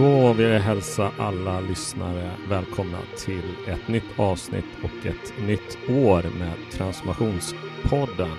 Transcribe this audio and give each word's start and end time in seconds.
Då 0.00 0.32
vill 0.32 0.46
jag 0.46 0.60
hälsa 0.60 1.10
alla 1.18 1.60
lyssnare 1.60 2.30
välkomna 2.48 2.98
till 3.16 3.42
ett 3.66 3.88
nytt 3.88 4.18
avsnitt 4.18 4.64
och 4.82 5.06
ett 5.06 5.34
nytt 5.46 5.78
år 5.88 6.22
med 6.38 6.52
Transformationspodden. 6.72 8.36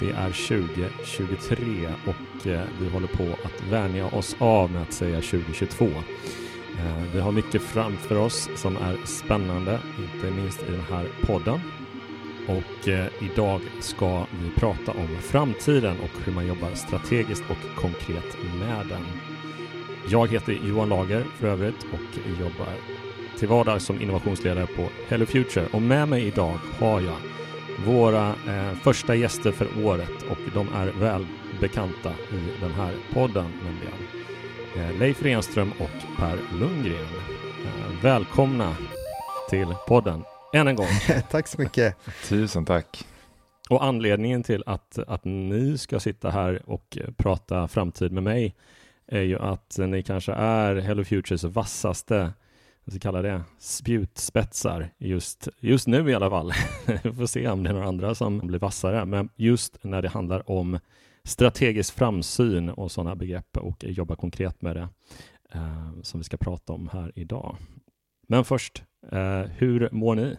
Det 0.00 0.10
är 0.10 0.48
2023 0.48 1.88
och 2.06 2.46
eh, 2.46 2.60
vi 2.80 2.88
håller 2.88 3.06
på 3.06 3.22
att 3.44 3.62
vänja 3.70 4.06
oss 4.06 4.36
av 4.38 4.70
med 4.70 4.82
att 4.82 4.92
säga 4.92 5.20
2022. 5.20 5.84
Eh, 5.84 7.02
vi 7.14 7.20
har 7.20 7.32
mycket 7.32 7.62
framför 7.62 8.16
oss 8.18 8.48
som 8.56 8.76
är 8.76 8.96
spännande, 9.04 9.80
inte 9.98 10.30
minst 10.30 10.62
i 10.62 10.70
den 10.70 10.84
här 10.90 11.08
podden. 11.22 11.60
Och 12.48 12.88
eh, 12.88 13.06
idag 13.20 13.60
ska 13.80 14.26
vi 14.42 14.50
prata 14.56 14.92
om 14.92 15.08
framtiden 15.20 15.96
och 16.00 16.24
hur 16.24 16.32
man 16.32 16.46
jobbar 16.46 16.74
strategiskt 16.74 17.44
och 17.50 17.80
konkret 17.80 18.36
med 18.60 18.86
den. 18.86 19.35
Jag 20.08 20.32
heter 20.32 20.52
Johan 20.52 20.88
Lager 20.88 21.24
för 21.38 21.46
övrigt 21.46 21.82
och 21.92 22.40
jobbar 22.40 22.68
till 23.38 23.48
vardags 23.48 23.84
som 23.84 24.00
innovationsledare 24.02 24.66
på 24.66 24.88
Hello 25.08 25.26
Future. 25.26 25.66
Och 25.72 25.82
med 25.82 26.08
mig 26.08 26.26
idag 26.26 26.58
har 26.78 27.00
jag 27.00 27.16
våra 27.84 28.28
eh, 28.28 28.74
första 28.82 29.14
gäster 29.14 29.52
för 29.52 29.84
året 29.84 30.22
och 30.30 30.38
de 30.54 30.68
är 30.74 30.86
väl 30.86 31.26
bekanta 31.60 32.10
i 32.10 32.60
den 32.60 32.72
här 32.72 32.94
podden 33.12 33.52
nämligen. 33.64 33.94
Eh, 34.76 34.98
Leif 34.98 35.22
Renström 35.22 35.72
och 35.78 36.16
Per 36.18 36.38
Lundgren. 36.60 37.06
Eh, 37.64 38.02
välkomna 38.02 38.76
till 39.50 39.74
podden 39.88 40.24
än 40.54 40.68
en 40.68 40.76
gång. 40.76 40.86
tack 41.30 41.48
så 41.48 41.60
mycket. 41.60 41.96
Tusen 42.28 42.64
tack. 42.64 43.04
Och 43.70 43.84
anledningen 43.84 44.42
till 44.42 44.62
att, 44.66 44.98
att 44.98 45.24
ni 45.24 45.78
ska 45.78 46.00
sitta 46.00 46.30
här 46.30 46.62
och 46.66 46.98
prata 47.16 47.68
framtid 47.68 48.12
med 48.12 48.22
mig 48.22 48.54
är 49.08 49.22
ju 49.22 49.38
att 49.38 49.76
ni 49.78 50.02
kanske 50.02 50.32
är 50.32 50.76
Hello 50.76 51.04
Futures 51.04 51.44
vassaste 51.44 52.32
vad 52.86 52.92
ska 52.92 53.00
kalla 53.00 53.22
det, 53.22 53.42
spjutspetsar 53.58 54.90
just, 54.98 55.48
just 55.60 55.86
nu 55.86 56.10
i 56.10 56.14
alla 56.14 56.30
fall. 56.30 56.52
Vi 57.04 57.12
får 57.12 57.26
se 57.26 57.48
om 57.48 57.62
det 57.62 57.70
är 57.70 57.74
några 57.74 57.88
andra 57.88 58.14
som 58.14 58.38
blir 58.38 58.58
vassare, 58.58 59.04
men 59.04 59.28
just 59.36 59.84
när 59.84 60.02
det 60.02 60.08
handlar 60.08 60.50
om 60.50 60.78
strategisk 61.24 61.94
framsyn 61.94 62.68
och 62.68 62.92
sådana 62.92 63.16
begrepp 63.16 63.56
och 63.56 63.84
jobba 63.84 64.16
konkret 64.16 64.62
med 64.62 64.76
det 64.76 64.88
eh, 65.52 66.02
som 66.02 66.20
vi 66.20 66.24
ska 66.24 66.36
prata 66.36 66.72
om 66.72 66.88
här 66.88 67.12
idag. 67.14 67.56
Men 68.28 68.44
först, 68.44 68.84
eh, 69.12 69.40
hur 69.40 69.88
mår 69.92 70.14
ni? 70.14 70.36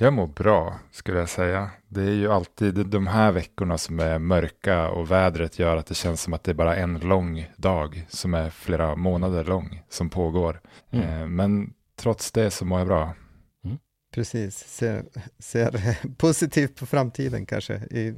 Jag 0.00 0.12
mår 0.12 0.26
bra 0.26 0.78
skulle 0.90 1.18
jag 1.18 1.28
säga. 1.28 1.70
Det 1.88 2.00
är 2.00 2.14
ju 2.14 2.32
alltid 2.32 2.86
de 2.86 3.06
här 3.06 3.32
veckorna 3.32 3.78
som 3.78 4.00
är 4.00 4.18
mörka 4.18 4.88
och 4.88 5.10
vädret 5.10 5.58
gör 5.58 5.76
att 5.76 5.86
det 5.86 5.94
känns 5.94 6.22
som 6.22 6.32
att 6.32 6.44
det 6.44 6.50
är 6.50 6.54
bara 6.54 6.76
en 6.76 6.98
lång 6.98 7.50
dag 7.56 8.06
som 8.08 8.34
är 8.34 8.50
flera 8.50 8.96
månader 8.96 9.44
lång 9.44 9.82
som 9.88 10.10
pågår. 10.10 10.60
Mm. 10.90 11.08
Eh, 11.08 11.26
men 11.26 11.72
trots 11.96 12.32
det 12.32 12.50
så 12.50 12.64
mår 12.64 12.78
jag 12.78 12.88
bra. 12.88 13.14
Mm. 13.64 13.78
Precis, 14.14 14.58
ser, 14.58 15.04
ser 15.38 15.98
positivt 16.18 16.76
på 16.76 16.86
framtiden 16.86 17.46
kanske 17.46 17.74
i 17.74 18.14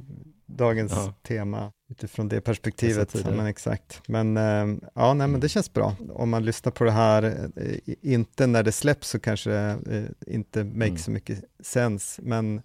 dagens 0.57 0.91
ja. 0.91 1.13
tema 1.23 1.71
utifrån 1.89 2.27
det 2.27 2.41
perspektivet. 2.41 3.25
Men 3.25 3.45
exakt. 3.45 4.01
Men 4.07 4.37
äh, 4.37 4.77
ja, 4.95 5.13
nej, 5.13 5.27
men 5.27 5.39
det 5.39 5.49
känns 5.49 5.73
bra. 5.73 5.95
Om 6.09 6.29
man 6.29 6.45
lyssnar 6.45 6.71
på 6.71 6.83
det 6.83 6.91
här, 6.91 7.51
äh, 7.55 7.93
inte 8.01 8.47
när 8.47 8.63
det 8.63 8.71
släpps 8.71 9.09
så 9.09 9.19
kanske 9.19 9.49
det 9.49 10.07
äh, 10.27 10.35
inte 10.35 10.63
makes 10.63 10.89
mm. 10.89 10.97
så 10.97 11.11
mycket 11.11 11.43
sens, 11.59 12.19
men 12.23 12.61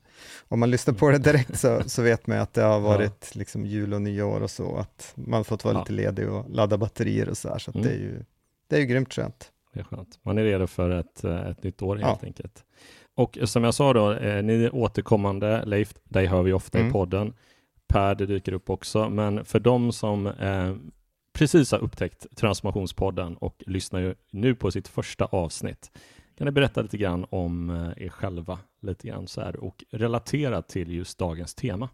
om 0.49 0.61
man 0.61 0.71
lyssnar 0.71 0.95
på 0.95 1.11
det 1.11 1.19
direkt 1.19 1.59
så, 1.59 1.83
så 1.87 2.03
vet 2.03 2.27
man 2.27 2.39
att 2.39 2.55
det 2.55 2.63
har 2.63 2.81
varit 2.91 3.31
ja. 3.35 3.39
liksom 3.39 3.67
jul 3.67 3.95
och 3.95 4.03
nyår 4.03 4.41
och 4.41 4.51
så, 4.51 4.77
att 4.77 5.13
man 5.15 5.45
fått 5.45 5.65
vara 5.65 5.75
ja. 5.75 5.81
lite 5.81 5.93
ledig 5.93 6.29
och 6.29 6.51
ladda 6.51 6.79
batterier 6.79 7.29
och 7.29 7.37
så 7.37 7.49
här, 7.49 7.59
så 7.59 7.71
mm. 7.71 7.83
det, 7.83 7.91
är 7.91 7.99
ju, 7.99 8.25
det 8.69 8.77
är 8.77 8.81
ju 8.81 8.87
grymt 8.87 9.13
skönt. 9.13 9.51
Det 9.75 9.81
är 9.81 9.85
skönt. 9.85 10.19
Man 10.23 10.39
är 10.39 10.43
redo 10.43 10.67
för 10.67 10.91
ett, 10.91 11.25
ett 11.25 11.63
nytt 11.63 11.83
år 11.83 11.97
helt 11.97 12.19
ja. 12.23 12.27
enkelt. 12.27 12.65
Och 13.17 13.39
som 13.45 13.65
jag 13.65 13.75
sa 13.75 13.93
då, 13.93 14.13
eh, 14.13 14.43
ni 14.43 14.65
är 14.65 14.75
återkommande, 14.75 15.65
Leif, 15.65 15.95
dig 16.05 16.27
hör 16.27 16.43
vi 16.43 16.53
ofta 16.53 16.79
mm. 16.79 16.91
i 16.91 16.93
podden. 16.93 17.35
Per, 17.87 18.15
det 18.15 18.27
dyker 18.27 18.53
upp 18.53 18.71
också, 18.71 19.11
men 19.11 19.45
för 19.45 19.61
de 19.61 19.93
som 19.93 20.27
eh, 20.27 20.75
precis 21.33 21.73
har 21.73 21.79
upptäckt 21.79 22.27
Transformationspodden 22.37 23.37
och 23.37 23.63
lyssnar 23.67 24.01
ju 24.01 24.15
nu 24.31 24.55
på 24.55 24.71
sitt 24.71 24.89
första 24.89 25.25
avsnitt, 25.25 25.91
kan 26.39 26.45
ni 26.45 26.51
berätta 26.51 26.83
lite 26.83 26.97
grann 26.97 27.27
om 27.31 27.71
eh, 27.71 28.05
er 28.05 28.09
själva 28.09 28.59
lite 28.83 29.09
grann 29.09 29.29
så 29.29 29.41
här 29.41 29.57
och 29.57 29.85
relatera 29.91 30.63
till 30.63 30.93
just 30.93 31.19
dagens 31.19 31.55
tema. 31.55 31.89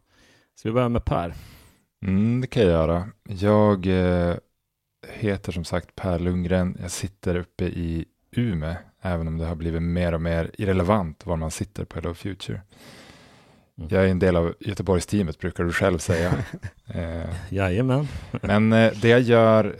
Ska 0.55 0.69
vi 0.69 0.73
börja 0.73 0.89
med 0.89 1.05
Per. 1.05 1.35
Mm, 2.03 2.41
det 2.41 2.47
kan 2.47 2.63
jag 2.63 2.71
göra. 2.71 3.09
Jag 3.29 3.87
eh, 3.87 4.37
heter 5.09 5.53
som 5.53 5.65
sagt 5.65 5.95
Per 5.95 6.19
Lundgren. 6.19 6.77
Jag 6.81 6.91
sitter 6.91 7.37
uppe 7.37 7.65
i 7.65 8.05
Ume, 8.37 8.77
även 9.01 9.29
om 9.29 9.39
det 9.39 9.45
har 9.47 9.55
blivit 9.55 9.83
mer 9.83 10.15
och 10.15 10.21
mer 10.21 10.51
irrelevant 10.59 11.27
var 11.27 11.37
man 11.37 11.51
sitter 11.51 11.85
på 11.85 11.95
Hello 11.95 12.15
Future. 12.15 12.61
Mm. 13.83 13.95
Jag 13.95 14.05
är 14.05 14.09
en 14.09 14.19
del 14.19 14.37
av 14.37 14.55
Göteborgsteamet 14.61 15.39
brukar 15.39 15.65
du 15.65 15.73
själv 15.73 15.99
säga. 15.99 16.35
eh, 16.95 17.35
Jajamän. 17.51 18.09
men 18.43 18.73
eh, 18.73 18.93
det 19.03 19.09
jag 19.09 19.21
gör, 19.21 19.77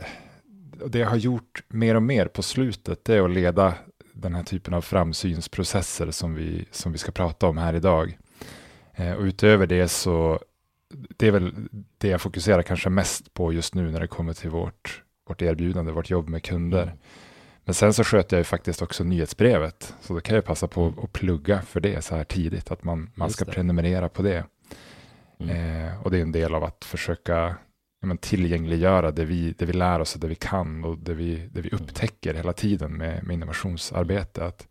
det 0.87 0.99
jag 0.99 1.09
har 1.09 1.17
gjort 1.17 1.63
mer 1.67 1.95
och 1.95 2.03
mer 2.03 2.25
på 2.25 2.43
slutet, 2.43 3.05
det 3.05 3.15
är 3.15 3.25
att 3.25 3.31
leda 3.31 3.73
den 4.13 4.35
här 4.35 4.43
typen 4.43 4.73
av 4.73 4.81
framsynsprocesser 4.81 6.11
som 6.11 6.35
vi, 6.35 6.65
som 6.71 6.91
vi 6.91 6.97
ska 6.97 7.11
prata 7.11 7.47
om 7.47 7.57
här 7.57 7.73
idag. 7.73 8.17
Eh, 8.93 9.13
och 9.13 9.23
utöver 9.23 9.67
det 9.67 9.87
så, 9.87 10.39
det 11.17 11.27
är 11.27 11.31
väl 11.31 11.53
det 11.97 12.07
jag 12.07 12.21
fokuserar 12.21 12.61
kanske 12.61 12.89
mest 12.89 13.33
på 13.33 13.53
just 13.53 13.75
nu 13.75 13.91
när 13.91 13.99
det 13.99 14.07
kommer 14.07 14.33
till 14.33 14.49
vårt, 14.49 15.03
vårt 15.27 15.41
erbjudande, 15.41 15.91
vårt 15.91 16.09
jobb 16.09 16.29
med 16.29 16.43
kunder. 16.43 16.93
Mm. 17.63 17.65
Men 17.65 17.73
sen 17.73 17.93
så 17.93 18.03
sköter 18.03 18.37
jag 18.37 18.39
ju 18.39 18.43
faktiskt 18.43 18.81
också 18.81 19.03
nyhetsbrevet, 19.03 19.95
så 20.01 20.13
då 20.13 20.19
kan 20.19 20.35
jag 20.35 20.45
passa 20.45 20.67
på 20.67 20.93
att 21.03 21.13
plugga 21.13 21.61
för 21.61 21.79
det 21.79 22.03
så 22.03 22.15
här 22.15 22.23
tidigt, 22.23 22.71
att 22.71 22.83
man, 22.83 23.11
man 23.15 23.29
ska 23.29 23.45
prenumerera 23.45 24.09
på 24.09 24.21
det. 24.21 24.45
Mm. 25.39 25.85
Eh, 25.85 26.03
och 26.03 26.11
det 26.11 26.17
är 26.17 26.21
en 26.21 26.31
del 26.31 26.55
av 26.55 26.63
att 26.63 26.85
försöka 26.85 27.55
ja, 28.01 28.07
men, 28.07 28.17
tillgängliggöra 28.17 29.11
det 29.11 29.25
vi, 29.25 29.51
det 29.57 29.65
vi 29.65 29.73
lär 29.73 29.99
oss 29.99 30.15
och 30.15 30.21
det 30.21 30.27
vi 30.27 30.35
kan 30.35 30.83
och 30.83 30.97
det 30.97 31.13
vi, 31.13 31.35
det 31.35 31.61
vi 31.61 31.69
mm. 31.69 31.83
upptäcker 31.83 32.33
hela 32.33 32.53
tiden 32.53 32.97
med, 32.97 33.23
med 33.23 33.33
innovationsarbete. 33.33 34.45
Att, 34.45 34.67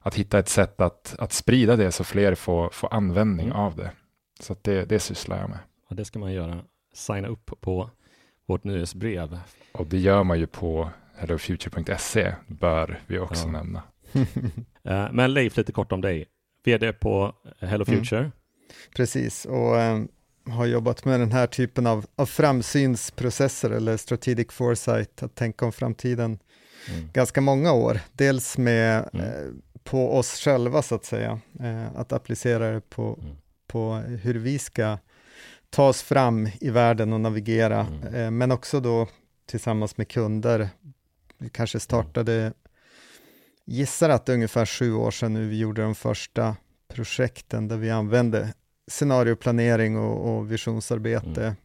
att 0.00 0.14
hitta 0.14 0.38
ett 0.38 0.48
sätt 0.48 0.80
att, 0.80 1.14
att 1.18 1.32
sprida 1.32 1.76
det 1.76 1.92
så 1.92 2.04
fler 2.04 2.34
får, 2.34 2.70
får 2.70 2.94
användning 2.94 3.46
mm. 3.46 3.58
av 3.58 3.76
det. 3.76 3.90
Så 4.40 4.56
det, 4.62 4.84
det 4.84 4.98
sysslar 4.98 5.40
jag 5.40 5.50
med. 5.50 5.58
Ja, 5.88 5.96
det 5.96 6.04
ska 6.04 6.18
man 6.18 6.32
göra. 6.32 6.64
Signa 6.94 7.28
upp 7.28 7.50
på 7.60 7.90
vårt 8.46 8.64
nyhetsbrev. 8.64 9.38
Och 9.72 9.86
det 9.86 9.98
gör 9.98 10.24
man 10.24 10.38
ju 10.38 10.46
på 10.46 10.90
hellofuture.se 11.20 12.34
bör 12.46 13.00
vi 13.06 13.18
också 13.18 13.46
ja. 13.46 13.52
nämna. 13.52 13.82
Eh, 14.84 15.12
men 15.12 15.34
Leif, 15.34 15.56
lite 15.56 15.72
kort 15.72 15.92
om 15.92 16.00
dig. 16.00 16.26
VD 16.64 16.92
på 16.92 17.34
Hello 17.58 17.84
mm. 17.88 17.98
Future. 17.98 18.20
Mm. 18.20 18.30
Precis, 18.94 19.44
och 19.44 19.76
um, 19.76 20.08
har 20.46 20.66
jobbat 20.66 21.04
med 21.04 21.20
den 21.20 21.32
här 21.32 21.46
typen 21.46 21.86
av, 21.86 22.06
av 22.16 22.26
framsynsprocesser 22.26 23.70
eller 23.70 23.96
strategic 23.96 24.52
foresight, 24.52 25.22
att 25.22 25.34
tänka 25.34 25.64
om 25.64 25.72
framtiden, 25.72 26.38
mm. 26.88 27.10
ganska 27.12 27.40
många 27.40 27.72
år. 27.72 28.00
Dels 28.12 28.58
med 28.58 29.08
mm. 29.12 29.26
eh, 29.26 29.52
på 29.84 30.16
oss 30.16 30.40
själva 30.40 30.82
så 30.82 30.94
att 30.94 31.04
säga, 31.04 31.40
eh, 31.60 31.96
att 31.96 32.12
applicera 32.12 32.70
det 32.70 32.80
på, 32.80 33.18
mm. 33.22 33.36
på 33.66 33.94
hur 33.94 34.34
vi 34.34 34.58
ska 34.58 34.98
ta 35.70 35.88
oss 35.88 36.02
fram 36.02 36.48
i 36.60 36.70
världen 36.70 37.12
och 37.12 37.20
navigera, 37.20 37.80
mm. 37.80 38.14
eh, 38.14 38.30
men 38.30 38.52
också 38.52 38.80
då 38.80 39.08
tillsammans 39.46 39.96
med 39.96 40.08
kunder 40.08 40.68
vi 41.40 41.48
kanske 41.48 41.80
startade, 41.80 42.52
gissar 43.64 44.08
att 44.08 44.26
det 44.26 44.32
är 44.32 44.34
ungefär 44.34 44.66
sju 44.66 44.94
år 44.94 45.10
sedan 45.10 45.34
nu 45.34 45.48
vi 45.48 45.58
gjorde 45.58 45.82
de 45.82 45.94
första 45.94 46.56
projekten 46.88 47.68
där 47.68 47.76
vi 47.76 47.90
använde 47.90 48.54
scenarioplanering 48.90 49.98
och, 49.98 50.36
och 50.36 50.52
visionsarbete 50.52 51.56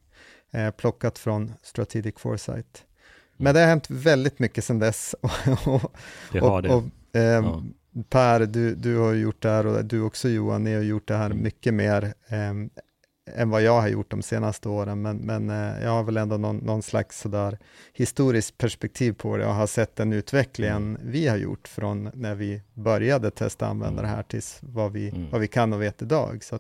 mm. 0.52 0.68
eh, 0.68 0.72
plockat 0.72 1.20
från 1.20 1.54
Strategic 1.64 2.16
Foresight. 2.18 2.86
Men 3.38 3.54
det 3.54 3.60
har 3.60 3.68
hänt 3.68 3.90
väldigt 3.90 4.40
mycket 4.40 4.64
sedan 4.64 4.80
dess. 4.80 5.16
och, 5.66 5.94
det 6.32 6.40
har 6.40 6.62
det. 6.62 6.70
Och, 6.70 6.84
eh, 7.14 7.22
ja. 7.22 7.64
Per, 8.10 8.40
du, 8.40 8.76
du 8.76 8.98
har 8.98 9.14
gjort 9.14 9.42
det 9.42 9.50
här 9.50 9.68
och 9.68 9.86
du 9.86 10.02
också 10.02 10.30
Johan, 10.30 10.64
ni 10.64 10.76
har 10.76 10.82
gjort 10.82 11.08
det 11.08 11.16
här 11.16 11.26
mm. 11.26 11.44
mycket 11.44 11.74
mer 11.74 12.14
eh, 12.28 12.54
än 13.34 13.50
vad 13.50 13.62
jag 13.62 13.82
har 13.82 13.88
gjort 13.88 14.12
de 14.12 14.22
senaste 14.22 14.70
åren, 14.70 15.02
men, 15.02 15.18
men 15.18 15.50
eh, 15.50 15.84
jag 15.84 15.92
har 15.92 16.04
väl 16.04 16.18
ändå 16.18 16.38
någon, 16.38 16.58
någon 16.58 16.82
slags 16.82 17.20
sådär 17.20 17.58
historiskt 17.94 18.58
perspektiv 18.58 19.14
på 19.14 19.38
det 19.38 19.46
och 19.46 19.54
har 19.54 19.68
sett 19.68 19.96
den 19.96 20.14
utvecklingen 20.14 20.96
mm. 20.96 21.12
vi 21.12 21.28
har 21.28 21.38
gjort 21.38 21.68
från 21.68 22.12
när 22.14 22.36
vi 22.36 22.62
började 22.74 23.32
testa 23.32 23.68
använda 23.68 24.02
det 24.02 24.08
här 24.08 24.24
tills 24.24 24.60
vad 24.62 24.92
vi, 24.92 25.10
mm. 25.10 25.30
vad 25.30 25.42
vi 25.42 25.48
kan 25.48 25.74
och 25.74 25.82
vet 25.82 26.02
idag. 26.02 26.44
Så 26.44 26.60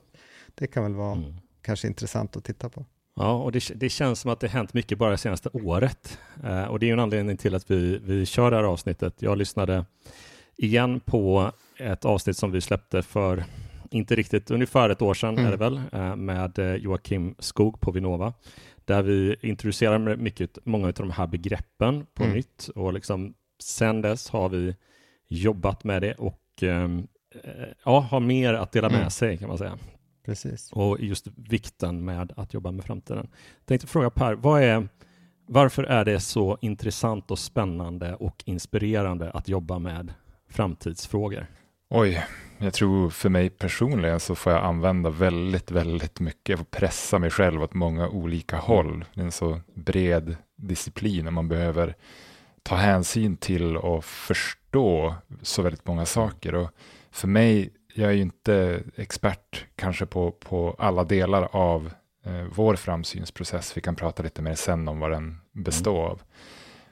det 0.55 0.67
kan 0.67 0.83
väl 0.83 0.95
vara 0.95 1.15
mm. 1.15 1.33
kanske 1.61 1.87
intressant 1.87 2.35
att 2.35 2.43
titta 2.43 2.69
på. 2.69 2.85
Ja, 3.15 3.43
och 3.43 3.51
det, 3.51 3.71
det, 3.75 3.89
känns 3.89 4.19
som 4.19 4.31
att 4.31 4.39
det 4.39 4.47
hänt 4.47 4.73
mycket 4.73 4.97
bara 4.97 5.11
det 5.11 5.17
senaste 5.17 5.49
året. 5.53 6.19
Eh, 6.43 6.63
och 6.63 6.79
det 6.79 6.89
är 6.89 6.93
en 6.93 6.99
anledning 6.99 7.37
till 7.37 7.55
att 7.55 7.71
vi, 7.71 7.97
vi 8.03 8.25
kör 8.25 8.51
det 8.51 8.57
här 8.57 8.63
avsnittet. 8.63 9.13
Jag 9.19 9.37
lyssnade 9.37 9.85
igen 10.57 10.99
på 10.99 11.51
ett 11.77 12.05
avsnitt 12.05 12.37
som 12.37 12.51
vi 12.51 12.61
släppte 12.61 13.03
för 13.03 13.43
inte 13.91 14.15
riktigt, 14.15 14.51
ungefär 14.51 14.89
ett 14.89 15.01
år 15.01 15.13
sedan 15.13 15.33
mm. 15.37 15.45
är 15.45 15.51
det 15.51 15.57
väl, 15.57 15.81
eh, 15.91 16.15
med 16.15 16.59
eh, 16.59 16.75
Joakim 16.75 17.35
Skog 17.39 17.79
på 17.79 17.91
Vinnova, 17.91 18.33
där 18.85 19.01
vi 19.01 19.35
introducerar 19.41 20.15
mycket, 20.15 20.57
många 20.63 20.87
av 20.87 20.93
de 20.93 21.11
här 21.11 21.27
begreppen 21.27 22.05
på 22.13 22.23
Mm. 22.23 22.35
nytt 22.35 22.69
och 22.75 22.93
liksom 22.93 23.33
sen 23.63 24.01
dess 24.01 24.29
har 24.29 24.49
vi 24.49 24.75
jobbat 25.27 25.83
med 25.83 26.01
det 26.01 26.13
och 26.13 26.41
ehm, 26.61 27.07
eh, 27.43 27.51
ja, 27.85 27.99
har 27.99 28.19
mer 28.19 28.53
att 28.53 28.71
dela 28.71 28.89
med 28.89 28.97
Mm. 28.99 29.09
sig 29.09 29.37
kan 29.37 29.47
man 29.47 29.57
säga. 29.57 29.77
Precis. 30.25 30.71
Och 30.71 30.99
just 30.99 31.27
vikten 31.35 32.05
med 32.05 32.33
att 32.35 32.53
jobba 32.53 32.71
med 32.71 32.85
framtiden. 32.85 33.27
Tänkte 33.65 33.87
fråga 33.87 34.09
Per, 34.09 34.33
vad 34.33 34.63
är, 34.63 34.87
varför 35.47 35.83
är 35.83 36.05
det 36.05 36.19
så 36.19 36.57
intressant 36.61 37.31
och 37.31 37.39
spännande 37.39 38.15
och 38.15 38.43
inspirerande 38.45 39.31
att 39.31 39.47
jobba 39.47 39.79
med 39.79 40.13
framtidsfrågor? 40.49 41.47
Oj, 41.89 42.25
jag 42.57 42.73
tror 42.73 43.09
för 43.09 43.29
mig 43.29 43.49
personligen 43.49 44.19
så 44.19 44.35
får 44.35 44.53
jag 44.53 44.63
använda 44.63 45.09
väldigt, 45.09 45.71
väldigt 45.71 46.19
mycket. 46.19 46.49
Jag 46.49 46.59
får 46.59 46.65
pressa 46.65 47.19
mig 47.19 47.29
själv 47.29 47.63
åt 47.63 47.73
många 47.73 48.09
olika 48.09 48.57
håll. 48.57 49.05
Det 49.13 49.21
är 49.21 49.25
en 49.25 49.31
så 49.31 49.61
bred 49.73 50.37
disciplin 50.55 51.27
och 51.27 51.33
man 51.33 51.47
behöver 51.47 51.95
ta 52.63 52.75
hänsyn 52.75 53.37
till 53.37 53.77
och 53.77 54.05
förstå 54.05 55.15
så 55.41 55.61
väldigt 55.61 55.87
många 55.87 56.05
saker. 56.05 56.55
Och 56.55 56.69
för 57.11 57.27
mig, 57.27 57.73
jag 57.93 58.09
är 58.09 58.13
ju 58.13 58.21
inte 58.21 58.83
expert 58.95 59.65
kanske 59.75 60.05
på, 60.05 60.31
på 60.31 60.75
alla 60.79 61.03
delar 61.03 61.49
av 61.51 61.91
eh, 62.25 62.45
vår 62.51 62.75
framsynsprocess. 62.75 63.77
Vi 63.77 63.81
kan 63.81 63.95
prata 63.95 64.23
lite 64.23 64.41
mer 64.41 64.55
sen 64.55 64.87
om 64.87 64.99
vad 64.99 65.11
den 65.11 65.37
består 65.51 66.05
av. 66.05 66.21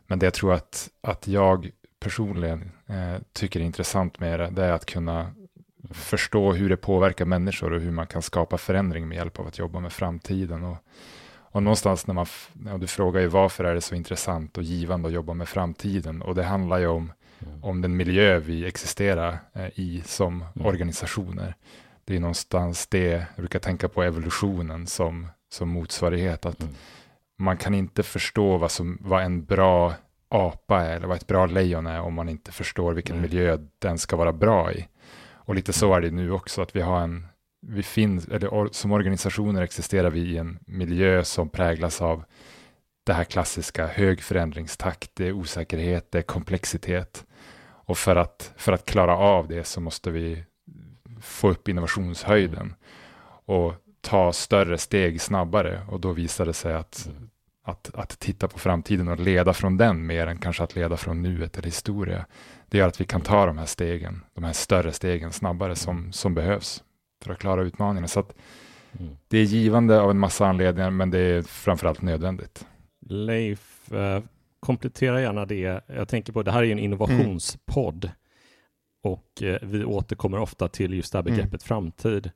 Men 0.07 0.19
det 0.19 0.25
jag 0.25 0.33
tror 0.33 0.53
att, 0.53 0.89
att 1.01 1.27
jag 1.27 1.71
personligen 2.03 2.71
eh, 2.87 3.21
tycker 3.33 3.59
är 3.59 3.63
intressant 3.63 4.19
med 4.19 4.39
det, 4.39 4.49
det 4.49 4.65
är 4.65 4.71
att 4.71 4.85
kunna 4.85 5.31
förstå 5.91 6.53
hur 6.53 6.69
det 6.69 6.77
påverkar 6.77 7.25
människor 7.25 7.73
och 7.73 7.81
hur 7.81 7.91
man 7.91 8.07
kan 8.07 8.21
skapa 8.21 8.57
förändring 8.57 9.07
med 9.07 9.15
hjälp 9.15 9.39
av 9.39 9.47
att 9.47 9.59
jobba 9.59 9.79
med 9.79 9.93
framtiden. 9.93 10.63
Och, 10.63 10.77
och 11.35 11.63
någonstans 11.63 12.07
när 12.07 12.13
man, 12.13 12.25
ja, 12.65 12.77
du 12.77 12.87
frågar 12.87 13.21
ju 13.21 13.27
varför 13.27 13.63
är 13.63 13.73
det 13.75 13.81
så 13.81 13.95
intressant 13.95 14.57
och 14.57 14.63
givande 14.63 15.07
att 15.07 15.13
jobba 15.13 15.33
med 15.33 15.47
framtiden 15.49 16.21
och 16.21 16.35
det 16.35 16.43
handlar 16.43 16.77
ju 16.79 16.87
om, 16.87 17.11
om 17.61 17.81
den 17.81 17.97
miljö 17.97 18.39
vi 18.39 18.65
existerar 18.65 19.37
eh, 19.53 19.67
i 19.75 20.01
som 20.05 20.45
Mm. 20.55 20.67
organisationer. 20.67 21.55
Det 22.05 22.15
är 22.15 22.19
någonstans 22.19 22.87
det, 22.87 23.07
jag 23.09 23.25
brukar 23.35 23.59
tänka 23.59 23.89
på 23.89 24.03
evolutionen 24.03 24.87
som, 24.87 25.27
som 25.49 25.69
motsvarighet, 25.69 26.45
att 26.45 26.61
Mm. 26.61 26.75
man 27.37 27.57
kan 27.57 27.73
inte 27.73 28.03
förstå 28.03 28.57
vad, 28.57 28.71
som, 28.71 28.97
vad 29.01 29.23
en 29.23 29.45
bra 29.45 29.93
apa 30.33 30.81
är 30.81 30.95
eller 30.95 31.07
vad 31.07 31.17
ett 31.17 31.27
bra 31.27 31.45
lejon 31.45 31.87
är 31.87 32.01
om 32.01 32.13
man 32.13 32.29
inte 32.29 32.51
förstår 32.51 32.93
vilken 32.93 33.15
Nej. 33.15 33.29
miljö 33.29 33.57
den 33.79 33.97
ska 33.97 34.15
vara 34.15 34.33
bra 34.33 34.73
i. 34.73 34.87
Och 35.33 35.55
lite 35.55 35.73
så 35.73 35.93
är 35.93 36.01
det 36.01 36.11
nu 36.11 36.31
också, 36.31 36.61
att 36.61 36.75
vi 36.75 36.81
har 36.81 37.01
en, 37.01 37.27
vi 37.67 37.83
finns, 37.83 38.27
eller 38.27 38.47
or, 38.47 38.69
som 38.71 38.91
organisationer 38.91 39.61
existerar 39.61 40.09
vi 40.09 40.19
i 40.19 40.37
en 40.37 40.59
miljö 40.65 41.23
som 41.23 41.49
präglas 41.49 42.01
av 42.01 42.23
det 43.03 43.13
här 43.13 43.23
klassiska 43.23 43.87
hög 43.87 44.21
förändringstakt, 44.21 45.11
det 45.13 45.27
är 45.27 45.31
osäkerhet, 45.31 46.11
det 46.11 46.17
är 46.17 46.21
komplexitet. 46.21 47.25
Och 47.85 47.97
för 47.97 48.15
att, 48.15 48.53
för 48.57 48.71
att 48.71 48.85
klara 48.85 49.17
av 49.17 49.47
det 49.47 49.63
så 49.63 49.81
måste 49.81 50.11
vi 50.11 50.43
få 51.21 51.49
upp 51.49 51.67
innovationshöjden 51.67 52.75
och 53.45 53.73
ta 54.01 54.33
större 54.33 54.77
steg 54.77 55.21
snabbare. 55.21 55.81
Och 55.89 55.99
då 55.99 56.11
visar 56.11 56.45
det 56.45 56.53
sig 56.53 56.73
att, 56.73 57.07
Mm. 57.07 57.29
Att, 57.63 57.91
att 57.95 58.19
titta 58.19 58.47
på 58.47 58.59
framtiden 58.59 59.07
och 59.07 59.19
leda 59.19 59.53
från 59.53 59.77
den 59.77 60.05
mer 60.05 60.27
än 60.27 60.37
kanske 60.37 60.63
att 60.63 60.75
leda 60.75 60.97
från 60.97 61.21
nuet 61.21 61.57
eller 61.57 61.65
historia. 61.65 62.25
Det 62.69 62.77
gör 62.77 62.87
att 62.87 63.01
vi 63.01 63.05
kan 63.05 63.21
ta 63.21 63.45
de 63.45 63.57
här 63.57 63.65
stegen, 63.65 64.23
de 64.33 64.43
här 64.43 64.53
större 64.53 64.91
stegen 64.91 65.31
snabbare 65.31 65.75
som, 65.75 66.11
som 66.11 66.35
behövs 66.35 66.83
för 67.23 67.31
att 67.31 67.39
klara 67.39 67.61
utmaningarna. 67.61 68.07
Så 68.07 68.19
att 68.19 68.33
Mm. 68.99 69.15
det 69.27 69.37
är 69.37 69.43
givande 69.43 70.01
av 70.01 70.09
en 70.11 70.19
massa 70.19 70.47
anledningar, 70.47 70.89
men 70.89 71.11
det 71.11 71.19
är 71.19 71.41
framförallt 71.41 72.01
nödvändigt. 72.01 72.65
Leif, 73.05 73.91
eh, 73.91 74.23
komplettera 74.59 75.21
gärna 75.21 75.45
det. 75.45 75.81
Jag 75.87 76.07
tänker 76.07 76.33
på, 76.33 76.43
det 76.43 76.51
här 76.51 76.63
är 76.63 76.71
en 76.71 76.79
innovationspodd 76.79 78.11
och 79.03 79.43
eh, 79.43 79.57
vi 79.61 79.83
återkommer 79.85 80.37
ofta 80.37 80.67
till 80.67 80.93
just 80.93 81.11
det 81.11 81.17
här 81.17 81.23
Mm. 81.23 81.35
begreppet 81.35 81.63
framtid. 81.63 82.31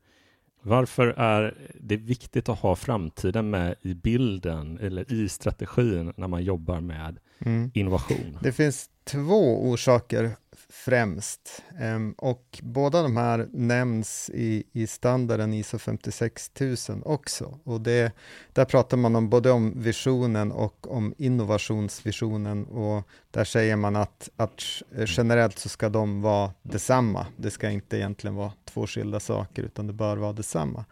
Varför 0.62 1.08
är 1.08 1.58
det 1.80 1.98
viktigt 1.98 2.50
att 2.50 2.60
ha 2.60 2.76
framtiden 2.76 3.50
med 3.50 3.76
i 3.82 3.94
bilden 3.94 4.80
eller 4.82 5.14
i 5.14 5.30
strategin 5.30 6.14
när 6.18 6.28
man 6.28 6.44
jobbar 6.44 6.80
med 6.80 7.18
Mm. 7.40 7.72
innovation? 7.74 8.38
Det 8.42 8.52
finns 8.52 8.90
två 9.04 9.70
orsaker 9.70 10.36
främst 10.70 11.64
Ehm, 11.80 12.12
och 12.12 12.60
båda 12.64 13.02
de 13.02 13.18
här 13.18 13.48
nämns 13.52 14.30
i, 14.34 14.64
i 14.72 14.88
standarden 14.88 15.54
ISO 15.54 15.80
56000 15.80 17.04
också. 17.06 17.60
Och 17.64 17.82
det, 17.82 18.12
där 18.54 18.66
pratar 18.66 18.98
man 18.98 19.16
om 19.16 19.30
både 19.30 19.52
om 19.52 19.74
visionen 19.82 20.52
och 20.52 20.92
om 20.92 21.14
innovationsvisionen 21.18 22.66
och 22.66 23.08
där 23.32 23.44
säger 23.44 23.76
man 23.76 23.96
att, 23.96 24.30
att 24.36 24.62
generellt 25.08 25.60
så 25.60 25.70
ska 25.70 25.90
de 25.90 26.22
vara 26.22 26.54
detsamma. 26.62 27.28
Det 27.38 27.52
ska 27.52 27.70
inte 27.70 27.98
egentligen 27.98 28.36
vara 28.36 28.52
två 28.66 28.88
skilda 28.88 29.20
saker 29.20 29.64
utan 29.64 29.88
det 29.88 29.94
bör 29.94 30.18
vara 30.18 30.34
detsamma. 30.34 30.86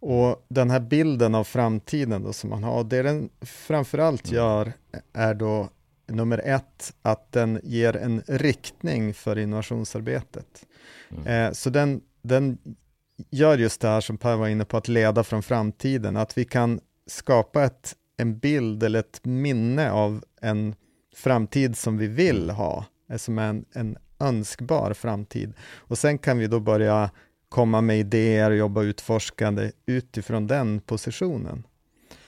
Och 0.00 0.46
den 0.48 0.70
här 0.70 0.80
bilden 0.80 1.34
av 1.34 1.44
framtiden 1.44 2.22
då 2.22 2.32
som 2.32 2.50
man 2.50 2.64
har, 2.64 2.84
det 2.84 3.02
den 3.02 3.30
framförallt 3.40 4.32
gör 4.32 4.72
är 5.12 5.34
då 5.34 5.68
nummer 6.06 6.38
ett, 6.38 6.94
att 7.02 7.32
den 7.32 7.60
ger 7.62 7.96
en 7.96 8.22
riktning 8.26 9.14
för 9.14 9.38
innovationsarbetet. 9.38 10.66
Mm. 11.10 11.26
Eh, 11.26 11.52
så 11.52 11.70
den, 11.70 12.00
den 12.22 12.58
gör 13.30 13.58
just 13.58 13.80
det 13.80 13.88
här 13.88 14.00
som 14.00 14.18
Per 14.18 14.36
var 14.36 14.48
inne 14.48 14.64
på, 14.64 14.76
att 14.76 14.88
leda 14.88 15.24
från 15.24 15.42
framtiden, 15.42 16.16
att 16.16 16.38
vi 16.38 16.44
kan 16.44 16.80
skapa 17.06 17.64
ett, 17.64 17.96
en 18.16 18.38
bild 18.38 18.82
eller 18.82 19.00
ett 19.00 19.20
minne 19.24 19.90
av 19.90 20.24
en 20.40 20.74
framtid 21.16 21.76
som 21.76 21.98
vi 21.98 22.06
vill 22.06 22.50
ha, 22.50 22.84
eh, 23.10 23.16
som 23.16 23.38
är 23.38 23.48
en, 23.48 23.64
en 23.72 23.96
önskbar 24.20 24.92
framtid. 24.92 25.52
Och 25.60 25.98
sen 25.98 26.18
kan 26.18 26.38
vi 26.38 26.46
då 26.46 26.60
börja 26.60 27.10
komma 27.50 27.80
med 27.80 27.98
idéer 27.98 28.50
och 28.50 28.56
jobba 28.56 28.82
utforskande 28.82 29.70
utifrån 29.86 30.46
den 30.46 30.80
positionen. 30.80 31.66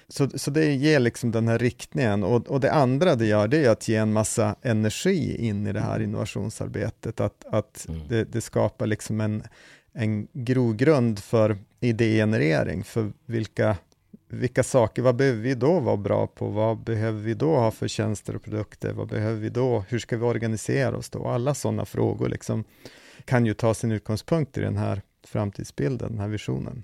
Så, 0.08 0.28
så 0.34 0.50
det 0.50 0.74
ger 0.74 1.00
liksom 1.00 1.30
den 1.30 1.48
här 1.48 1.58
riktningen. 1.58 2.24
Och, 2.24 2.46
och 2.48 2.60
det 2.60 2.72
andra 2.72 3.14
det 3.14 3.26
gör 3.26 3.48
det 3.48 3.64
är 3.64 3.70
att 3.70 3.88
ge 3.88 3.96
en 3.96 4.12
massa 4.12 4.56
energi 4.62 5.46
in 5.46 5.66
i 5.66 5.72
det 5.72 5.80
här 5.80 6.00
innovationsarbetet, 6.00 7.20
att, 7.20 7.44
att 7.50 7.86
Mm. 7.88 8.00
det, 8.08 8.24
det 8.24 8.40
skapar 8.40 8.86
liksom 8.86 9.20
en, 9.20 9.42
en 9.92 10.28
grogrund 10.32 11.18
för 11.18 11.58
idégenerering, 11.80 12.84
för 12.84 13.12
vilka, 13.26 13.76
vilka 14.28 14.62
saker, 14.62 15.02
vad 15.02 15.16
behöver 15.16 15.40
vi 15.40 15.54
då 15.54 15.80
vara 15.80 15.96
bra 15.96 16.26
på, 16.26 16.46
vad 16.48 16.78
behöver 16.78 17.20
vi 17.20 17.34
då 17.34 17.56
ha 17.56 17.70
för 17.70 17.88
tjänster 17.88 18.36
och 18.36 18.42
produkter, 18.42 18.92
vad 18.92 19.08
behöver 19.08 19.40
vi 19.40 19.48
då, 19.48 19.84
hur 19.88 19.98
ska 19.98 20.16
vi 20.16 20.24
organisera 20.24 20.96
oss 20.96 21.10
då, 21.10 21.26
alla 21.28 21.54
sådana 21.54 21.84
frågor 21.84 22.28
liksom 22.28 22.64
kan 23.24 23.46
ju 23.46 23.54
ta 23.54 23.74
sin 23.74 23.92
utgångspunkt 23.92 24.58
i 24.58 24.60
den 24.60 24.76
här 24.76 25.02
framtidsbilden, 25.26 26.10
den 26.10 26.20
här 26.20 26.28
visionen. 26.28 26.82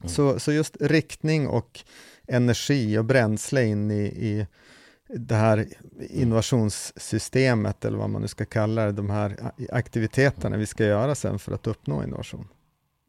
Mm. 0.00 0.08
Så, 0.08 0.40
så 0.40 0.52
just 0.52 0.76
riktning 0.80 1.48
och 1.48 1.80
energi 2.28 2.98
och 2.98 3.04
bränsle 3.04 3.64
in 3.64 3.90
i, 3.90 4.04
i 4.04 4.46
det 5.08 5.34
här 5.34 5.66
innovationssystemet, 6.10 7.84
eller 7.84 7.98
vad 7.98 8.10
man 8.10 8.22
nu 8.22 8.28
ska 8.28 8.44
kalla 8.44 8.84
det, 8.84 8.92
de 8.92 9.10
här 9.10 9.36
aktiviteterna 9.72 10.56
vi 10.56 10.66
ska 10.66 10.84
göra 10.84 11.14
sen 11.14 11.38
för 11.38 11.52
att 11.52 11.66
uppnå 11.66 12.02
innovation. 12.04 12.48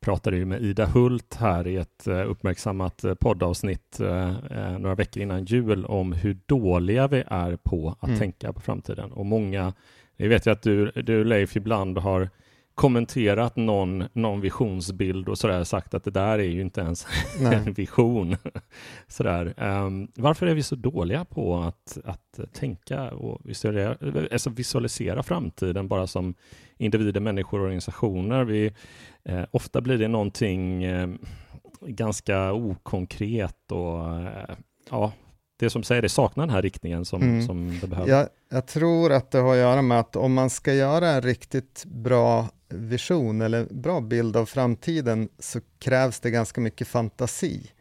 pratade 0.02 0.38
ju 0.38 0.46
med 0.46 0.62
Ida 0.62 0.86
Hult 0.86 1.36
här 1.36 1.68
i 1.68 1.76
ett 1.76 2.08
eh, 2.08 2.30
uppmärksammat 2.30 3.04
eh, 3.04 3.14
poddavsnitt 3.14 4.00
eh, 4.00 4.32
några 4.80 4.96
veckor 4.96 5.24
innan 5.24 5.46
jul 5.46 5.86
om 5.86 6.14
hur 6.14 6.38
dåliga 6.46 7.08
vi 7.08 7.24
är 7.28 7.56
på 7.64 7.96
att 8.00 8.08
Mm. 8.08 8.20
tänka 8.20 8.54
på 8.54 8.62
framtiden. 8.62 9.12
Och 9.12 9.26
många, 9.26 9.74
jag 10.16 10.30
vet 10.30 10.46
ju 10.48 10.52
att 10.52 10.62
du, 10.62 10.92
du 10.92 11.24
Leif 11.24 11.56
ibland 11.56 11.98
har 11.98 12.30
kommenterat 12.76 13.56
någon, 13.56 14.04
någon 14.14 14.42
visionsbild 14.42 15.30
och 15.30 15.38
sådär 15.38 15.64
sagt 15.64 15.94
att 15.94 16.04
det 16.04 16.12
där 16.12 16.40
är 16.40 16.44
ju 16.44 16.62
inte 16.62 16.82
ens 16.82 17.08
en 17.40 17.44
Nej. 17.44 17.74
vision. 17.74 18.36
sådär. 19.08 19.54
Ehm, 19.58 20.08
varför 20.16 20.48
är 20.48 20.54
vi 20.54 20.64
så 20.64 20.76
dåliga 20.76 21.26
på 21.26 21.58
att, 21.58 21.98
att 22.06 22.40
tänka 22.54 23.12
och 23.12 23.42
visualisera, 23.44 23.98
alltså 24.32 24.50
visualisera 24.50 25.24
framtiden 25.24 25.88
bara 25.88 26.08
som 26.08 26.34
individer, 26.78 27.22
människor 27.22 27.60
och 27.60 27.64
organisationer? 27.64 28.44
Vi, 28.44 28.72
eh, 29.24 29.44
ofta 29.52 29.82
blir 29.82 29.98
det 29.98 30.08
någonting 30.08 30.84
eh, 30.84 31.10
ganska 31.82 32.54
okonkret 32.54 33.72
och 33.72 34.20
eh, 34.20 34.56
ja, 34.90 35.12
det 35.58 35.70
som 35.70 35.84
säger 35.84 36.02
det 36.02 36.10
saknar 36.10 36.46
den 36.46 36.56
här 36.56 36.62
riktningen 36.62 37.06
som, 37.06 37.22
Mm. 37.22 37.46
som 37.46 37.80
det 37.82 37.88
behövs. 37.88 38.10
Jag, 38.10 38.28
jag 38.52 38.66
tror 38.68 39.12
att 39.14 39.32
det 39.32 39.38
har 39.40 39.52
att 39.52 39.58
göra 39.58 39.82
med 39.82 40.00
att 40.00 40.16
om 40.16 40.34
man 40.34 40.50
ska 40.50 40.74
göra 40.74 41.10
en 41.10 41.22
riktigt 41.22 41.86
bra 41.86 42.50
vision 42.70 43.42
eller 43.42 43.66
bra 43.66 44.02
bild 44.02 44.38
av 44.38 44.46
framtiden 44.46 45.30
så 45.40 45.60
krävs 45.80 46.20
det 46.20 46.30
ganska 46.32 46.62
mycket 46.62 46.88
fantasi. 46.88 47.72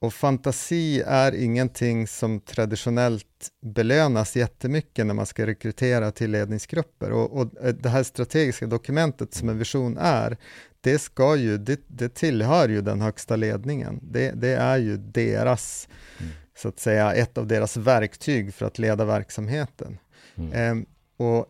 Och 0.00 0.14
fantasi 0.14 1.02
är 1.06 1.34
ingenting 1.34 2.06
som 2.06 2.40
traditionellt 2.40 3.50
belönas 3.62 4.36
jättemycket 4.36 5.06
när 5.06 5.14
man 5.14 5.26
ska 5.26 5.46
rekrytera 5.46 6.12
till 6.12 6.30
ledningsgrupper. 6.30 7.10
Och, 7.12 7.32
och 7.40 7.46
det 7.82 7.88
här 7.88 8.02
strategiska 8.02 8.66
dokumentet 8.66 9.34
som 9.34 9.48
en 9.48 9.58
vision 9.58 9.98
är, 10.00 10.36
det 10.80 10.98
ska 10.98 11.36
ju, 11.36 11.58
det, 11.58 11.80
det 11.86 12.14
tillhör 12.14 12.68
ju 12.68 12.80
den 12.80 13.00
högsta 13.00 13.36
ledningen. 13.36 14.00
Det, 14.02 14.30
det 14.30 14.56
är 14.56 14.76
ju 14.78 14.96
deras, 14.96 15.88
mm. 16.18 16.32
Så 16.56 16.68
att 16.68 16.80
säga, 16.80 17.14
ett 17.14 17.38
av 17.38 17.46
deras 17.46 17.76
verktyg 17.76 18.54
för 18.54 18.66
att 18.66 18.78
leda 18.78 19.04
verksamheten. 19.04 19.98
Mm. 20.34 20.52
Eh, 20.52 20.86
och 21.26 21.46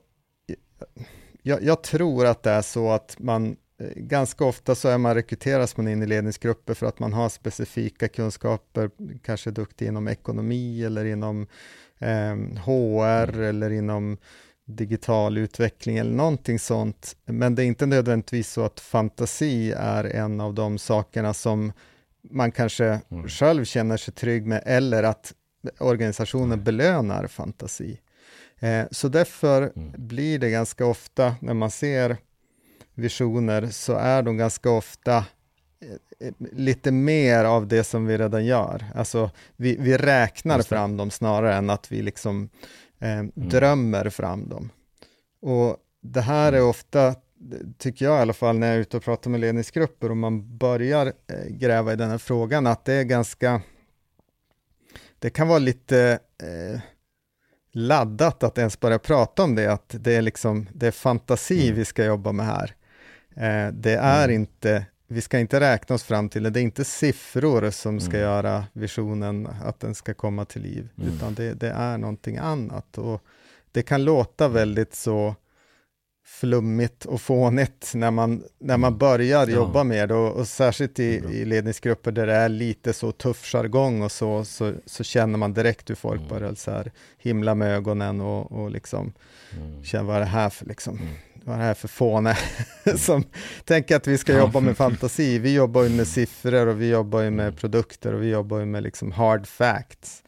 jag, 1.42 1.62
jag, 1.62 1.82
tror 1.82 2.26
att 2.26 2.42
det 2.42 2.50
är 2.50 2.62
så 2.62 2.90
att 2.90 3.16
man 3.18 3.56
eh, 3.80 3.86
ganska 3.96 4.44
ofta 4.44 4.74
så 4.74 4.88
är 4.88 4.98
man 4.98 5.14
rekryteras 5.14 5.76
man 5.76 5.88
in 5.88 6.02
i 6.02 6.06
ledningsgrupper 6.06 6.74
för 6.74 6.86
att 6.86 6.98
man 6.98 7.12
har 7.12 7.28
specifika 7.28 8.08
kunskaper, 8.08 8.90
kanske 9.22 9.50
duktig 9.50 9.86
inom 9.86 10.08
ekonomi 10.08 10.84
eller 10.84 11.04
inom 11.04 11.46
eh, 11.98 12.36
HR 12.64 13.28
mm. 13.28 13.44
eller 13.44 13.70
inom 13.70 14.18
digital 14.66 15.38
utveckling 15.38 15.98
eller 15.98 16.16
någonting 16.16 16.58
sånt. 16.58 17.16
Men 17.24 17.54
det 17.54 17.64
är 17.64 17.66
inte 17.66 17.86
nödvändigtvis 17.86 18.52
så 18.52 18.64
att 18.64 18.80
fantasi 18.80 19.72
är 19.76 20.04
en 20.04 20.40
av 20.40 20.54
de 20.54 20.78
sakerna 20.78 21.34
som 21.34 21.72
man 22.30 22.52
kanske 22.52 23.00
mm. 23.10 23.28
själv 23.28 23.64
känner 23.64 23.96
sig 23.96 24.14
trygg 24.14 24.46
med 24.46 24.62
eller 24.66 25.02
att 25.02 25.34
organisationen 25.78 26.52
mm. 26.52 26.64
belönar 26.64 27.26
fantasi. 27.26 28.00
Eh, 28.60 28.84
så 28.90 29.08
därför 29.08 29.62
mm. 29.76 29.92
blir 29.96 30.38
det 30.38 30.50
ganska 30.50 30.86
ofta 30.86 31.34
när 31.40 31.54
man 31.54 31.70
ser 31.70 32.16
visioner 32.94 33.66
så 33.66 33.94
är 33.94 34.22
de 34.22 34.36
ganska 34.36 34.70
ofta 34.70 35.16
eh, 36.18 36.32
lite 36.52 36.92
mer 36.92 37.44
av 37.44 37.66
det 37.66 37.84
som 37.84 38.06
vi 38.06 38.18
redan 38.18 38.44
gör. 38.44 38.84
Alltså 38.94 39.30
vi, 39.56 39.76
vi 39.80 39.96
räknar 39.96 40.62
fram 40.62 40.96
dem 40.96 41.10
snarare 41.10 41.54
än 41.54 41.70
att 41.70 41.92
vi 41.92 42.02
liksom 42.02 42.48
eh, 42.98 43.18
mm. 43.18 43.32
drömmer 43.34 44.10
fram 44.10 44.48
dem. 44.48 44.70
Och 45.40 45.76
det 46.00 46.20
här 46.20 46.52
är 46.52 46.56
mm. 46.56 46.68
ofta, 46.68 47.14
tycker 47.78 48.04
jag 48.04 48.18
i 48.18 48.20
alla 48.20 48.32
fall, 48.32 48.58
när 48.58 48.66
jag 48.66 48.76
är 48.76 48.80
ute 48.80 48.96
och 48.96 49.02
pratar 49.02 49.30
med 49.30 49.40
ledningsgrupper 49.40 50.10
och 50.10 50.16
man 50.16 50.58
börjar 50.58 51.06
eh, 51.06 51.46
gräva 51.48 51.92
i 51.92 51.96
den 51.96 52.10
här 52.10 52.18
frågan, 52.18 52.66
att 52.66 52.84
det 52.84 52.92
är 52.92 53.04
ganska, 53.04 53.62
det 55.18 55.30
kan 55.30 55.48
vara 55.48 55.58
lite 55.58 56.18
eh, 56.42 56.80
laddat 57.72 58.42
att 58.42 58.58
ens 58.58 58.80
börja 58.80 58.98
prata 58.98 59.42
om 59.42 59.54
det, 59.54 59.72
att 59.72 59.94
det 59.98 60.14
är 60.14 60.22
liksom, 60.22 60.66
det 60.72 60.86
är 60.86 60.90
fantasi 60.90 61.64
mm. 61.64 61.76
vi 61.76 61.84
ska 61.84 62.04
jobba 62.04 62.32
med 62.32 62.46
här. 62.46 62.74
Eh, 63.36 63.72
det 63.72 63.94
är 63.94 64.24
mm. 64.24 64.34
inte, 64.34 64.86
vi 65.08 65.20
ska 65.20 65.38
inte 65.38 65.60
räkna 65.60 65.94
oss 65.94 66.02
fram 66.02 66.28
till 66.28 66.42
det, 66.42 66.50
det 66.50 66.60
är 66.60 66.62
inte 66.62 66.84
siffror 66.84 67.70
som 67.70 68.00
ska 68.00 68.16
mm. 68.16 68.20
göra 68.20 68.64
visionen 68.72 69.48
att 69.64 69.80
den 69.80 69.94
ska 69.94 70.14
komma 70.14 70.44
till 70.44 70.62
liv, 70.62 70.88
mm. 70.98 71.14
utan 71.14 71.34
det, 71.34 71.54
det, 71.54 71.70
är 71.70 71.98
någonting 71.98 72.36
annat. 72.36 72.98
Och 72.98 73.22
det 73.72 73.82
kan 73.82 74.04
låta 74.04 74.44
mm. 74.44 74.54
väldigt 74.54 74.94
så 74.94 75.34
flummigt 76.26 77.04
och 77.04 77.20
fånigt 77.20 77.92
när 77.94 78.10
man, 78.10 78.44
när 78.58 78.76
man 78.76 78.98
börjar 78.98 79.46
ja. 79.46 79.54
jobba 79.54 79.84
med 79.84 80.08
det 80.08 80.14
och, 80.14 80.32
och 80.32 80.48
särskilt 80.48 80.98
i, 80.98 81.22
i 81.30 81.44
ledningsgrupper 81.44 82.12
där 82.12 82.26
det 82.26 82.34
är 82.34 82.48
lite 82.48 82.92
så 82.92 83.12
tuff 83.12 83.44
jargong 83.44 84.02
och 84.02 84.12
så, 84.12 84.44
så, 84.44 84.72
så 84.86 85.04
känner 85.04 85.38
man 85.38 85.54
direkt 85.54 85.90
hur 85.90 85.94
folk 85.94 86.20
mm. 86.20 86.28
börjar 86.28 86.54
så 86.54 86.70
här 86.70 86.92
himla 87.18 87.54
med 87.54 87.76
ögonen 87.76 88.20
och, 88.20 88.52
och 88.52 88.70
liksom 88.70 89.12
mm. 89.56 89.84
känner 89.84 90.04
vad 90.04 90.16
är 90.16 90.20
det 90.20 90.26
här 90.26 90.50
för 90.50 90.66
liksom, 90.66 90.98
mm. 90.98 91.08
vad 91.44 91.54
är 91.54 91.58
det 91.58 91.64
här 91.64 91.74
för 91.74 91.88
fåne 91.88 92.36
mm. 92.84 92.98
som 92.98 93.24
tänker 93.64 93.96
att 93.96 94.06
vi 94.06 94.18
ska 94.18 94.38
jobba 94.38 94.60
med 94.60 94.76
fantasi. 94.76 95.38
Vi 95.38 95.54
jobbar 95.54 95.82
ju 95.82 95.88
med 95.88 96.06
siffror 96.06 96.66
och 96.66 96.80
vi 96.80 96.90
jobbar 96.90 97.20
ju 97.20 97.30
med 97.30 97.46
mm. 97.46 97.56
produkter 97.56 98.12
och 98.12 98.22
vi 98.22 98.30
jobbar 98.30 98.58
ju 98.58 98.66
med 98.66 98.82
liksom 98.82 99.12
hard 99.12 99.46
facts. 99.46 100.22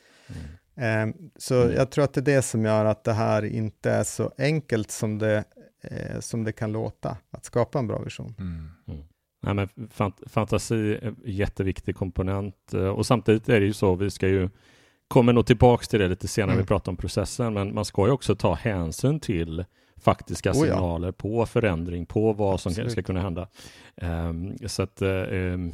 Um, 0.77 1.15
så 1.39 1.63
mm. 1.63 1.77
jag 1.77 1.91
tror 1.91 2.05
att 2.05 2.13
det 2.13 2.21
är 2.21 2.37
det 2.37 2.43
som 2.43 2.65
gör 2.65 2.85
att 2.85 3.05
det 3.05 3.13
här 3.13 3.45
inte 3.45 3.91
är 3.91 4.05
så 4.05 4.33
enkelt 4.39 4.91
som 4.91 5.19
det 5.19 5.45
eh, 5.83 6.21
som 6.21 6.45
det 6.45 6.53
kan 6.53 6.73
låta, 6.73 7.17
att 7.31 7.45
skapa 7.45 7.79
en 7.79 7.87
bra 7.87 7.99
vision. 7.99 8.35
Mm. 8.39 8.69
Mm. 8.87 9.05
Nej, 9.43 9.55
men 9.55 9.89
fant 9.89 10.23
fantasi 10.27 10.75
är 10.75 11.05
en 11.05 11.17
jätteviktig 11.25 11.97
komponent 11.97 12.75
eh, 12.75 12.89
och 12.89 13.07
samtidigt 13.07 13.49
är 13.49 13.61
det 13.61 13.67
ju 13.67 13.73
så, 13.73 13.95
vi 13.95 14.11
ska 14.11 14.29
ju 14.29 14.49
kommer 15.09 15.33
nog 15.33 15.47
tillbaks 15.47 15.89
till 15.89 16.01
det 16.01 16.09
lite 16.09 16.29
senare 16.29 16.53
mm. 16.53 16.63
vi 16.63 16.67
pratar 16.67 16.93
om 16.93 16.97
processen, 16.97 17.55
men 17.55 17.75
man 17.75 17.85
ska 17.85 18.07
ju 18.07 18.13
också 18.13 18.37
ta 18.37 18.55
hänsyn 18.55 19.21
till 19.21 19.65
faktiska 19.97 20.51
oh, 20.51 20.55
signaler 20.55 21.09
ja. 21.09 21.13
på 21.13 21.47
förändring, 21.47 22.07
på 22.07 22.33
vad 22.33 22.55
Absolut. 22.55 22.77
som 22.77 22.91
ska 22.91 23.03
kunna 23.03 23.21
hända. 23.21 23.49
Um, 23.97 24.59
så 24.67 24.83
att 24.83 25.03
um, 25.03 25.73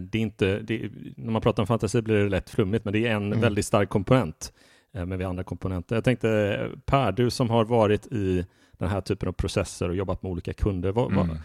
det 0.00 0.18
är 0.18 0.20
inte, 0.20 0.58
det, 0.58 0.90
när 1.16 1.32
man 1.32 1.42
pratar 1.42 1.62
om 1.62 1.66
fantasi 1.66 2.02
blir 2.02 2.14
det 2.14 2.28
lätt 2.28 2.50
flummigt, 2.50 2.84
men 2.84 2.92
det 2.92 3.06
är 3.06 3.12
en 3.12 3.26
mm. 3.26 3.40
väldigt 3.40 3.66
stark 3.66 3.88
komponent 3.88 4.52
Eh, 4.94 5.06
med 5.06 5.18
vi 5.18 5.24
andra 5.24 5.44
komponenter. 5.44 5.96
Jag 5.96 6.04
tänkte 6.04 6.70
Per, 6.84 7.12
du 7.12 7.30
som 7.30 7.50
har 7.50 7.64
varit 7.64 8.06
i 8.06 8.46
den 8.72 8.88
här 8.88 9.00
typen 9.00 9.28
av 9.28 9.32
processer 9.32 9.88
och 9.88 9.96
jobbat 9.96 10.22
med 10.22 10.32
olika 10.32 10.52
kunder, 10.52 10.92
vad, 10.92 11.12
mm. 11.12 11.28
vad, 11.28 11.36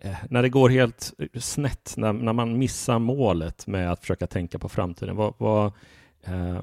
eh, 0.00 0.16
när 0.30 0.42
det 0.42 0.48
går 0.48 0.68
helt 0.68 1.12
snett, 1.34 1.94
när, 1.96 2.12
när 2.12 2.32
man 2.32 2.58
missar 2.58 2.98
målet 2.98 3.66
med 3.66 3.92
att 3.92 4.00
försöka 4.00 4.26
tänka 4.26 4.58
på 4.58 4.68
framtiden, 4.68 5.16
vad, 5.16 5.34
vad, 5.38 5.72
eh, 6.22 6.62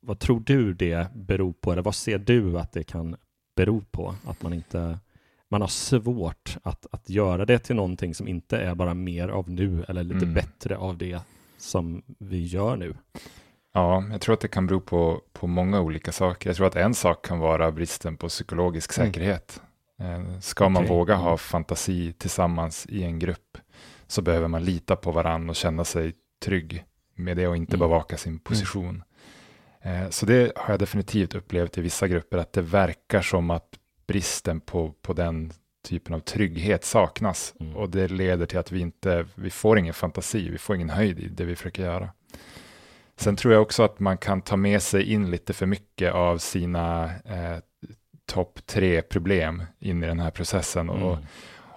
vad 0.00 0.18
tror 0.18 0.40
du 0.40 0.74
det 0.74 1.06
beror 1.14 1.52
på, 1.52 1.72
eller 1.72 1.82
vad 1.82 1.94
ser 1.94 2.18
du 2.18 2.58
att 2.58 2.72
det 2.72 2.84
kan 2.84 3.16
bero 3.56 3.80
på 3.90 4.14
att 4.26 4.42
man 4.42 4.52
inte 4.52 4.98
man 5.50 5.60
har 5.60 5.68
svårt 5.68 6.56
att, 6.62 6.86
att 6.90 7.10
göra 7.10 7.44
det 7.44 7.58
till 7.58 7.76
någonting 7.76 8.14
som 8.14 8.28
inte 8.28 8.58
är 8.58 8.74
bara 8.74 8.94
mer 8.94 9.28
av 9.28 9.50
nu 9.50 9.84
eller 9.88 10.02
lite 10.02 10.24
mm. 10.24 10.34
bättre 10.34 10.76
av 10.76 10.98
det 10.98 11.20
som 11.58 12.02
vi 12.18 12.46
gör 12.46 12.76
nu. 12.76 12.94
Ja, 13.72 14.04
jag 14.10 14.20
tror 14.20 14.34
att 14.34 14.40
det 14.40 14.48
kan 14.48 14.66
bero 14.66 14.80
på, 14.80 15.22
på 15.32 15.46
många 15.46 15.80
olika 15.80 16.12
saker. 16.12 16.50
Jag 16.50 16.56
tror 16.56 16.66
att 16.66 16.76
en 16.76 16.94
sak 16.94 17.26
kan 17.26 17.38
vara 17.38 17.72
bristen 17.72 18.16
på 18.16 18.28
psykologisk 18.28 18.98
mm. 18.98 19.08
säkerhet. 19.08 19.62
Mm. 20.00 20.40
Ska 20.40 20.68
man 20.68 20.82
okay. 20.82 20.96
våga 20.96 21.14
ha 21.14 21.28
mm. 21.28 21.38
fantasi 21.38 22.12
tillsammans 22.12 22.86
i 22.86 23.02
en 23.02 23.18
grupp 23.18 23.58
så 24.06 24.22
behöver 24.22 24.48
man 24.48 24.64
lita 24.64 24.96
på 24.96 25.10
varandra 25.10 25.50
och 25.50 25.56
känna 25.56 25.84
sig 25.84 26.12
trygg 26.44 26.84
med 27.14 27.36
det 27.36 27.48
och 27.48 27.56
inte 27.56 27.76
mm. 27.76 27.88
bevaka 27.88 28.16
sin 28.16 28.32
mm. 28.32 28.40
position. 28.40 29.02
Mm. 29.82 30.12
Så 30.12 30.26
det 30.26 30.52
har 30.56 30.72
jag 30.72 30.80
definitivt 30.80 31.34
upplevt 31.34 31.78
i 31.78 31.80
vissa 31.80 32.08
grupper, 32.08 32.38
att 32.38 32.52
det 32.52 32.62
verkar 32.62 33.22
som 33.22 33.50
att 33.50 33.78
bristen 34.06 34.60
på, 34.60 34.92
på 35.02 35.12
den 35.12 35.52
typen 35.88 36.14
av 36.14 36.20
trygghet 36.20 36.84
saknas 36.84 37.54
mm. 37.60 37.76
och 37.76 37.90
det 37.90 38.08
leder 38.08 38.46
till 38.46 38.58
att 38.58 38.72
vi 38.72 38.80
inte, 38.80 39.26
vi 39.34 39.50
får 39.50 39.78
ingen 39.78 39.94
fantasi, 39.94 40.50
vi 40.50 40.58
får 40.58 40.76
ingen 40.76 40.90
höjd 40.90 41.18
i 41.18 41.28
det 41.28 41.44
vi 41.44 41.56
försöker 41.56 41.82
göra. 41.82 42.10
Sen 43.18 43.36
tror 43.36 43.54
jag 43.54 43.62
också 43.62 43.82
att 43.82 44.00
man 44.00 44.18
kan 44.18 44.42
ta 44.42 44.56
med 44.56 44.82
sig 44.82 45.12
in 45.12 45.30
lite 45.30 45.52
för 45.52 45.66
mycket 45.66 46.12
av 46.12 46.38
sina 46.38 47.04
eh, 47.04 47.58
topp 48.26 48.58
tre 48.66 49.02
problem 49.02 49.62
in 49.78 50.02
i 50.02 50.06
den 50.06 50.20
här 50.20 50.30
processen 50.30 50.90
och, 50.90 51.12
mm. 51.12 51.26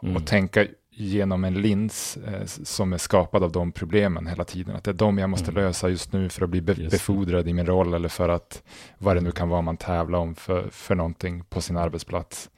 Mm. 0.03 0.15
och 0.15 0.27
tänka 0.27 0.65
genom 0.89 1.43
en 1.43 1.53
lins 1.53 2.17
eh, 2.17 2.45
som 2.45 2.93
är 2.93 2.97
skapad 2.97 3.43
av 3.43 3.51
de 3.51 3.71
problemen 3.71 4.27
hela 4.27 4.43
tiden. 4.43 4.75
Att 4.75 4.83
det 4.83 4.91
är 4.91 4.95
de 4.95 5.17
jag 5.17 5.29
måste 5.29 5.51
mm. 5.51 5.63
lösa 5.63 5.89
just 5.89 6.13
nu 6.13 6.29
för 6.29 6.43
att 6.43 6.49
bli 6.49 6.61
be 6.61 6.73
befordrad 6.73 7.47
i 7.47 7.53
min 7.53 7.65
roll 7.65 7.93
eller 7.93 8.09
för 8.09 8.29
att 8.29 8.63
vad 8.97 9.15
det 9.15 9.21
nu 9.21 9.31
kan 9.31 9.49
vara 9.49 9.61
man 9.61 9.77
tävlar 9.77 10.19
om 10.19 10.35
för, 10.35 10.69
för 10.71 10.95
någonting 10.95 11.43
på 11.43 11.61
sin 11.61 11.77
arbetsplats. 11.77 12.49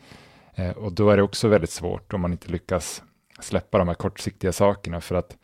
Eh, 0.55 0.71
och 0.71 0.93
då 0.93 1.09
är 1.09 1.17
det 1.17 1.23
också 1.23 1.47
väldigt 1.47 1.69
svårt 1.69 2.13
om 2.13 2.21
man 2.21 2.31
inte 2.31 2.51
lyckas 2.51 3.03
släppa 3.43 3.77
de 3.77 3.88
här 3.88 3.95
kortsiktiga 3.95 4.51
sakerna 4.51 5.01
för 5.01 5.15
att 5.15 5.38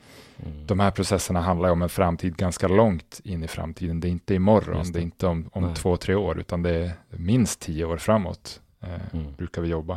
Mm. 0.46 0.68
De 0.68 0.80
här 0.80 0.92
processerna 0.92 1.42
handlar 1.42 1.70
om 1.70 1.82
en 1.82 1.90
framtid 1.90 2.38
ganska 2.38 2.68
långt 2.68 3.22
in 3.24 3.44
i 3.44 3.48
framtiden. 3.48 4.00
Det 4.00 4.08
är 4.08 4.10
inte 4.10 4.34
imorgon, 4.34 4.86
det. 4.86 4.92
det 4.92 5.00
är 5.00 5.04
inte 5.04 5.28
om, 5.28 5.50
om 5.54 5.74
två, 5.74 5.98
tre 5.98 6.16
år, 6.16 6.40
utan 6.40 6.62
det 6.62 6.76
är 6.76 6.92
minst 7.10 7.60
tio 7.60 7.86
år 7.86 7.98
framåt 7.98 8.62
eh, 8.82 9.14
mm. 9.14 9.36
brukar 9.36 9.62
vi 9.62 9.68
jobba. 9.68 9.94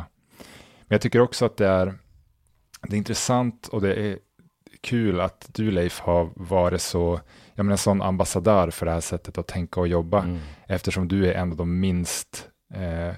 Men 0.81 0.95
jag 0.95 1.01
tycker 1.01 1.19
också 1.19 1.45
att 1.45 1.57
det 1.57 1.67
är, 1.67 1.93
det 2.81 2.95
är 2.95 2.97
intressant 2.97 3.67
och 3.67 3.81
det 3.81 3.95
är 3.95 4.19
kul 4.81 5.21
att 5.21 5.49
du 5.53 5.71
Leif 5.71 5.99
har 5.99 6.29
varit 6.35 6.81
så, 6.81 7.19
jag 7.55 7.65
menar 7.65 7.77
sån 7.77 8.01
ambassadör 8.01 8.69
för 8.69 8.85
det 8.85 8.91
här 8.91 9.01
sättet 9.01 9.37
att 9.37 9.47
tänka 9.47 9.79
och 9.79 9.87
jobba, 9.87 10.23
mm. 10.23 10.39
eftersom 10.67 11.07
du 11.07 11.27
är 11.27 11.33
en 11.33 11.51
av 11.51 11.57
de 11.57 11.79
minst 11.79 12.49
eh, 12.73 13.13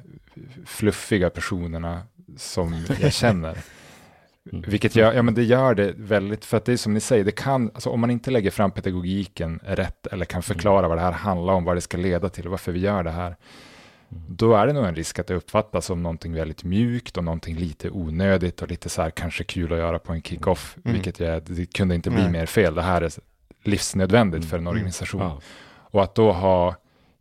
fluffiga 0.66 1.30
personerna 1.30 2.02
som 2.38 2.86
jag 3.00 3.14
känner. 3.14 3.58
Mm. 4.52 4.64
Vilket 4.68 4.96
gör, 4.96 5.14
ja, 5.14 5.22
men 5.22 5.34
det 5.34 5.44
gör 5.44 5.76
det 5.76 5.94
väldigt, 5.98 6.46
för 6.46 6.58
att 6.58 6.66
det 6.66 6.74
är 6.74 6.78
som 6.78 6.94
ni 6.94 7.00
säger, 7.00 7.24
det 7.24 7.32
kan, 7.32 7.72
alltså 7.74 7.90
om 7.90 8.00
man 8.00 8.12
inte 8.12 8.32
lägger 8.32 8.52
fram 8.52 8.72
pedagogiken 8.72 9.60
rätt 9.64 10.08
eller 10.08 10.26
kan 10.26 10.44
förklara 10.44 10.80
mm. 10.80 10.90
vad 10.90 10.98
det 10.98 11.02
här 11.02 11.12
handlar 11.12 11.54
om, 11.54 11.64
vad 11.64 11.78
det 11.78 11.82
ska 11.82 11.98
leda 11.98 12.30
till, 12.30 12.48
varför 12.48 12.72
vi 12.72 12.80
gör 12.80 13.04
det 13.04 13.12
här, 13.12 13.28
mm. 14.12 14.24
då 14.28 14.56
är 14.56 14.68
det 14.68 14.74
nog 14.74 14.86
en 14.86 14.96
risk 14.96 15.20
att 15.20 15.28
det 15.28 15.36
uppfattas 15.36 15.86
som 15.86 16.04
någonting 16.04 16.34
väldigt 16.34 16.64
mjukt 16.64 17.18
och 17.18 17.24
någonting 17.24 17.56
lite 17.56 17.90
onödigt 17.90 18.62
och 18.62 18.68
lite 18.68 18.90
så 18.90 19.02
här 19.02 19.10
kanske 19.10 19.44
kul 19.44 19.74
att 19.74 19.80
göra 19.80 20.00
på 20.00 20.14
en 20.14 20.22
kick-off, 20.22 20.78
mm. 20.84 20.94
vilket 20.94 21.20
jag, 21.20 21.44
det 21.44 21.66
kunde 21.66 21.96
inte 21.96 22.10
bli 22.10 22.22
mm. 22.22 22.32
mer 22.32 22.46
fel. 22.46 22.76
Det 22.76 22.82
här 22.82 23.02
är 23.02 23.12
livsnödvändigt 23.64 24.46
för 24.46 24.58
en 24.58 24.68
organisation. 24.68 25.22
Ja. 25.22 25.42
Och 25.78 26.04
att 26.04 26.16
då 26.16 26.32
ha 26.32 26.76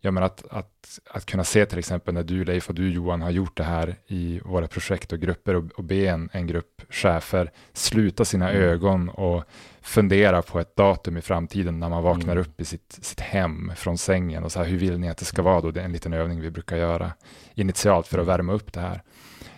ja, 0.04 0.10
men 0.10 0.22
att, 0.22 0.44
att, 0.50 1.00
att 1.10 1.26
kunna 1.26 1.44
se 1.44 1.66
till 1.66 1.78
exempel 1.78 2.14
när 2.14 2.22
du 2.22 2.44
Leif 2.44 2.68
och 2.68 2.74
du 2.74 2.90
Johan 2.90 3.22
har 3.22 3.30
gjort 3.30 3.56
det 3.56 3.64
här 3.64 3.96
i 4.06 4.40
våra 4.44 4.68
projekt 4.68 5.12
och 5.12 5.20
grupper 5.20 5.54
och, 5.54 5.64
och 5.76 5.84
be 5.84 6.06
en, 6.06 6.28
en 6.32 6.46
grupp 6.46 6.82
chefer 6.90 7.50
sluta 7.72 8.24
sina 8.24 8.50
mm. 8.50 8.62
ögon 8.62 9.08
och 9.08 9.44
fundera 9.82 10.42
på 10.42 10.60
ett 10.60 10.76
datum 10.76 11.16
i 11.16 11.20
framtiden 11.20 11.80
när 11.80 11.88
man 11.88 12.02
vaknar 12.02 12.32
mm. 12.32 12.38
upp 12.38 12.60
i 12.60 12.64
sitt, 12.64 12.98
sitt 13.00 13.20
hem 13.20 13.72
från 13.76 13.98
sängen 13.98 14.44
och 14.44 14.52
så 14.52 14.58
här, 14.58 14.66
hur 14.66 14.78
vill 14.78 14.98
ni 14.98 15.08
att 15.08 15.18
det 15.18 15.24
ska 15.24 15.42
vara 15.42 15.60
då? 15.60 15.70
Det 15.70 15.80
är 15.80 15.84
en 15.84 15.92
liten 15.92 16.12
övning 16.12 16.40
vi 16.40 16.50
brukar 16.50 16.76
göra 16.76 17.12
initialt 17.54 18.06
för 18.06 18.18
att 18.18 18.24
mm. 18.24 18.36
värma 18.36 18.52
upp 18.52 18.72
det 18.72 18.80
här. 18.80 19.02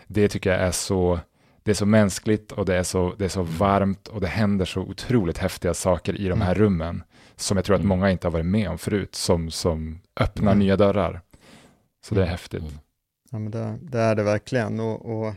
Det 0.06 0.28
tycker 0.28 0.50
jag 0.50 0.60
är 0.60 0.72
så 0.72 1.20
det 1.62 1.70
är 1.70 1.74
så 1.74 1.86
mänskligt 1.86 2.52
och 2.52 2.64
det 2.64 2.76
är 2.76 2.82
så, 2.82 3.14
det 3.18 3.24
är 3.24 3.28
så 3.28 3.42
varmt 3.42 4.08
och 4.08 4.20
det 4.20 4.26
händer 4.26 4.64
så 4.64 4.80
otroligt 4.80 5.38
häftiga 5.38 5.74
saker 5.74 6.20
i 6.20 6.28
de 6.28 6.40
här 6.40 6.54
mm. 6.54 6.64
rummen 6.64 7.02
som 7.36 7.56
jag 7.56 7.64
tror 7.64 7.76
att 7.76 7.80
mm. 7.80 7.88
många 7.88 8.10
inte 8.10 8.26
har 8.26 8.32
varit 8.32 8.46
med 8.46 8.70
om 8.70 8.78
förut, 8.78 9.14
som, 9.14 9.50
som 9.50 10.00
öppnar 10.20 10.52
mm. 10.52 10.58
nya 10.58 10.76
dörrar. 10.76 11.20
Så 12.04 12.14
det 12.14 12.22
är 12.22 12.26
häftigt. 12.26 12.62
Mm. 12.62 12.74
Ja, 13.30 13.38
men 13.38 13.50
det, 13.50 13.78
det, 13.82 13.98
är 13.98 14.14
det 14.14 14.22
verkligen. 14.22 14.80
Och, 14.80 15.18
och, 15.18 15.34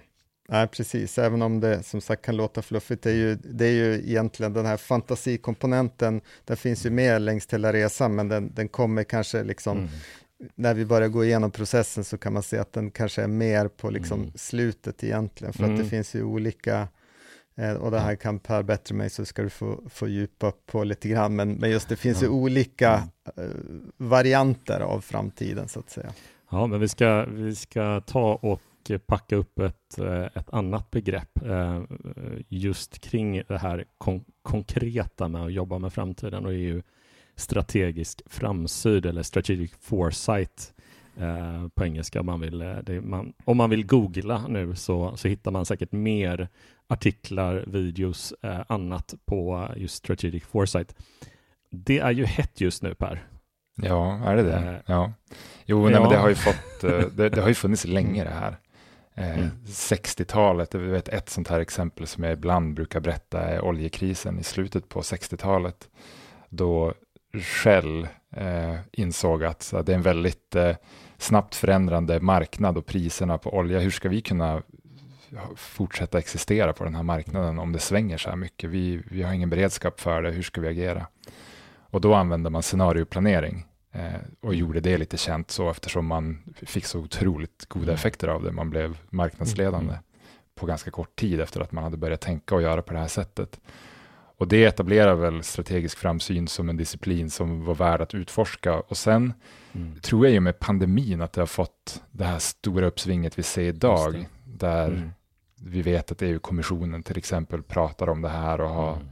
nej, 0.50 0.68
precis, 0.68 1.18
även 1.18 1.42
om 1.42 1.60
det 1.60 1.84
som 1.84 2.02
sagt 2.02 2.26
kan 2.26 2.36
låta 2.36 2.62
fluffigt, 2.62 3.04
det 3.04 3.12
är 3.12 3.16
ju, 3.16 3.36
det 3.36 3.66
är 3.66 3.72
ju 3.72 3.94
egentligen 3.94 4.54
den 4.54 4.66
här 4.66 4.78
fantasikomponenten, 4.78 6.22
den 6.46 6.58
finns 6.58 6.86
ju 6.86 6.90
med 6.90 7.22
längs 7.22 7.54
hela 7.54 7.74
resan, 7.74 8.16
men 8.16 8.28
den, 8.28 8.54
den 8.54 8.68
kommer 8.68 9.04
kanske 9.04 9.44
liksom 9.44 9.78
mm 9.78 9.90
när 10.56 10.74
vi 10.74 10.86
börjar 10.86 11.08
gå 11.08 11.26
igenom 11.26 11.52
processen 11.52 12.04
så 12.04 12.18
kan 12.18 12.34
man 12.34 12.44
se 12.44 12.58
att 12.58 12.74
den 12.74 12.92
kanske 12.92 13.22
är 13.22 13.28
mer 13.28 13.68
på 13.68 13.90
liksom 13.90 14.20
mm. 14.20 14.32
slutet 14.36 15.04
egentligen, 15.04 15.54
för 15.54 15.64
mm. 15.64 15.72
att 15.72 15.78
det 15.78 15.84
mm. 15.84 15.90
finns 15.90 16.16
ju 16.16 16.24
olika, 16.24 16.88
och 17.80 17.92
det 17.92 18.00
här 18.00 18.16
kan 18.16 18.40
Per 18.40 18.64
bättre 18.64 18.96
mig 18.96 19.10
så 19.10 19.26
ska 19.26 19.42
du 19.42 19.50
få, 19.50 19.82
få 19.90 20.08
djupa 20.08 20.52
på 20.66 20.84
lite 20.84 21.10
grann, 21.10 21.36
men, 21.36 21.54
men 21.54 21.70
just 21.70 21.90
det 21.90 21.96
finns 21.96 22.24
ju 22.24 22.28
olika 22.28 23.04
eh, 23.38 23.44
varianter 23.98 24.80
av 24.80 25.02
framtiden 25.02 25.68
så 25.68 25.80
att 25.80 25.90
säga. 25.90 26.14
Ja, 26.52 26.68
men 26.68 26.80
vi 26.80 26.88
ska, 26.88 27.26
vi 27.26 27.56
ska 27.56 28.02
ta 28.02 28.34
och 28.34 28.62
packa 29.08 29.36
upp 29.36 29.60
ett, 29.60 30.00
eh, 30.00 30.24
ett 30.24 30.50
annat 30.50 30.92
begrepp 30.92 31.46
eh, 31.46 31.84
just 32.48 33.00
kring 33.00 33.44
det 33.48 33.58
här 33.58 33.86
kon 33.98 34.26
konkreta 34.42 35.28
med 35.28 35.44
att 35.44 35.54
jobba 35.54 35.80
med 35.80 35.94
framtiden 35.94 36.46
och 36.46 36.54
EU 36.54 36.82
strategisk 37.36 38.22
framsyd 38.26 39.06
eller 39.06 39.24
strategic 39.24 39.72
foresight 39.80 40.74
eh, 41.20 41.68
på 41.76 41.86
engelska. 41.86 42.24
Man 42.24 42.40
vill, 42.40 42.62
eh, 42.62 42.78
det, 42.84 43.02
man, 43.02 43.34
om 43.46 43.58
man 43.58 43.70
vill 43.70 43.86
googla 43.86 44.48
nu 44.48 44.76
så, 44.76 45.18
så 45.18 45.28
hittar 45.28 45.52
man 45.52 45.66
säkert 45.66 45.92
mer 45.92 46.50
artiklar, 46.88 47.64
videos, 47.68 48.34
eh, 48.42 48.62
annat 48.68 49.14
på 49.26 49.68
just 49.76 49.96
strategic 49.96 50.44
foresight. 50.44 50.96
Det 51.72 52.00
är 52.00 52.12
ju 52.12 52.26
hett 52.26 52.62
just 52.62 52.84
nu 52.84 52.96
Per. 52.96 53.24
Ja, 53.82 54.24
är 54.26 54.36
det 54.36 54.44
det? 54.44 54.56
Eh, 54.56 54.76
ja. 54.86 55.14
Jo, 55.66 55.84
ja. 55.84 55.90
Nej, 55.90 56.00
men 56.02 56.10
det 56.10 56.18
har 56.18 56.30
ju 56.30 56.36
fått, 56.36 56.84
eh, 56.84 57.00
det, 57.00 57.30
det, 57.30 57.42
har 57.42 57.48
ju 57.48 57.54
funnits 57.54 57.86
länge 57.86 58.24
det 58.24 58.30
här. 58.30 58.58
Mm. 59.16 59.50
60-talet, 59.66 60.74
jag 60.74 60.82
vet 60.82 61.08
ett 61.08 61.30
sånt 61.30 61.48
här 61.48 61.60
exempel 61.60 62.08
som 62.08 62.24
jag 62.24 62.34
ibland 62.34 62.74
brukar 62.74 63.00
berätta 63.00 63.42
är 63.42 63.62
oljekrisen 63.62 64.40
i 64.40 64.44
slutet 64.44 64.90
på 64.90 65.02
60-talet. 65.02 65.90
Då 66.50 66.94
Shell 67.34 68.08
eh, 68.36 68.76
insåg 68.92 69.44
att, 69.44 69.74
att 69.74 69.86
det 69.86 69.92
är 69.92 69.96
en 69.96 70.02
väldigt 70.02 70.56
eh, 70.56 70.76
snabbt 71.20 71.56
förändrande 71.56 72.20
marknad 72.20 72.78
och 72.78 72.86
priserna 72.86 73.38
på 73.38 73.54
olja, 73.54 73.80
hur 73.80 73.92
ska 73.92 74.10
vi 74.10 74.22
kunna 74.22 74.62
fortsätta 75.56 76.20
existera 76.20 76.74
på 76.74 76.84
den 76.84 76.96
här 76.96 77.04
marknaden 77.04 77.60
om 77.60 77.72
det 77.72 77.80
svänger 77.80 78.18
så 78.18 78.30
här 78.30 78.38
mycket? 78.38 78.70
Vi, 78.70 79.02
vi 79.12 79.24
har 79.24 79.34
ingen 79.34 79.50
beredskap 79.50 80.00
för 80.00 80.22
det, 80.22 80.32
hur 80.32 80.44
ska 80.44 80.62
vi 80.62 80.68
agera? 80.68 81.08
Och 81.92 82.02
då 82.02 82.14
använde 82.14 82.50
man 82.50 82.64
scenarioplanering 82.64 83.66
eh, 83.92 84.04
och 84.42 84.56
gjorde 84.56 84.80
det 84.80 84.98
lite 84.98 85.18
känt 85.18 85.52
så 85.52 85.70
eftersom 85.70 86.06
man 86.06 86.44
fick 86.62 86.86
så 86.86 87.00
otroligt 87.00 87.66
goda 87.68 87.84
mm. 87.84 87.96
effekter 87.96 88.28
av 88.28 88.44
det. 88.44 88.52
Man 88.52 88.70
blev 88.70 88.98
marknadsledande 89.10 89.92
mm. 89.92 90.04
på 90.56 90.66
ganska 90.66 90.92
kort 90.92 91.16
tid 91.16 91.42
efter 91.42 91.62
att 91.62 91.72
man 91.72 91.84
hade 91.84 91.98
börjat 91.98 92.22
tänka 92.22 92.56
och 92.56 92.62
göra 92.62 92.82
på 92.82 92.94
det 92.94 93.00
här 93.00 93.08
sättet. 93.08 93.60
Och 94.38 94.48
det 94.48 94.66
etablerar 94.66 95.16
väl 95.16 95.44
strategisk 95.44 95.98
framsyn 95.98 96.48
som 96.48 96.70
en 96.70 96.78
disciplin 96.78 97.30
som 97.30 97.66
var 97.66 97.76
värd 97.76 98.02
att 98.02 98.14
utforska. 98.14 98.80
Och 98.80 98.98
sen 98.98 99.34
mm. 99.74 100.00
tror 100.00 100.26
jag 100.26 100.34
ju 100.34 100.40
med 100.40 100.60
pandemin 100.60 101.22
att 101.22 101.34
det 101.34 101.42
har 101.42 101.46
fått 101.46 102.04
det 102.12 102.24
här 102.24 102.40
stora 102.40 102.86
uppsvinget 102.88 103.40
vi 103.40 103.44
ser 103.44 103.62
idag, 103.62 104.28
där 104.46 104.88
mm. 104.88 105.12
vi 105.56 105.82
vet 105.82 106.12
att 106.12 106.22
EU-kommissionen 106.22 107.04
till 107.04 107.18
exempel 107.18 107.64
pratar 107.64 108.10
om 108.10 108.22
det 108.22 108.30
här 108.30 108.62
och 108.62 108.70
har, 108.70 108.94
mm. 108.94 109.08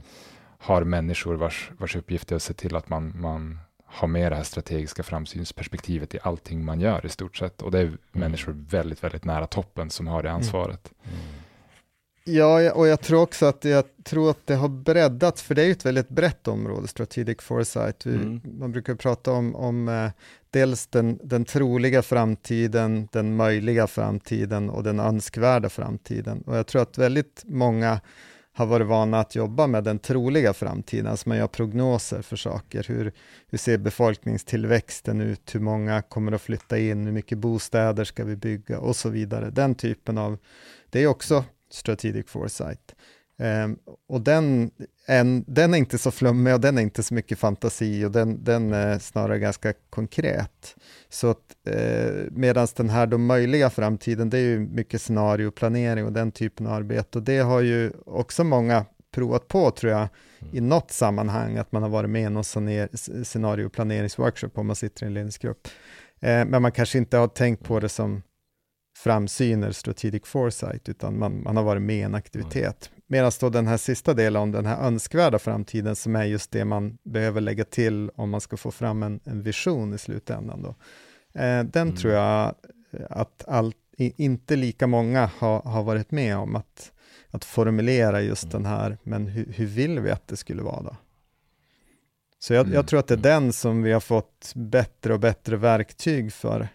har 0.58 0.84
människor 0.84 1.34
vars, 1.34 1.70
vars 1.78 1.96
uppgift 1.96 2.32
är 2.32 2.36
att 2.36 2.42
se 2.42 2.54
till 2.54 2.76
att 2.76 2.88
man, 2.88 3.20
man 3.20 3.58
har 3.90 4.08
med 4.08 4.32
det 4.32 4.36
här 4.36 4.42
strategiska 4.42 5.02
framsynsperspektivet 5.02 6.14
i 6.14 6.18
allting 6.22 6.64
man 6.64 6.80
gör 6.80 7.06
i 7.06 7.08
stort 7.08 7.36
sett. 7.36 7.62
Och 7.62 7.70
det 7.70 7.78
är 7.78 7.84
mm. 7.84 7.98
människor 8.10 8.52
väldigt, 8.52 9.04
väldigt 9.04 9.24
nära 9.24 9.46
toppen 9.46 9.90
som 9.90 10.06
har 10.06 10.22
det 10.22 10.28
mm. 10.28 10.36
ansvaret. 10.36 10.92
Mm. 11.04 11.18
Ja, 12.28 12.72
och 12.72 12.86
jag 12.86 13.00
tror 13.00 13.22
också 13.22 13.46
att 13.46 13.64
jag 13.64 13.84
tror 14.04 14.30
att 14.30 14.46
det 14.46 14.54
har 14.54 14.68
breddats, 14.68 15.42
för 15.42 15.54
det 15.54 15.62
är 15.62 15.66
ju 15.66 15.72
ett 15.72 15.86
väldigt 15.86 16.08
brett 16.08 16.48
område, 16.48 16.88
strategic 16.88 17.42
foresight. 17.42 18.06
Vi, 18.06 18.14
mm. 18.14 18.40
Man 18.44 18.72
brukar 18.72 18.94
prata 18.94 19.32
om, 19.32 19.54
om 19.54 19.88
eh, 19.88 20.10
dels 20.50 20.86
den, 20.86 21.18
den 21.22 21.44
troliga 21.44 22.02
framtiden, 22.02 23.08
den 23.12 23.36
möjliga 23.36 23.86
framtiden 23.86 24.70
och 24.70 24.82
den 24.82 25.00
önskvärda 25.00 25.68
framtiden. 25.68 26.42
Och 26.46 26.56
jag 26.56 26.66
tror 26.66 26.82
att 26.82 26.98
väldigt 26.98 27.42
många 27.44 28.00
har 28.52 28.66
varit 28.66 28.86
vana 28.86 29.20
att 29.20 29.34
jobba 29.34 29.66
med 29.66 29.84
den 29.84 29.98
troliga 29.98 30.52
framtiden, 30.52 31.06
alltså 31.06 31.28
man 31.28 31.38
gör 31.38 31.46
prognoser 31.46 32.22
för 32.22 32.36
saker. 32.36 32.84
Hur, 32.88 33.12
hur 33.50 33.58
ser 33.58 33.78
befolkningstillväxten 33.78 35.20
ut? 35.20 35.54
Hur 35.54 35.60
många 35.60 36.02
kommer 36.02 36.32
att 36.32 36.42
flytta 36.42 36.78
in? 36.78 37.06
Hur 37.06 37.12
mycket 37.12 37.38
bostäder 37.38 38.04
ska 38.04 38.24
vi 38.24 38.36
bygga? 38.36 38.78
Och 38.78 38.96
så 38.96 39.08
vidare. 39.08 39.50
Den 39.50 39.74
typen 39.74 40.18
av, 40.18 40.38
det 40.90 41.02
är 41.02 41.06
också 41.06 41.44
Strategic 41.70 42.30
Foresight. 42.30 42.94
Um, 43.40 43.78
och 44.08 44.20
den, 44.20 44.70
en, 45.06 45.44
den 45.46 45.74
är 45.74 45.78
inte 45.78 45.98
så 45.98 46.10
flummig 46.10 46.54
och 46.54 46.60
den 46.60 46.78
är 46.78 46.82
inte 46.82 47.02
så 47.02 47.14
mycket 47.14 47.38
fantasi 47.38 48.04
och 48.04 48.10
den, 48.10 48.44
den 48.44 48.72
är 48.72 48.98
snarare 48.98 49.38
ganska 49.38 49.72
konkret. 49.90 50.76
Så 51.08 51.30
att, 51.30 51.56
eh, 51.66 52.24
medan 52.30 52.68
den 52.76 52.90
här 52.90 53.06
då 53.06 53.18
möjliga 53.18 53.70
framtiden, 53.70 54.30
det 54.30 54.38
är 54.38 54.42
ju 54.42 54.58
mycket 54.58 55.02
scenarioplanering 55.02 56.04
och 56.04 56.12
den 56.12 56.32
typen 56.32 56.66
av 56.66 56.72
arbete 56.72 57.18
och 57.18 57.24
det 57.24 57.38
har 57.38 57.60
ju 57.60 57.92
också 58.06 58.44
många 58.44 58.84
provat 59.14 59.48
på 59.48 59.70
tror 59.70 59.92
jag 59.92 60.08
mm. 60.38 60.56
i 60.56 60.60
något 60.60 60.90
sammanhang 60.90 61.56
att 61.56 61.72
man 61.72 61.82
har 61.82 61.90
varit 61.90 62.10
med 62.10 62.22
i 62.22 62.30
någon 62.30 62.44
scenarioplaneringsworkshop 63.24 64.58
om 64.58 64.66
man 64.66 64.76
sitter 64.76 65.04
i 65.04 65.06
en 65.06 65.14
ledningsgrupp. 65.14 65.68
Eh, 66.20 66.44
men 66.44 66.62
man 66.62 66.72
kanske 66.72 66.98
inte 66.98 67.16
har 67.16 67.28
tänkt 67.28 67.64
på 67.64 67.80
det 67.80 67.88
som 67.88 68.22
framsyner 68.98 69.72
strategic 69.72 70.26
foresight, 70.26 70.88
utan 70.88 71.18
man, 71.18 71.42
man 71.42 71.56
har 71.56 71.64
varit 71.64 71.82
med 71.82 71.96
i 71.96 72.02
en 72.02 72.14
aktivitet. 72.14 72.90
Mm. 72.92 73.02
Medan 73.06 73.32
då 73.40 73.48
den 73.48 73.66
här 73.66 73.76
sista 73.76 74.14
delen 74.14 74.42
om 74.42 74.52
den 74.52 74.66
här 74.66 74.86
önskvärda 74.86 75.38
framtiden, 75.38 75.96
som 75.96 76.16
är 76.16 76.24
just 76.24 76.50
det 76.50 76.64
man 76.64 76.98
behöver 77.02 77.40
lägga 77.40 77.64
till 77.64 78.10
om 78.14 78.30
man 78.30 78.40
ska 78.40 78.56
få 78.56 78.70
fram 78.70 79.02
en, 79.02 79.20
en 79.24 79.42
vision 79.42 79.94
i 79.94 79.98
slutändan. 79.98 80.62
Då. 80.62 80.68
Eh, 81.40 81.64
den 81.64 81.88
mm. 81.88 81.96
tror 81.96 82.12
jag 82.12 82.54
att 83.10 83.44
all, 83.48 83.72
inte 83.96 84.56
lika 84.56 84.86
många 84.86 85.30
har, 85.38 85.62
har 85.62 85.82
varit 85.82 86.10
med 86.10 86.36
om 86.36 86.56
att, 86.56 86.92
att 87.30 87.44
formulera 87.44 88.20
just 88.20 88.44
mm. 88.44 88.52
den 88.52 88.66
här, 88.66 88.98
men 89.02 89.26
hur, 89.26 89.52
hur 89.52 89.66
vill 89.66 90.00
vi 90.00 90.10
att 90.10 90.28
det 90.28 90.36
skulle 90.36 90.62
vara 90.62 90.82
då? 90.82 90.96
Så 92.38 92.54
jag, 92.54 92.66
jag, 92.66 92.74
mm. 92.74 92.86
tror 92.86 93.00
att 93.00 93.06
det 93.06 93.14
är 93.14 93.18
den 93.18 93.52
som 93.52 93.82
vi 93.82 93.92
har 93.92 94.00
fått 94.00 94.52
bättre 94.54 95.12
och 95.12 95.20
bättre 95.20 95.56
verktyg 95.56 96.32
för 96.32 96.68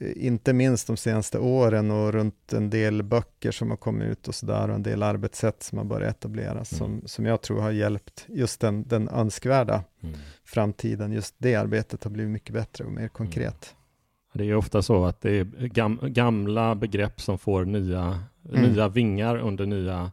inte 0.00 0.52
minst 0.52 0.86
de 0.86 0.96
senaste 0.96 1.38
åren 1.38 1.90
och 1.90 2.12
runt 2.12 2.52
en 2.52 2.70
del 2.70 3.02
böcker 3.02 3.50
som 3.50 3.70
har 3.70 3.76
kommit 3.76 4.08
ut 4.08 4.28
och 4.28 4.34
sådär 4.34 4.68
och 4.68 4.74
en 4.74 4.82
del 4.82 5.02
arbetssätt 5.02 5.62
som 5.62 5.78
har 5.78 5.84
börjat 5.84 6.16
etableras 6.16 6.72
mm. 6.72 6.78
som, 6.78 7.08
som 7.08 7.26
jag 7.26 7.42
tror 7.42 7.60
har 7.60 7.70
hjälpt 7.70 8.24
just 8.28 8.60
den, 8.60 8.88
den 8.88 9.08
önskvärda 9.08 9.84
mm. 10.02 10.14
framtiden. 10.44 11.12
Just 11.12 11.34
det 11.38 11.54
arbetet 11.54 12.04
har 12.04 12.10
blivit 12.10 12.32
mycket 12.32 12.54
bättre 12.54 12.84
och 12.84 12.92
mer 12.92 13.08
konkret. 13.08 13.74
Mm. 13.74 14.46
Det 14.46 14.52
är 14.52 14.56
ofta 14.56 14.82
så 14.82 15.04
att 15.04 15.20
det 15.20 15.30
är 15.30 15.44
gam, 15.66 16.00
gamla 16.02 16.74
begrepp 16.74 17.20
som 17.20 17.38
får 17.38 17.64
nya, 17.64 18.20
mm. 18.52 18.62
nya 18.62 18.88
vingar 18.88 19.36
under 19.36 19.66
nya 19.66 20.12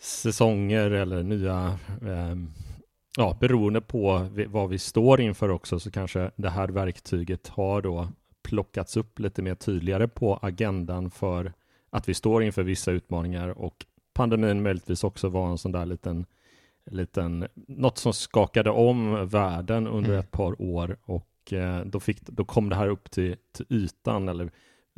säsonger 0.00 0.90
eller 0.90 1.22
nya 1.22 1.78
eh, 2.02 2.36
Ja, 3.16 3.36
beroende 3.40 3.80
på 3.80 4.28
vad 4.46 4.68
vi 4.68 4.78
står 4.78 5.20
inför 5.20 5.48
också 5.48 5.80
så 5.80 5.90
kanske 5.90 6.30
det 6.36 6.50
här 6.50 6.68
verktyget 6.68 7.48
har 7.48 7.82
då 7.82 8.08
plockats 8.48 8.96
upp 8.96 9.18
lite 9.18 9.42
mer 9.42 9.54
tydligare 9.54 10.08
på 10.08 10.38
agendan 10.42 11.10
för 11.10 11.52
att 11.90 12.08
vi 12.08 12.14
står 12.14 12.42
inför 12.42 12.62
vissa 12.62 12.90
utmaningar 12.90 13.48
och 13.48 13.86
pandemin 14.12 14.62
möjligtvis 14.62 15.04
också 15.04 15.28
var 15.28 15.50
en 15.50 15.58
sån 15.58 15.72
där 15.72 15.86
liten, 15.86 16.26
liten 16.90 17.48
något 17.54 17.98
som 17.98 18.12
skakade 18.12 18.70
om 18.70 19.28
världen 19.28 19.86
under 19.86 20.10
mm. 20.10 20.20
ett 20.20 20.30
par 20.30 20.62
år 20.62 20.96
och 21.04 21.52
eh, 21.52 21.80
då, 21.84 22.00
fick, 22.00 22.20
då 22.20 22.44
kom 22.44 22.68
det 22.68 22.76
här 22.76 22.88
upp 22.88 23.10
till, 23.10 23.36
till 23.52 23.66
ytan 23.68 24.28
eller 24.28 24.50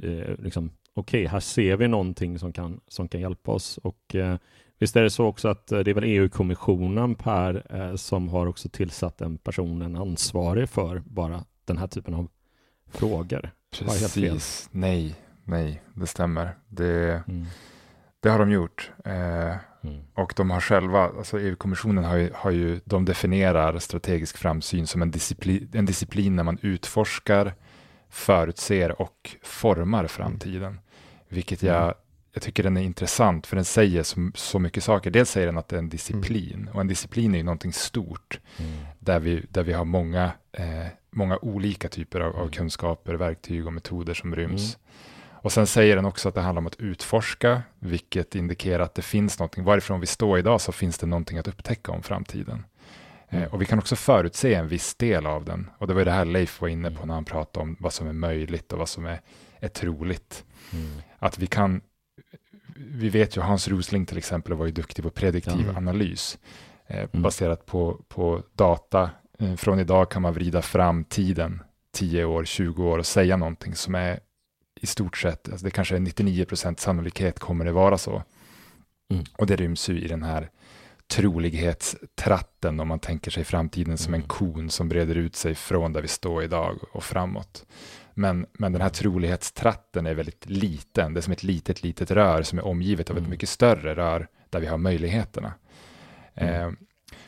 eh, 0.02 0.34
liksom 0.38 0.70
okej, 0.94 1.20
okay, 1.20 1.26
här 1.26 1.40
ser 1.40 1.76
vi 1.76 1.88
någonting 1.88 2.38
som 2.38 2.52
kan, 2.52 2.80
som 2.88 3.08
kan 3.08 3.20
hjälpa 3.20 3.52
oss 3.52 3.78
och 3.78 4.14
eh, 4.14 4.36
Visst 4.80 4.96
är 4.96 5.02
det 5.02 5.10
så 5.10 5.26
också 5.26 5.48
att 5.48 5.72
eh, 5.72 5.78
det 5.78 5.90
är 5.90 5.94
väl 5.94 6.04
EU-kommissionen 6.04 7.14
Per 7.14 7.66
eh, 7.70 7.94
som 7.94 8.28
har 8.28 8.46
också 8.46 8.68
tillsatt 8.68 9.20
en 9.20 9.38
person, 9.38 9.82
en 9.82 9.96
ansvarig 9.96 10.68
för 10.68 10.98
bara 10.98 11.44
den 11.64 11.78
här 11.78 11.86
typen 11.86 12.14
av 12.14 12.28
frågor. 12.90 13.50
Precis, 13.78 14.68
nej, 14.72 15.14
nej, 15.44 15.82
det 15.94 16.06
stämmer. 16.06 16.56
Det, 16.68 17.22
mm. 17.28 17.46
det 18.20 18.28
har 18.28 18.38
de 18.38 18.50
gjort. 18.50 18.90
Eh, 19.04 19.56
mm. 19.84 20.02
Och 20.14 20.32
de 20.36 20.50
har 20.50 20.60
själva, 20.60 21.02
alltså 21.02 21.40
EU-kommissionen 21.40 22.04
har 22.04 22.16
ju, 22.16 22.30
har 22.34 22.50
ju, 22.50 22.80
de 22.84 23.04
definierar 23.04 23.78
strategisk 23.78 24.36
framsyn 24.36 24.86
som 24.86 25.02
en 25.02 25.10
disciplin, 25.10 25.70
en 25.72 25.86
disciplin 25.86 26.36
när 26.36 26.42
man 26.44 26.58
utforskar, 26.62 27.54
förutser 28.08 29.02
och 29.02 29.36
formar 29.42 30.06
framtiden. 30.06 30.62
Mm. 30.62 30.78
Vilket 31.28 31.62
jag, 31.62 31.94
jag 32.32 32.42
tycker 32.42 32.62
den 32.62 32.76
är 32.76 32.82
intressant 32.82 33.46
för 33.46 33.56
den 33.56 33.64
säger 33.64 34.02
så, 34.02 34.30
så 34.34 34.58
mycket 34.58 34.84
saker. 34.84 35.10
Dels 35.10 35.30
säger 35.30 35.46
den 35.46 35.58
att 35.58 35.68
det 35.68 35.76
är 35.76 35.78
en 35.78 35.88
disciplin 35.88 36.54
mm. 36.54 36.74
och 36.74 36.80
en 36.80 36.88
disciplin 36.88 37.34
är 37.34 37.38
ju 37.38 37.44
någonting 37.44 37.72
stort 37.72 38.40
mm. 38.58 38.72
där, 38.98 39.20
vi, 39.20 39.46
där 39.48 39.62
vi 39.62 39.72
har 39.72 39.84
många, 39.84 40.32
eh, 40.52 40.86
många 41.10 41.38
olika 41.42 41.88
typer 41.88 42.20
av, 42.20 42.32
av, 42.34 42.40
mm. 42.40 42.50
kunskaper, 42.50 43.14
verktyg 43.14 43.66
och 43.66 43.72
metoder 43.72 44.14
som 44.14 44.36
ryms. 44.36 44.76
Mm. 44.76 44.80
Och 45.42 45.52
sen 45.52 45.66
säger 45.66 45.96
den 45.96 46.04
också 46.04 46.28
att 46.28 46.34
det 46.34 46.40
handlar 46.40 46.60
om 46.60 46.66
att 46.66 46.80
utforska, 46.80 47.62
vilket 47.78 48.34
indikerar 48.34 48.82
att 48.82 48.94
det 48.94 49.02
finns 49.02 49.38
någonting. 49.38 49.64
Varifrån 49.64 50.00
vi 50.00 50.06
står 50.06 50.38
idag 50.38 50.60
så 50.60 50.72
finns 50.72 50.98
det 50.98 51.06
någonting 51.06 51.38
att 51.38 51.48
upptäcka 51.48 51.92
om 51.92 52.02
framtiden. 52.02 52.64
Eh, 53.28 53.38
mm. 53.38 53.50
och 53.50 53.62
vi 53.62 53.66
kan 53.66 53.78
också 53.78 53.96
förutse 53.96 54.54
en 54.54 54.68
viss 54.68 54.94
del 54.94 55.26
av 55.26 55.44
den. 55.44 55.70
Och 55.78 55.86
det 55.86 55.94
var 55.94 56.04
det 56.04 56.10
här 56.10 56.24
Leif 56.24 56.60
var 56.60 56.68
inne 56.68 56.90
på 56.90 56.96
mm. 56.96 57.08
när 57.08 57.14
han 57.14 57.24
pratade 57.24 57.62
om 57.62 57.76
vad 57.80 57.92
som 57.92 58.06
är 58.06 58.12
möjligt 58.12 58.72
och 58.72 58.78
vad 58.78 58.88
som 58.88 59.06
är, 59.06 59.20
är 59.60 59.68
troligt. 59.68 60.44
Mm. 60.72 61.02
Att 61.18 61.38
vi 61.38 61.46
kan, 61.46 61.80
vi 62.88 63.08
vet 63.08 63.36
ju 63.36 63.40
Hans 63.40 63.68
Rosling 63.68 64.06
till 64.06 64.18
exempel 64.18 64.54
var 64.54 64.66
ju 64.66 64.72
duktig 64.72 65.04
på 65.04 65.10
prediktiv 65.10 65.66
ja. 65.66 65.76
analys. 65.76 66.38
Eh, 66.86 66.98
mm. 66.98 67.22
baserat 67.22 67.66
på, 67.66 68.00
på 68.08 68.42
data. 68.52 69.10
Eh, 69.38 69.56
från 69.56 69.80
idag 69.80 70.10
kan 70.10 70.22
man 70.22 70.34
vrida 70.34 70.62
fram 70.62 71.04
tiden 71.04 71.62
10 71.92 72.24
år, 72.24 72.44
20 72.44 72.84
år 72.84 72.98
och 72.98 73.06
säga 73.06 73.36
någonting 73.36 73.74
som 73.74 73.94
är 73.94 74.20
i 74.80 74.86
stort 74.86 75.16
sett, 75.16 75.48
alltså 75.48 75.64
det 75.64 75.70
kanske 75.70 75.96
är 75.96 76.00
99 76.00 76.44
procent 76.44 76.80
sannolikhet 76.80 77.38
kommer 77.38 77.64
det 77.64 77.72
vara 77.72 77.98
så. 77.98 78.22
Mm. 79.10 79.24
Och 79.38 79.46
det 79.46 79.56
ryms 79.56 79.88
ju 79.88 80.00
i 80.00 80.08
den 80.08 80.22
här 80.22 80.50
trolighetstratten 81.10 82.80
om 82.80 82.88
man 82.88 82.98
tänker 82.98 83.30
sig 83.30 83.44
framtiden 83.44 83.98
som 83.98 84.14
en 84.14 84.20
mm. 84.20 84.28
kon 84.28 84.70
som 84.70 84.88
breder 84.88 85.14
ut 85.14 85.36
sig 85.36 85.54
från 85.54 85.92
där 85.92 86.02
vi 86.02 86.08
står 86.08 86.44
idag 86.44 86.78
och 86.92 87.04
framåt. 87.04 87.66
Men, 88.20 88.46
men 88.52 88.72
den 88.72 88.82
här 88.82 88.88
trolighetstratten 88.88 90.06
är 90.06 90.14
väldigt 90.14 90.46
liten. 90.46 91.14
Det 91.14 91.20
är 91.20 91.22
som 91.22 91.32
ett 91.32 91.42
litet, 91.42 91.82
litet 91.82 92.10
rör 92.10 92.42
som 92.42 92.58
är 92.58 92.64
omgivet 92.64 93.10
av 93.10 93.16
ett 93.16 93.20
mm. 93.20 93.30
mycket 93.30 93.48
större 93.48 93.94
rör 93.94 94.28
där 94.50 94.60
vi 94.60 94.66
har 94.66 94.78
möjligheterna. 94.78 95.52
Mm. 96.34 96.54
Eh, 96.54 96.72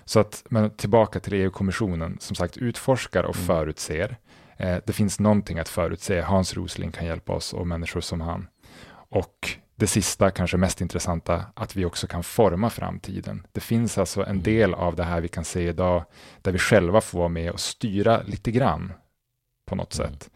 så 0.04 0.20
att, 0.20 0.44
men 0.48 0.70
tillbaka 0.70 1.20
till 1.20 1.32
EU-kommissionen, 1.32 2.16
som 2.20 2.36
sagt 2.36 2.56
utforskar 2.56 3.22
och 3.22 3.36
mm. 3.36 3.46
förutser. 3.46 4.16
Eh, 4.56 4.78
det 4.86 4.92
finns 4.92 5.20
någonting 5.20 5.58
att 5.58 5.68
förutse. 5.68 6.20
Hans 6.20 6.54
Rosling 6.54 6.92
kan 6.92 7.06
hjälpa 7.06 7.32
oss 7.32 7.52
och 7.52 7.66
människor 7.66 8.00
som 8.00 8.20
han. 8.20 8.48
Och 8.92 9.56
det 9.76 9.86
sista, 9.86 10.30
kanske 10.30 10.56
mest 10.56 10.80
intressanta, 10.80 11.44
att 11.54 11.76
vi 11.76 11.84
också 11.84 12.06
kan 12.06 12.22
forma 12.22 12.70
framtiden. 12.70 13.46
Det 13.52 13.60
finns 13.60 13.98
alltså 13.98 14.20
en 14.20 14.28
mm. 14.28 14.42
del 14.42 14.74
av 14.74 14.96
det 14.96 15.04
här 15.04 15.20
vi 15.20 15.28
kan 15.28 15.44
se 15.44 15.68
idag, 15.68 16.04
där 16.42 16.52
vi 16.52 16.58
själva 16.58 17.00
får 17.00 17.18
vara 17.18 17.28
med 17.28 17.50
och 17.50 17.60
styra 17.60 18.22
lite 18.22 18.50
grann 18.50 18.92
på 19.66 19.74
något 19.74 19.98
mm. 19.98 20.10
sätt. 20.10 20.30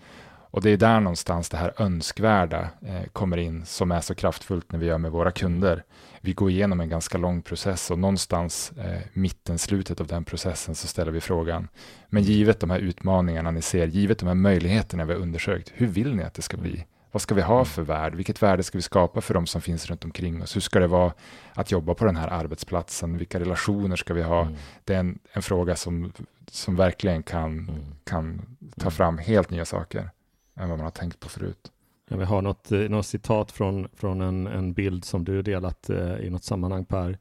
Och 0.56 0.62
det 0.62 0.70
är 0.70 0.76
där 0.76 1.00
någonstans 1.00 1.48
det 1.48 1.56
här 1.56 1.72
önskvärda 1.76 2.68
eh, 2.86 3.02
kommer 3.12 3.36
in, 3.36 3.66
som 3.66 3.92
är 3.92 4.00
så 4.00 4.14
kraftfullt 4.14 4.72
när 4.72 4.78
vi 4.78 4.86
gör 4.86 4.98
med 4.98 5.10
våra 5.10 5.30
kunder. 5.30 5.84
Vi 6.20 6.32
går 6.32 6.50
igenom 6.50 6.80
en 6.80 6.88
ganska 6.88 7.18
lång 7.18 7.42
process 7.42 7.90
och 7.90 7.98
någonstans 7.98 8.72
eh, 8.78 9.00
mitten, 9.12 9.58
slutet 9.58 10.00
av 10.00 10.06
den 10.06 10.24
processen 10.24 10.74
så 10.74 10.86
ställer 10.86 11.12
vi 11.12 11.20
frågan, 11.20 11.68
men 12.08 12.22
givet 12.22 12.60
de 12.60 12.70
här 12.70 12.78
utmaningarna 12.78 13.50
ni 13.50 13.62
ser, 13.62 13.86
givet 13.86 14.18
de 14.18 14.26
här 14.26 14.34
möjligheterna 14.34 15.04
vi 15.04 15.12
har 15.12 15.20
undersökt, 15.20 15.72
hur 15.74 15.86
vill 15.86 16.14
ni 16.14 16.22
att 16.22 16.34
det 16.34 16.42
ska 16.42 16.56
bli? 16.56 16.84
Vad 17.12 17.22
ska 17.22 17.34
vi 17.34 17.42
ha 17.42 17.64
för 17.64 17.82
värde? 17.82 18.16
Vilket 18.16 18.42
värde 18.42 18.62
ska 18.62 18.78
vi 18.78 18.82
skapa 18.82 19.20
för 19.20 19.34
de 19.34 19.46
som 19.46 19.60
finns 19.60 19.86
runt 19.86 20.04
omkring 20.04 20.42
oss? 20.42 20.56
Hur 20.56 20.60
ska 20.60 20.80
det 20.80 20.86
vara 20.86 21.12
att 21.54 21.70
jobba 21.70 21.94
på 21.94 22.04
den 22.04 22.16
här 22.16 22.28
arbetsplatsen? 22.28 23.18
Vilka 23.18 23.40
relationer 23.40 23.96
ska 23.96 24.14
vi 24.14 24.22
ha? 24.22 24.42
Mm. 24.42 24.54
Det 24.84 24.94
är 24.94 25.00
en, 25.00 25.18
en, 25.32 25.42
fråga 25.42 25.76
som, 25.76 26.12
som 26.50 26.76
verkligen 26.76 27.22
kan, 27.22 27.58
mm. 27.58 27.80
kan 28.04 28.56
ta 28.76 28.82
mm. 28.82 28.92
fram 28.92 29.18
helt 29.18 29.50
nya 29.50 29.64
saker 29.64 30.10
än 30.56 30.68
vad 30.68 30.78
man 30.78 30.84
har 30.84 30.90
tänkt 30.90 31.20
på 31.20 31.28
förut. 31.28 31.72
Ja, 32.08 32.16
vi 32.16 32.24
har 32.24 32.42
något, 32.42 32.72
eh, 32.72 32.78
något 32.78 33.06
citat 33.06 33.52
från, 33.52 33.88
från 33.94 34.20
en, 34.20 34.46
en 34.46 34.72
bild 34.72 35.04
som 35.04 35.24
du 35.24 35.42
delat 35.42 35.90
eh, 35.90 36.16
i 36.16 36.30
något 36.30 36.44
sammanhang 36.44 36.84
Per. 36.84 37.18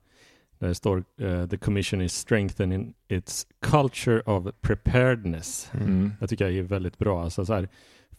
Där 0.59 0.67
det 0.67 0.75
står 0.75 1.03
uh, 1.21 1.47
“The 1.47 1.57
commission 1.57 2.01
is 2.01 2.13
strengthening 2.13 2.93
its 3.07 3.47
culture 3.61 4.21
of 4.21 4.47
preparedness”. 4.61 5.69
Mm. 5.73 6.13
Jag 6.19 6.29
tycker 6.29 6.45
jag 6.45 6.57
är 6.57 6.63
väldigt 6.63 6.97
bra. 6.97 7.23
Alltså 7.23 7.45
så 7.45 7.53
här, 7.53 7.69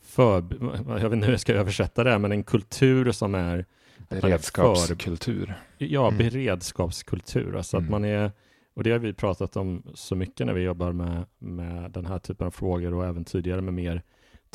för, 0.03 0.45
jag 0.89 0.95
vet 0.95 1.13
inte 1.13 1.27
hur 1.27 1.33
jag 1.33 1.41
ska 1.41 1.55
översätta 1.55 2.05
det, 2.05 2.19
men 2.19 2.33
en 2.33 2.45
kultur 2.45 3.13
som 3.13 3.35
är 3.35 3.65
Beredskapskultur. 4.09 5.55
ja, 5.79 6.09
mm. 6.09 6.19
beredskapskultur. 6.19 7.57
Alltså 7.57 7.77
mm. 7.77 7.87
att 7.87 7.91
man 7.91 8.05
är, 8.05 8.33
och 8.75 8.85
det 8.85 8.91
har 8.91 8.99
vi 8.99 9.13
pratat 9.13 9.57
om 9.57 9.83
så 9.95 10.17
mycket 10.17 10.47
när 10.47 10.55
vi 10.55 10.63
jobbar 10.63 10.93
med, 10.93 11.25
med 11.39 11.91
den 11.91 12.07
här 12.07 12.19
typen 12.19 12.47
av 12.47 12.51
frågor 12.51 12.95
och 12.95 13.07
även 13.07 13.25
tidigare 13.25 13.61
med 13.61 13.75
mer 13.75 14.03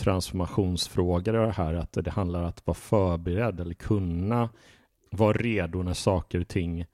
transformationsfrågor 0.01 1.33
det 1.33 1.51
här, 1.51 1.73
att 1.73 1.93
det 1.93 2.09
handlar 2.11 2.41
om 2.41 2.45
att 2.45 2.67
vara 2.67 2.75
förberedd 2.75 3.59
eller 3.59 3.73
kunna 3.73 4.49
vara 5.11 5.33
redo 5.33 5.83
när 5.83 5.93
saker 5.93 6.41
och 6.41 6.47
ting 6.47 6.85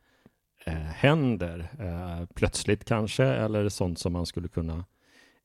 eh, 0.66 0.74
händer. 0.74 1.70
Eh, 1.80 2.26
plötsligt 2.36 2.86
kanske, 2.86 3.26
eller 3.26 3.70
sånt 3.70 4.00
som 4.00 4.14
man 4.14 4.26
skulle 4.26 4.48
kunna 4.48 4.86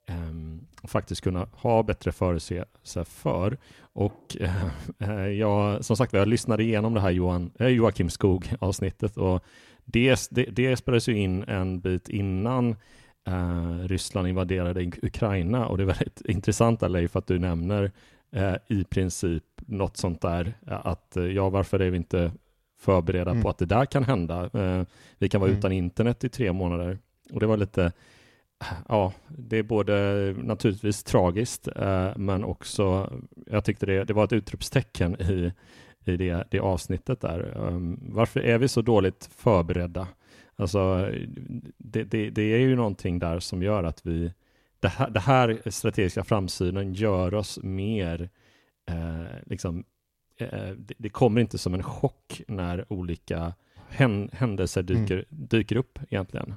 eh, 0.07 0.88
faktiskt 0.88 1.20
kunna 1.20 1.48
ha 1.53 1.83
bättre 1.83 2.12
förutsägelser 2.12 3.05
för. 3.05 3.59
Och 3.92 4.37
eh, 4.98 5.27
jag, 5.27 5.85
som 5.85 5.96
sagt 5.96 6.12
jag 6.12 6.29
lyssnade 6.29 6.62
igenom 6.62 6.94
det 6.94 7.01
här 7.01 7.11
Johan, 7.11 7.51
eh, 7.59 7.68
Joakim 7.68 8.11
Skog 8.11 8.55
avsnittet 8.61 9.16
och 9.16 9.44
det, 9.85 10.29
det, 10.31 10.44
det 10.44 10.77
spelades 10.77 11.09
ju 11.09 11.18
in 11.18 11.42
en 11.42 11.81
bit 11.81 12.09
innan 12.09 12.77
eh, 13.27 13.89
Ryssland 13.89 14.29
invaderade 14.29 14.91
Ukraina 15.03 15.67
och 15.67 15.77
det 15.77 15.83
är 15.83 15.87
väldigt 15.87 16.21
intressant 16.25 16.83
Leif 16.83 17.17
att 17.17 17.27
du 17.27 17.39
nämner 17.39 17.91
eh, 18.33 18.55
i 18.69 18.85
princip 18.85 19.45
något 19.57 19.97
sånt 19.97 20.21
där 20.21 20.55
att 20.67 21.17
eh, 21.17 21.25
ja, 21.25 21.51
varför 21.51 21.81
är 21.81 21.91
vi 21.91 21.97
inte 21.97 22.33
förberedda 22.81 23.31
mm. 23.31 23.43
på 23.43 23.49
att 23.49 23.59
det 23.59 23.67
där 23.67 23.87
kan 23.87 24.05
hända? 24.05 24.51
Eh, 24.53 24.85
vi 25.19 25.29
kan 25.29 25.41
vara 25.41 25.51
mm. 25.51 25.59
utan 25.59 25.73
internet 25.73 26.25
i 26.25 26.29
tre 26.29 26.53
månader 26.53 26.99
och 27.33 27.41
det 27.41 27.47
var 27.47 27.57
lite 27.57 27.93
Ja, 28.89 29.13
det 29.29 29.59
är 29.59 29.63
både 29.63 29.95
naturligtvis 30.39 31.03
tragiskt, 31.03 31.69
eh, 31.77 32.11
men 32.17 32.45
också, 32.45 33.13
jag 33.47 33.65
tyckte 33.65 33.87
det, 33.87 34.05
det 34.05 34.13
var 34.13 34.25
ett 34.25 34.33
utropstecken 34.33 35.21
i, 35.21 35.53
i 36.05 36.17
det, 36.17 36.45
det 36.51 36.61
avsnittet 36.61 37.21
där. 37.21 37.53
Um, 37.57 38.01
varför 38.03 38.41
är 38.41 38.59
vi 38.59 38.69
så 38.69 38.83
dåligt 38.83 39.31
förberedda? 39.37 40.09
Alltså, 40.62 41.11
det, 41.79 42.05
det, 42.05 42.31
det, 42.31 42.42
är 42.42 42.59
ju 42.59 42.77
någonting 42.77 43.18
där 43.18 43.40
som 43.40 43.62
gör 43.62 43.85
att 43.85 44.07
vi, 44.07 44.33
det 44.81 44.88
här, 44.88 45.11
det 45.11 45.20
här 45.20 45.70
strategiska 45.70 46.25
framsynen 46.25 46.94
gör 46.94 47.35
oss 47.35 47.59
mer, 47.62 48.31
eh, 48.88 49.37
liksom, 49.46 49.85
eh, 50.38 50.70
det, 50.77 50.94
det, 50.98 51.09
kommer 51.09 51.40
inte 51.40 51.59
som 51.59 51.75
en 51.75 51.83
chock 51.83 52.42
när 52.48 52.92
olika 52.92 53.55
hän, 53.88 54.31
händelser 54.33 54.83
dyker, 54.83 55.14
mm. 55.14 55.27
dyker 55.29 55.77
upp 55.77 55.98
egentligen. 56.11 56.55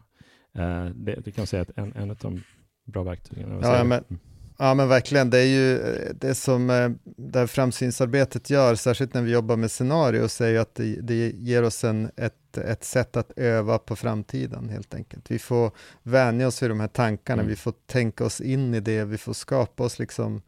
Eh, 0.53 0.85
det, 0.85 1.19
det 1.25 1.31
kan 1.31 1.47
säga 1.47 1.61
att 1.61 1.77
en, 1.77 1.93
en 1.95 2.11
av 2.11 2.17
de 2.17 2.43
bra 2.83 3.03
verktygen. 3.03 3.59
Ja, 3.61 3.83
men, 3.83 4.03
mm. 4.09 4.19
Ja, 4.57 4.73
men 4.73 4.87
verkligen. 4.87 5.29
Det 5.29 5.39
är 5.39 5.45
ju 5.45 5.79
eh, 5.79 6.13
det 6.15 6.35
som 6.35 6.69
eh, 6.69 6.89
det 7.03 7.39
här 7.39 7.47
framsynsarbetet 7.47 8.49
gör, 8.49 8.75
särskilt 8.75 9.13
när 9.13 9.21
vi 9.21 9.31
jobbar 9.31 9.55
med 9.55 9.71
scenarios, 9.71 10.41
är 10.41 10.49
ju 10.49 10.57
att 10.57 10.75
det, 10.75 11.01
det 11.01 11.31
ger 11.35 11.63
oss 11.63 11.83
en, 11.83 12.11
ett, 12.15 12.57
ett 12.57 12.83
sätt 12.83 13.17
att 13.17 13.31
öva 13.35 13.77
på 13.77 13.95
framtiden 13.95 14.69
helt 14.69 14.93
enkelt. 14.93 15.31
Vi 15.31 15.39
får 15.39 15.71
vänja 16.03 16.47
oss 16.47 16.63
vid 16.63 16.69
de 16.69 16.79
här 16.79 16.87
tankarna, 16.87 17.41
mm. 17.41 17.49
vi 17.49 17.55
får 17.55 17.73
tänka 17.85 18.25
oss 18.25 18.41
in 18.41 18.73
i 18.73 18.79
det, 18.79 19.05
vi 19.05 19.17
får 19.17 19.33
skapa 19.33 19.83
oss 19.83 19.99
liksom 19.99 20.41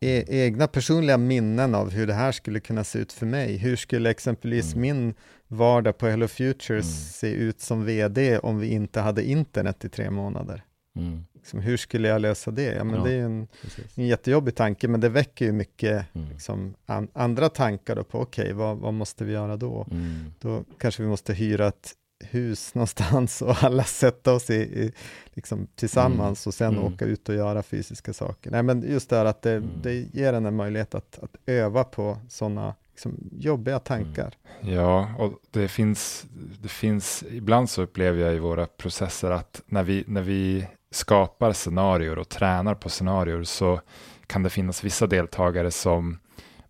e 0.00 0.24
egna 0.28 0.66
personliga 0.66 1.18
minnen 1.18 1.74
av 1.74 1.90
hur 1.90 2.06
det 2.06 2.14
här 2.14 2.32
skulle 2.32 2.60
kunna 2.60 2.84
se 2.84 2.98
ut 2.98 3.12
för 3.12 3.26
mig. 3.26 3.56
Hur 3.56 3.76
skulle 3.76 4.10
exempelvis 4.10 4.74
mm. 4.74 4.80
min 4.80 5.14
vardag 5.48 5.98
på 5.98 6.06
Hello 6.06 6.28
Futures 6.28 6.86
mm. 6.86 7.12
se 7.12 7.32
ut 7.32 7.60
som 7.60 7.84
vd 7.84 8.38
om 8.38 8.58
vi 8.58 8.66
inte 8.66 9.00
hade 9.00 9.24
internet 9.24 9.84
i 9.84 9.88
tre 9.88 10.10
månader? 10.10 10.64
Mm. 10.96 11.24
Liksom, 11.44 11.60
hur 11.60 11.76
skulle 11.76 12.08
jag 12.08 12.20
lösa 12.20 12.50
det? 12.50 12.74
Ja, 12.74 12.84
men 12.84 12.96
ja, 12.96 13.04
det 13.04 13.12
är 13.12 13.22
en, 13.22 13.48
en 13.94 14.06
jättejobbig 14.06 14.54
tanke, 14.54 14.88
men 14.88 15.00
det 15.00 15.08
väcker 15.08 15.44
ju 15.44 15.52
mycket 15.52 16.06
mm. 16.14 16.28
liksom, 16.28 16.74
an, 16.86 17.08
andra 17.12 17.48
tankar 17.48 18.02
på, 18.02 18.20
okej, 18.20 18.42
okay, 18.42 18.52
vad, 18.52 18.76
vad, 18.76 18.94
måste 18.94 19.24
vi 19.24 19.32
göra 19.32 19.56
då? 19.56 19.86
Mm. 19.90 20.32
Då 20.38 20.64
kanske 20.78 21.02
vi 21.02 21.08
måste 21.08 21.34
hyra 21.34 21.68
ett 21.68 21.92
hus 22.24 22.74
någonstans 22.74 23.42
och 23.42 23.64
alla 23.64 23.84
sätta 23.84 24.32
oss 24.32 24.50
i, 24.50 24.54
i 24.54 24.92
liksom, 25.34 25.66
tillsammans 25.74 26.46
mm. 26.46 26.50
och 26.50 26.54
sen 26.54 26.72
mm. 26.74 26.84
åka 26.94 27.04
ut 27.04 27.28
och 27.28 27.34
göra 27.34 27.62
fysiska 27.62 28.12
saker. 28.12 28.50
Nej, 28.50 28.62
men 28.62 28.82
just 28.82 29.10
det 29.10 29.16
här 29.16 29.24
att 29.24 29.42
det, 29.42 29.52
mm. 29.52 29.70
det 29.82 29.94
ger 29.94 30.32
en 30.32 30.46
en 30.46 30.56
möjlighet 30.56 30.94
att, 30.94 31.18
att 31.22 31.36
öva 31.46 31.84
på 31.84 32.18
sådana 32.28 32.74
liksom, 32.90 33.30
jobbiga 33.32 33.78
tankar. 33.78 34.34
Mm. 34.60 34.74
Ja, 34.74 35.14
och 35.18 35.32
det 35.50 35.68
finns, 35.68 36.26
det 36.62 36.68
finns, 36.68 37.24
ibland 37.30 37.70
så 37.70 37.82
upplever 37.82 38.20
jag 38.20 38.34
i 38.34 38.38
våra 38.38 38.66
processer 38.66 39.30
att 39.30 39.62
när 39.66 39.82
vi, 39.82 40.04
när 40.06 40.22
vi 40.22 40.66
skapar 40.94 41.52
scenarier 41.52 42.18
och 42.18 42.28
tränar 42.28 42.74
på 42.74 42.88
scenarier 42.88 43.42
så 43.42 43.80
kan 44.26 44.42
det 44.42 44.50
finnas 44.50 44.84
vissa 44.84 45.06
deltagare 45.06 45.70
som 45.70 46.18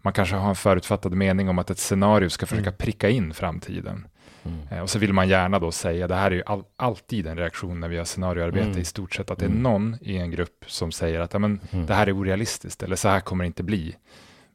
man 0.02 0.12
kanske 0.12 0.36
har 0.36 0.48
en 0.48 0.54
förutfattad 0.54 1.14
mening 1.14 1.48
om 1.48 1.58
att 1.58 1.70
ett 1.70 1.78
scenario 1.78 2.28
ska 2.28 2.46
försöka 2.46 2.68
mm. 2.68 2.78
pricka 2.78 3.08
in 3.08 3.34
framtiden. 3.34 4.06
Mm. 4.44 4.58
Eh, 4.70 4.80
och 4.80 4.90
så 4.90 4.98
vill 4.98 5.12
man 5.12 5.28
gärna 5.28 5.58
då 5.58 5.72
säga, 5.72 6.08
det 6.08 6.14
här 6.14 6.30
är 6.30 6.34
ju 6.34 6.42
all, 6.46 6.64
alltid 6.76 7.26
en 7.26 7.38
reaktion 7.38 7.80
när 7.80 7.88
vi 7.88 7.98
har 7.98 8.04
scenarioarbete 8.04 8.66
mm. 8.66 8.78
i 8.78 8.84
stort 8.84 9.14
sett, 9.14 9.30
att 9.30 9.38
det 9.38 9.44
är 9.44 9.50
mm. 9.50 9.62
någon 9.62 9.96
i 10.00 10.16
en 10.16 10.30
grupp 10.30 10.64
som 10.66 10.92
säger 10.92 11.20
att 11.20 11.32
men, 11.32 11.60
mm. 11.70 11.86
det 11.86 11.94
här 11.94 12.06
är 12.06 12.18
orealistiskt 12.18 12.82
eller 12.82 12.96
så 12.96 13.08
här 13.08 13.20
kommer 13.20 13.44
det 13.44 13.46
inte 13.46 13.62
bli. 13.62 13.96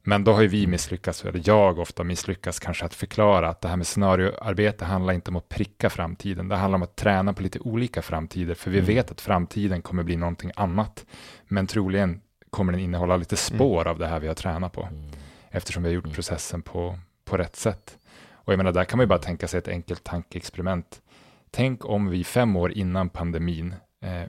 Men 0.04 0.24
då 0.24 0.34
har 0.34 0.42
ju 0.42 0.48
vi 0.48 0.68
misslyckats, 0.68 1.26
eller 1.26 1.42
jag 1.46 1.80
ofta 1.80 2.04
misslyckats 2.04 2.60
kanske 2.60 2.86
att 2.86 2.94
förklara 2.94 3.50
att 3.50 3.62
det 3.62 3.68
här 3.68 3.76
med 3.76 3.88
scenarioarbete 3.88 4.86
handlar 4.86 5.14
inte 5.14 5.32
om 5.32 5.36
att 5.36 5.50
pricka 5.50 5.90
framtiden. 5.90 6.48
Det 6.48 6.56
handlar 6.56 6.76
om 6.76 6.84
att 6.84 6.96
träna 6.96 7.34
på 7.34 7.44
lite 7.44 7.60
olika 7.60 8.02
framtider, 8.02 8.56
för 8.56 8.72
vi 8.72 8.78
mm. 8.78 8.88
vet 8.88 9.12
att 9.12 9.22
framtiden 9.22 9.82
kommer 9.82 10.04
bli 10.04 10.16
någonting 10.16 10.52
annat. 10.56 11.06
Men 11.48 11.68
troligen 11.68 12.22
kommer 12.50 12.74
den 12.74 12.82
innehålla 12.82 13.18
lite 13.18 13.36
mm. 13.36 13.58
spår 13.60 13.82
mm. 13.82 13.92
av 13.92 14.00
det 14.00 14.08
här 14.08 14.20
vi 14.20 14.28
har 14.28 14.36
tränat 14.36 14.74
på, 14.74 14.84
mm. 14.84 15.12
eftersom 15.50 15.84
vi 15.84 15.90
har 15.90 15.94
gjort 15.94 16.06
mm. 16.06 16.16
processen 16.16 16.62
på, 16.62 17.00
på 17.26 17.38
rätt 17.38 17.56
sätt. 17.56 17.98
Och 18.32 18.54
jag 18.54 18.58
menar, 18.58 18.72
där 18.72 18.84
kan 18.84 18.98
man 18.98 19.04
ju 19.04 19.08
bara 19.08 19.20
tänka 19.20 19.48
sig 19.48 19.58
ett 19.58 19.68
enkelt 19.68 20.04
tankeexperiment. 20.04 21.02
Tänk 21.52 21.86
om 21.86 22.10
vi 22.10 22.24
fem 22.24 22.56
år 22.56 22.72
innan 22.72 23.10
pandemin 23.10 23.76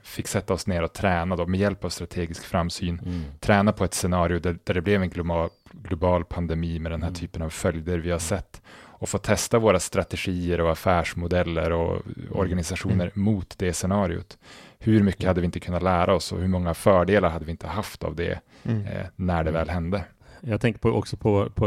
fick 0.03 0.29
sätta 0.29 0.55
oss 0.55 0.67
ner 0.67 0.83
och 0.83 0.93
träna 0.93 1.37
då, 1.37 1.47
med 1.47 1.61
hjälp 1.61 1.85
av 1.85 1.89
strategisk 1.89 2.45
framsyn, 2.45 3.01
mm. 3.05 3.23
träna 3.41 3.73
på 3.73 3.85
ett 3.85 3.95
scenario 3.95 4.39
där, 4.39 4.59
där 4.65 4.75
det 4.75 4.81
blev 4.81 5.03
en 5.03 5.11
global, 5.11 5.51
global 5.73 6.25
pandemi 6.25 6.79
med 6.79 6.93
den 6.93 7.03
här 7.03 7.09
mm. 7.09 7.21
typen 7.21 7.43
av 7.43 7.51
följder 7.51 7.99
vi 7.99 8.11
har 8.11 8.19
sett 8.19 8.63
och 9.01 9.09
få 9.09 9.19
testa 9.19 9.59
våra 9.59 9.81
strategier 9.81 10.61
och 10.61 10.73
affärsmodeller 10.73 11.73
och 11.73 12.07
mm. 12.07 12.33
organisationer 12.33 13.11
mm. 13.15 13.25
mot 13.25 13.59
det 13.59 13.73
scenariot. 13.73 14.39
Hur 14.79 15.03
mycket 15.03 15.27
hade 15.27 15.41
vi 15.41 15.45
inte 15.45 15.61
kunnat 15.61 15.83
lära 15.83 16.15
oss 16.15 16.33
och 16.33 16.41
hur 16.41 16.49
många 16.49 16.75
fördelar 16.75 17.29
hade 17.31 17.45
vi 17.45 17.51
inte 17.51 17.67
haft 17.67 18.05
av 18.05 18.17
det 18.17 18.41
mm. 18.63 18.87
eh, 18.87 19.07
när 19.17 19.45
det 19.45 19.51
väl 19.51 19.69
hände? 19.69 20.05
Jag 20.41 20.61
tänker 20.61 20.81
på 20.81 20.89
också 20.89 21.17
på, 21.17 21.51
på 21.51 21.67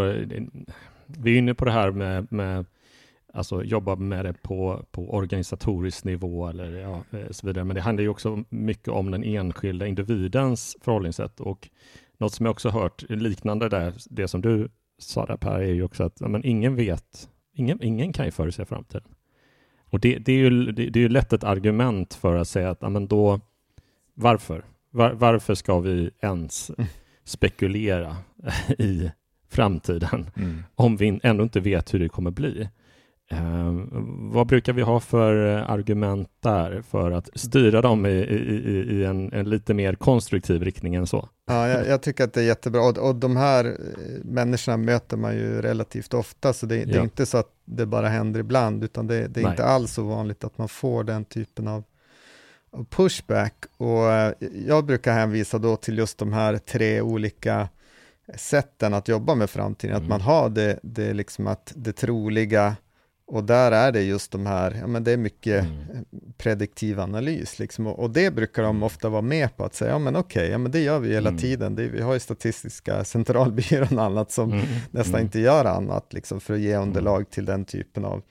vi 1.06 1.34
är 1.34 1.38
inne 1.38 1.54
på 1.54 1.66
det 1.66 1.72
här 1.72 1.92
med, 1.92 2.32
med 2.32 2.66
alltså 3.34 3.63
jobba 3.63 3.96
med 3.96 4.26
det 4.26 4.34
på, 4.34 4.86
på 4.91 5.13
organisatorisk 5.13 6.04
nivå 6.04 6.48
eller 6.48 6.72
ja, 6.72 7.04
eh, 7.12 7.32
så 7.32 7.48
vidare. 7.48 7.63
Men 7.63 7.76
det 7.76 7.82
handlar 7.82 8.02
ju 8.02 8.10
också 8.10 8.43
mycket 8.50 8.88
om 8.88 9.12
den 9.12 9.24
enskilda 9.24 9.88
individens 9.88 10.78
förhållningssätt 10.82 11.39
och 11.39 11.69
något 12.17 12.34
som 12.34 12.46
jag 12.46 12.52
också 12.52 12.69
hört 12.69 13.04
liknande 13.10 13.69
där, 13.69 13.93
det 14.10 14.28
som 14.28 14.41
du 14.41 14.69
sa 14.98 15.26
där 15.26 15.38
Per, 15.38 15.60
är 15.60 15.74
ju 15.74 15.84
också 15.84 16.04
att 16.04 16.19
men 16.19 16.46
ingen 16.46 16.76
vet, 16.76 17.30
ingen, 17.54 17.84
ingen 17.84 18.13
kan 18.13 18.26
ju 18.26 18.32
förutse 18.32 18.65
framtiden. 18.65 19.12
Och 19.86 20.00
det, 20.00 20.17
det, 20.17 20.32
är 20.32 20.38
ju, 20.38 20.72
det, 20.72 20.89
det, 20.89 21.00
är 21.00 21.02
ju 21.02 21.10
lätt 21.10 21.34
ett 21.34 21.43
argument 21.43 22.13
för 22.13 22.36
att 22.36 22.48
säga 22.48 22.69
att 22.69 22.91
men 22.91 23.08
då, 23.08 23.39
varför? 24.13 24.65
Var, 24.89 25.12
varför 25.12 25.56
ska 25.56 25.80
vi 25.80 26.12
ens 26.19 26.69
mm. 26.69 26.88
spekulera 27.24 28.17
i 28.80 29.12
framtiden 29.50 30.30
mm. 30.36 30.63
om 30.76 30.98
vi 30.98 31.19
ändå 31.24 31.43
inte 31.43 31.60
vet 31.60 31.93
hur 31.93 32.00
det 32.00 32.10
kommer 32.10 32.32
bli? 32.32 32.69
Eh, 33.32 33.74
vad 34.32 34.48
brukar 34.48 34.74
vi 34.74 34.82
ha 34.82 35.00
för 35.00 35.36
argument 35.46 36.30
där 36.40 36.82
för 36.82 37.12
att 37.12 37.30
styra 37.36 37.82
dem 37.82 38.06
i, 38.06 38.10
i, 38.10 38.98
i 38.98 39.06
en, 39.06 39.34
en, 39.34 39.50
lite 39.50 39.74
mer 39.74 39.96
konstruktiv 39.96 40.64
riktning 40.64 40.96
än 40.96 41.08
så? 41.08 41.30
Ja, 41.48 41.68
jag, 41.68 41.88
jag 41.88 42.02
tycker 42.02 42.24
att 42.24 42.34
det 42.34 42.42
är 42.42 42.46
jättebra 42.46 42.82
och, 42.82 42.98
och, 42.98 43.16
de 43.16 43.38
här 43.38 43.66
eh, 43.66 44.24
människorna 44.24 44.78
möter 44.78 45.18
man 45.18 45.36
ju 45.36 45.62
relativt 45.62 46.14
ofta, 46.14 46.54
så 46.54 46.66
det, 46.66 46.86
det 46.86 46.98
är 46.98 47.04
inte 47.04 47.26
så 47.26 47.38
att 47.38 47.50
det 47.66 47.86
bara 47.86 48.10
händer 48.10 48.40
ibland, 48.40 48.84
utan 48.84 49.08
det, 49.08 49.28
det 49.28 49.40
är 49.40 49.44
Nej. 49.44 49.52
inte 49.52 49.66
alls 49.66 49.94
så 49.94 50.04
vanligt 50.04 50.44
att 50.44 50.58
man 50.58 50.70
får 50.70 51.04
den 51.04 51.26
typen 51.26 51.68
av, 51.68 51.84
av 52.72 52.86
pushback. 52.86 53.66
Och 53.78 54.12
eh, 54.12 54.34
jag 54.68 54.86
brukar 54.86 55.14
hänvisa 55.14 55.58
då 55.58 55.76
till 55.76 55.98
just 55.98 56.18
de 56.18 56.34
här 56.34 56.58
tre 56.58 57.02
olika 57.02 57.70
sätten 58.36 58.94
att 58.94 59.08
jobba 59.08 59.36
med 59.36 59.50
framtiden, 59.50 59.96
mm. 59.96 60.04
att 60.04 60.10
man 60.10 60.22
har 60.22 60.50
det, 60.50 60.80
det 60.84 61.14
liksom 61.14 61.48
att 61.48 61.74
det 61.76 61.94
troliga, 61.94 62.76
och 63.26 63.44
där 63.44 63.72
är 63.72 63.92
det 63.92 64.02
just 64.02 64.32
de 64.32 64.46
här, 64.46 64.78
ja 64.80 64.88
men 64.88 65.04
det 65.04 65.12
är 65.12 65.18
mycket 65.18 65.64
mm. 65.64 66.06
prediktiv 66.38 67.00
analys 67.00 67.60
liksom, 67.60 67.88
och, 67.88 68.00
och, 68.00 68.10
det 68.10 68.32
brukar 68.32 68.64
de 68.64 68.84
ofta 68.84 69.10
vara 69.10 69.22
med 69.22 69.58
på 69.58 69.66
att 69.66 69.76
säga, 69.76 69.92
ja 69.92 70.00
men 70.00 70.16
okej, 70.16 70.42
okay, 70.42 70.52
ja 70.52 70.58
men 70.58 70.72
det 70.72 70.80
gör 70.80 71.00
vi 71.00 71.14
hela 71.14 71.30
mm. 71.30 71.42
tiden, 71.42 71.76
det, 71.76 71.88
vi 71.88 72.02
har 72.02 72.14
ju 72.14 72.20
Statistiska 72.20 73.04
centralbyrån 73.04 73.98
och 73.98 74.04
annat 74.04 74.32
som 74.32 74.52
mm. 74.52 74.66
nästan 74.92 75.16
mm. 75.16 75.26
inte 75.26 75.40
gör 75.40 75.66
annat 75.66 76.14
liksom 76.14 76.40
för 76.40 76.54
att 76.54 76.60
ge 76.60 76.74
mm. 76.74 76.88
underlag 76.88 77.30
till 77.30 77.46
den 77.46 77.66
typen 77.66 78.06
av, 78.06 78.22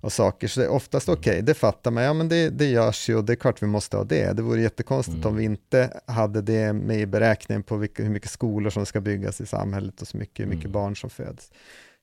av 0.00 0.08
saker, 0.08 0.48
så 0.48 0.60
det 0.60 0.66
är 0.66 0.70
oftast 0.70 1.08
okej, 1.08 1.30
okay, 1.30 1.42
det 1.42 1.54
fattar 1.54 1.90
man, 1.90 2.02
ja 2.02 2.12
men 2.12 2.28
det, 2.28 2.50
det 2.50 2.66
görs 2.66 3.08
ju 3.08 3.16
och 3.16 3.24
det 3.24 3.32
är 3.32 3.36
klart 3.36 3.62
vi 3.62 3.66
måste 3.66 3.96
ha 3.96 4.04
det, 4.04 4.32
det 4.32 4.42
vore 4.42 4.62
jättekonstigt 4.62 5.24
om 5.24 5.32
mm. 5.32 5.36
vi 5.36 5.44
inte 5.44 6.00
hade 6.06 6.42
det 6.42 6.72
med 6.72 7.00
i 7.00 7.06
beräkningen 7.06 7.62
på 7.62 7.76
vilka, 7.76 8.02
hur 8.02 8.10
mycket 8.10 8.30
skolor 8.30 8.70
som 8.70 8.86
ska 8.86 9.00
byggas 9.00 9.40
i 9.40 9.46
samhället 9.46 10.02
och 10.02 10.08
så 10.08 10.16
mycket, 10.16 10.46
hur 10.46 10.50
mycket 10.50 10.70
barn 10.70 10.96
som 10.96 11.10
föds. 11.10 11.50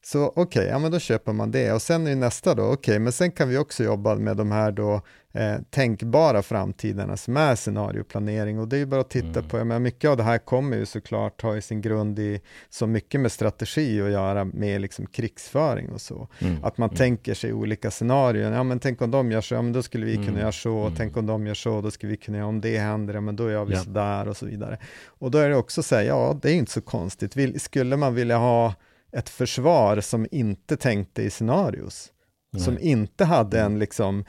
Så 0.02 0.28
okej, 0.28 0.42
okay, 0.44 0.66
ja 0.66 0.80
men 0.80 0.92
då 0.92 1.00
köper 1.00 1.34
man 1.34 1.52
det 1.52 1.72
och 1.74 1.82
sen 1.82 2.08
är 2.08 2.16
nästa 2.16 2.56
då, 2.56 2.64
okej, 2.64 2.74
okay, 2.74 3.00
men 3.00 3.12
sen 3.12 3.32
kan 3.32 3.50
vi 3.50 3.58
också 3.58 3.84
jobba 3.84 4.16
med 4.16 4.38
de 4.38 4.52
här 4.52 4.72
då 4.72 5.02
eh, 5.34 5.56
tänkbara 5.70 6.42
framtiderna 6.42 7.18
som 7.18 7.38
är 7.38 7.56
scenarioplanering 7.56 8.60
och 8.60 8.68
det 8.68 8.76
är 8.76 8.80
ju 8.80 8.86
bara 8.86 9.02
att 9.02 9.10
titta 9.10 9.40
mm. 9.40 9.48
på, 9.50 9.58
menar, 9.58 9.80
mycket 9.80 10.10
av 10.10 10.18
det 10.18 10.24
här 10.24 10.38
kommer 10.38 10.78
ju 10.78 10.86
såklart 10.86 11.42
ha 11.42 11.62
sin 11.62 11.82
grund 11.82 12.20
i 12.20 12.42
så 12.70 12.88
mycket 12.88 13.22
med 13.22 13.32
strategi 13.32 14.02
att 14.02 14.12
göra 14.12 14.46
med 14.46 14.82
liksom 14.82 15.06
krigsföring 15.06 15.90
och 15.90 16.02
så. 16.02 16.28
Mm. 16.40 16.64
Att 16.64 16.78
man 16.78 16.90
mm. 16.90 16.98
tänker 16.98 17.34
sig 17.34 17.54
olika 17.54 17.92
scenarion, 17.92 18.54
ja 18.54 18.64
men 18.64 18.80
tänk 18.80 19.02
om 19.02 19.12
de 19.12 19.32
gör 19.32 19.42
så, 19.42 19.56
ja 19.56 19.62
men 19.62 19.74
då 19.74 19.84
skulle 19.84 20.06
vi 20.06 20.16
kunna 20.16 20.28
mm. 20.28 20.40
göra 20.40 20.52
så, 20.52 20.78
och 20.78 20.92
tänk 20.98 21.12
mm. 21.12 21.20
om 21.20 21.26
de 21.26 21.48
gör 21.48 21.54
så, 21.54 21.82
då 21.82 21.92
skulle 21.92 22.12
vi 22.12 22.18
kunna 22.18 22.38
göra, 22.38 22.48
om 22.48 22.62
det 22.62 22.78
händer, 22.78 23.14
ja 23.14 23.22
men 23.22 23.36
då 23.36 23.52
gör 23.52 23.66
vi 23.66 23.74
ja. 23.74 23.80
så 23.80 23.90
där 23.90 24.28
och 24.28 24.38
så 24.38 24.46
vidare. 24.46 24.78
Och 25.08 25.32
då 25.32 25.38
är 25.38 25.50
det 25.50 25.56
också 25.56 25.84
så 25.84 25.96
här, 25.96 26.04
ja 26.04 26.40
det 26.42 26.52
är 26.52 26.56
inte 26.56 26.72
så 26.72 26.82
konstigt, 26.82 27.36
Vill, 27.36 27.60
skulle 27.60 27.98
man 27.98 28.16
vilja 28.16 28.38
ha 28.38 28.74
ett 29.12 29.30
försvar 29.30 30.02
som 30.02 30.28
inte 30.32 30.78
tänkte 30.78 31.22
i 31.22 31.30
scenarios. 31.30 32.12
Nej. 32.52 32.64
Som 32.64 32.80
inte 32.80 33.26
hade 33.26 33.60
en, 33.62 33.80
liksom, 33.80 34.26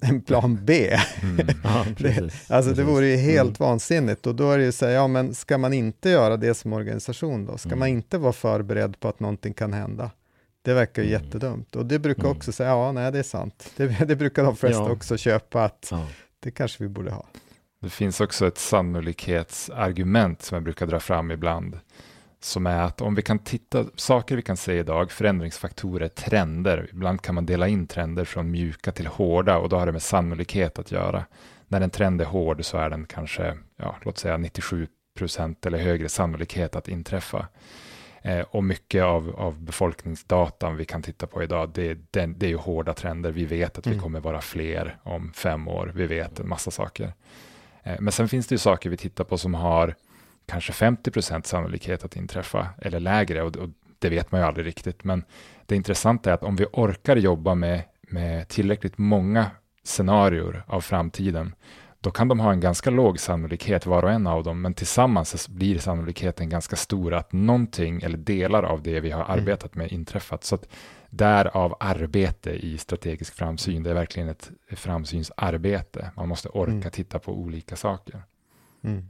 en 0.00 0.20
plan 0.20 0.58
B. 0.64 0.96
Mm. 1.22 1.46
Ja, 1.64 1.86
det, 1.98 2.30
alltså 2.48 2.72
det 2.72 2.82
vore 2.82 3.06
ju 3.06 3.16
helt 3.16 3.60
mm. 3.60 3.68
vansinnigt 3.68 4.26
och 4.26 4.34
då 4.34 4.50
är 4.50 4.58
det 4.58 4.64
ju 4.64 4.72
så 4.72 4.86
här, 4.86 4.92
ja 4.92 5.08
men 5.08 5.34
ska 5.34 5.58
man 5.58 5.72
inte 5.72 6.10
göra 6.10 6.36
det 6.36 6.54
som 6.54 6.72
organisation 6.72 7.46
då? 7.46 7.58
Ska 7.58 7.68
mm. 7.68 7.78
man 7.78 7.88
inte 7.88 8.18
vara 8.18 8.32
förberedd 8.32 9.00
på 9.00 9.08
att 9.08 9.20
någonting 9.20 9.54
kan 9.54 9.72
hända? 9.72 10.10
Det 10.62 10.74
verkar 10.74 11.02
ju 11.02 11.08
mm. 11.08 11.22
jättedumt 11.22 11.76
och 11.76 11.86
det 11.86 11.98
brukar 11.98 12.22
mm. 12.22 12.36
också 12.36 12.52
säga, 12.52 12.68
ja 12.68 12.92
nej 12.92 13.12
det 13.12 13.18
är 13.18 13.22
sant. 13.22 13.72
Det, 13.76 13.86
det 14.06 14.16
brukar 14.16 14.44
de 14.44 14.56
flesta 14.56 14.82
ja. 14.82 14.90
också 14.90 15.16
köpa 15.16 15.64
att 15.64 15.88
ja. 15.90 16.06
det 16.40 16.50
kanske 16.50 16.82
vi 16.82 16.88
borde 16.88 17.10
ha. 17.10 17.26
Det 17.80 17.90
finns 17.90 18.20
också 18.20 18.46
ett 18.46 18.58
sannolikhetsargument 18.58 20.42
som 20.42 20.54
jag 20.54 20.62
brukar 20.62 20.86
dra 20.86 21.00
fram 21.00 21.30
ibland 21.30 21.78
som 22.44 22.66
är 22.66 22.82
att 22.82 23.00
om 23.00 23.14
vi 23.14 23.22
kan 23.22 23.38
titta, 23.38 23.84
saker 23.96 24.36
vi 24.36 24.42
kan 24.42 24.56
se 24.56 24.78
idag, 24.78 25.10
förändringsfaktorer, 25.10 26.08
trender, 26.08 26.88
ibland 26.92 27.22
kan 27.22 27.34
man 27.34 27.46
dela 27.46 27.68
in 27.68 27.86
trender 27.86 28.24
från 28.24 28.50
mjuka 28.50 28.92
till 28.92 29.06
hårda 29.06 29.58
och 29.58 29.68
då 29.68 29.76
har 29.76 29.86
det 29.86 29.92
med 29.92 30.02
sannolikhet 30.02 30.78
att 30.78 30.92
göra. 30.92 31.24
När 31.68 31.80
en 31.80 31.90
trend 31.90 32.20
är 32.20 32.24
hård 32.24 32.64
så 32.64 32.78
är 32.78 32.90
den 32.90 33.06
kanske, 33.06 33.56
ja, 33.76 33.96
låt 34.02 34.18
säga 34.18 34.36
97 34.36 34.86
procent 35.18 35.66
eller 35.66 35.78
högre 35.78 36.08
sannolikhet 36.08 36.76
att 36.76 36.88
inträffa. 36.88 37.48
Eh, 38.22 38.40
och 38.40 38.64
mycket 38.64 39.02
av, 39.02 39.36
av 39.36 39.60
befolkningsdatan 39.60 40.76
vi 40.76 40.84
kan 40.84 41.02
titta 41.02 41.26
på 41.26 41.42
idag, 41.42 41.70
det, 41.74 41.94
det, 42.10 42.26
det 42.26 42.46
är 42.46 42.50
ju 42.50 42.56
hårda 42.56 42.94
trender. 42.94 43.32
Vi 43.32 43.44
vet 43.44 43.78
att 43.78 43.86
vi 43.86 43.90
mm. 43.90 44.02
kommer 44.02 44.20
vara 44.20 44.40
fler 44.40 44.96
om 45.02 45.32
fem 45.32 45.68
år. 45.68 45.92
Vi 45.94 46.06
vet 46.06 46.40
en 46.40 46.48
massa 46.48 46.70
saker. 46.70 47.12
Eh, 47.82 48.00
men 48.00 48.12
sen 48.12 48.28
finns 48.28 48.46
det 48.46 48.54
ju 48.54 48.58
saker 48.58 48.90
vi 48.90 48.96
tittar 48.96 49.24
på 49.24 49.38
som 49.38 49.54
har 49.54 49.94
kanske 50.46 50.72
50 50.72 51.10
procent 51.10 51.46
sannolikhet 51.46 52.04
att 52.04 52.16
inträffa, 52.16 52.68
eller 52.78 53.00
lägre, 53.00 53.42
och, 53.42 53.56
och, 53.56 53.68
det 53.98 54.08
vet 54.08 54.32
man 54.32 54.40
ju 54.40 54.46
aldrig 54.46 54.66
riktigt. 54.66 55.04
Men 55.04 55.24
det 55.66 55.76
intressanta 55.76 56.30
är 56.30 56.34
att 56.34 56.42
om 56.42 56.56
vi 56.56 56.66
orkar 56.72 57.16
jobba 57.16 57.54
med, 57.54 57.82
med 58.02 58.48
tillräckligt 58.48 58.98
många 58.98 59.50
scenarier 59.84 60.62
av 60.66 60.80
framtiden, 60.80 61.54
då 62.00 62.10
kan 62.10 62.28
de 62.28 62.40
ha 62.40 62.52
en 62.52 62.60
ganska 62.60 62.90
låg 62.90 63.20
sannolikhet 63.20 63.86
var 63.86 64.02
och 64.02 64.10
en 64.10 64.26
av 64.26 64.44
dem, 64.44 64.60
men 64.60 64.74
tillsammans 64.74 65.48
blir 65.48 65.78
sannolikheten 65.78 66.48
ganska 66.48 66.76
stor 66.76 67.14
att 67.14 67.32
någonting 67.32 68.02
eller 68.02 68.18
delar 68.18 68.62
av 68.62 68.82
det 68.82 69.00
vi 69.00 69.10
har 69.10 69.24
mm. 69.24 69.38
arbetat 69.38 69.74
med 69.74 69.92
inträffat. 69.92 70.44
Så 70.44 70.54
att 70.54 70.68
därav 71.10 71.76
arbete 71.80 72.50
i 72.50 72.78
strategisk 72.78 73.34
framsyn, 73.34 73.82
det 73.82 73.90
är 73.90 73.94
verkligen 73.94 74.28
ett 74.28 74.50
framsynsarbete. 74.70 76.10
Man 76.16 76.28
måste 76.28 76.48
orka 76.48 76.72
mm. 76.72 76.90
titta 76.90 77.18
på 77.18 77.32
olika 77.32 77.76
saker. 77.76 78.22
Mm. 78.84 79.08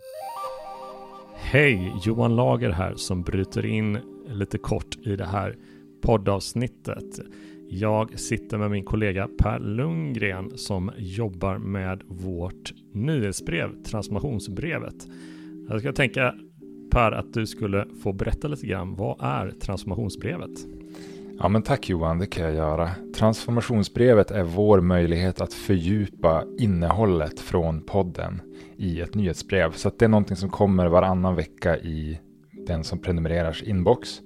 Hej! 1.36 1.92
Johan 2.02 2.36
Lager 2.36 2.70
här 2.70 2.94
som 2.94 3.22
bryter 3.22 3.66
in 3.66 3.98
lite 4.28 4.58
kort 4.58 4.96
i 5.06 5.16
det 5.16 5.26
här 5.26 5.56
poddavsnittet. 6.02 7.20
Jag 7.68 8.18
sitter 8.18 8.58
med 8.58 8.70
min 8.70 8.84
kollega 8.84 9.28
Per 9.38 9.58
Lundgren 9.58 10.58
som 10.58 10.90
jobbar 10.96 11.58
med 11.58 12.02
vårt 12.06 12.72
nyhetsbrev, 12.92 13.82
transformationsbrevet. 13.82 14.94
Jag 15.68 15.80
ska 15.80 15.92
tänka 15.92 16.34
Per 16.90 17.12
att 17.12 17.32
du 17.32 17.46
skulle 17.46 17.86
få 18.02 18.12
berätta 18.12 18.48
lite 18.48 18.66
grann. 18.66 18.94
Vad 18.94 19.16
är 19.20 19.50
transformationsbrevet? 19.50 20.50
Ja, 21.38 21.48
men 21.48 21.62
tack 21.62 21.88
Johan, 21.88 22.18
det 22.18 22.26
kan 22.26 22.44
jag 22.44 22.54
göra. 22.54 22.90
Transformationsbrevet 23.16 24.30
är 24.30 24.42
vår 24.42 24.80
möjlighet 24.80 25.40
att 25.40 25.52
fördjupa 25.52 26.44
innehållet 26.58 27.40
från 27.40 27.82
podden 27.82 28.40
i 28.76 29.00
ett 29.00 29.14
nyhetsbrev. 29.14 29.72
Så 29.72 29.90
det 29.98 30.04
är 30.04 30.08
någonting 30.08 30.37
som 30.37 30.50
kommer 30.50 30.87
varannan 30.87 31.37
vecka 31.37 31.78
i 31.78 32.20
den 32.66 32.84
som 32.84 32.98
prenumererars 32.98 33.62
inbox. 33.62 34.20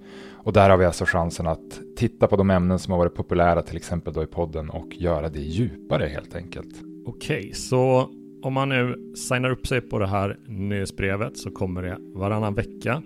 Och 0.49 0.53
där 0.53 0.71
har 0.71 0.77
vi 0.77 0.85
alltså 0.85 1.05
chansen 1.05 1.47
att 1.47 1.81
titta 1.97 2.27
på 2.27 2.37
de 2.37 2.51
ämnen 2.51 2.79
som 2.79 2.93
har 2.93 2.99
varit 2.99 3.15
populära, 3.15 3.63
till 3.63 3.77
exempel 3.77 4.13
då 4.13 4.23
i 4.23 4.27
podden, 4.27 4.71
och 4.71 4.95
göra 4.95 5.29
det 5.29 5.41
djupare 5.41 6.07
helt 6.07 6.35
enkelt. 6.35 6.83
Okej, 7.07 7.39
okay, 7.39 7.53
så 7.53 8.11
om 8.43 8.53
man 8.53 8.69
nu 8.69 9.15
signar 9.17 9.51
upp 9.51 9.67
sig 9.67 9.81
på 9.81 9.99
det 9.99 10.07
här 10.07 10.39
nyhetsbrevet 10.47 11.39
så 11.39 11.51
kommer 11.51 11.83
det 11.83 11.97
varannan 12.15 12.55
vecka 12.55 13.03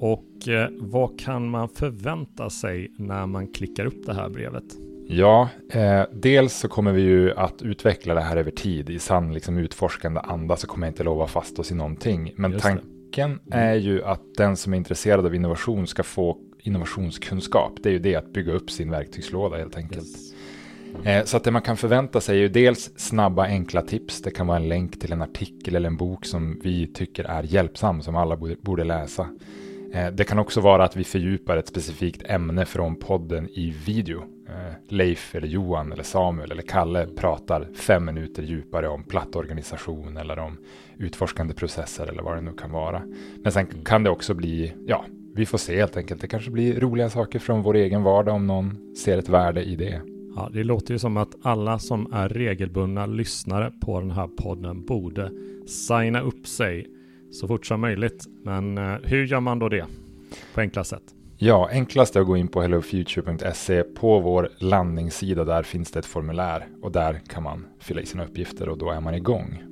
Och 0.00 0.48
eh, 0.48 0.68
vad 0.80 1.18
kan 1.18 1.48
man 1.48 1.68
förvänta 1.68 2.50
sig 2.50 2.92
när 2.98 3.26
man 3.26 3.48
klickar 3.48 3.84
upp 3.84 4.06
det 4.06 4.14
här 4.14 4.28
brevet? 4.28 4.64
Ja, 5.12 5.48
eh, 5.72 6.02
dels 6.12 6.54
så 6.54 6.68
kommer 6.68 6.92
vi 6.92 7.02
ju 7.02 7.34
att 7.34 7.62
utveckla 7.62 8.14
det 8.14 8.20
här 8.20 8.36
över 8.36 8.50
tid. 8.50 8.90
I 8.90 8.98
sann 8.98 9.34
liksom, 9.34 9.58
utforskande 9.58 10.20
anda 10.20 10.56
så 10.56 10.66
kommer 10.66 10.86
jag 10.86 10.90
inte 10.90 11.04
lova 11.04 11.26
fast 11.26 11.58
oss 11.58 11.70
i 11.70 11.74
någonting. 11.74 12.32
Men 12.36 12.52
Just 12.52 12.62
tanken 12.62 13.30
mm. 13.30 13.40
är 13.68 13.74
ju 13.74 14.04
att 14.04 14.22
den 14.36 14.56
som 14.56 14.72
är 14.72 14.76
intresserad 14.76 15.26
av 15.26 15.34
innovation 15.34 15.86
ska 15.86 16.02
få 16.02 16.38
innovationskunskap. 16.58 17.72
Det 17.82 17.88
är 17.88 17.92
ju 17.92 17.98
det 17.98 18.16
att 18.16 18.32
bygga 18.32 18.52
upp 18.52 18.70
sin 18.70 18.90
verktygslåda 18.90 19.56
helt 19.56 19.76
enkelt. 19.76 20.06
Yes. 20.06 20.32
Eh, 21.04 21.24
så 21.24 21.36
att 21.36 21.44
det 21.44 21.50
man 21.50 21.62
kan 21.62 21.76
förvänta 21.76 22.20
sig 22.20 22.36
är 22.36 22.40
ju 22.40 22.48
dels 22.48 22.90
snabba 22.96 23.44
enkla 23.44 23.82
tips. 23.82 24.22
Det 24.22 24.30
kan 24.30 24.46
vara 24.46 24.58
en 24.58 24.68
länk 24.68 25.00
till 25.00 25.12
en 25.12 25.22
artikel 25.22 25.76
eller 25.76 25.86
en 25.86 25.96
bok 25.96 26.24
som 26.24 26.60
vi 26.64 26.86
tycker 26.86 27.24
är 27.24 27.42
hjälpsam, 27.42 28.02
som 28.02 28.16
alla 28.16 28.36
borde 28.60 28.84
läsa. 28.84 29.28
Eh, 29.94 30.06
det 30.06 30.24
kan 30.24 30.38
också 30.38 30.60
vara 30.60 30.84
att 30.84 30.96
vi 30.96 31.04
fördjupar 31.04 31.56
ett 31.56 31.68
specifikt 31.68 32.22
ämne 32.26 32.66
från 32.66 32.96
podden 32.96 33.48
i 33.48 33.74
video. 33.86 34.24
Eh, 34.52 34.74
Leif 34.88 35.34
eller 35.34 35.48
Johan 35.48 35.92
eller 35.92 36.02
Samuel 36.02 36.52
eller 36.52 36.62
Kalle 36.62 37.06
pratar 37.06 37.68
fem 37.74 38.04
minuter 38.04 38.42
djupare 38.42 38.88
om 38.88 39.04
plattorganisation 39.04 40.16
eller 40.16 40.38
om 40.38 40.58
utforskande 40.98 41.54
processer 41.54 42.06
eller 42.06 42.22
vad 42.22 42.36
det 42.36 42.40
nu 42.40 42.52
kan 42.52 42.70
vara. 42.70 43.02
Men 43.42 43.52
sen 43.52 43.66
kan 43.66 44.02
det 44.02 44.10
också 44.10 44.34
bli, 44.34 44.74
ja, 44.86 45.04
vi 45.34 45.46
får 45.46 45.58
se 45.58 45.76
helt 45.76 45.96
enkelt. 45.96 46.20
Det 46.20 46.28
kanske 46.28 46.50
blir 46.50 46.80
roliga 46.80 47.10
saker 47.10 47.38
från 47.38 47.62
vår 47.62 47.76
egen 47.76 48.02
vardag 48.02 48.34
om 48.34 48.46
någon 48.46 48.96
ser 48.96 49.18
ett 49.18 49.28
värde 49.28 49.62
i 49.62 49.76
det. 49.76 50.00
Ja, 50.36 50.50
det 50.52 50.64
låter 50.64 50.94
ju 50.94 50.98
som 50.98 51.16
att 51.16 51.36
alla 51.42 51.78
som 51.78 52.12
är 52.12 52.28
regelbundna 52.28 53.06
lyssnare 53.06 53.72
på 53.80 54.00
den 54.00 54.10
här 54.10 54.26
podden 54.26 54.84
borde 54.84 55.30
signa 55.66 56.20
upp 56.20 56.46
sig 56.46 56.86
så 57.30 57.48
fort 57.48 57.66
som 57.66 57.80
möjligt. 57.80 58.24
Men 58.44 58.78
eh, 58.78 58.96
hur 59.02 59.24
gör 59.26 59.40
man 59.40 59.58
då 59.58 59.68
det 59.68 59.86
på 60.54 60.60
enklast 60.60 60.90
sätt? 60.90 61.21
Ja, 61.44 61.68
enklast 61.72 62.16
är 62.16 62.20
att 62.20 62.26
gå 62.26 62.36
in 62.36 62.48
på 62.48 62.62
hellofuture.se. 62.62 63.82
På 63.82 64.20
vår 64.20 64.48
landningssida 64.58 65.44
där 65.44 65.62
finns 65.62 65.90
det 65.90 65.98
ett 65.98 66.06
formulär 66.06 66.68
och 66.82 66.92
där 66.92 67.20
kan 67.28 67.42
man 67.42 67.66
fylla 67.78 68.00
i 68.00 68.06
sina 68.06 68.24
uppgifter 68.24 68.68
och 68.68 68.78
då 68.78 68.90
är 68.90 69.00
man 69.00 69.14
igång. 69.14 69.62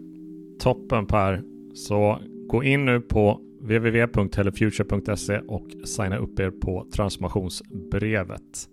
Toppen 0.61 1.07
Per. 1.07 1.43
Så 1.75 2.19
gå 2.49 2.65
in 2.65 2.85
nu 2.85 3.01
på 3.01 3.41
www.hellofuture.se 3.61 5.39
och 5.39 5.67
signa 5.85 6.17
upp 6.17 6.41
er 6.41 6.51
på 6.51 6.87
transformationsbrevet. 6.95 8.69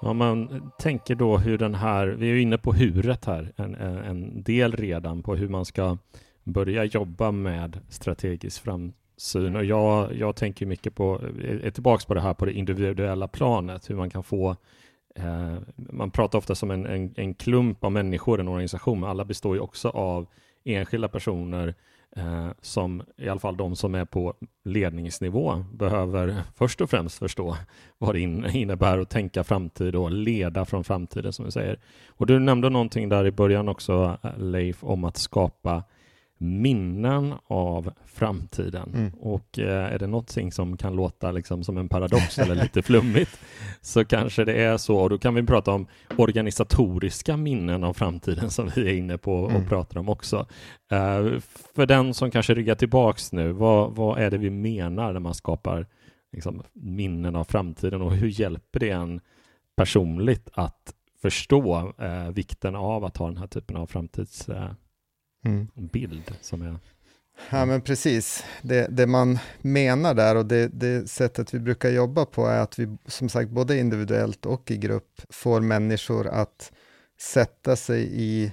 Om 0.00 0.16
man 0.16 0.70
tänker 0.78 1.14
då 1.14 1.38
hur 1.38 1.58
den 1.58 1.74
här, 1.74 2.06
vi 2.06 2.30
är 2.30 2.34
ju 2.34 2.42
inne 2.42 2.58
på 2.58 2.72
huret 2.72 3.24
här, 3.24 3.52
en, 3.56 3.74
en 3.74 4.42
del 4.42 4.72
redan 4.72 5.22
på 5.22 5.34
hur 5.34 5.48
man 5.48 5.64
ska 5.64 5.98
börja 6.44 6.84
jobba 6.84 7.30
med 7.30 7.80
strategisk 7.88 8.62
framtid 8.62 8.94
syn. 9.20 9.56
Och 9.56 9.64
jag, 9.64 10.14
jag 10.14 10.36
tänker 10.36 10.66
mycket 10.66 10.94
på, 10.94 11.20
eh, 11.22 11.50
eh, 11.50 11.66
är 11.66 11.70
tillbaka 11.70 12.04
på 12.06 12.14
det 12.14 12.20
här 12.20 12.34
på 12.34 12.44
det 12.44 12.52
individuella 12.52 13.28
planet, 13.28 13.90
hur 13.90 13.96
man 13.96 14.10
kan 14.10 14.22
få 14.22 14.56
eh, 15.14 15.54
man 15.76 16.10
pratar 16.10 16.38
ofta 16.38 16.54
som 16.54 16.70
en, 16.70 16.86
en, 16.86 17.14
en 17.16 17.34
klump 17.34 17.84
av 17.84 17.92
människor, 17.92 18.40
en 18.40 18.48
organisation, 18.48 19.00
men 19.00 19.10
alla 19.10 19.24
består 19.24 19.54
ju 19.54 19.60
också 19.60 19.88
av 19.88 20.26
enskilda 20.64 21.08
personer 21.08 21.74
eh, 22.16 22.48
som 22.60 23.02
i 23.16 23.28
alla 23.28 23.40
fall 23.40 23.56
de 23.56 23.76
som 23.76 23.94
är 23.94 24.04
på 24.04 24.34
ledningsnivå 24.64 25.64
behöver 25.72 26.36
först 26.56 26.80
och 26.80 26.90
främst 26.90 27.18
förstå 27.18 27.56
vad 27.98 28.14
det 28.14 28.20
innebär 28.54 28.98
att 28.98 29.10
tänka 29.10 29.44
framtid 29.44 29.94
och 29.94 30.10
leda 30.10 30.64
från 30.64 30.84
framtiden 30.84 31.32
som 31.32 31.44
vi 31.44 31.50
säger. 31.50 31.78
Och 32.08 32.26
du 32.26 32.38
nämnde 32.38 32.70
någonting 32.70 33.08
där 33.08 33.26
i 33.26 33.30
början 33.30 33.68
också 33.68 34.18
eh, 34.22 34.38
Leif 34.38 34.84
om 34.84 35.04
att 35.04 35.16
skapa 35.16 35.82
minnen 36.38 37.34
av 37.46 37.92
framtiden. 38.06 38.92
Mm. 38.94 39.10
Och 39.20 39.58
eh, 39.58 39.92
är 39.92 39.98
det 39.98 40.06
någonting 40.06 40.52
som 40.52 40.76
kan 40.76 40.96
låta 40.96 41.32
liksom 41.32 41.64
som 41.64 41.76
en 41.76 41.88
paradox 41.88 42.38
eller 42.38 42.54
lite 42.54 42.82
flummigt 42.82 43.40
så 43.80 44.04
kanske 44.04 44.44
det 44.44 44.52
är 44.52 44.76
så. 44.76 44.98
Och 44.98 45.10
då 45.10 45.18
kan 45.18 45.34
vi 45.34 45.42
prata 45.42 45.72
om 45.72 45.86
organisatoriska 46.16 47.36
minnen 47.36 47.84
av 47.84 47.92
framtiden 47.92 48.50
som 48.50 48.70
vi 48.76 48.88
är 48.88 48.94
inne 48.94 49.18
på 49.18 49.34
och 49.34 49.50
mm. 49.50 49.68
pratar 49.68 50.00
om 50.00 50.08
också. 50.08 50.46
Eh, 50.90 51.40
för 51.74 51.86
den 51.86 52.14
som 52.14 52.30
kanske 52.30 52.54
ryggar 52.54 52.74
tillbaks 52.74 53.32
nu, 53.32 53.52
vad, 53.52 53.94
vad 53.94 54.18
är 54.18 54.30
det 54.30 54.38
vi 54.38 54.50
menar 54.50 55.12
när 55.12 55.20
man 55.20 55.34
skapar 55.34 55.86
liksom, 56.32 56.62
minnen 56.72 57.36
av 57.36 57.44
framtiden 57.44 58.02
och 58.02 58.12
hur 58.12 58.28
hjälper 58.28 58.80
det 58.80 58.90
en 58.90 59.20
personligt 59.76 60.48
att 60.52 60.94
förstå 61.22 61.92
eh, 61.98 62.30
vikten 62.30 62.76
av 62.76 63.04
att 63.04 63.16
ha 63.16 63.26
den 63.26 63.36
här 63.36 63.46
typen 63.46 63.76
av 63.76 63.86
framtids 63.86 64.48
eh, 64.48 64.70
mm. 65.44 65.68
bild 65.74 66.34
som 66.40 66.62
är... 66.62 66.78
Ja 67.50 67.64
men 67.64 67.80
precis, 67.80 68.44
det, 68.62 68.86
det 68.90 69.06
man 69.06 69.38
menar 69.60 70.14
där 70.14 70.36
och 70.36 70.46
det, 70.46 70.68
det, 70.68 71.10
sättet 71.10 71.54
vi 71.54 71.58
brukar 71.58 71.90
jobba 71.90 72.24
på 72.24 72.46
är 72.46 72.60
att 72.60 72.78
vi 72.78 72.96
som 73.06 73.28
sagt 73.28 73.50
både 73.50 73.78
individuellt 73.78 74.46
och 74.46 74.70
i 74.70 74.76
grupp 74.76 75.20
får 75.30 75.60
människor 75.60 76.26
att 76.26 76.72
sätta 77.20 77.76
sig 77.76 78.08
i, 78.12 78.52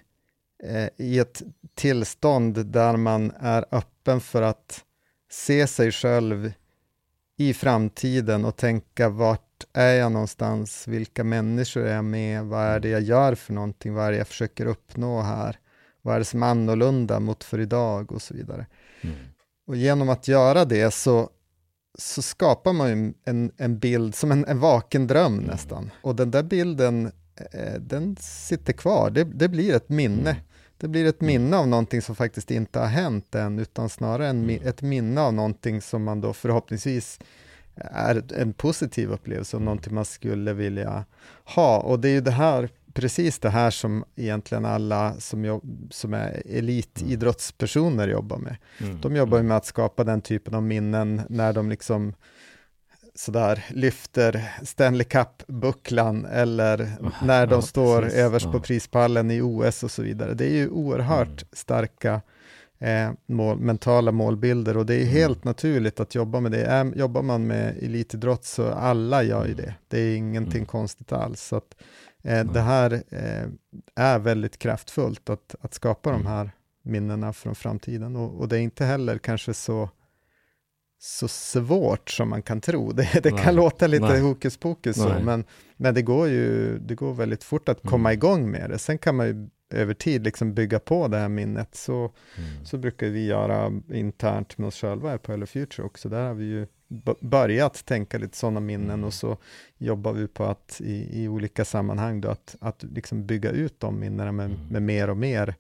eh, 0.64 0.90
i 0.98 1.20
ett 1.20 1.42
tillstånd 1.76 2.66
där 2.66 2.98
man 2.98 3.32
är 3.40 3.66
öppen 3.72 4.22
för 4.22 4.42
att 4.42 4.84
se 5.30 5.68
sig 5.68 5.92
själv 5.92 6.52
i 7.38 7.54
framtiden 7.54 8.46
och 8.46 8.56
tänka 8.56 9.10
vart 9.10 9.64
är 9.74 9.94
jag 9.94 10.12
någonstans, 10.12 10.88
vilka 10.88 11.24
människor 11.24 11.86
är 11.86 11.96
jag 11.96 12.06
med, 12.06 12.46
vad 12.46 12.64
är 12.66 12.80
det 12.80 12.90
jag 12.90 13.02
gör 13.02 13.36
för 13.36 13.54
någonting, 13.54 13.94
vad 13.94 14.08
är 14.08 14.12
det 14.12 14.18
jag 14.18 14.28
försöker 14.28 14.66
uppnå 14.66 15.22
här. 15.22 15.60
Vad 16.06 16.16
är 16.16 16.20
det 16.20 16.26
som 16.26 16.44
är 16.44 16.48
annorlunda 16.48 17.20
mot 17.20 17.44
för 17.44 17.60
idag 17.60 18.12
och 18.12 18.22
så 18.22 18.34
vidare. 18.34 18.66
Mm. 19.02 19.16
Och 19.68 19.76
genom 19.76 20.10
att 20.10 20.28
göra 20.28 20.66
det 20.66 20.92
så, 20.92 21.30
så 21.98 22.22
skapar 22.22 22.74
man 22.74 22.90
ju 22.90 23.14
en, 23.24 23.52
en 23.58 23.80
bild 23.80 24.16
som 24.16 24.32
en, 24.32 24.46
en 24.46 24.60
vaken 24.60 25.08
dröm 25.08 25.34
mm. 25.34 25.46
nästan. 25.46 25.92
Och 26.02 26.16
den 26.16 26.32
där 26.32 26.44
bilden, 26.44 27.12
eh, 27.52 27.74
den 27.80 28.16
sitter 28.20 28.74
kvar, 28.74 29.10
det, 29.10 29.24
det 29.24 29.48
blir 29.48 29.76
ett 29.76 29.90
minne. 29.90 30.30
Mm. 30.30 30.44
Det 30.78 30.88
blir 30.88 31.06
ett 31.06 31.22
mm. 31.22 31.34
minne 31.34 31.58
av 31.58 31.68
någonting 31.68 32.02
som 32.02 32.16
faktiskt 32.16 32.52
inte 32.52 32.80
har 32.80 32.88
hänt 32.88 33.36
än, 33.36 33.60
utan 33.60 33.90
snarare 33.90 34.28
en, 34.28 34.44
mm. 34.44 34.68
ett 34.68 34.82
minne 34.82 35.22
av 35.22 35.34
någonting 35.34 35.82
som 35.82 36.04
man 36.04 36.22
då 36.22 36.34
förhoppningsvis 36.34 37.20
är 37.76 38.24
en 38.34 38.54
positiv 38.54 39.12
upplevelse 39.12 39.58
och 39.58 39.62
mm. 39.62 39.66
någonting 39.66 39.96
man 39.96 40.06
skulle 40.06 40.54
vilja 40.54 41.06
ha. 41.44 41.80
Och 41.80 42.00
det 42.00 42.10
är 42.10 42.14
ju 42.14 42.22
det 42.22 42.32
här 42.32 42.70
precis 42.96 43.40
det 43.40 43.50
här 43.50 43.72
som 43.72 44.06
egentligen 44.16 44.66
alla 44.66 45.20
som, 45.20 45.46
jobb, 45.46 45.88
som 45.92 46.14
är 46.14 46.44
elitidrottspersoner 46.46 48.08
jobbar 48.08 48.38
med. 48.38 48.58
Mm. 48.78 49.02
De 49.02 49.16
jobbar 49.16 49.38
mm. 49.38 49.48
med 49.48 49.58
att 49.58 49.66
skapa 49.66 50.04
den 50.04 50.22
typen 50.22 50.56
av 50.56 50.64
minnen 50.64 51.22
när 51.30 51.54
de 51.54 51.70
liksom 51.70 52.14
sådär 53.16 53.66
lyfter 53.70 54.52
Stanley 54.64 55.04
Cup-bucklan 55.04 56.26
eller 56.26 56.84
oh, 56.84 57.24
när 57.24 57.48
de 57.48 57.56
ja, 57.56 57.62
står 57.62 58.02
precis, 58.02 58.20
överst 58.20 58.46
ja. 58.46 58.52
på 58.52 58.60
prispallen 58.60 59.32
i 59.32 59.42
OS 59.42 59.84
och 59.84 59.92
så 59.92 60.02
vidare. 60.02 60.34
Det 60.34 60.46
är 60.46 60.56
ju 60.56 60.70
oerhört 60.70 61.28
mm. 61.28 61.48
starka 61.52 62.22
eh, 62.80 63.12
mål, 63.26 63.60
mentala 63.60 64.12
målbilder 64.12 64.78
och 64.78 64.86
det 64.86 64.96
är 64.96 65.02
mm. 65.02 65.14
helt 65.14 65.44
naturligt 65.44 66.00
att 66.00 66.16
jobba 66.16 66.40
med 66.40 66.52
det. 66.52 66.66
Är, 66.66 66.98
jobbar 66.98 67.22
man 67.22 67.48
med 67.48 67.78
elitidrott 67.84 68.46
så 68.46 68.68
alla 68.68 69.24
gör 69.24 69.46
ju 69.46 69.54
mm. 69.54 69.66
det. 69.66 69.74
Det 69.88 70.00
är 70.00 70.16
ingenting 70.16 70.56
mm. 70.56 70.66
konstigt 70.66 71.12
alls. 71.12 71.42
Så 71.42 71.56
att, 71.56 71.76
Eh, 72.26 72.46
det 72.46 72.62
här 72.62 73.04
eh, 73.10 73.48
är 73.96 74.20
väldigt 74.20 74.58
kraftfullt 74.58 75.30
att, 75.30 75.56
att 75.62 75.74
skapa 75.74 76.12
de 76.12 76.22
mm. 76.22 76.28
här 76.28 76.52
minnena 76.84 77.34
från 77.34 77.56
framtiden 77.56 78.16
och, 78.16 78.40
och, 78.40 78.48
det 78.48 78.58
är 78.58 78.62
inte 78.62 78.86
heller 78.86 79.18
kanske 79.18 79.54
så, 79.54 79.90
så 81.00 81.28
svårt 81.28 82.10
som 82.10 82.30
man 82.30 82.42
kan 82.42 82.62
tro. 82.62 82.92
Det, 82.94 83.24
det 83.24 83.32
kan 83.32 83.56
låta 83.56 83.88
lite 83.88 84.08
Nej. 84.08 84.22
hokus 84.22 84.58
pokus 84.58 84.96
så, 84.96 85.16
men, 85.24 85.44
men 85.78 85.94
det 85.94 86.02
går 86.02 86.28
ju 86.28 86.78
det 86.80 86.96
går 86.96 87.14
väldigt 87.14 87.44
fort 87.44 87.70
att 87.70 87.82
komma 87.82 88.10
mm. 88.10 88.18
igång 88.18 88.52
med 88.52 88.70
det. 88.70 88.78
Sen 88.78 88.98
kan 88.98 89.16
man 89.16 89.28
ju 89.28 89.50
över 89.70 89.94
tid 89.94 90.24
liksom 90.24 90.54
bygga 90.54 90.80
på 90.80 91.08
det 91.08 91.18
här 91.18 91.30
minnet. 91.30 91.76
Så, 91.76 92.12
mm. 92.38 92.66
så 92.66 92.78
brukar 92.78 93.08
vi 93.08 93.26
göra 93.26 93.72
internt 93.94 94.58
med 94.58 94.68
oss 94.68 94.76
själva 94.82 95.18
på 95.18 95.32
Hello 95.32 95.46
Future 95.46 95.86
också. 95.86 96.10
Där 96.10 96.28
har 96.28 96.34
vi 96.34 96.46
ju 96.46 96.68
börjat 97.20 97.86
tänka 97.86 98.18
lite 98.18 98.38
sådana 98.38 98.60
minnen 98.60 98.90
mm. 98.90 99.04
och 99.04 99.14
så 99.14 99.38
jobbar 99.78 100.14
vi 100.14 100.28
på 100.28 100.44
att 100.44 100.82
i, 100.84 101.24
i 101.24 101.28
olika 101.28 101.66
sammanhang 101.66 102.22
då, 102.22 102.30
att, 102.30 102.56
att 102.60 102.84
liksom 102.84 103.26
bygga 103.26 103.50
ut 103.50 103.80
de 103.80 104.00
minnena 104.00 104.32
med, 104.32 104.46
mm. 104.46 104.60
med 104.70 104.82
mer 104.82 105.10
och 105.10 105.18
mer 105.18 105.56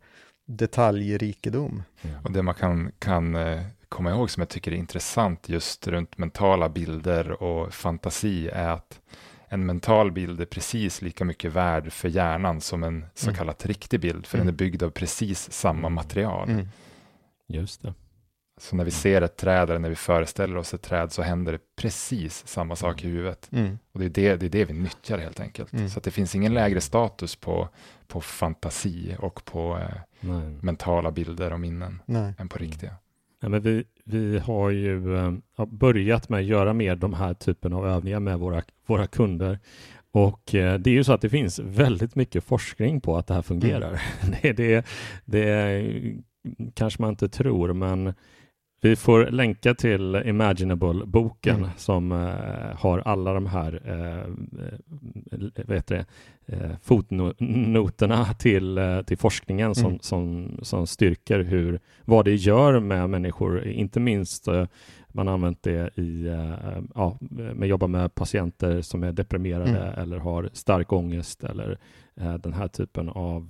detaljrikedom. 0.46 1.84
Och 2.24 2.32
det 2.32 2.42
man 2.42 2.56
kan, 2.56 2.92
kan 3.00 3.36
eh, 3.36 3.62
komma 3.90 4.12
ihåg 4.12 4.32
som 4.32 4.42
jag 4.42 4.50
tycker 4.50 4.72
är 4.72 4.76
intressant 4.76 5.50
just 5.50 5.88
runt 5.88 6.18
mentala 6.18 6.70
bilder 6.70 7.44
och 7.44 7.74
fantasi 7.74 8.48
är 8.48 8.70
att 8.70 9.02
en 9.48 9.66
mental 9.66 10.12
bild 10.12 10.42
är 10.42 10.46
precis 10.46 11.02
lika 11.02 11.26
mycket 11.26 11.54
värd 11.54 11.92
för 11.92 12.10
hjärnan 12.10 12.62
som 12.62 12.84
en 12.84 13.06
så 13.14 13.26
mm. 13.26 13.38
kallat 13.38 13.66
riktig 13.66 14.00
bild, 14.00 14.26
för 14.26 14.38
mm. 14.38 14.48
den 14.48 14.54
är 14.54 14.58
byggd 14.58 14.84
av 14.84 14.90
precis 14.90 15.52
samma 15.52 15.90
material. 15.90 16.50
Mm. 16.50 16.68
Just 17.48 17.82
det. 17.82 17.94
Så 18.58 18.76
när 18.76 18.86
vi 18.86 18.92
ser 18.92 19.22
ett 19.22 19.38
träd 19.38 19.70
eller 19.70 19.80
när 19.80 19.90
vi 19.90 19.96
föreställer 19.96 20.58
oss 20.58 20.74
ett 20.74 20.82
träd 20.82 21.12
så 21.12 21.22
händer 21.22 21.52
det 21.52 21.60
precis 21.76 22.48
samma 22.48 22.76
sak 22.76 23.04
i 23.04 23.08
huvudet. 23.08 23.50
Mm. 23.52 23.80
Och 23.92 24.00
det 24.00 24.06
är 24.06 24.10
det, 24.10 24.36
det 24.36 24.46
är 24.46 24.50
det 24.50 24.66
vi 24.66 24.74
nyttjar 24.74 25.18
helt 25.18 25.40
enkelt. 25.40 25.74
Mm. 25.74 25.90
Så 25.90 26.00
det 26.00 26.12
finns 26.12 26.36
ingen 26.36 26.54
lägre 26.54 26.82
status 26.82 27.36
på, 27.36 27.70
på 28.08 28.22
fantasi 28.22 29.16
och 29.20 29.46
på 29.46 29.80
eh, 29.80 30.30
mentala 30.62 31.12
bilder 31.12 31.54
och 31.54 31.60
minnen 31.60 32.02
Nej. 32.06 32.34
än 32.38 32.50
på 32.50 32.58
riktiga. 32.58 32.96
Ja, 33.42 33.50
men 33.50 33.62
vi, 33.62 33.84
vi 34.04 34.40
har 34.40 34.70
ju 34.70 35.18
äh, 35.18 35.66
börjat 35.66 36.30
med 36.30 36.40
att 36.40 36.46
göra 36.46 36.74
mer 36.74 36.96
de 36.96 37.14
här 37.14 37.34
typen 37.34 37.74
av 37.74 37.88
övningar 37.88 38.20
med 38.20 38.40
våra, 38.40 38.64
våra 38.86 39.08
kunder. 39.08 39.60
Och 40.12 40.56
äh, 40.56 40.80
det 40.80 40.90
är 40.90 40.94
ju 40.94 41.04
så 41.04 41.14
att 41.14 41.22
det 41.22 41.30
finns 41.30 41.60
väldigt 41.60 42.16
mycket 42.16 42.44
forskning 42.44 43.02
på 43.02 43.18
att 43.18 43.28
det 43.28 43.34
här 43.34 43.42
fungerar. 43.42 44.02
Mm. 44.22 44.36
det, 44.42 44.54
det, 44.54 44.86
det 45.26 45.84
kanske 46.74 47.02
man 47.02 47.10
inte 47.10 47.30
tror, 47.30 47.74
men 47.74 48.14
vi 48.82 48.96
får 48.96 49.26
länka 49.26 49.74
till 49.74 50.16
Imaginable-boken 50.16 51.56
mm. 51.56 51.70
som 51.78 52.12
uh, 52.12 52.76
har 52.76 53.00
alla 53.00 53.34
de 53.34 53.46
här 53.46 53.74
uh, 53.90 54.36
vet 55.66 55.88
det, 55.88 56.06
uh, 56.54 56.72
fotnoterna 56.82 58.26
till, 58.26 58.78
uh, 58.78 59.02
till 59.02 59.18
forskningen 59.18 59.66
mm. 59.66 59.76
som, 59.76 60.00
som, 60.00 60.52
som 60.62 60.88
styrker 60.88 61.40
hur, 61.40 61.80
vad 62.06 62.26
det 62.26 62.36
gör 62.36 62.80
med 62.80 63.10
människor, 63.10 63.68
inte 63.68 64.00
minst 64.00 64.48
man 65.08 65.28
har 65.28 65.34
använt 65.34 65.64
det 65.64 65.98
i, 65.98 66.26
ja, 66.96 67.18
med 67.30 67.70
jobba 67.70 67.88
med 67.88 68.16
patienter 68.16 68.82
som 68.82 69.04
är 69.04 69.12
deprimerade 69.12 69.78
mm. 69.78 70.00
eller 70.00 70.18
har 70.18 70.50
stark 70.54 70.94
ångest 70.94 71.44
eller 71.44 71.78
den 72.40 72.54
här 72.54 72.68
typen 72.68 73.10
av 73.10 73.50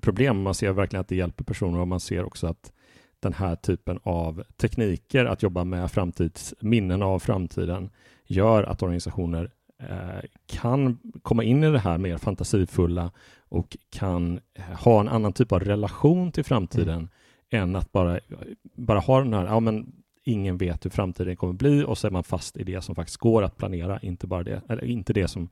problem. 0.00 0.42
Man 0.42 0.54
ser 0.54 0.72
verkligen 0.72 1.00
att 1.00 1.08
det 1.08 1.16
hjälper 1.16 1.44
personer 1.44 1.78
och 1.78 1.88
man 1.88 2.00
ser 2.00 2.24
också 2.24 2.46
att 2.46 2.72
den 3.20 3.32
här 3.32 3.56
typen 3.56 3.98
av 4.02 4.42
tekniker, 4.56 5.24
att 5.24 5.42
jobba 5.42 5.64
med 5.64 5.90
framtidsminnen 5.90 7.02
av 7.02 7.18
framtiden, 7.18 7.90
gör 8.26 8.62
att 8.62 8.82
organisationer 8.82 9.50
eh, 9.78 10.24
kan 10.46 10.98
komma 11.22 11.44
in 11.44 11.64
i 11.64 11.70
det 11.70 11.78
här 11.78 11.98
mer 11.98 12.18
fantasifulla 12.18 13.10
och 13.48 13.76
kan 13.90 14.40
ha 14.78 15.00
en 15.00 15.08
annan 15.08 15.32
typ 15.32 15.52
av 15.52 15.60
relation 15.60 16.32
till 16.32 16.44
framtiden 16.44 16.88
mm. 16.98 17.08
än 17.50 17.76
att 17.76 17.92
bara, 17.92 18.20
bara 18.62 18.98
ha 18.98 19.18
den 19.18 19.34
här, 19.34 19.46
ja 19.46 19.60
men 19.60 19.92
ingen 20.24 20.56
vet 20.56 20.84
hur 20.84 20.90
framtiden 20.90 21.36
kommer 21.36 21.52
bli 21.52 21.84
och 21.84 21.98
så 21.98 22.06
är 22.06 22.10
man 22.10 22.24
fast 22.24 22.56
i 22.56 22.64
det 22.64 22.82
som 22.82 22.94
faktiskt 22.94 23.18
går 23.18 23.42
att 23.42 23.56
planera, 23.56 23.98
inte 24.00 24.26
bara 24.26 24.42
det, 24.42 24.62
eller 24.68 24.84
inte 24.84 25.12
det 25.12 25.28
som, 25.28 25.48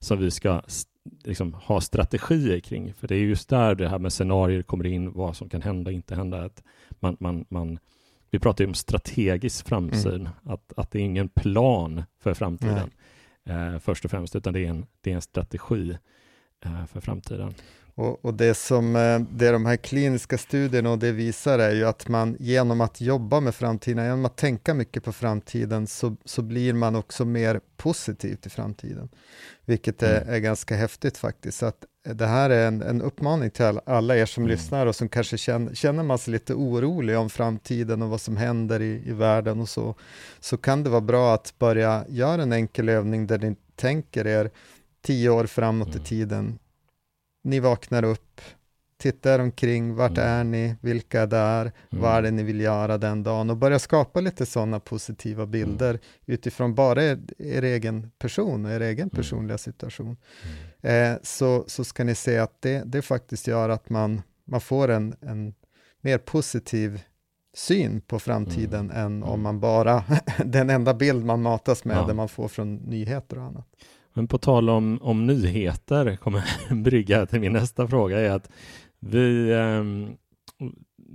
som 0.00 0.18
vi 0.18 0.30
ska 0.30 0.62
liksom, 1.24 1.54
ha 1.54 1.80
strategier 1.80 2.60
kring. 2.60 2.94
För 2.94 3.08
det 3.08 3.14
är 3.14 3.20
just 3.20 3.48
där 3.48 3.74
det 3.74 3.88
här 3.88 3.98
med 3.98 4.12
scenarier 4.12 4.62
kommer 4.62 4.86
in, 4.86 5.12
vad 5.12 5.36
som 5.36 5.48
kan 5.48 5.62
hända 5.62 5.90
inte 5.90 6.14
hända. 6.14 6.44
Att 6.44 6.62
man, 6.90 7.16
man, 7.20 7.44
man, 7.48 7.78
vi 8.30 8.38
pratar 8.38 8.64
ju 8.64 8.68
om 8.68 8.74
strategisk 8.74 9.68
framsyn, 9.68 10.14
mm. 10.14 10.32
att, 10.44 10.72
att 10.76 10.90
det 10.90 10.98
är 10.98 11.02
ingen 11.02 11.28
plan 11.28 12.02
för 12.18 12.34
framtiden 12.34 12.90
eh, 13.44 13.78
först 13.78 14.04
och 14.04 14.10
främst, 14.10 14.36
utan 14.36 14.52
det 14.52 14.60
är 14.60 14.68
en, 14.68 14.86
det 15.00 15.10
är 15.10 15.14
en 15.14 15.22
strategi 15.22 15.98
eh, 16.64 16.86
för 16.86 17.00
framtiden. 17.00 17.54
Och, 17.98 18.24
och, 18.24 18.34
det 18.34 18.54
som 18.54 18.96
eh, 18.96 19.20
det 19.30 19.50
de 19.50 19.66
här 19.66 19.76
kliniska 19.76 20.38
studierna 20.38 20.90
och 20.90 20.98
det 20.98 21.12
visar 21.12 21.58
är 21.58 21.74
ju 21.74 21.84
att 21.84 22.08
man 22.08 22.36
genom 22.40 22.80
att 22.80 23.00
jobba 23.00 23.40
med 23.40 23.54
framtiden, 23.54 24.04
genom 24.04 24.24
att 24.24 24.36
tänka 24.36 24.74
mycket 24.74 25.04
på 25.04 25.12
framtiden, 25.12 25.86
så, 25.86 26.16
så 26.24 26.42
blir 26.42 26.72
man 26.72 26.96
också 26.96 27.24
mer 27.24 27.60
positiv 27.76 28.36
till 28.36 28.50
framtiden. 28.50 29.08
Vilket 29.64 30.02
är, 30.02 30.20
mm. 30.22 30.34
är 30.34 30.38
ganska 30.38 30.76
häftigt 30.76 31.18
faktiskt. 31.18 31.58
Så 31.58 31.66
att 31.66 31.84
det 32.04 32.26
här 32.26 32.50
är 32.50 32.68
en, 32.68 32.82
en 32.82 33.02
uppmaning 33.02 33.50
till 33.50 33.80
alla 33.86 34.16
er 34.16 34.26
som 34.26 34.42
mm. 34.42 34.50
lyssnar 34.50 34.86
och 34.86 34.96
som 34.96 35.08
kanske 35.08 35.38
känner, 35.38 35.74
känner 35.74 36.02
man 36.02 36.18
sig 36.18 36.32
lite 36.32 36.54
orolig 36.54 37.18
om 37.18 37.30
framtiden 37.30 38.02
och 38.02 38.08
vad 38.08 38.20
som 38.20 38.36
händer 38.36 38.82
i, 38.82 39.02
i 39.06 39.12
världen 39.12 39.60
och 39.60 39.68
så, 39.68 39.94
så 40.40 40.56
kan 40.56 40.82
det 40.82 40.90
vara 40.90 41.00
bra 41.00 41.34
att 41.34 41.54
börja 41.58 42.04
göra 42.08 42.42
en 42.42 42.52
enkel 42.52 42.88
övning 42.88 43.26
där 43.26 43.38
ni 43.38 43.56
tänker 43.76 44.26
er 44.26 44.50
tio 45.02 45.30
år 45.30 45.46
framåt 45.46 45.88
mm. 45.88 46.02
i 46.02 46.04
tiden 46.04 46.58
ni 47.48 47.60
vaknar 47.60 48.04
upp, 48.04 48.40
tittar 48.96 49.38
omkring, 49.38 49.94
vart 49.94 50.18
mm. 50.18 50.28
är 50.28 50.44
ni, 50.44 50.76
vilka 50.80 51.22
är 51.22 51.26
där, 51.26 51.60
mm. 51.60 51.72
vad 52.02 52.16
är 52.16 52.22
det 52.22 52.30
ni 52.30 52.42
vill 52.42 52.60
göra 52.60 52.98
den 52.98 53.22
dagen 53.22 53.50
och 53.50 53.56
börja 53.56 53.78
skapa 53.78 54.20
lite 54.20 54.46
sådana 54.46 54.80
positiva 54.80 55.42
mm. 55.42 55.50
bilder 55.50 55.90
mm. 55.90 56.00
utifrån 56.26 56.74
bara 56.74 57.04
er, 57.04 57.18
er, 57.38 57.62
egen 57.62 58.10
person 58.18 58.64
och 58.64 58.72
er 58.72 58.80
egen 58.80 59.02
mm. 59.02 59.10
personliga 59.10 59.58
situation. 59.58 60.16
Mm. 60.82 61.14
Eh, 61.14 61.18
så, 61.22 61.64
så 61.66 61.84
ska 61.84 62.04
ni 62.04 62.14
se 62.14 62.38
att 62.38 62.62
det, 62.62 62.82
det 62.86 63.02
faktiskt 63.02 63.46
gör 63.46 63.68
att 63.68 63.90
man, 63.90 64.22
man 64.44 64.60
får 64.60 64.88
en, 64.88 65.14
en 65.20 65.54
mer 66.00 66.18
positiv 66.18 67.02
syn 67.54 68.00
på 68.00 68.18
framtiden 68.18 68.90
än 68.90 69.22
om 69.22 69.42
man 69.42 69.60
bara, 69.60 70.04
den 70.44 70.70
enda 70.70 70.94
bild 70.94 71.24
man 71.24 71.42
matas 71.42 71.84
med, 71.84 71.96
ja. 71.96 72.06
det 72.06 72.14
man 72.14 72.28
får 72.28 72.48
från 72.48 72.76
nyheter 72.76 73.38
och 73.38 73.44
annat. 73.44 73.66
Men 74.12 74.28
på 74.28 74.38
tal 74.38 74.70
om, 74.70 74.98
om 75.02 75.26
nyheter 75.26 76.16
kommer 76.16 76.74
brygga 76.74 77.26
till 77.26 77.40
min 77.40 77.52
nästa 77.52 77.88
fråga 77.88 78.18
är 78.20 78.30
att 78.30 78.50
vi, 78.98 79.50
eh, 79.50 79.84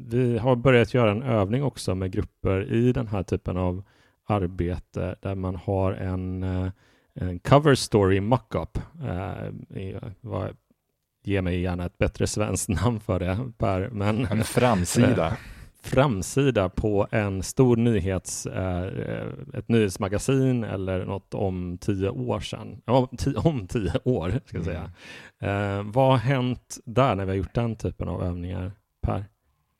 vi 0.09 0.37
har 0.37 0.55
börjat 0.55 0.93
göra 0.93 1.11
en 1.11 1.23
övning 1.23 1.63
också 1.63 1.95
med 1.95 2.11
grupper 2.11 2.73
i 2.73 2.91
den 2.91 3.07
här 3.07 3.23
typen 3.23 3.57
av 3.57 3.83
arbete 4.25 5.15
där 5.21 5.35
man 5.35 5.55
har 5.55 5.91
en, 5.91 6.43
eh, 6.43 6.71
en 7.13 7.39
cover 7.39 7.75
story 7.75 8.21
mockup. 8.21 8.77
Eh, 9.03 9.49
ge 11.23 11.41
mig 11.41 11.61
gärna 11.61 11.85
ett 11.85 11.97
bättre 11.97 12.27
svenskt 12.27 12.69
namn 12.83 12.99
för 12.99 13.19
det 13.19 13.51
Per. 13.57 13.89
Men, 13.89 14.25
en 14.25 14.43
framsida. 14.43 15.37
framsida 15.83 16.69
på 16.69 17.07
en 17.11 17.43
stor 17.43 17.77
nyhets, 17.77 18.45
eh, 18.45 18.83
ett 19.53 19.67
nyhetsmagasin 19.67 20.63
eller 20.63 21.05
något 21.05 21.33
om 21.33 21.77
tio 21.81 22.09
år 22.09 22.39
sedan. 22.39 22.81
Ja, 22.85 23.09
om 23.35 23.67
tio 23.67 23.99
år, 24.03 24.39
ska 24.45 24.57
jag 24.57 24.65
säga. 24.65 24.91
Mm. 25.39 25.79
Eh, 25.79 25.93
vad 25.93 26.11
har 26.11 26.17
hänt 26.17 26.77
där 26.85 27.15
när 27.15 27.25
vi 27.25 27.31
har 27.31 27.37
gjort 27.37 27.53
den 27.53 27.75
typen 27.75 28.07
av 28.07 28.23
övningar, 28.23 28.71
Per? 29.01 29.25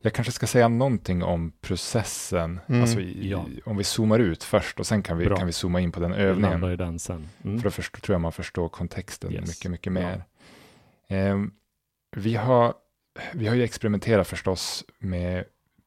Jag 0.01 0.13
kanske 0.13 0.31
ska 0.31 0.47
säga 0.47 0.67
någonting 0.67 1.23
om 1.23 1.51
processen, 1.61 2.59
mm. 2.67 2.81
alltså 2.81 2.99
i, 2.99 3.29
ja. 3.29 3.45
om 3.65 3.77
vi 3.77 3.83
zoomar 3.83 4.19
ut 4.19 4.43
först 4.43 4.79
och 4.79 4.87
sen 4.87 5.03
kan 5.03 5.17
vi, 5.17 5.25
kan 5.25 5.45
vi 5.45 5.53
zooma 5.53 5.79
in 5.79 5.91
på 5.91 5.99
den 5.99 6.13
övningen. 6.13 6.63
I 6.63 6.75
den 6.75 6.99
sen. 6.99 7.27
Mm. 7.43 7.57
För 7.57 7.63
då 7.63 7.71
först, 7.71 8.01
tror 8.03 8.13
jag 8.13 8.21
man 8.21 8.31
förstår 8.31 8.69
kontexten 8.69 9.33
yes. 9.33 9.47
mycket, 9.47 9.71
mycket 9.71 9.93
mer. 9.93 10.23
Ja. 11.07 11.15
Eh, 11.15 11.37
vi, 12.15 12.35
har, 12.35 12.73
vi 13.33 13.47
har 13.47 13.55
ju 13.55 13.63
experimenterat 13.63 14.27
förstås 14.27 14.85
med 14.99 15.43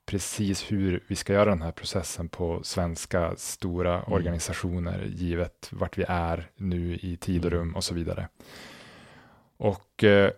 precis 0.07 0.73
hur 0.73 1.05
vi 1.07 1.17
ska 1.17 1.33
göra 1.33 1.51
den 1.51 1.63
här 1.63 1.73
processen 1.73 2.29
på 2.29 2.61
svenska 2.63 3.37
stora 3.37 3.95
mm. 3.99 4.13
organisationer, 4.13 5.05
givet 5.05 5.69
vart 5.73 5.99
vi 5.99 6.05
är 6.09 6.51
nu 6.57 6.95
i 6.95 7.17
tid 7.17 7.45
och 7.45 7.53
mm. 7.53 7.59
rum 7.59 7.77
och 7.77 7.85
så 7.85 7.95
vidare. 7.95 8.29
Och 9.57 10.05
eh, 10.05 10.31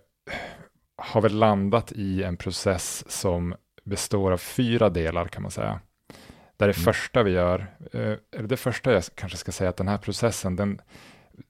har 0.97 1.21
väl 1.21 1.35
landat 1.35 1.93
i 1.93 2.23
en 2.23 2.37
process 2.37 3.05
som 3.11 3.55
består 3.85 4.33
av 4.33 4.39
fyra 4.39 4.89
delar 4.89 5.29
kan 5.29 5.43
man 5.43 5.51
säga. 5.51 5.81
Där 6.57 6.67
det 6.67 6.77
mm. 6.77 6.85
första 6.85 7.23
vi 7.23 7.31
gör, 7.31 7.67
eh, 7.93 8.15
det 8.43 8.57
första 8.57 8.93
jag 8.93 9.03
kanske 9.15 9.39
ska 9.39 9.53
säga 9.53 9.71
att 9.71 9.77
den 9.77 9.89
här 9.89 9.99
processen, 9.99 10.57
den, 10.57 10.81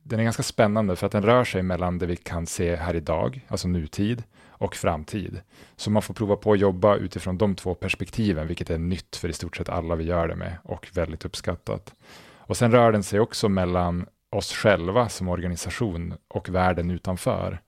den 0.02 0.20
är 0.20 0.24
ganska 0.24 0.42
spännande 0.42 0.96
för 0.96 1.06
att 1.06 1.12
den 1.12 1.22
rör 1.22 1.44
sig 1.44 1.62
mellan 1.62 1.98
det 1.98 2.06
vi 2.06 2.16
kan 2.16 2.46
se 2.46 2.76
här 2.76 2.96
idag, 2.96 3.46
alltså 3.48 3.68
nutid, 3.68 4.22
och 4.58 4.76
framtid. 4.76 5.40
Så 5.76 5.90
man 5.90 6.02
får 6.02 6.14
prova 6.14 6.36
på 6.36 6.52
att 6.52 6.58
jobba 6.58 6.96
utifrån 6.96 7.38
de 7.38 7.54
två 7.54 7.74
perspektiven, 7.74 8.46
vilket 8.46 8.70
är 8.70 8.78
nytt 8.78 9.16
för 9.16 9.28
i 9.28 9.32
stort 9.32 9.56
sett 9.56 9.68
alla 9.68 9.94
vi 9.94 10.04
gör 10.04 10.28
det 10.28 10.36
med 10.36 10.56
och 10.64 10.88
väldigt 10.92 11.24
uppskattat. 11.24 11.94
Och 12.36 12.56
sen 12.56 12.72
rör 12.72 12.92
den 12.92 13.02
sig 13.02 13.20
också 13.20 13.48
mellan 13.48 14.06
oss 14.30 14.52
själva 14.52 15.08
som 15.08 15.28
organisation 15.28 16.14
och 16.28 16.48
världen 16.48 16.90
utanför. 16.90 17.60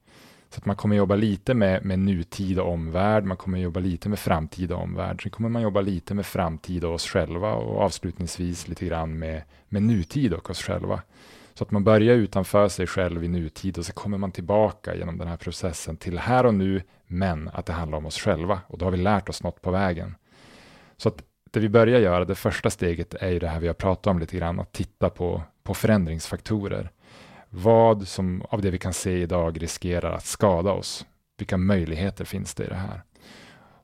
Så 0.50 0.58
att 0.58 0.66
man 0.66 0.76
kommer 0.76 0.96
jobba 0.96 1.14
lite 1.14 1.54
med, 1.54 1.84
med 1.84 1.98
nutid 1.98 2.58
och 2.58 2.72
omvärld, 2.72 3.24
man 3.24 3.36
kommer 3.36 3.58
jobba 3.58 3.80
lite 3.80 4.08
med 4.08 4.18
framtid 4.18 4.72
och 4.72 4.82
omvärld. 4.82 5.22
Sen 5.22 5.30
kommer 5.30 5.48
man 5.48 5.62
jobba 5.62 5.80
lite 5.80 6.14
med 6.14 6.26
framtid 6.26 6.84
och 6.84 6.94
oss 6.94 7.06
själva 7.06 7.52
och 7.52 7.80
avslutningsvis 7.80 8.68
lite 8.68 8.86
grann 8.86 9.18
med, 9.18 9.42
med 9.68 9.82
nutid 9.82 10.32
och 10.32 10.50
oss 10.50 10.62
själva. 10.62 11.02
Så 11.60 11.64
att 11.64 11.70
man 11.70 11.84
börjar 11.84 12.14
utanför 12.14 12.68
sig 12.68 12.86
själv 12.86 13.24
i 13.24 13.28
nutid 13.28 13.78
och 13.78 13.86
så 13.86 13.92
kommer 13.92 14.18
man 14.18 14.32
tillbaka 14.32 14.94
genom 14.94 15.18
den 15.18 15.28
här 15.28 15.36
processen 15.36 15.96
till 15.96 16.18
här 16.18 16.46
och 16.46 16.54
nu, 16.54 16.82
men 17.06 17.48
att 17.48 17.66
det 17.66 17.72
handlar 17.72 17.98
om 17.98 18.06
oss 18.06 18.18
själva 18.18 18.60
och 18.66 18.78
då 18.78 18.86
har 18.86 18.90
vi 18.90 18.96
lärt 18.96 19.28
oss 19.28 19.42
något 19.42 19.62
på 19.62 19.70
vägen. 19.70 20.14
Så 20.96 21.08
att 21.08 21.22
det 21.50 21.60
vi 21.60 21.68
börjar 21.68 22.00
göra, 22.00 22.24
det 22.24 22.34
första 22.34 22.70
steget 22.70 23.14
är 23.14 23.28
ju 23.28 23.38
det 23.38 23.48
här 23.48 23.60
vi 23.60 23.66
har 23.66 23.74
pratat 23.74 24.06
om 24.06 24.18
lite 24.18 24.36
grann, 24.36 24.60
att 24.60 24.72
titta 24.72 25.10
på, 25.10 25.42
på 25.62 25.74
förändringsfaktorer. 25.74 26.90
Vad 27.48 28.08
som 28.08 28.42
av 28.42 28.62
det 28.62 28.70
vi 28.70 28.78
kan 28.78 28.92
se 28.92 29.18
idag 29.18 29.62
riskerar 29.62 30.12
att 30.12 30.26
skada 30.26 30.72
oss. 30.72 31.06
Vilka 31.38 31.56
möjligheter 31.56 32.24
finns 32.24 32.54
det 32.54 32.64
i 32.64 32.68
det 32.68 32.74
här? 32.74 33.02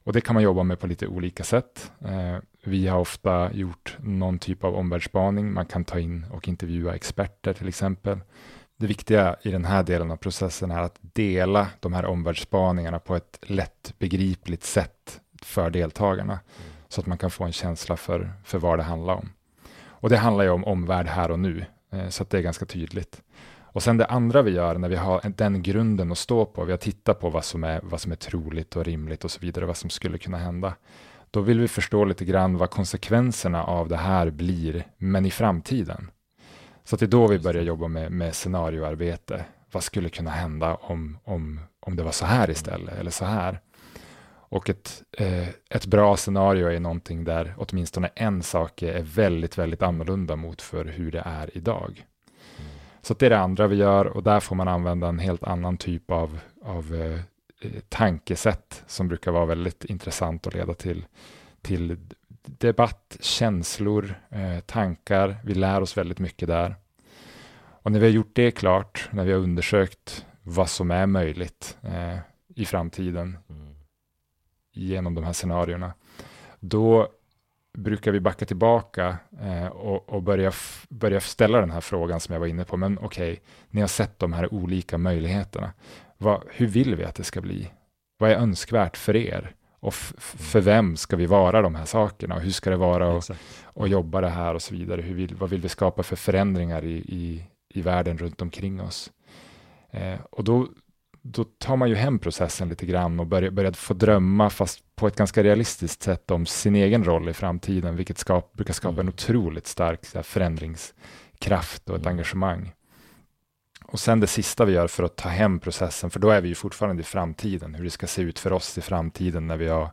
Och 0.05 0.13
det 0.13 0.21
kan 0.21 0.35
man 0.35 0.43
jobba 0.43 0.63
med 0.63 0.81
på 0.81 0.87
lite 0.87 1.07
olika 1.07 1.45
sätt. 1.45 1.93
Eh, 2.05 2.39
vi 2.69 2.87
har 2.87 2.99
ofta 2.99 3.53
gjort 3.53 3.97
någon 4.01 4.39
typ 4.39 4.65
av 4.65 4.75
omvärldsspaning. 4.75 5.53
Man 5.53 5.67
kan 5.67 5.85
ta 5.85 5.99
in 5.99 6.27
och 6.33 6.49
intervjua 6.49 6.95
experter 6.95 7.53
till 7.53 7.69
exempel. 7.69 8.21
Det 8.77 8.87
viktiga 8.87 9.37
i 9.43 9.51
den 9.51 9.65
här 9.65 9.83
delen 9.83 10.11
av 10.11 10.17
processen 10.17 10.71
är 10.71 10.83
att 10.83 10.99
dela 11.01 11.69
de 11.81 11.93
här 11.93 12.05
omvärldsspaningarna 12.05 12.99
på 12.99 13.17
ett 13.17 13.39
lättbegripligt 13.43 14.65
sätt 14.65 15.21
för 15.43 15.71
deltagarna. 15.71 16.33
Mm. 16.33 16.73
Så 16.89 17.01
att 17.01 17.07
man 17.07 17.19
kan 17.19 17.31
få 17.31 17.45
en 17.45 17.53
känsla 17.53 17.97
för, 17.97 18.33
för 18.45 18.59
vad 18.59 18.79
det 18.79 18.83
handlar 18.83 19.15
om. 19.15 19.29
Och 19.89 20.09
det 20.09 20.17
handlar 20.17 20.45
ju 20.45 20.51
om 20.51 20.65
omvärld 20.65 21.07
här 21.07 21.31
och 21.31 21.39
nu, 21.39 21.65
eh, 21.93 22.09
så 22.09 22.23
att 22.23 22.31
det 22.31 22.39
är 22.39 22.43
ganska 22.43 22.67
tydligt. 22.67 23.23
Och 23.61 23.83
sen 23.83 23.97
det 23.97 24.07
andra 24.07 24.43
vi 24.43 24.51
gör 24.51 24.79
när 24.79 24.89
vi 24.89 24.97
har 24.97 25.21
den 25.37 25.63
grunden 25.63 26.13
att 26.13 26.19
stå 26.19 26.45
på, 26.45 26.65
vi 26.65 26.73
har 26.73 26.79
tittat 26.79 27.21
på 27.21 27.31
vad 27.31 27.45
som 27.45 27.65
är, 27.65 27.81
vad 27.83 28.01
som 28.01 28.13
är 28.13 28.17
troligt 28.17 28.77
och 28.77 28.85
rimligt 28.85 29.25
och 29.25 29.31
så 29.31 29.41
vidare, 29.41 29.67
vad 29.67 29.77
som 29.77 29.91
skulle 29.91 30.19
kunna 30.19 30.39
hända 30.39 30.75
då 31.37 31.43
vill 31.43 31.61
vi 31.61 31.69
förstå 31.69 32.05
lite 32.05 32.25
grann 32.25 32.57
vad 32.57 32.71
konsekvenserna 32.71 33.65
av 33.65 33.89
det 33.89 33.97
här 33.97 34.31
blir, 34.31 34.85
men 34.99 35.27
i 35.27 35.31
framtiden. 35.31 36.11
Så 36.85 36.97
det 36.97 37.05
är 37.05 37.09
då 37.09 37.27
vi 37.27 37.39
börjar 37.39 37.63
jobba 37.63 37.89
med, 37.89 38.13
med 38.13 38.35
scenarioarbete. 38.35 39.45
Vad 39.73 39.83
skulle 39.83 40.09
kunna 40.09 40.31
hända 40.31 40.75
om, 40.75 41.19
om, 41.25 41.61
om 41.81 41.97
det 41.97 42.03
var 42.03 42.13
så 42.13 42.27
här 42.27 42.51
istället, 42.51 42.99
eller 42.99 43.11
så 43.11 43.25
här? 43.25 43.61
Och 44.49 44.71
ett, 44.71 45.03
eh, 45.19 45.49
ett 45.71 45.87
bra 45.87 46.17
scenario 46.17 46.69
är 46.69 46.81
någonting 46.81 47.25
där 47.25 47.55
åtminstone 47.57 48.11
en 48.15 48.43
sak 48.43 48.83
är 48.83 49.03
väldigt, 49.03 49.59
väldigt 49.59 49.83
annorlunda 49.83 50.37
mot 50.37 50.63
för 50.63 50.85
hur 50.85 51.13
det 51.13 51.23
är 51.25 51.57
idag. 51.57 52.07
Så 53.03 53.15
det 53.15 53.27
är 53.27 53.31
det 53.31 53.39
andra 53.39 53.67
vi 53.67 53.77
gör 53.77 54.07
och 54.07 54.23
där 54.23 54.41
får 54.41 54.57
man 54.57 54.69
använda 54.69 55.09
en 55.09 55.19
helt 55.19 55.45
annan 55.45 55.77
typ 55.77 56.11
av, 56.11 56.39
av 56.63 56.95
eh, 56.95 57.21
tankesätt 57.89 58.85
som 58.87 59.09
brukar 59.09 59.33
vara 59.33 59.45
väldigt 59.45 59.85
intressant 59.85 60.47
att 60.47 60.55
leda 60.55 60.75
till, 60.75 61.05
till 61.63 61.97
debatt, 62.47 63.17
känslor, 63.21 64.15
eh, 64.31 64.61
tankar. 64.61 65.37
Vi 65.45 65.55
lär 65.55 65.81
oss 65.81 65.97
väldigt 65.97 66.19
mycket 66.19 66.49
där. 66.49 66.77
Och 67.83 67.93
när 67.93 68.01
vi 68.01 68.07
har 68.07 68.13
gjort 68.13 68.33
det 68.33 68.51
klart, 68.51 69.09
när 69.13 69.25
vi 69.25 69.33
har 69.33 69.39
undersökt 69.39 70.27
vad 70.43 70.71
som 70.71 70.91
är 70.91 71.07
möjligt 71.07 71.79
eh, 71.83 72.19
i 72.55 72.65
framtiden 72.65 73.39
mm. 73.49 73.75
genom 74.73 75.15
de 75.15 75.25
här 75.25 75.33
scenarierna, 75.33 75.93
då 76.61 77.09
brukar 77.77 78.13
vi 78.13 78.21
backa 78.21 78.47
tillbaka 78.47 79.17
eh, 79.41 79.67
och, 79.67 80.09
och, 80.09 80.23
börja, 80.23 80.53
börja 80.89 81.21
ställa 81.21 81.61
den 81.61 81.71
här 81.71 81.81
frågan 81.81 82.21
som 82.21 82.33
jag 82.33 82.41
var 82.41 82.47
inne 82.47 82.65
på. 82.65 82.77
Men 82.77 82.99
okej, 82.99 83.33
okay, 83.33 83.45
ni 83.71 83.81
har 83.81 83.89
sett 83.89 84.19
de 84.19 84.33
här 84.33 84.55
olika 84.55 84.99
möjligheterna. 84.99 85.73
Vad, 86.19 86.43
hur 86.51 86.67
vill 86.67 86.95
vi 86.95 87.05
att 87.05 87.15
det 87.15 87.25
ska 87.25 87.41
bli? 87.41 87.71
Vad 88.19 88.31
är 88.31 88.37
önskvärt 88.37 88.97
för 88.97 89.17
er? 89.17 89.55
Och 89.81 89.95
för 89.95 90.61
vem 90.61 90.97
ska 90.97 91.17
vi 91.17 91.27
vara 91.27 91.63
de 91.63 91.75
här 91.75 91.85
sakerna? 91.85 92.35
Och 92.35 92.41
hur 92.41 92.51
ska 92.51 92.71
det 92.71 92.77
vara 92.77 93.19
att 93.75 93.91
jobba 93.91 94.21
det 94.21 94.29
här 94.29 94.55
och 94.55 94.63
så 94.63 94.75
vidare? 94.75 95.03
Hur 95.03 95.15
vill, 95.15 95.35
vad 95.35 95.51
vill 95.51 95.61
vi 95.61 95.69
skapa 95.69 96.03
för 96.03 96.17
förändringar 96.17 96.85
i, 96.85 96.97
i, 96.97 97.45
i 97.75 97.83
världen 97.83 98.19
runt 98.19 98.43
omkring 98.43 98.81
oss? 98.81 99.13
Eh, 99.91 100.21
och 100.31 100.45
då, 100.45 100.69
då 101.23 101.45
tar 101.45 101.77
man 101.77 101.89
ju 101.89 101.95
hem 101.95 102.19
processen 102.19 102.69
lite 102.69 102.87
grann 102.87 103.21
och 103.21 103.27
börjar, 103.27 103.51
börjar 103.51 103.73
få 103.73 103.95
drömma, 103.95 104.51
fast 104.51 104.97
på 104.97 105.07
ett 105.07 105.17
ganska 105.17 105.43
realistiskt 105.43 106.03
sätt, 106.03 106.31
om 106.31 106.47
sin 106.47 106.77
egen 106.77 107.05
roll 107.05 107.29
i 107.29 107.33
framtiden, 107.33 107.97
vilket 107.97 108.19
skap, 108.19 108.53
brukar 108.53 108.75
skapa 108.75 108.93
mm. 108.93 109.01
en 109.01 109.09
otroligt 109.09 109.67
stark 109.67 110.01
här, 110.15 110.23
förändringskraft 110.23 111.91
och 111.91 111.97
ett 111.97 112.03
mm. 112.03 112.13
engagemang. 112.13 112.73
Och 113.89 114.01
sen 114.01 114.21
det 114.21 114.27
sista 114.27 114.65
vi 114.65 114.73
gör 114.73 114.87
för 114.87 115.05
att 115.05 115.17
ta 115.17 115.29
hem 115.29 115.59
processen, 115.59 116.11
för 116.11 116.21
då 116.21 116.31
är 116.31 116.41
vi 116.41 116.49
ju 116.49 116.55
fortfarande 116.55 117.01
i 117.01 117.05
framtiden, 117.05 117.75
hur 117.75 117.85
det 117.85 117.91
ska 117.91 118.07
se 118.07 118.23
ut 118.23 118.39
för 118.39 118.53
oss 118.53 118.79
i 118.79 118.81
framtiden 118.81 119.47
när 119.47 119.57
vi 119.57 119.69
har, 119.69 119.91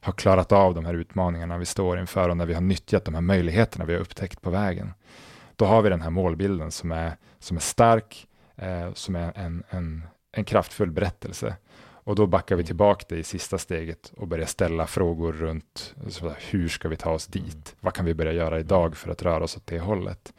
har 0.00 0.12
klarat 0.12 0.52
av 0.52 0.74
de 0.74 0.84
här 0.84 0.94
utmaningarna 0.94 1.58
vi 1.58 1.64
står 1.64 1.98
inför 1.98 2.28
och 2.28 2.36
när 2.36 2.46
vi 2.46 2.54
har 2.54 2.60
nyttjat 2.60 3.04
de 3.04 3.14
här 3.14 3.20
möjligheterna 3.20 3.84
vi 3.84 3.92
har 3.92 4.00
upptäckt 4.00 4.42
på 4.42 4.50
vägen. 4.50 4.92
Då 5.56 5.64
har 5.64 5.82
vi 5.82 5.88
den 5.88 6.02
här 6.02 6.10
målbilden 6.10 6.70
som 6.70 6.92
är, 6.92 7.16
som 7.38 7.56
är 7.56 7.60
stark, 7.60 8.26
eh, 8.56 8.92
som 8.92 9.16
är 9.16 9.32
en, 9.34 9.62
en, 9.70 10.06
en 10.32 10.44
kraftfull 10.44 10.90
berättelse. 10.90 11.56
Och 12.06 12.14
då 12.14 12.26
backar 12.26 12.56
vi 12.56 12.64
tillbaka 12.64 13.06
det 13.08 13.16
i 13.16 13.22
sista 13.22 13.58
steget 13.58 14.12
och 14.16 14.28
börjar 14.28 14.46
ställa 14.46 14.86
frågor 14.86 15.32
runt 15.32 15.94
hur 16.50 16.68
ska 16.68 16.88
vi 16.88 16.96
ta 16.96 17.10
oss 17.10 17.26
dit? 17.26 17.76
Vad 17.80 17.94
kan 17.94 18.04
vi 18.04 18.14
börja 18.14 18.32
göra 18.32 18.60
idag 18.60 18.96
för 18.96 19.10
att 19.10 19.22
röra 19.22 19.44
oss 19.44 19.56
åt 19.56 19.66
det 19.66 19.78
hållet? 19.78 20.32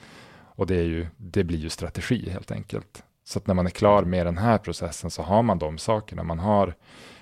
Och 0.57 0.67
det, 0.67 0.75
är 0.75 0.83
ju, 0.83 1.07
det 1.17 1.43
blir 1.43 1.57
ju 1.57 1.69
strategi 1.69 2.29
helt 2.29 2.51
enkelt. 2.51 3.03
Så 3.23 3.39
att 3.39 3.47
när 3.47 3.53
man 3.53 3.65
är 3.65 3.69
klar 3.69 4.03
med 4.03 4.25
den 4.25 4.37
här 4.37 4.57
processen 4.57 5.11
så 5.11 5.21
har 5.21 5.43
man 5.43 5.59
de 5.59 5.77
sakerna. 5.77 6.23
Man 6.23 6.39
har 6.39 6.73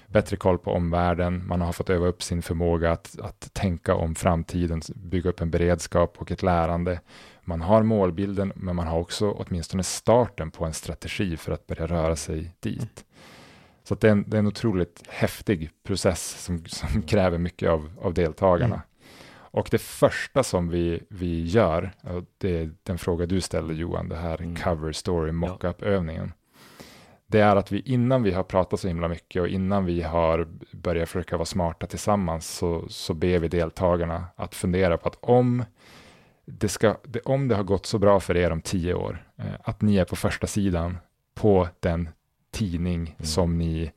bättre 0.07 0.37
koll 0.37 0.57
på 0.57 0.71
omvärlden, 0.71 1.47
man 1.47 1.61
har 1.61 1.73
fått 1.73 1.89
öva 1.89 2.07
upp 2.07 2.23
sin 2.23 2.41
förmåga 2.41 2.91
att, 2.91 3.19
att 3.19 3.53
tänka 3.53 3.95
om 3.95 4.15
framtiden, 4.15 4.81
bygga 4.95 5.29
upp 5.29 5.41
en 5.41 5.51
beredskap 5.51 6.15
och 6.17 6.31
ett 6.31 6.43
lärande. 6.43 6.99
Man 7.41 7.61
har 7.61 7.83
målbilden, 7.83 8.53
men 8.55 8.75
man 8.75 8.87
har 8.87 8.99
också 8.99 9.31
åtminstone 9.31 9.83
starten 9.83 10.51
på 10.51 10.65
en 10.65 10.73
strategi 10.73 11.37
för 11.37 11.51
att 11.51 11.67
börja 11.67 11.87
röra 11.87 12.15
sig 12.15 12.51
dit. 12.59 13.05
Så 13.83 13.95
det 13.95 14.07
är, 14.07 14.11
en, 14.11 14.29
det 14.29 14.37
är 14.37 14.39
en 14.39 14.47
otroligt 14.47 15.03
häftig 15.09 15.69
process 15.83 16.43
som, 16.43 16.65
som 16.65 17.01
kräver 17.01 17.37
mycket 17.37 17.69
av, 17.69 17.91
av 18.01 18.13
deltagarna. 18.13 18.75
Mm. 18.75 18.87
Och 19.55 19.67
det 19.71 19.77
första 19.77 20.43
som 20.43 20.69
vi, 20.69 21.03
vi 21.09 21.43
gör, 21.43 21.91
det 22.37 22.57
är 22.57 22.71
den 22.83 22.97
fråga 22.97 23.25
du 23.25 23.41
ställde 23.41 23.73
Johan, 23.73 24.09
det 24.09 24.15
här 24.15 24.41
mm. 24.41 24.55
cover 24.55 24.91
story 24.91 25.31
mockup-övningen. 25.31 26.33
Det 27.27 27.39
är 27.39 27.55
att 27.55 27.71
vi 27.71 27.79
innan 27.79 28.23
vi 28.23 28.31
har 28.31 28.43
pratat 28.43 28.79
så 28.79 28.87
himla 28.87 29.07
mycket 29.07 29.41
och 29.41 29.47
innan 29.47 29.85
vi 29.85 30.01
har 30.01 30.47
börjat 30.71 31.09
försöka 31.09 31.37
vara 31.37 31.45
smarta 31.45 31.87
tillsammans 31.87 32.47
så, 32.47 32.85
så 32.89 33.13
ber 33.13 33.39
vi 33.39 33.47
deltagarna 33.47 34.25
att 34.35 34.55
fundera 34.55 34.97
på 34.97 35.07
att 35.09 35.17
om 35.21 35.65
det, 36.45 36.69
ska, 36.69 36.97
det, 37.03 37.19
om 37.19 37.47
det 37.47 37.55
har 37.55 37.63
gått 37.63 37.85
så 37.85 37.99
bra 37.99 38.19
för 38.19 38.37
er 38.37 38.51
om 38.51 38.61
tio 38.61 38.93
år, 38.93 39.25
eh, 39.35 39.45
att 39.63 39.81
ni 39.81 39.97
är 39.97 40.05
på 40.05 40.15
första 40.15 40.47
sidan 40.47 40.97
på 41.33 41.67
den 41.79 42.09
tidning 42.51 43.01
mm. 43.01 43.25
som 43.25 43.57
ni 43.57 43.79
mm 43.79 43.91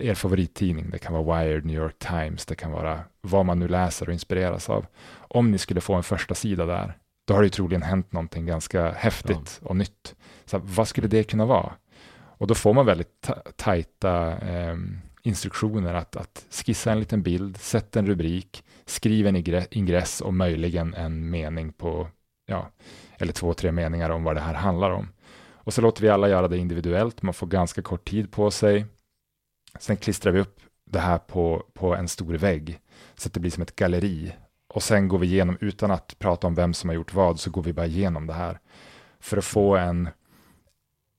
er 0.00 0.14
favorittidning. 0.14 0.90
Det 0.90 0.98
kan 0.98 1.12
vara 1.12 1.42
Wired, 1.42 1.64
New 1.64 1.76
York 1.76 1.98
Times, 1.98 2.46
det 2.46 2.54
kan 2.54 2.72
vara 2.72 3.00
vad 3.20 3.46
man 3.46 3.58
nu 3.58 3.68
läser 3.68 4.06
och 4.06 4.12
inspireras 4.12 4.70
av. 4.70 4.86
Om 5.18 5.50
ni 5.50 5.58
skulle 5.58 5.80
få 5.80 5.94
en 5.94 6.02
första 6.02 6.34
sida 6.34 6.66
där, 6.66 6.98
då 7.26 7.34
har 7.34 7.40
det 7.40 7.46
ju 7.46 7.50
troligen 7.50 7.82
hänt 7.82 8.12
någonting 8.12 8.46
ganska 8.46 8.90
häftigt 8.90 9.60
ja. 9.62 9.68
och 9.68 9.76
nytt. 9.76 10.14
Så 10.44 10.58
vad 10.58 10.88
skulle 10.88 11.08
det 11.08 11.24
kunna 11.24 11.44
vara? 11.44 11.72
Och 12.10 12.46
då 12.46 12.54
får 12.54 12.74
man 12.74 12.86
väldigt 12.86 13.30
tajta 13.56 14.38
eh, 14.38 14.76
instruktioner 15.22 15.94
att, 15.94 16.16
att 16.16 16.44
skissa 16.50 16.92
en 16.92 16.98
liten 17.00 17.22
bild, 17.22 17.56
sätta 17.56 17.98
en 17.98 18.06
rubrik, 18.06 18.64
skriv 18.86 19.26
en 19.26 19.36
ingress 19.70 20.20
och 20.20 20.34
möjligen 20.34 20.94
en 20.94 21.30
mening 21.30 21.72
på, 21.72 22.08
ja, 22.46 22.70
eller 23.18 23.32
två, 23.32 23.54
tre 23.54 23.72
meningar 23.72 24.10
om 24.10 24.24
vad 24.24 24.36
det 24.36 24.40
här 24.40 24.54
handlar 24.54 24.90
om. 24.90 25.08
Och 25.50 25.74
så 25.74 25.80
låter 25.80 26.02
vi 26.02 26.08
alla 26.08 26.28
göra 26.28 26.48
det 26.48 26.58
individuellt, 26.58 27.22
man 27.22 27.34
får 27.34 27.46
ganska 27.46 27.82
kort 27.82 28.08
tid 28.08 28.32
på 28.32 28.50
sig. 28.50 28.86
Sen 29.78 29.96
klistrar 29.96 30.32
vi 30.32 30.40
upp 30.40 30.60
det 30.84 30.98
här 30.98 31.18
på, 31.18 31.66
på 31.74 31.94
en 31.94 32.08
stor 32.08 32.34
vägg 32.34 32.80
så 33.14 33.28
att 33.28 33.32
det 33.32 33.40
blir 33.40 33.50
som 33.50 33.62
ett 33.62 33.76
galleri. 33.76 34.32
Och 34.68 34.82
sen 34.82 35.08
går 35.08 35.18
vi 35.18 35.26
igenom, 35.26 35.58
utan 35.60 35.90
att 35.90 36.18
prata 36.18 36.46
om 36.46 36.54
vem 36.54 36.74
som 36.74 36.90
har 36.90 36.94
gjort 36.94 37.14
vad, 37.14 37.40
så 37.40 37.50
går 37.50 37.62
vi 37.62 37.72
bara 37.72 37.86
igenom 37.86 38.26
det 38.26 38.32
här. 38.32 38.58
För 39.20 39.36
att 39.36 39.44
få 39.44 39.76
en, 39.76 40.08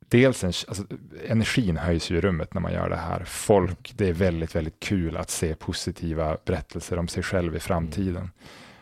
dels 0.08 0.44
en, 0.44 0.54
alltså, 0.68 0.84
energin 1.28 1.78
höjs 1.78 2.12
ju 2.12 2.18
i 2.18 2.22
rummet 2.22 2.54
när 2.54 2.62
man 2.62 2.74
gör 2.74 2.90
det 2.90 2.96
här. 2.96 3.24
Folk, 3.24 3.94
det 3.96 4.10
är 4.10 4.14
väldigt, 4.14 4.56
väldigt 4.56 4.80
kul 4.80 5.18
att 5.18 5.30
se 5.30 5.56
positiva 5.56 6.38
berättelser 6.46 7.00
om 7.00 7.08
sig 7.08 7.24
själv 7.24 7.56
i 7.56 7.60
framtiden. 7.60 8.32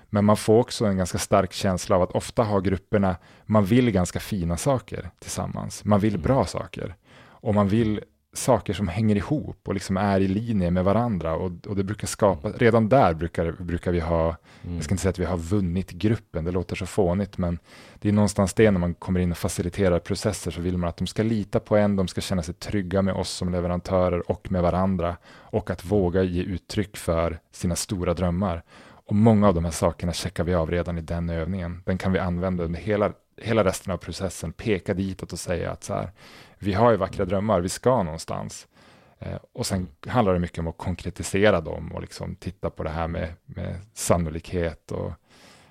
Men 0.10 0.26
man 0.26 0.38
får 0.38 0.60
också 0.60 0.86
en 0.86 0.98
ganska 0.98 1.18
stark 1.18 1.54
känsla 1.54 1.96
av 1.96 2.02
att 2.02 2.12
ofta 2.12 2.44
har 2.44 2.62
grupperna, 2.62 3.16
man 3.46 3.66
vill 3.66 3.92
ganska 3.92 4.20
fina 4.20 4.58
saker 4.58 5.10
tillsammans. 5.20 5.86
Man 5.86 6.00
vill 6.00 6.20
bra 6.20 6.46
saker. 6.46 6.96
Och 7.18 7.56
man 7.56 7.68
vill 7.68 8.02
saker 8.38 8.74
som 8.74 8.88
hänger 8.88 9.16
ihop 9.16 9.60
och 9.68 9.74
liksom 9.74 9.98
är 9.98 10.20
i 10.20 10.28
linje 10.28 10.72
med 10.72 10.84
varandra 10.84 11.36
och, 11.36 11.52
och 11.68 11.76
det 11.76 11.84
brukar 11.84 12.08
skapa, 12.08 12.48
mm. 12.48 12.60
redan 12.60 12.90
där 12.90 13.14
brukar, 13.14 13.52
brukar 13.52 13.92
vi 13.92 14.00
ha, 14.00 14.36
mm. 14.64 14.76
jag 14.76 14.84
ska 14.84 14.94
inte 14.94 15.02
säga 15.02 15.10
att 15.10 15.20
vi 15.20 15.26
har 15.26 15.38
vunnit 15.38 15.92
gruppen, 15.92 16.46
det 16.46 16.52
låter 16.52 16.76
så 16.76 16.86
fånigt, 16.86 17.38
men 17.38 17.60
det 18.00 18.10
är 18.10 18.14
någonstans 18.14 18.54
det 18.54 18.72
när 18.72 18.80
man 18.80 18.94
kommer 18.94 19.20
in 19.20 19.32
och 19.32 19.38
faciliterar 19.38 20.00
processer 20.00 20.52
så 20.52 20.62
vill 20.62 20.78
man 20.78 20.90
att 20.90 20.98
de 20.98 21.08
ska 21.08 21.24
lita 21.24 21.60
på 21.60 21.78
en, 21.78 21.96
de 21.96 22.08
ska 22.08 22.22
känna 22.22 22.44
sig 22.44 22.54
trygga 22.54 23.02
med 23.02 23.14
oss 23.14 23.30
som 23.30 23.52
leverantörer 23.52 24.32
och 24.32 24.52
med 24.52 24.62
varandra 24.62 25.18
och 25.28 25.70
att 25.70 25.86
våga 25.86 26.24
ge 26.24 26.44
uttryck 26.44 26.98
för 26.98 27.40
sina 27.52 27.76
stora 27.76 28.14
drömmar. 28.14 28.64
Och 29.08 29.16
många 29.16 29.48
av 29.48 29.54
de 29.54 29.66
här 29.66 29.72
sakerna 29.72 30.14
checkar 30.14 30.44
vi 30.44 30.54
av 30.54 30.72
redan 30.72 30.98
i 30.98 31.02
den 31.02 31.30
övningen. 31.30 31.84
Den 31.86 31.98
kan 31.98 32.12
vi 32.12 32.20
använda 32.20 32.64
under 32.64 32.80
hela, 32.80 33.14
hela 33.42 33.64
resten 33.64 33.94
av 33.94 33.98
processen, 33.98 34.54
peka 34.54 34.94
ditåt 34.94 35.34
och 35.34 35.40
säga 35.40 35.72
att 35.72 35.84
så 35.84 35.94
här, 35.94 36.12
vi 36.60 36.74
har 36.74 36.92
ju 36.92 36.98
vackra 36.98 37.26
drömmar, 37.26 37.62
vi 37.62 37.70
ska 37.70 38.04
någonstans. 38.04 38.68
Eh, 39.20 39.40
och 39.54 39.66
sen 39.66 39.88
handlar 40.08 40.34
det 40.34 40.40
mycket 40.40 40.60
om 40.60 40.68
att 40.68 40.78
konkretisera 40.78 41.62
dem 41.62 41.92
och 41.92 42.02
liksom 42.02 42.36
titta 42.36 42.70
på 42.70 42.84
det 42.84 42.90
här 42.90 43.08
med, 43.08 43.34
med 43.46 43.76
sannolikhet 43.94 44.92
och 44.92 45.12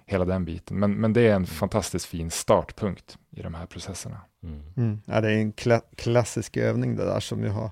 hela 0.06 0.24
den 0.24 0.44
biten. 0.44 0.78
Men, 0.78 0.94
men 0.94 1.12
det 1.12 1.20
är 1.20 1.34
en 1.34 1.46
fantastiskt 1.46 2.06
fin 2.06 2.30
startpunkt 2.30 3.18
i 3.30 3.42
de 3.42 3.54
här 3.54 3.66
processerna. 3.66 4.20
Mm. 4.42 4.62
Mm. 4.76 5.00
Ja, 5.04 5.20
det 5.20 5.30
är 5.30 5.36
en 5.36 5.52
kla 5.52 5.80
klassisk 5.96 6.56
övning 6.56 6.96
det 6.96 7.04
där 7.04 7.20
som 7.20 7.42
ju 7.42 7.48
har, 7.48 7.70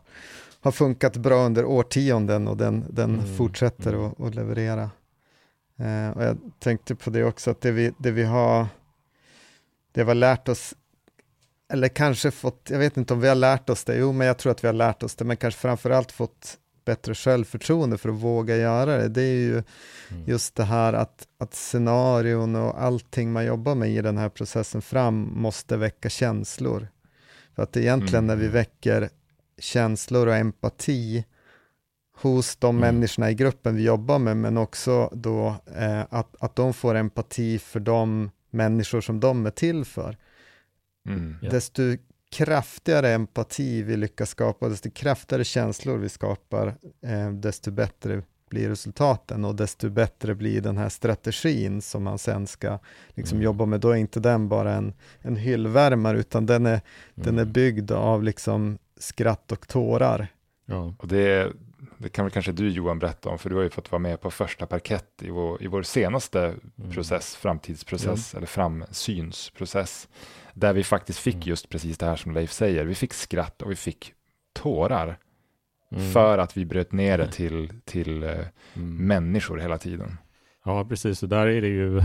har 0.61 0.73
funkat 0.73 1.17
bra 1.17 1.47
under 1.47 1.65
årtionden 1.65 2.49
och 2.49 2.57
den, 2.57 2.85
den 2.91 3.15
mm. 3.15 3.37
fortsätter 3.37 3.93
mm. 3.93 4.05
Att, 4.05 4.21
att 4.21 4.35
leverera. 4.35 4.91
Eh, 5.77 6.11
och 6.11 6.25
jag 6.25 6.39
tänkte 6.59 6.95
på 6.95 7.11
det 7.11 7.25
också, 7.25 7.51
att 7.51 7.61
det 7.61 7.71
vi, 7.73 7.93
det 7.99 8.11
vi 8.11 8.25
har 8.25 8.67
det 9.93 10.05
vi 10.05 10.11
har 10.11 10.15
lärt 10.15 10.49
oss 10.49 10.75
eller 11.75 11.89
kanske 11.89 12.31
fått, 12.31 12.69
jag 12.71 12.79
vet 12.79 12.97
inte 12.97 13.15
om 13.15 13.21
vi 13.21 13.29
har 13.29 13.35
lärt 13.35 13.71
oss 13.71 13.85
det, 13.85 13.97
jo 13.97 14.13
men 14.13 14.27
jag 14.27 14.39
tror 14.39 14.53
att 14.53 14.65
vi 14.65 14.69
har 14.69 14.75
lärt 14.75 15.03
oss 15.03 15.15
det, 15.15 15.25
men 15.25 15.37
kanske 15.37 15.61
framförallt 15.61 16.13
fått 16.13 16.59
bättre 16.85 17.15
självförtroende 17.15 17.99
för 17.99 18.09
att 18.09 18.15
våga 18.15 18.57
göra 18.57 18.97
det. 18.97 19.09
Det 19.09 19.23
är 19.23 19.37
ju 19.37 19.53
mm. 19.53 19.65
just 20.27 20.55
det 20.55 20.65
här 20.65 20.93
att, 20.93 21.29
att 21.39 21.55
scenarion 21.55 22.57
och 22.57 22.83
allting 22.83 23.33
man 23.33 23.45
jobbar 23.45 23.75
med 23.75 23.91
i 23.91 24.03
den 24.03 24.19
här 24.19 24.29
processen 24.29 24.83
fram 24.83 25.33
måste 25.35 25.77
väcka 25.77 26.09
känslor. 26.09 26.89
För 27.55 27.63
att 27.63 27.77
egentligen 27.77 28.25
mm. 28.25 28.27
när 28.27 28.37
vi 28.43 28.49
väcker 28.49 29.11
känslor 29.59 30.27
och 30.27 30.35
empati 30.35 31.25
hos 32.17 32.57
de 32.57 32.77
mm. 32.77 32.95
människorna 32.95 33.31
i 33.31 33.35
gruppen 33.35 33.77
vi 33.77 33.85
jobbar 33.85 34.19
med, 34.19 34.37
men 34.37 34.57
också 34.57 35.11
då 35.13 35.57
eh, 35.77 36.01
att, 36.11 36.37
att 36.41 36.57
de 36.57 36.75
får 36.75 36.95
empati 36.95 37.59
för 37.59 37.81
de 37.81 38.31
människor 38.51 39.01
som 39.01 39.21
de 39.21 39.47
är 39.47 39.51
till 39.51 39.85
för. 39.85 40.17
Mm, 41.07 41.37
yeah. 41.43 41.53
Desto 41.53 41.83
kraftigare 42.31 43.13
empati 43.13 43.83
vi 43.83 43.97
lyckas 43.97 44.31
skapa, 44.31 44.69
desto 44.69 44.91
kraftigare 44.91 45.45
känslor 45.45 45.97
vi 45.97 46.09
skapar, 46.09 46.75
eh, 47.03 47.31
desto 47.31 47.71
bättre 47.71 48.23
blir 48.51 48.69
resultaten 48.69 49.45
och 49.45 49.55
desto 49.55 49.91
bättre 49.91 50.35
blir 50.35 50.61
den 50.61 50.79
här 50.79 50.89
strategin 50.89 51.83
som 51.83 52.03
man 52.03 52.19
sen 52.19 52.47
ska 52.47 52.79
liksom 53.09 53.37
mm. 53.37 53.45
jobba 53.45 53.67
med. 53.67 53.81
Då 53.81 53.91
är 53.91 53.97
inte 53.97 54.21
den 54.21 54.49
bara 54.49 54.75
en, 54.75 54.93
en 55.21 55.37
hyllvärmare, 55.37 56.19
utan 56.19 56.47
den 56.47 56.67
är, 56.67 56.71
mm. 56.71 56.83
den 57.15 57.39
är 57.39 57.43
mm. 57.43 57.53
byggd 57.53 57.91
av 57.91 58.23
liksom 58.23 58.79
skratt 58.97 59.53
och 59.53 59.69
tårar. 59.69 60.27
Ja. 60.67 60.95
Och 60.99 61.09
det, 61.09 61.53
det 61.99 62.09
kan 62.09 62.25
väl 62.25 62.33
kanske 62.33 62.53
du 62.53 62.69
Johan 62.69 62.99
berätta 62.99 63.29
om, 63.29 63.39
för 63.39 63.51
du 63.51 63.57
har 63.57 63.63
ju 63.63 63.71
fått 63.71 63.93
vara 63.93 64.01
med 64.01 64.21
på 64.21 64.31
första 64.31 64.67
parkett 64.67 65.23
i 65.23 65.31
vår, 65.31 65.63
i 65.63 65.67
vår 65.67 65.83
senaste 65.83 66.41
mm. 66.45 66.91
process, 66.91 67.37
framtidsprocess 67.37 68.31
ja. 68.33 68.37
eller 68.37 68.47
framsynsprocess, 68.47 70.09
där 70.55 70.73
vi 70.73 70.85
faktiskt 70.85 71.19
fick 71.19 71.35
mm. 71.35 71.49
just 71.49 71.69
precis 71.69 71.99
det 71.99 72.07
här 72.07 72.17
som 72.17 72.35
Leif 72.35 72.53
säger. 72.53 72.85
Vi 72.85 72.95
fick 72.95 73.13
skratt 73.13 73.63
och 73.63 73.71
vi 73.71 73.77
fick 73.77 74.13
tårar 74.53 75.19
mm. 75.93 76.11
för 76.13 76.39
att 76.39 76.57
vi 76.57 76.65
bröt 76.65 76.93
ner 76.93 77.19
det 77.19 77.33
till, 77.33 77.73
till 77.85 78.23
uh, 78.23 78.47
människor 78.85 79.59
hela 79.59 79.79
tiden. 79.79 80.17
Ja, 80.65 80.85
precis, 80.85 81.23
och 81.23 81.29
där 81.29 81.47
är 81.47 81.61
det 81.61 81.69
ju 81.69 82.03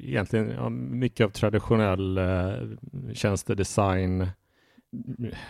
egentligen 0.00 0.50
ja, 0.50 0.68
mycket 0.68 1.24
av 1.24 1.30
traditionell 1.30 2.18
uh, 2.18 2.76
tjänstedesign 3.12 4.28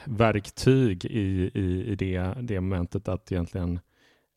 verktyg 0.05 1.05
i, 1.05 1.51
i, 1.55 1.85
i 1.87 1.95
det, 1.95 2.35
det 2.41 2.61
momentet 2.61 3.09
att 3.09 3.33
egentligen 3.33 3.81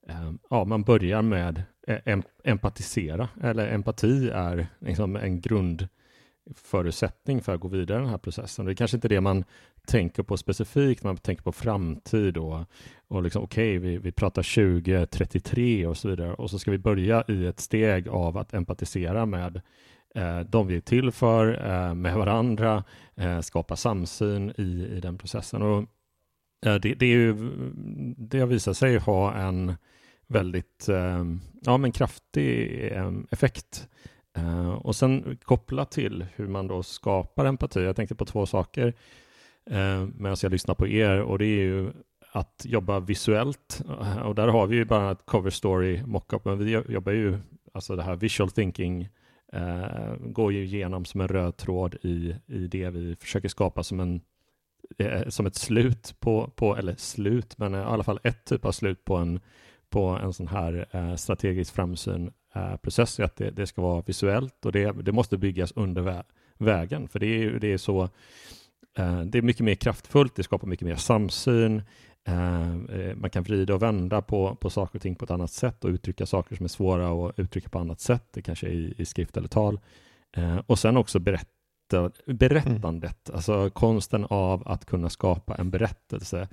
eh, 0.07 0.31
ja, 0.49 0.65
man 0.65 0.83
börjar 0.83 1.21
med 1.21 1.63
em, 1.87 2.23
empatisera, 2.43 3.29
eller 3.43 3.67
empati 3.67 4.29
är 4.29 4.67
liksom 4.79 5.15
en 5.15 5.41
förutsättning 6.55 7.41
för 7.41 7.53
att 7.53 7.59
gå 7.59 7.67
vidare 7.67 7.97
i 7.97 8.01
den 8.01 8.09
här 8.09 8.17
processen. 8.17 8.65
Det 8.65 8.71
är 8.71 8.75
kanske 8.75 8.97
inte 8.97 9.07
det 9.07 9.21
man 9.21 9.43
tänker 9.87 10.23
på 10.23 10.37
specifikt, 10.37 11.03
man 11.03 11.17
tänker 11.17 11.43
på 11.43 11.51
framtid 11.51 12.37
och, 12.37 12.59
och 13.07 13.23
liksom, 13.23 13.43
okej, 13.43 13.77
okay, 13.77 13.89
vi, 13.89 13.97
vi 13.97 14.11
pratar 14.11 14.55
2033 14.55 15.87
och 15.87 15.97
så 15.97 16.09
vidare 16.09 16.33
och 16.33 16.49
så 16.49 16.59
ska 16.59 16.71
vi 16.71 16.77
börja 16.77 17.23
i 17.27 17.45
ett 17.45 17.59
steg 17.59 18.07
av 18.07 18.37
att 18.37 18.53
empatisera 18.53 19.25
med 19.25 19.61
Eh, 20.17 20.39
de 20.39 20.67
vi 20.67 20.75
är 20.75 20.81
till 20.81 21.11
för 21.11 21.65
eh, 21.69 21.93
med 21.93 22.15
varandra, 22.15 22.83
eh, 23.15 23.39
skapa 23.39 23.75
samsyn 23.75 24.53
i, 24.57 24.87
i 24.97 24.99
den 24.99 25.17
processen. 25.17 25.61
Och 25.61 25.79
eh, 26.65 26.75
det, 26.75 26.93
det, 26.93 27.05
är 27.05 27.17
ju, 27.17 27.35
det 28.17 28.39
har 28.39 28.47
visat 28.47 28.77
sig 28.77 28.97
ha 28.97 29.33
en 29.33 29.73
väldigt 30.27 30.89
eh, 30.89 31.25
ja, 31.61 31.77
men 31.77 31.91
kraftig 31.91 32.83
eh, 32.91 33.11
effekt. 33.31 33.87
Eh, 34.37 34.69
och 34.69 34.95
sen 34.95 35.37
koppla 35.43 35.85
till 35.85 36.25
hur 36.35 36.47
man 36.47 36.67
då 36.67 36.83
skapar 36.83 37.45
empati. 37.45 37.79
Jag 37.79 37.95
tänkte 37.95 38.15
på 38.15 38.25
två 38.25 38.45
saker 38.45 38.93
eh, 39.69 40.07
medan 40.17 40.37
jag 40.41 40.51
lyssnar 40.51 40.75
på 40.75 40.87
er 40.87 41.21
och 41.21 41.39
det 41.39 41.45
är 41.45 41.63
ju 41.63 41.91
att 42.31 42.65
jobba 42.65 42.99
visuellt 42.99 43.81
eh, 44.01 44.21
och 44.21 44.35
där 44.35 44.47
har 44.47 44.67
vi 44.67 44.75
ju 44.75 44.85
bara 44.85 45.11
ett 45.11 45.25
cover 45.25 45.49
story 45.49 46.03
mockup 46.05 46.45
men 46.45 46.57
vi 46.57 46.71
jobbar 46.71 47.11
ju 47.11 47.37
alltså 47.73 47.95
det 47.95 48.03
här 48.03 48.15
visual 48.15 48.51
thinking 48.51 49.09
eh, 49.53 50.15
går 50.19 50.53
ju 50.53 50.63
igenom 50.63 51.05
som 51.05 51.21
en 51.21 51.27
röd 51.27 51.57
tråd 51.57 51.95
i, 52.01 52.35
i 52.45 52.67
det 52.67 52.89
vi 52.89 53.15
försöker 53.15 53.49
skapa 53.49 53.83
som 53.83 53.99
en 53.99 54.21
eh, 54.97 55.27
som 55.27 55.45
ett 55.45 55.55
slut 55.55 56.15
på, 56.19 56.51
på, 56.55 56.77
eller 56.77 56.95
slut, 56.95 57.57
men 57.57 57.75
i 57.75 57.77
alla 57.77 58.03
fall 58.03 58.19
ett 58.23 58.45
typ 58.45 58.65
av 58.65 58.71
slut 58.71 59.05
på 59.05 59.15
en, 59.15 59.39
på 59.89 60.05
en 60.05 60.33
sån 60.33 60.47
här 60.47 60.87
eh, 60.91 61.15
strategisk 61.15 61.73
framsyn 61.73 62.31
Eh, 62.57 62.77
process 62.77 63.19
är 63.19 63.23
att 63.23 63.35
det, 63.35 63.51
det, 63.51 63.67
ska 63.67 63.81
vara 63.81 64.03
visuellt 64.05 64.65
och 64.65 64.71
det, 64.71 64.91
det 64.91 65.11
måste 65.11 65.37
byggas 65.37 65.73
under 65.75 66.01
vä 66.01 66.23
vägen, 66.57 67.07
för 67.07 67.19
det 67.19 67.43
är, 67.43 67.51
det 67.51 67.73
är 67.73 67.77
så 67.77 68.03
eh, 68.97 69.21
det 69.21 69.37
är 69.37 69.41
mycket 69.41 69.65
mer 69.65 69.75
kraftfullt, 69.75 70.35
det 70.35 70.43
skapar 70.43 70.67
mycket 70.67 70.87
mer 70.87 70.95
samsyn, 70.95 71.81
eh, 72.27 72.71
eh, 72.75 73.15
man 73.15 73.29
kan 73.29 73.43
vrida 73.43 73.75
och 73.75 73.81
vända 73.81 74.21
på, 74.21 74.55
på 74.55 74.69
saker 74.69 74.97
och 74.97 75.01
ting 75.01 75.15
på 75.15 75.25
ett 75.25 75.31
annat 75.31 75.51
sätt 75.51 75.83
och 75.83 75.89
uttrycka 75.89 76.25
saker 76.25 76.55
som 76.55 76.63
är 76.63 76.67
svåra 76.67 77.27
att 77.27 77.39
uttrycka 77.39 77.69
på 77.69 77.79
annat 77.79 77.99
sätt, 77.99 78.23
det 78.33 78.41
kanske 78.41 78.67
är 78.67 78.71
i, 78.71 78.93
i 78.97 79.05
skrift 79.05 79.37
eller 79.37 79.47
tal. 79.47 79.79
Eh, 80.37 80.57
och 80.67 80.79
sen 80.79 80.97
också 80.97 81.19
berätta, 81.19 81.51
berättandet, 82.25 83.29
mm. 83.29 83.35
alltså 83.35 83.69
konsten 83.69 84.25
av 84.29 84.67
att 84.67 84.85
kunna 84.85 85.09
skapa 85.09 85.55
en 85.55 85.69
berättelse. 85.69 86.47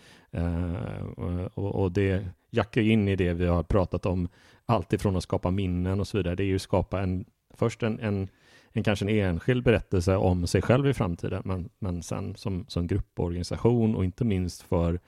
och, 1.55 1.83
och, 1.83 1.93
det 1.93 2.27
jackar 2.51 2.81
in 2.81 3.09
i 3.09 3.17
det 3.17 3.33
vi 3.33 3.47
har 3.47 3.63
pratat 3.63 4.07
om, 4.07 4.29
alltifrån 4.67 5.17
att 5.17 5.23
skapa 5.23 5.51
minnen 5.51 6.01
och 6.01 6.09
så 6.09 6.17
vidare. 6.17 6.35
Det 6.35 6.43
är 6.43 6.47
ju 6.47 6.57
att 6.57 6.63
skapa 6.63 7.01
en, 7.01 7.25
först 7.55 7.83
en, 7.83 8.01
en 8.01 8.29
en 8.77 8.83
kanske 8.83 9.05
en 9.05 9.09
enskild 9.09 9.65
berättelse 9.65 10.17
om 10.17 10.47
sig 10.47 10.63
själv 10.63 10.87
i 10.87 10.95
framtiden, 10.95 11.43
men, 11.45 11.69
men 11.79 12.03
sen 12.03 12.37
som, 12.37 12.65
som 12.69 12.87
grupporganisation 12.87 13.95
och 13.95 14.05
inte 14.05 14.25
minst 14.25 14.63
för 14.63 15.01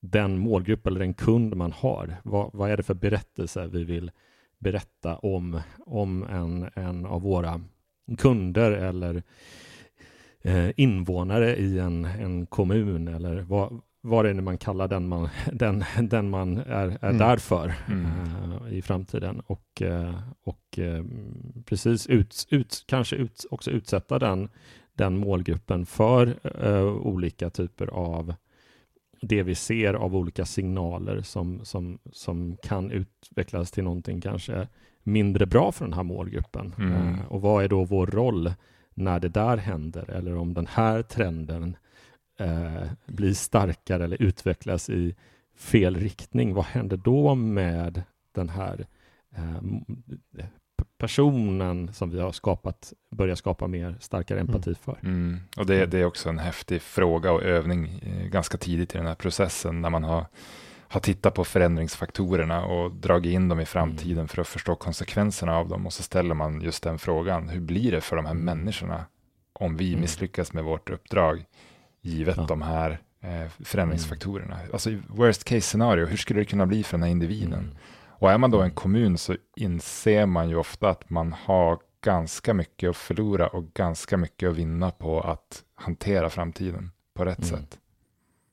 den 0.00 0.38
målgrupp 0.38 0.86
eller 0.86 1.00
den 1.00 1.14
kund 1.14 1.56
man 1.56 1.72
har. 1.72 2.16
Vad, 2.24 2.50
vad 2.52 2.70
är 2.70 2.76
det 2.76 2.82
för 2.82 2.94
berättelse 2.94 3.66
vi 3.66 3.84
vill 3.84 4.10
berätta 4.58 5.16
om, 5.16 5.60
om 5.86 6.22
en, 6.22 6.70
en 6.74 7.06
av 7.06 7.22
våra 7.22 7.60
kunder 8.18 8.72
eller 8.72 9.22
eh, 10.42 10.70
invånare 10.76 11.56
i 11.56 11.78
en, 11.78 12.04
en 12.04 12.46
kommun 12.46 13.08
eller 13.08 13.40
vad, 13.40 13.80
vad 14.00 14.26
är 14.26 14.34
det 14.34 14.42
man 14.42 14.58
kallar 14.58 14.88
den 14.88 15.08
man, 15.08 15.28
den, 15.52 15.84
den 16.00 16.30
man 16.30 16.58
är, 16.58 16.98
är 17.00 17.08
mm. 17.10 17.18
där 17.18 17.36
för 17.36 17.74
mm. 17.88 18.06
uh, 18.06 18.72
i 18.72 18.82
framtiden 18.82 19.40
och, 19.46 19.82
uh, 19.82 20.20
och 20.44 20.78
uh, 20.78 21.04
precis 21.64 22.06
ut, 22.06 22.46
ut, 22.50 22.84
kanske 22.86 23.16
ut, 23.16 23.44
också 23.50 23.70
utsätta 23.70 24.18
den, 24.18 24.48
den 24.94 25.16
målgruppen 25.16 25.86
för 25.86 26.36
olika 27.06 27.50
typer 27.50 27.86
av 27.86 28.34
det 29.20 29.42
vi 29.42 29.54
ser 29.54 29.94
av 29.94 30.16
olika 30.16 30.44
signaler 30.44 31.22
som, 31.22 31.64
som, 31.64 31.98
som 32.12 32.56
kan 32.56 32.90
utvecklas 32.90 33.70
till 33.70 33.84
någonting 33.84 34.20
kanske 34.20 34.68
mindre 35.04 35.46
bra 35.46 35.72
för 35.72 35.84
den 35.84 35.94
här 35.94 36.02
målgruppen. 36.02 36.74
Mm. 36.78 36.92
Uh, 36.92 37.24
och 37.28 37.40
vad 37.40 37.64
är 37.64 37.68
då 37.68 37.84
vår 37.84 38.06
roll 38.06 38.52
när 38.94 39.20
det 39.20 39.28
där 39.28 39.56
händer 39.56 40.10
eller 40.10 40.36
om 40.36 40.54
den 40.54 40.66
här 40.66 41.02
trenden 41.02 41.76
uh, 42.40 42.82
blir 43.06 43.34
starkare 43.34 44.04
eller 44.04 44.22
utvecklas 44.22 44.90
i 44.90 45.14
fel 45.56 45.96
riktning. 45.96 46.54
Vad 46.54 46.64
händer 46.64 46.96
då 46.96 47.34
med 47.34 48.02
den 48.32 48.48
här 48.48 48.86
uh, 49.38 49.60
personen 50.98 51.92
som 51.92 52.10
vi 52.10 52.20
har 52.20 52.32
skapat, 52.32 52.92
börjar 53.10 53.34
skapa 53.34 53.66
mer 53.66 53.96
starkare 54.00 54.40
mm. 54.40 54.54
empati 54.54 54.74
för. 54.74 54.98
Mm. 55.02 55.40
Och 55.56 55.66
det, 55.66 55.86
det, 55.86 55.98
är 55.98 56.04
också 56.04 56.28
en 56.28 56.38
häftig 56.38 56.82
fråga 56.82 57.32
och 57.32 57.42
övning 57.42 58.00
eh, 58.02 58.26
ganska 58.26 58.58
tidigt 58.58 58.94
i 58.94 58.98
den 58.98 59.06
här 59.06 59.14
processen 59.14 59.80
när 59.80 59.90
man 59.90 60.04
har, 60.04 60.26
har 60.88 61.00
tittat 61.00 61.34
på 61.34 61.44
förändringsfaktorerna 61.44 62.64
och 62.64 62.92
dragit 62.92 63.32
in 63.32 63.48
dem 63.48 63.60
i 63.60 63.64
framtiden 63.64 64.18
mm. 64.18 64.28
för 64.28 64.40
att 64.40 64.48
förstå 64.48 64.76
konsekvenserna 64.76 65.56
av 65.56 65.68
dem 65.68 65.86
och 65.86 65.92
så 65.92 66.02
ställer 66.02 66.34
man 66.34 66.60
just 66.60 66.82
den 66.82 66.98
frågan, 66.98 67.48
hur 67.48 67.60
blir 67.60 67.92
det 67.92 68.00
för 68.00 68.16
de 68.16 68.24
här 68.24 68.32
mm. 68.32 68.44
människorna 68.44 69.04
om 69.52 69.76
vi 69.76 69.88
mm. 69.88 70.00
misslyckas 70.00 70.52
med 70.52 70.64
vårt 70.64 70.90
uppdrag 70.90 71.44
givet 72.00 72.36
ja. 72.36 72.46
de 72.48 72.62
här 72.62 73.00
eh, 73.20 73.50
förändringsfaktorerna? 73.64 74.58
Alltså 74.72 74.90
worst 75.08 75.44
case 75.44 75.60
scenario, 75.60 76.06
hur 76.06 76.16
skulle 76.16 76.40
det 76.40 76.44
kunna 76.44 76.66
bli 76.66 76.82
för 76.82 76.96
den 76.96 77.02
här 77.02 77.10
individen? 77.10 77.78
Och 78.06 78.30
är 78.30 78.38
man 78.38 78.50
då 78.50 78.62
en 78.62 78.70
kommun 78.70 79.18
så 79.18 79.36
inser 79.56 80.26
man 80.26 80.48
ju 80.48 80.56
ofta 80.56 80.88
att 80.88 81.10
man 81.10 81.32
har 81.32 81.78
ganska 82.04 82.54
mycket 82.54 82.90
att 82.90 82.96
förlora 82.96 83.48
och 83.48 83.74
ganska 83.74 84.16
mycket 84.16 84.48
att 84.48 84.56
vinna 84.56 84.90
på 84.90 85.20
att 85.20 85.62
hantera 85.74 86.30
framtiden 86.30 86.90
på 87.14 87.24
rätt 87.24 87.38
mm. 87.38 87.50
sätt. 87.50 87.78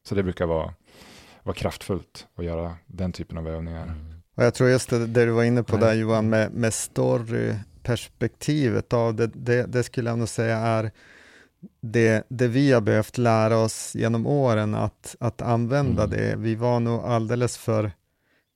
Så 0.04 0.16
det 0.16 0.24
brukar 0.24 0.46
vara, 0.46 0.74
vara 1.44 1.56
kraftfullt 1.56 2.28
att 2.36 2.46
göra 2.46 2.76
den 2.86 3.12
typen 3.12 3.38
av 3.38 3.48
övningar. 3.48 3.84
Mm. 3.84 4.22
Och 4.36 4.44
jag 4.44 4.54
tror 4.54 4.70
just 4.70 4.90
det, 4.90 5.08
det 5.08 5.26
du 5.26 5.32
var 5.32 5.44
inne 5.44 5.64
på 5.64 5.78
Nej. 5.78 5.86
där 5.86 5.94
Johan, 5.94 6.30
med, 6.30 6.52
med 6.52 6.74
storyperspektivet 6.74 8.94
av 8.94 9.16
det, 9.16 9.28
det, 9.28 9.66
det 9.66 9.84
skulle 9.84 10.10
jag 10.10 10.20
nog 10.20 10.30
säga 10.30 10.58
är 10.58 10.92
det, 11.82 12.24
det 12.30 12.48
vi 12.48 12.72
har 12.72 12.82
behövt 12.82 13.18
lära 13.18 13.58
oss 13.58 13.96
genom 13.96 14.28
åren 14.28 14.76
att, 14.76 15.16
att 15.20 15.42
använda 15.42 16.04
mm. 16.04 16.18
det. 16.18 16.36
Vi 16.38 16.56
var 16.56 16.80
nog 16.80 17.02
alldeles 17.02 17.58
för 17.58 17.92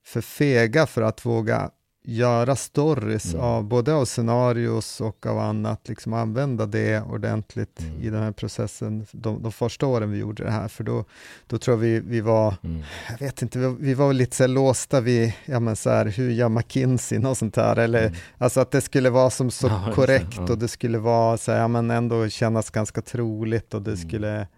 för 0.06 0.20
fega 0.20 0.86
för 0.86 1.02
att 1.02 1.26
våga 1.26 1.70
göra 2.08 2.56
stories 2.56 3.34
mm. 3.34 3.46
av 3.46 3.64
både 3.64 3.94
av 3.94 4.04
scenarios 4.04 5.00
och 5.00 5.26
av 5.26 5.38
annat, 5.38 5.88
liksom 5.88 6.12
använda 6.12 6.66
det 6.66 7.00
ordentligt 7.00 7.80
mm. 7.80 8.02
i 8.02 8.10
den 8.10 8.22
här 8.22 8.32
processen, 8.32 9.06
de, 9.12 9.42
de 9.42 9.52
första 9.52 9.86
åren 9.86 10.10
vi 10.10 10.18
gjorde 10.18 10.44
det 10.44 10.50
här, 10.50 10.68
för 10.68 10.84
då, 10.84 11.04
då 11.46 11.58
tror 11.58 11.76
jag 11.76 11.80
vi, 11.80 12.00
vi 12.00 12.20
var, 12.20 12.54
mm. 12.64 12.82
jag 13.10 13.18
vet 13.18 13.42
inte, 13.42 13.58
vi, 13.58 13.76
vi 13.78 13.94
var 13.94 14.12
lite 14.12 14.36
så 14.36 14.46
låsta 14.46 15.00
vid, 15.00 15.32
ja 15.44 15.60
men 15.60 15.76
så 15.76 15.90
här, 15.90 16.06
hur 16.06 16.30
gör 16.30 16.48
McKinsey, 16.48 17.18
något 17.18 17.38
sånt 17.38 17.56
här, 17.56 17.76
eller 17.76 18.06
mm. 18.06 18.14
alltså 18.38 18.60
att 18.60 18.70
det 18.70 18.80
skulle 18.80 19.10
vara 19.10 19.30
som 19.30 19.50
så 19.50 19.66
ja, 19.86 19.92
korrekt 19.94 20.36
ja. 20.36 20.52
och 20.52 20.58
det 20.58 20.68
skulle 20.68 20.98
vara 20.98 21.36
så 21.36 21.52
här, 21.52 21.58
ja 21.58 21.68
men 21.68 21.90
ändå 21.90 22.28
kännas 22.28 22.70
ganska 22.70 23.02
troligt 23.02 23.74
och 23.74 23.82
det 23.82 23.90
mm. 23.90 24.08
skulle, 24.08 24.48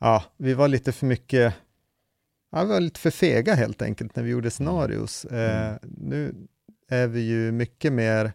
ja, 0.00 0.24
vi 0.36 0.54
var 0.54 0.68
lite 0.68 0.92
för 0.92 1.06
mycket 1.06 1.54
ja, 2.52 2.62
vi 2.62 2.68
var 2.68 2.80
lite 2.80 3.00
för 3.00 3.10
fega 3.10 3.54
helt 3.54 3.82
enkelt 3.82 4.16
när 4.16 4.22
vi 4.22 4.30
gjorde 4.30 4.50
scenarios. 4.50 5.24
Eh, 5.24 5.68
Mm. 5.68 5.78
nu 5.82 6.34
är 6.88 7.06
vi 7.06 7.20
ju 7.20 7.52
mycket 7.52 7.92
mer, 7.92 8.32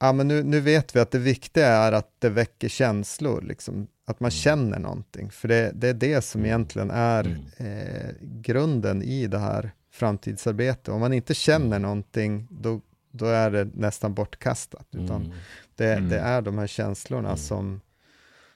ja 0.00 0.12
men 0.12 0.28
nu, 0.28 0.42
nu 0.42 0.60
vet 0.60 0.96
vi 0.96 1.00
att 1.00 1.10
det 1.10 1.18
viktiga 1.18 1.66
är 1.68 1.92
att 1.92 2.10
det 2.18 2.28
väcker 2.28 2.68
känslor, 2.68 3.42
liksom, 3.42 3.86
att 4.06 4.20
man 4.20 4.28
Mm. 4.28 4.30
känner 4.30 4.78
någonting, 4.78 5.30
för 5.30 5.48
det, 5.48 5.70
det 5.74 5.88
är 5.88 5.94
det 5.94 6.22
som 6.24 6.40
Mm. 6.40 6.46
egentligen 6.48 6.90
är 6.90 7.24
Mm. 7.24 7.78
eh, 7.78 8.10
grunden 8.20 9.02
i 9.02 9.26
det 9.26 9.38
här 9.38 9.70
framtidsarbetet. 9.90 10.88
Om 10.88 11.00
man 11.00 11.12
inte 11.12 11.34
känner 11.34 11.78
någonting, 11.78 12.48
då, 12.50 12.80
då 13.10 13.26
är 13.26 13.50
det 13.50 13.64
nästan 13.74 14.14
bortkastat, 14.14 14.86
utan 14.92 15.32
det, 15.74 16.00
det 16.00 16.18
är 16.18 16.42
de 16.42 16.58
här 16.58 16.66
känslorna 16.66 17.36
som, 17.36 17.80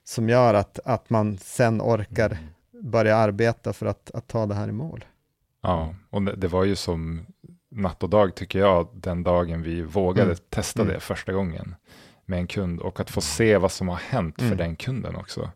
som 0.05 0.29
gör 0.29 0.55
att, 0.55 0.79
att 0.85 1.11
man 1.11 1.39
sen 1.39 1.81
orkar 1.83 2.39
börja 2.83 3.17
arbeta 3.17 3.73
för 3.73 3.87
att, 3.87 4.11
att 4.11 4.27
ta 4.29 4.47
det 4.47 4.55
här 4.55 4.69
i 4.69 4.73
mål. 4.73 5.05
Ja, 5.63 5.95
och 6.11 6.23
det 6.39 6.49
var 6.49 6.65
ju 6.65 6.77
som 6.77 7.27
natt 7.71 8.03
och 8.03 8.11
dag 8.11 8.35
tycker 8.35 8.59
jag, 8.59 8.89
den 8.95 9.23
dagen 9.23 9.63
vi 9.63 9.83
vågade 9.83 10.31
Mm. 10.31 10.37
testa 10.49 10.83
Mm. 10.83 10.95
det 10.95 11.01
första 11.01 11.33
gången 11.33 11.75
med 12.27 12.39
en 12.39 12.47
kund 12.47 12.81
och 12.81 13.01
att 13.01 13.11
få 13.11 13.21
se 13.21 13.57
vad 13.57 13.73
som 13.73 13.89
har 13.89 13.97
hänt 13.97 14.35
för 14.39 14.45
Mm. 14.47 14.59
den 14.59 14.77
kunden 14.77 15.17
också. 15.17 15.51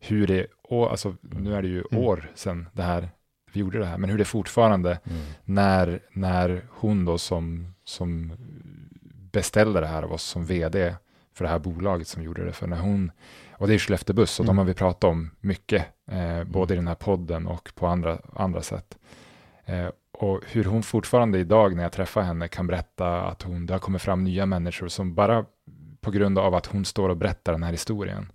Hur 0.00 0.26
det, 0.26 0.46
och 0.62 0.90
alltså, 0.90 1.16
nu 1.20 1.54
är 1.54 1.62
det 1.62 1.68
ju 1.68 1.84
Mm. 1.92 2.04
år 2.04 2.30
sedan 2.34 2.68
det 2.72 2.82
här, 2.82 3.08
vi 3.52 3.60
gjorde 3.60 3.78
det 3.78 3.86
här, 3.86 3.98
men 3.98 4.10
hur 4.10 4.18
det 4.18 4.24
fortfarande, 4.24 4.98
Mm. 5.04 5.22
när, 5.44 6.00
när 6.12 6.62
hon 6.70 7.04
då 7.04 7.18
som, 7.18 7.74
som 7.84 8.32
beställde 9.32 9.80
det 9.80 9.86
här 9.86 10.02
av 10.02 10.12
oss 10.12 10.22
som 10.22 10.44
vd 10.46 10.94
för 11.34 11.44
det 11.44 11.50
här 11.50 11.58
bolaget 11.58 12.08
som 12.08 12.22
gjorde 12.22 12.44
det, 12.44 12.52
för 12.52 12.66
när 12.66 12.76
hon, 12.80 13.10
och 13.52 13.68
det 13.68 13.74
är 13.74 13.78
Skellefteå 13.78 14.14
Buss, 14.14 14.40
och 14.40 14.46
de 14.46 14.50
Mm. 14.50 14.58
har 14.58 14.64
vi 14.64 14.74
pratat 14.74 15.04
om 15.04 15.30
mycket, 15.40 15.86
eh, 16.10 16.44
både 16.44 16.74
i 16.74 16.76
den 16.76 16.88
här 16.88 16.94
podden 16.94 17.46
och 17.46 17.72
på 17.74 17.86
andra, 17.86 18.18
andra 18.34 18.62
sätt. 18.62 18.98
Eh, 19.64 19.88
och 20.22 20.40
hur 20.46 20.64
hon 20.64 20.82
fortfarande 20.82 21.38
idag 21.38 21.76
när 21.76 21.82
jag 21.82 21.92
träffar 21.92 22.22
henne 22.22 22.48
kan 22.48 22.66
berätta 22.66 23.20
att 23.22 23.42
hon, 23.42 23.66
det 23.66 23.74
har 23.74 23.78
kommit 23.78 24.02
fram 24.02 24.24
nya 24.24 24.46
människor 24.46 24.88
som 24.88 25.14
bara 25.14 25.44
på 26.00 26.10
grund 26.10 26.38
av 26.38 26.54
att 26.54 26.66
hon 26.66 26.84
står 26.84 27.08
och 27.08 27.16
berättar 27.16 27.52
den 27.52 27.62
här 27.62 27.70
historien, 27.70 28.32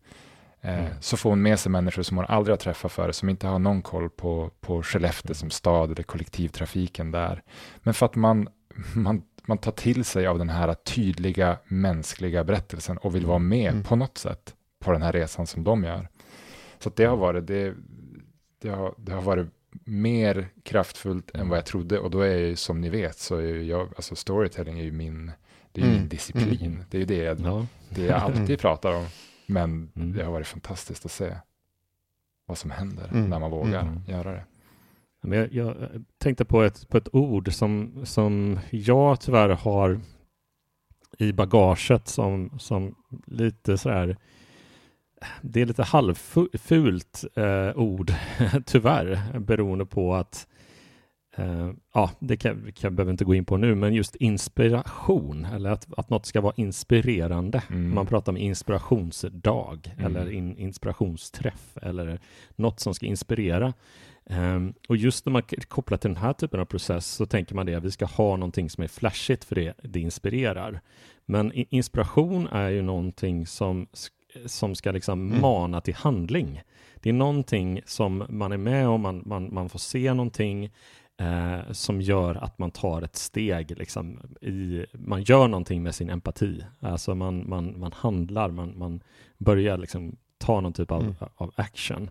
eh, 0.61 0.79
Mm. 0.79 0.91
så 1.01 1.17
får 1.17 1.29
hon 1.29 1.41
med 1.41 1.59
sig 1.59 1.71
människor 1.71 2.03
som 2.03 2.17
hon 2.17 2.25
aldrig 2.29 2.51
har 2.53 2.57
träffat 2.57 2.91
förut, 2.91 3.15
som 3.15 3.29
inte 3.29 3.47
har 3.47 3.59
någon 3.59 3.81
koll 3.81 4.09
på, 4.09 4.51
på 4.61 4.83
Skellefteå 4.83 5.33
som 5.33 5.49
stad 5.49 5.91
eller 5.91 6.03
kollektivtrafiken 6.03 7.11
där. 7.11 7.43
Men 7.77 7.93
för 7.93 8.05
att 8.05 8.15
man, 8.15 8.47
man, 8.95 9.21
man 9.47 9.57
tar 9.57 9.71
till 9.71 10.05
sig 10.05 10.27
av 10.27 10.37
den 10.37 10.49
här 10.49 10.73
tydliga 10.73 11.57
mänskliga 11.67 12.43
berättelsen 12.43 12.97
och 12.97 13.15
vill 13.15 13.25
vara 13.25 13.39
med 13.39 13.71
Mm. 13.71 13.83
på 13.83 13.95
något 13.95 14.17
sätt 14.17 14.55
på 14.79 14.91
den 14.91 15.01
här 15.01 15.11
resan 15.11 15.47
som 15.47 15.63
de 15.63 15.83
gör. 15.83 16.07
Så 16.79 16.91
det 16.95 17.05
har 17.05 17.17
varit, 17.17 17.47
det, 17.47 17.73
det, 18.61 18.69
har, 18.69 18.93
det 18.97 19.11
har 19.11 19.21
varit 19.21 19.47
mer 19.87 20.47
kraftfullt 20.63 21.31
än 21.35 21.49
vad 21.49 21.57
jag 21.57 21.65
trodde 21.65 21.99
och 21.99 22.11
då 22.11 22.19
är 22.21 22.37
ju 22.37 22.55
som 22.55 22.81
ni 22.81 22.89
vet 22.89 23.17
så 23.17 23.35
är 23.35 23.55
jag, 23.57 23.87
alltså 23.95 24.15
storytelling 24.15 24.79
är 24.79 24.83
ju 24.83 24.91
min, 24.91 25.31
det 25.71 25.81
är 25.81 25.85
Mm. 25.85 25.97
min 25.97 26.09
disciplin. 26.09 26.71
Mm. 26.73 26.83
Det 26.89 26.97
är 26.97 26.99
ju 26.99 27.05
det, 27.05 27.15
jag- 27.17 27.39
Ja. 27.39 27.65
det 27.89 28.01
jag 28.01 28.15
alltid 28.21 28.41
Mm. 28.45 28.57
pratar 28.57 28.93
om. 28.95 29.05
Men 29.45 29.91
Mm. 29.95 30.13
det 30.13 30.23
har 30.23 30.31
varit 30.31 30.47
fantastiskt 30.47 31.05
att 31.05 31.11
se 31.11 31.35
vad 32.45 32.57
som 32.57 32.71
händer 32.71 33.07
Mm. 33.11 33.29
när 33.29 33.39
man 33.39 33.51
vågar 33.51 33.81
Mm. 33.81 33.99
göra 34.07 34.31
det. 34.31 34.45
Men 35.21 35.39
jag, 35.39 35.53
jag 35.53 35.75
tänkte 36.17 36.45
på 36.45 36.61
ett, 36.63 36.89
på 36.89 36.97
ett 36.97 37.07
ord 37.15 37.53
som, 37.53 38.01
som 38.05 38.59
jag 38.69 39.21
tyvärr 39.21 39.49
har 39.49 39.99
i 41.19 41.33
bagaget 41.33 42.07
som, 42.07 42.59
som 42.59 42.95
lite 43.25 43.77
sådär 43.77 44.17
det 45.41 45.61
är 45.61 45.65
lite 45.65 45.83
halvfult 45.83 47.23
eh, 47.35 47.77
ord, 47.77 48.11
tyvärr, 48.65 49.39
beroende 49.39 49.85
på 49.85 50.15
att 50.15 50.47
eh, 51.37 51.71
ja, 51.93 52.11
det 52.19 52.37
kan, 52.37 52.55
kan 52.61 52.73
jag 52.81 52.93
behöver 52.93 53.11
inte 53.11 53.25
gå 53.25 53.35
in 53.35 53.45
på 53.45 53.57
nu, 53.57 53.75
men 53.75 53.93
just 53.93 54.15
inspiration, 54.15 55.45
eller 55.45 55.69
att, 55.69 55.87
att 55.97 56.09
något 56.09 56.25
ska 56.25 56.41
vara 56.41 56.53
inspirerande. 56.57 57.63
Mm. 57.69 57.95
Man 57.95 58.05
pratar 58.05 58.31
om 58.31 58.37
inspirationsdag 58.37 59.79
Mm. 59.97 60.05
eller 60.05 60.31
in, 60.31 60.57
inspirationsträff 60.57 61.77
eller 61.81 62.19
något 62.55 62.79
som 62.79 62.93
ska 62.93 63.05
inspirera. 63.05 63.73
Ehm, 64.29 64.73
och 64.89 64.97
just 64.97 65.25
när 65.25 65.31
man 65.33 65.41
kopplar 65.67 65.97
till 65.97 66.09
den 66.09 66.17
här 66.17 66.33
typen 66.33 66.59
av 66.59 66.65
process 66.65 67.07
så 67.07 67.25
tänker 67.25 67.55
man 67.55 67.65
det 67.65 67.75
att 67.75 67.83
vi 67.83 67.91
ska 67.91 68.05
ha 68.05 68.35
någonting 68.37 68.69
som 68.69 68.83
är 68.83 68.87
flashigt 68.87 69.43
för 69.43 69.55
det, 69.55 69.73
det 69.83 69.99
inspirerar. 69.99 70.81
Men 71.25 71.51
inspiration 71.53 72.47
är 72.47 72.69
ju 72.69 72.81
någonting 72.81 73.47
som, 73.47 73.87
som 74.45 74.75
ska 74.75 74.91
liksom 74.91 75.27
Mm. 75.29 75.41
mana 75.41 75.81
till 75.81 75.95
handling. 75.95 76.61
Det 77.01 77.09
är 77.09 77.13
någonting 77.13 77.81
som 77.85 78.23
man 78.29 78.51
är 78.51 78.57
med 78.57 78.87
om, 78.87 79.01
man, 79.01 79.23
man, 79.25 79.53
man 79.53 79.69
får 79.69 79.79
se 79.79 80.13
någonting 80.13 80.65
eh, 81.19 81.71
som 81.71 82.01
gör 82.01 82.35
att 82.35 82.59
man 82.59 82.71
tar 82.71 83.01
ett 83.01 83.15
steg, 83.15 83.77
liksom, 83.77 84.19
i, 84.41 84.85
man 84.93 85.21
gör 85.23 85.47
någonting 85.47 85.83
med 85.83 85.95
sin 85.95 86.09
empati. 86.09 86.63
Alltså 86.79 87.15
man, 87.15 87.49
man, 87.49 87.79
man 87.79 87.91
handlar, 87.91 88.49
man, 88.51 88.77
man 88.77 89.03
börjar 89.37 89.77
liksom 89.77 90.15
ta 90.37 90.61
någon 90.61 90.73
typ 90.73 90.91
av, 90.91 91.01
Mm. 91.01 91.15
av 91.35 91.51
action. 91.55 92.09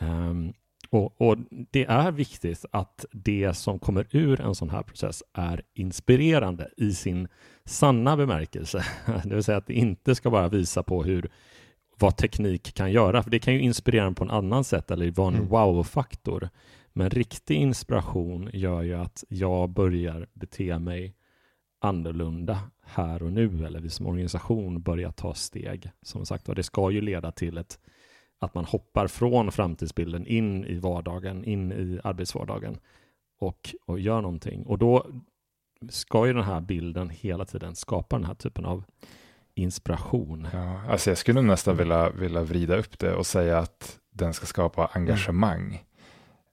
Ehm, 0.00 0.52
och, 0.90 1.20
och 1.20 1.36
det 1.70 1.84
är 1.84 2.10
viktigt 2.12 2.64
att 2.70 3.04
det 3.12 3.54
som 3.54 3.78
kommer 3.78 4.06
ur 4.10 4.40
en 4.40 4.54
sån 4.54 4.70
här 4.70 4.82
process 4.82 5.22
är 5.32 5.62
inspirerande 5.74 6.70
i 6.76 6.92
sin 6.94 7.28
sanna 7.64 8.16
bemärkelse. 8.16 8.84
Det 9.24 9.34
vill 9.34 9.44
säga 9.44 9.58
att 9.58 9.66
det 9.66 9.74
inte 9.74 10.14
ska 10.14 10.30
bara 10.30 10.48
visa 10.48 10.82
på 10.82 11.02
hur 11.04 11.30
vad 11.98 12.16
teknik 12.16 12.74
kan 12.74 12.92
göra, 12.92 13.22
för 13.22 13.30
det 13.30 13.38
kan 13.38 13.54
ju 13.54 13.60
inspirera 13.60 14.06
en 14.06 14.14
på 14.14 14.24
en 14.24 14.30
annan 14.30 14.64
sätt 14.64 14.90
eller 14.90 15.10
vara 15.10 15.28
en 15.28 15.34
Mm. 15.34 15.48
wow-faktor. 15.48 16.48
Men 16.92 17.10
riktig 17.10 17.54
inspiration 17.54 18.50
gör 18.52 18.82
ju 18.82 18.94
att 18.94 19.24
jag 19.28 19.70
börjar 19.70 20.26
bete 20.32 20.78
mig 20.78 21.14
annorlunda 21.80 22.58
här 22.82 23.22
och 23.22 23.32
nu, 23.32 23.66
eller 23.66 23.80
vi 23.80 23.90
som 23.90 24.06
organisation 24.06 24.82
börjar 24.82 25.10
ta 25.10 25.34
steg. 25.34 25.90
Som 26.02 26.26
sagt 26.26 26.46
det 26.56 26.62
ska 26.62 26.90
ju 26.90 27.00
leda 27.00 27.32
till 27.32 27.58
ett, 27.58 27.78
att 28.38 28.54
man 28.54 28.64
hoppar 28.64 29.06
från 29.06 29.52
framtidsbilden 29.52 30.26
in 30.26 30.64
i 30.64 30.78
vardagen, 30.78 31.44
in 31.44 31.72
i 31.72 32.00
arbetsvardagen 32.04 32.78
och, 33.38 33.74
och 33.86 34.00
gör 34.00 34.20
någonting. 34.22 34.66
Och 34.66 34.78
då 34.78 35.06
ska 35.88 36.26
ju 36.26 36.32
den 36.32 36.44
här 36.44 36.60
bilden 36.60 37.10
hela 37.10 37.44
tiden 37.44 37.74
skapa 37.74 38.16
den 38.16 38.26
här 38.26 38.34
typen 38.34 38.64
av 38.64 38.84
inspiration. 39.54 40.48
Ja, 40.52 40.80
alltså 40.88 41.10
jag 41.10 41.18
skulle 41.18 41.40
nästan 41.42 41.76
vilja, 41.76 42.10
vilja 42.10 42.42
vrida 42.42 42.76
upp 42.76 42.98
det 42.98 43.14
och 43.14 43.26
säga 43.26 43.58
att 43.58 43.98
den 44.12 44.34
ska 44.34 44.46
skapa 44.46 44.90
engagemang. 44.92 45.82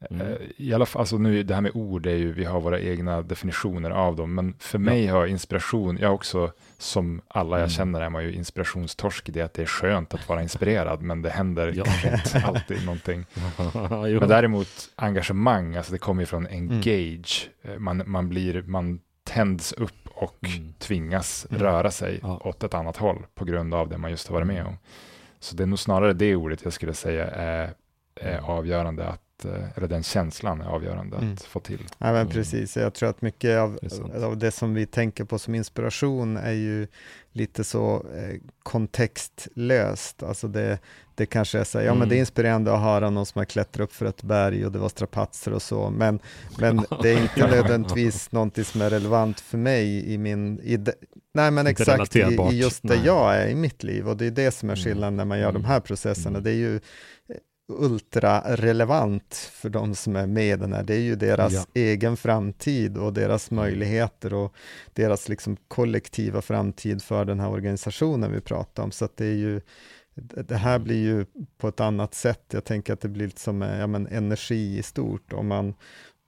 Mm. 0.10 0.28
Eh, 0.28 0.38
I 0.58 0.74
alla 0.74 0.86
fall, 0.86 1.00
alltså 1.00 1.18
nu, 1.18 1.44
det 1.44 1.54
här 1.54 1.62
med 1.62 1.72
ord 1.74 2.06
är 2.06 2.16
ju, 2.16 2.34
vi 2.34 2.46
har 2.46 2.62
våra 2.62 2.80
egna 2.80 3.22
definitioner 3.22 3.90
av 3.90 4.16
dem, 4.16 4.36
men 4.36 4.54
för 4.60 4.78
mig 4.80 5.08
har 5.08 5.26
inspiration, 5.28 5.98
jag 6.02 6.14
också, 6.14 6.52
som 6.78 7.22
alla 7.28 7.56
jag 7.56 7.64
Mm. 7.64 7.70
känner 7.70 8.02
är 8.02 8.10
man 8.10 8.24
ju 8.24 8.34
inspirationstorsk 8.34 9.30
i 9.30 9.32
det 9.32 9.42
att 9.42 9.54
det 9.54 9.62
är 9.62 9.66
skönt 9.66 10.14
att 10.14 10.30
vara 10.30 10.42
inspirerad, 10.42 11.02
men 11.02 11.22
det 11.22 11.30
händer 11.30 11.74
Ja. 11.76 11.84
kanske 11.84 12.14
inte 12.14 12.42
alltid 12.48 12.86
någonting. 12.86 13.26
Men 14.20 14.28
däremot 14.30 14.68
engagemang, 14.96 15.76
alltså 15.76 15.92
det 15.92 16.00
kommer 16.00 16.22
ju 16.22 16.26
från 16.26 16.48
engage, 16.48 17.50
Eh, 17.64 17.80
man, 17.80 18.04
man 18.06 18.30
blir, 18.30 18.62
man 18.62 19.00
tänds 19.24 19.72
upp 19.74 20.01
och 20.22 20.38
Mm. 20.58 20.74
tvingas 20.80 21.48
Mm. 21.50 21.62
röra 21.64 21.92
sig 21.92 22.20
Ja. 22.22 22.38
åt 22.44 22.64
ett 22.64 22.74
annat 22.74 22.98
håll 22.98 23.26
på 23.36 23.46
grund 23.46 23.74
av 23.74 23.90
det 23.90 23.98
man 23.98 24.12
just 24.12 24.28
har 24.28 24.34
varit 24.36 24.48
med 24.48 24.66
om. 24.66 24.78
Så 25.40 25.56
det 25.56 25.64
är 25.64 25.68
nog 25.68 25.80
snarare 25.80 26.14
det 26.14 26.36
ordet 26.36 26.64
jag 26.64 26.74
skulle 26.74 26.94
säga 26.94 27.28
är, 27.28 27.74
är 28.16 28.32
Mm. 28.34 28.44
avgörande 28.46 29.08
att, 29.08 29.46
eh, 29.46 29.78
eller 29.78 29.88
den 29.88 30.04
känslan 30.04 30.62
är 30.62 30.66
avgörande 30.66 31.18
Mm. 31.18 31.34
att 31.34 31.42
få 31.44 31.60
till. 31.60 31.88
Ja, 31.98 32.06
men 32.06 32.16
Mm. 32.16 32.30
precis, 32.30 32.78
jag 32.78 32.94
tror 32.94 33.10
att 33.10 33.22
mycket 33.22 33.60
av 33.60 33.80
Det 33.82 34.24
av 34.26 34.38
det 34.38 34.52
som 34.52 34.74
vi 34.74 34.86
tänker 34.86 35.24
på 35.26 35.40
som 35.40 35.56
inspiration 35.56 36.38
är 36.38 36.52
ju 36.52 36.88
lite 37.32 37.64
så 37.64 38.06
eh, 38.16 38.40
kontextlöst. 38.64 40.24
Alltså 40.24 40.48
det, 40.48 40.80
det 41.22 41.26
kanske 41.26 41.60
är 41.60 41.64
så 41.64 41.80
här, 41.80 41.86
ja 41.86 41.92
men 41.92 41.98
Mm. 41.98 42.10
det 42.10 42.16
är 42.16 42.20
inspirerande 42.20 42.74
att 42.74 42.82
höra 42.82 43.10
någon 43.10 43.26
som 43.26 43.40
har 43.40 43.46
klättrat 43.46 43.84
upp 43.90 43.94
för 43.94 44.06
ett 44.06 44.24
berg 44.24 44.66
och 44.66 44.72
det 44.72 44.80
var 44.80 44.90
strapatser 44.90 45.54
och 45.54 45.62
så, 45.62 45.90
men, 45.90 46.20
men 46.60 46.78
det 47.02 47.10
är 47.10 47.22
inte 47.22 47.48
nödvändigtvis 47.48 48.32
någonting 48.32 48.64
som 48.64 48.82
är 48.82 48.90
relevant 48.90 49.40
för 49.40 49.58
mig 49.58 50.14
i 50.14 50.18
min, 50.18 50.60
i 50.64 50.78
de, 50.78 50.92
nej 51.34 51.52
men 51.52 51.68
Inte 51.68 51.82
exakt 51.84 52.16
i, 52.16 52.20
i 52.20 52.60
just 52.62 52.82
där 52.84 52.96
nej. 52.96 53.06
jag 53.06 53.36
är 53.36 53.48
i 53.48 53.56
mitt 53.56 53.84
liv 53.84 54.08
och 54.10 54.18
det 54.18 54.26
är 54.26 54.32
det 54.32 54.52
som 54.52 54.70
är 54.70 54.74
Mm. 54.74 54.84
skillnaden 54.86 55.18
när 55.18 55.26
man 55.26 55.40
gör 55.40 55.52
de 55.52 55.56
Mm. 55.58 55.66
här 55.66 55.80
processerna. 55.80 56.30
Mm. 56.30 56.44
Det 56.44 56.50
är 56.52 56.56
ju 56.56 56.80
ultrarelevant 57.80 59.36
för 59.54 59.70
de 59.70 59.96
som 59.96 60.16
är 60.16 60.28
med 60.28 60.46
i 60.54 60.56
den 60.62 60.74
här. 60.74 60.84
Det 60.84 60.94
är 60.96 61.00
ju 61.00 61.16
deras 61.16 61.54
Ja. 61.54 61.66
egen 61.74 62.18
framtid 62.18 62.98
och 62.98 63.14
deras 63.14 63.52
Mm. 63.52 63.64
möjligheter 63.64 64.34
och 64.34 64.54
deras 64.94 65.30
liksom 65.30 65.58
kollektiva 65.68 66.42
framtid 66.42 67.02
för 67.04 67.26
den 67.26 67.40
här 67.40 67.50
organisationen 67.50 68.32
vi 68.32 68.42
pratar 68.42 68.84
om. 68.84 68.92
Så 68.92 69.10
det 69.16 69.26
är 69.26 69.36
ju 69.36 69.62
det 70.16 70.56
här 70.56 70.80
blir 70.80 71.04
ju 71.04 71.26
på 71.58 71.68
ett 71.68 71.80
annat 71.80 72.14
sätt. 72.14 72.46
Jag 72.52 72.64
tänker 72.64 72.94
att 72.94 73.02
det 73.02 73.08
blir 73.08 73.26
lite 73.26 73.42
som 73.42 73.62
eh, 73.62 73.80
ja, 73.80 73.88
men 73.88 74.08
energi 74.08 74.78
i 74.78 74.84
stort. 74.84 75.34
Om 75.34 75.48
man, 75.48 75.74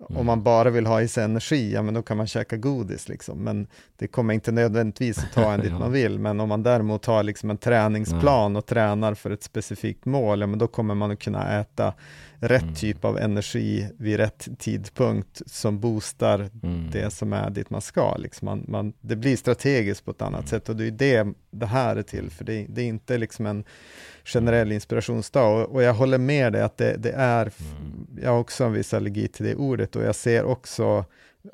Mm. 0.10 0.20
om 0.20 0.26
man 0.26 0.43
bara 0.43 0.70
vill 0.70 0.86
ha 0.86 1.01
i 1.01 1.08
sig 1.08 1.24
energi, 1.24 1.74
ja 1.74 1.82
men 1.82 1.93
då 1.93 2.01
kan 2.01 2.18
man 2.18 2.28
käka 2.28 2.58
godis 2.58 3.10
liksom. 3.10 3.43
Men 3.43 3.68
det 3.97 4.08
kommer 4.08 4.34
inte 4.34 4.51
nödvändigtvis 4.51 5.18
att 5.18 5.34
ta 5.34 5.54
en 5.54 5.60
dit 5.60 5.72
Ja. 5.72 5.80
man 5.80 5.91
vill. 5.91 6.20
Men 6.20 6.39
om 6.39 6.49
man 6.49 6.64
däremot 6.64 7.06
har 7.06 7.24
liksom 7.24 7.49
en 7.49 7.58
träningsplan 7.58 8.56
och 8.56 8.66
tränar 8.66 9.14
för 9.14 9.32
ett 9.32 9.43
specifikt 9.43 10.06
mål, 10.06 10.41
ja 10.41 10.47
men 10.47 10.60
då 10.60 10.68
kommer 10.68 10.95
man 10.95 11.12
att 11.12 11.20
kunna 11.20 11.60
äta 11.60 11.93
rätt 12.36 12.62
mm. 12.62 12.76
typ 12.76 13.06
av 13.06 13.18
energi 13.18 13.89
vid 13.97 14.18
rätt 14.18 14.47
tidpunkt 14.60 15.41
som 15.45 15.80
boostar 15.80 16.49
mm. 16.64 16.89
det 16.91 17.14
som 17.14 17.34
är 17.34 17.49
dit 17.49 17.70
man 17.70 17.82
ska. 17.82 18.18
Liksom 18.18 18.45
man, 18.45 18.66
man, 18.68 18.93
det 19.01 19.16
blir 19.16 19.38
strategiskt 19.38 20.06
på 20.06 20.12
ett 20.12 20.22
annat 20.22 20.39
mm. 20.39 20.47
sätt 20.47 20.70
och 20.70 20.76
det 20.76 20.88
är 20.88 20.91
det 20.91 21.34
det 21.51 21.66
här 21.66 21.95
är 21.95 22.01
till 22.01 22.30
för. 22.30 22.45
Det, 22.45 22.66
det 22.70 22.82
är 22.82 22.86
inte 22.86 23.18
liksom 23.18 23.45
en 23.45 23.64
generell 24.24 24.71
inspirationsdag 24.71 25.43
och, 25.43 25.76
och 25.76 25.84
jag 25.84 25.93
håller 25.93 26.17
med 26.17 26.53
dig 26.53 26.61
att 26.61 26.78
det, 26.78 26.97
det 26.97 27.11
är, 27.11 27.41
mm. 27.41 28.07
jag 28.21 28.32
har 28.32 28.39
också 28.39 28.63
en 28.63 28.74
viss 28.74 28.93
allergi 28.93 29.28
till 29.28 29.45
det 29.45 29.55
ordet 29.55 29.95
och 29.95 30.03
jag 30.03 30.15
ser 30.15 30.43
också 30.43 31.05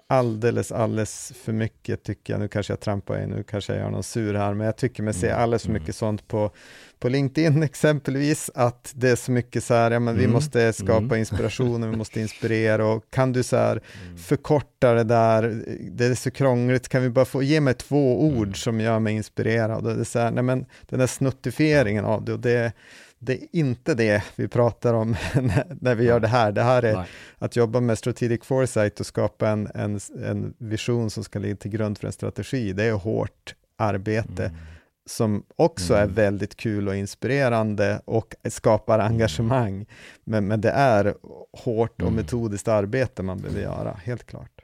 alldeles, 0.08 0.72
alldeles 0.72 1.34
för 1.44 1.54
mycket 1.54 2.04
tycker 2.04 2.34
jag, 2.34 2.40
nu 2.40 2.48
kanske 2.48 2.74
jag 2.74 2.80
trampar 2.80 3.24
in, 3.24 3.30
nu 3.30 3.44
kanske 3.44 3.74
jag 3.74 3.82
gör 3.82 3.90
någon 3.90 4.04
sur 4.04 4.34
här, 4.34 4.54
men 4.54 4.66
jag 4.66 4.76
tycker 4.76 5.04
mig 5.04 5.14
se 5.14 5.28
mm, 5.28 5.42
alldeles 5.42 5.62
för 5.62 5.70
mm. 5.70 5.82
mycket 5.82 5.96
sånt 5.96 6.28
på, 6.28 6.52
på 7.00 7.10
LinkedIn 7.10 7.64
exempelvis, 7.64 8.52
att 8.56 8.92
det 8.96 9.10
är 9.10 9.16
så 9.16 9.32
mycket 9.32 9.64
så 9.64 9.74
här, 9.74 9.92
ja 9.92 10.00
men 10.00 10.16
vi 10.16 10.24
mm. 10.24 10.34
måste 10.34 10.74
skapa 10.74 11.18
inspiration 11.18 11.84
och 11.84 11.94
vi 11.94 11.98
måste 11.98 12.22
inspirera 12.22 12.86
och 12.86 13.04
kan 13.10 13.34
du 13.34 13.44
så 13.44 13.58
här 13.58 13.82
förkorta 14.28 14.94
det 14.94 15.04
där, 15.04 15.64
det 15.92 16.06
är 16.06 16.16
så 16.16 16.32
krångligt, 16.32 16.90
kan 16.90 17.02
vi 17.02 17.10
bara 17.10 17.26
få 17.26 17.44
ge 17.44 17.62
mig 17.62 17.74
två 17.74 18.24
ord 18.24 18.64
som 18.64 18.80
gör 18.80 19.00
mig 19.00 19.14
inspirerad? 19.14 19.88
Och 19.88 19.96
det 19.96 20.02
är 20.02 20.04
så 20.04 20.20
här, 20.20 20.32
nej 20.32 20.44
men 20.44 20.66
den 20.90 21.00
där 21.00 21.08
snuttifieringen 21.08 22.06
av 22.06 22.26
det, 22.26 22.34
och 22.34 22.40
det 22.40 22.74
det 23.20 23.34
är 23.34 23.48
inte 23.52 23.94
det 23.94 24.24
vi 24.36 24.48
pratar 24.48 24.94
om 24.94 25.16
när 25.82 25.96
vi 25.96 26.04
gör 26.04 26.20
det 26.20 26.28
här. 26.28 26.52
Det 26.52 26.64
här 26.64 26.84
är 26.84 26.96
Nej. 26.96 27.08
att 27.38 27.56
jobba 27.56 27.80
med 27.80 27.98
strategic 27.98 28.46
foresight 28.46 29.00
och 29.00 29.06
skapa 29.06 29.50
en, 29.50 29.70
en, 29.76 30.00
en 30.26 30.54
vision 30.58 31.10
som 31.10 31.24
ska 31.24 31.40
ligga 31.40 31.56
till 31.56 31.72
grund 31.72 31.98
för 31.98 32.08
en 32.08 32.14
strategi. 32.14 32.74
Det 32.74 32.84
är 32.84 32.94
hårt 32.94 33.56
arbete 33.78 34.46
mm. 34.46 34.58
som 35.06 35.44
också 35.56 35.94
mm. 35.94 36.10
är 36.10 36.14
väldigt 36.14 36.56
kul 36.56 36.88
och 36.88 36.96
inspirerande 36.96 38.02
och 38.06 38.36
skapar 38.50 39.00
mm. 39.00 39.12
engagemang. 39.12 39.86
Men, 40.24 40.48
men 40.48 40.62
det 40.62 40.72
är 40.72 41.16
hårt 41.54 42.02
och 42.02 42.08
mm. 42.08 42.16
metodiskt 42.16 42.68
arbete 42.68 43.24
man 43.24 43.38
behöver 43.38 43.62
göra, 43.62 44.00
helt 44.04 44.26
klart. 44.26 44.59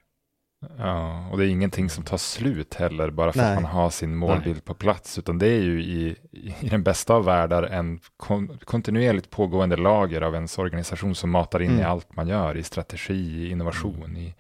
Ja, 0.78 1.28
och 1.32 1.38
det 1.38 1.45
är 1.45 1.47
ingenting 1.47 1.89
som 1.89 2.03
tar 2.03 2.18
slut 2.18 2.74
heller 2.74 3.09
bara 3.09 3.32
för 3.32 3.39
Nej. 3.39 3.55
att 3.55 3.61
man 3.61 3.72
har 3.72 3.89
sin 3.89 4.16
målbild 4.16 4.55
Nej. 4.55 4.61
på 4.61 4.74
plats, 4.74 5.20
utan 5.20 5.39
det 5.39 5.47
är 5.47 5.61
ju 5.61 5.84
i, 5.84 6.16
i 6.59 6.70
den 6.70 6.84
bästa 6.84 7.13
av 7.13 7.26
världar 7.26 7.63
en 7.63 7.99
kon 8.18 8.57
kontinuerligt 8.63 9.30
pågående 9.30 9.78
lager 9.78 10.22
av 10.22 10.34
ens 10.34 10.57
organisation 10.57 11.16
som 11.16 11.30
matar 11.30 11.61
in 11.61 11.70
mm. 11.70 11.82
i 11.82 11.84
allt 11.84 12.16
man 12.16 12.28
gör, 12.28 12.57
i 12.57 12.63
strategi, 12.63 13.13
i 13.13 13.49
innovation, 13.49 14.03
mm. 14.03 14.18
i, 14.18 14.36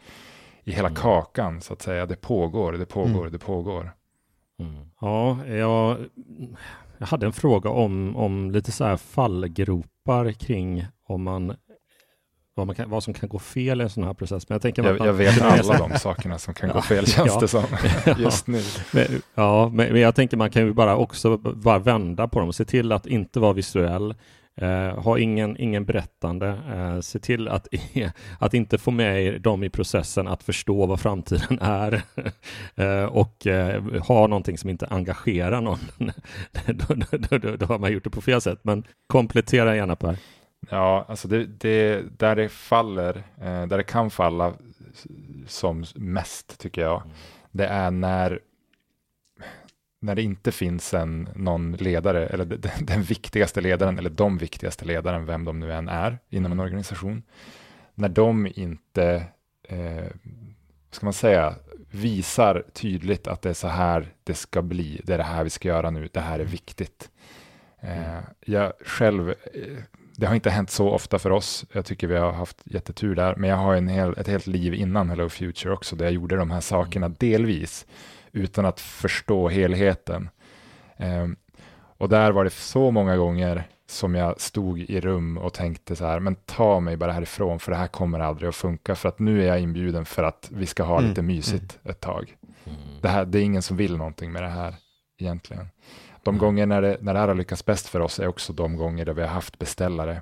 i 0.63 0.71
hela 0.71 0.87
mm. 0.87 1.01
kakan 1.01 1.61
så 1.61 1.73
att 1.73 1.81
säga. 1.81 2.05
Det 2.05 2.21
pågår, 2.21 2.73
det 2.73 2.85
pågår, 2.85 3.19
mm. 3.19 3.31
det 3.31 3.39
pågår. 3.39 3.91
Mm. 4.59 4.89
Ja, 5.01 5.45
jag, 5.47 5.97
jag 6.97 7.07
hade 7.07 7.25
en 7.25 7.33
fråga 7.33 7.69
om, 7.69 8.15
om 8.15 8.51
lite 8.51 8.71
så 8.71 8.83
här 8.83 8.97
fallgropar 8.97 10.31
kring 10.31 10.85
om 11.07 11.23
man 11.23 11.55
vad, 12.55 12.77
kan, 12.77 12.89
vad, 12.89 13.03
som 13.03 13.13
kan 13.13 13.29
gå 13.29 13.39
fel 13.39 13.81
i 13.81 13.83
en 13.83 13.89
sån 13.89 14.03
här 14.03 14.13
process. 14.13 14.49
Men 14.49 14.55
jag, 14.55 14.61
tänker 14.61 14.83
jag, 14.83 14.99
jag 14.99 15.13
vet 15.13 15.41
alla 15.41 15.77
de 15.77 15.99
sakerna 15.99 16.37
som 16.37 16.53
kan 16.53 16.69
gå 16.73 16.81
fel 16.81 17.07
känns 17.07 17.27
ja, 17.27 17.39
det 17.39 17.47
som 17.47 17.63
just 18.17 18.47
nu. 18.47 18.61
Men, 18.93 19.21
ja, 19.35 19.69
men, 19.73 19.91
men, 19.91 20.01
jag 20.01 20.15
tänker 20.15 20.37
man 20.37 20.49
kan 20.49 20.65
ju 20.65 20.73
bara 20.73 20.97
också 20.97 21.37
bara 21.37 21.79
vända 21.79 22.27
på 22.27 22.39
dem 22.39 22.53
se 22.53 22.65
till 22.65 22.91
att 22.91 23.05
inte 23.07 23.39
vara 23.39 23.53
visuell. 23.53 24.15
Eh, 24.57 25.03
ha 25.03 25.19
ingen, 25.19 25.57
ingen 25.57 25.85
berättande. 25.85 26.47
Eh, 26.47 26.99
se 26.99 27.19
till 27.19 27.47
att, 27.47 27.67
att 28.39 28.53
inte 28.53 28.77
få 28.77 28.91
med 28.91 29.41
dem 29.41 29.63
i 29.63 29.69
processen 29.69 30.27
att 30.27 30.43
förstå 30.43 30.85
vad 30.85 30.99
framtiden 30.99 31.59
är 31.61 32.01
eh, 32.75 33.03
och 33.03 33.47
eh, 33.47 33.83
ha 34.03 34.27
någonting 34.27 34.57
som 34.57 34.69
inte 34.69 34.87
engagerar 34.87 35.61
någon. 35.61 35.79
då, 36.65 36.95
då, 36.95 37.37
då, 37.37 37.55
då, 37.55 37.65
har 37.65 37.79
man 37.79 37.91
gjort 37.91 38.03
det 38.03 38.09
på 38.09 38.21
fel 38.21 38.41
sätt. 38.41 38.59
Men 38.61 38.83
komplettera 39.07 39.75
gärna 39.75 39.95
Per. 39.95 40.17
Ja, 40.69 41.05
alltså 41.07 41.27
det, 41.27 41.45
det, 41.45 42.03
där 42.19 42.35
det 42.35 42.49
faller, 42.49 43.23
eh, 43.41 43.67
där 43.67 43.77
det 43.77 43.83
kan 43.83 44.11
falla 44.11 44.53
som 45.47 45.85
mest 45.95 46.59
tycker 46.59 46.81
jag, 46.81 47.01
mm. 47.01 47.15
det 47.51 47.67
är 47.67 47.91
när, 47.91 48.39
när 49.99 50.15
det 50.15 50.21
inte 50.21 50.51
finns 50.51 50.93
en, 50.93 51.29
någon 51.35 51.71
ledare, 51.71 52.27
eller 52.27 52.45
den, 52.45 52.71
den 52.85 53.03
viktigaste 53.03 53.61
ledaren, 53.61 53.97
eller 53.97 54.09
de 54.09 54.37
viktigaste 54.37 54.85
ledaren, 54.85 55.25
vem 55.25 55.45
de 55.45 55.59
nu 55.59 55.73
än 55.73 55.89
är 55.89 56.19
inom 56.29 56.51
en 56.51 56.59
organisation, 56.59 57.23
när 57.95 58.09
de 58.09 58.47
inte, 58.55 59.23
eh, 59.63 60.07
ska 60.91 61.05
man 61.05 61.13
säga, 61.13 61.55
visar 61.91 62.63
tydligt 62.73 63.27
att 63.27 63.41
det 63.41 63.49
är 63.49 63.53
så 63.53 63.67
här 63.67 64.13
det 64.23 64.33
ska 64.33 64.61
bli, 64.61 65.01
det 65.03 65.13
är 65.13 65.17
det 65.17 65.23
här 65.23 65.43
vi 65.43 65.49
ska 65.49 65.67
göra 65.67 65.89
nu, 65.89 66.09
det 66.13 66.19
här 66.19 66.35
är 66.35 66.39
mm. 66.39 66.51
viktigt. 66.51 67.09
Eh, 67.79 68.09
mm. 68.09 68.23
jag 68.45 68.73
själv 68.85 69.29
eh, 69.29 69.83
det 70.17 70.27
har 70.27 70.35
inte 70.35 70.49
hänt 70.49 70.69
så 70.69 70.89
ofta 70.89 71.19
för 71.19 71.31
oss. 71.31 71.65
Jag 71.71 71.85
tycker 71.85 72.07
vi 72.07 72.17
har 72.17 72.31
haft 72.31 72.57
jättetur 72.65 73.15
där, 73.15 73.35
men 73.35 73.49
jag 73.49 73.57
har 73.57 73.75
en 73.75 73.87
hel, 73.87 74.13
ett 74.17 74.27
helt 74.27 74.47
liv 74.47 74.73
innan 74.73 75.09
Hello 75.09 75.29
Future 75.29 75.73
också, 75.73 75.95
där 75.95 76.05
jag 76.05 76.13
gjorde 76.13 76.35
de 76.35 76.51
här 76.51 76.61
sakerna 76.61 77.05
mm. 77.05 77.15
delvis 77.19 77.85
utan 78.31 78.65
att 78.65 78.79
förstå 78.79 79.49
helheten. 79.49 80.29
Um, 80.97 81.35
och 81.97 82.09
där 82.09 82.31
var 82.31 82.43
det 82.43 82.49
så 82.49 82.91
många 82.91 83.17
gånger 83.17 83.67
som 83.87 84.15
jag 84.15 84.41
stod 84.41 84.79
i 84.79 84.99
rum 84.99 85.37
och 85.37 85.53
tänkte 85.53 85.95
så 85.95 86.05
här, 86.05 86.19
men 86.19 86.35
ta 86.35 86.79
mig 86.79 86.97
bara 86.97 87.11
härifrån, 87.11 87.59
för 87.59 87.71
det 87.71 87.77
här 87.77 87.87
kommer 87.87 88.19
aldrig 88.19 88.49
att 88.49 88.55
funka, 88.55 88.95
för 88.95 89.09
att 89.09 89.19
nu 89.19 89.43
är 89.43 89.47
jag 89.47 89.59
inbjuden 89.59 90.05
för 90.05 90.23
att 90.23 90.49
vi 90.53 90.65
ska 90.65 90.83
ha 90.83 90.97
mm. 90.97 91.09
lite 91.09 91.21
mysigt 91.21 91.79
mm. 91.83 91.91
ett 91.91 91.99
tag. 91.99 92.35
Mm. 92.65 92.77
Det, 93.01 93.07
här, 93.07 93.25
det 93.25 93.39
är 93.39 93.43
ingen 93.43 93.61
som 93.61 93.77
vill 93.77 93.97
någonting 93.97 94.31
med 94.31 94.43
det 94.43 94.49
här 94.49 94.75
egentligen. 95.19 95.67
De 96.25 96.29
mm. 96.29 96.39
gånger 96.39 96.65
när 96.65 96.81
det, 96.81 96.97
när 97.01 97.13
det 97.13 97.19
här 97.19 97.27
har 97.27 97.35
lyckats 97.35 97.65
bäst 97.65 97.87
för 97.87 97.99
oss 97.99 98.19
är 98.19 98.27
också 98.27 98.53
de 98.53 98.75
gånger 98.75 99.05
där 99.05 99.13
vi 99.13 99.21
har 99.21 99.29
haft 99.29 99.59
beställare 99.59 100.21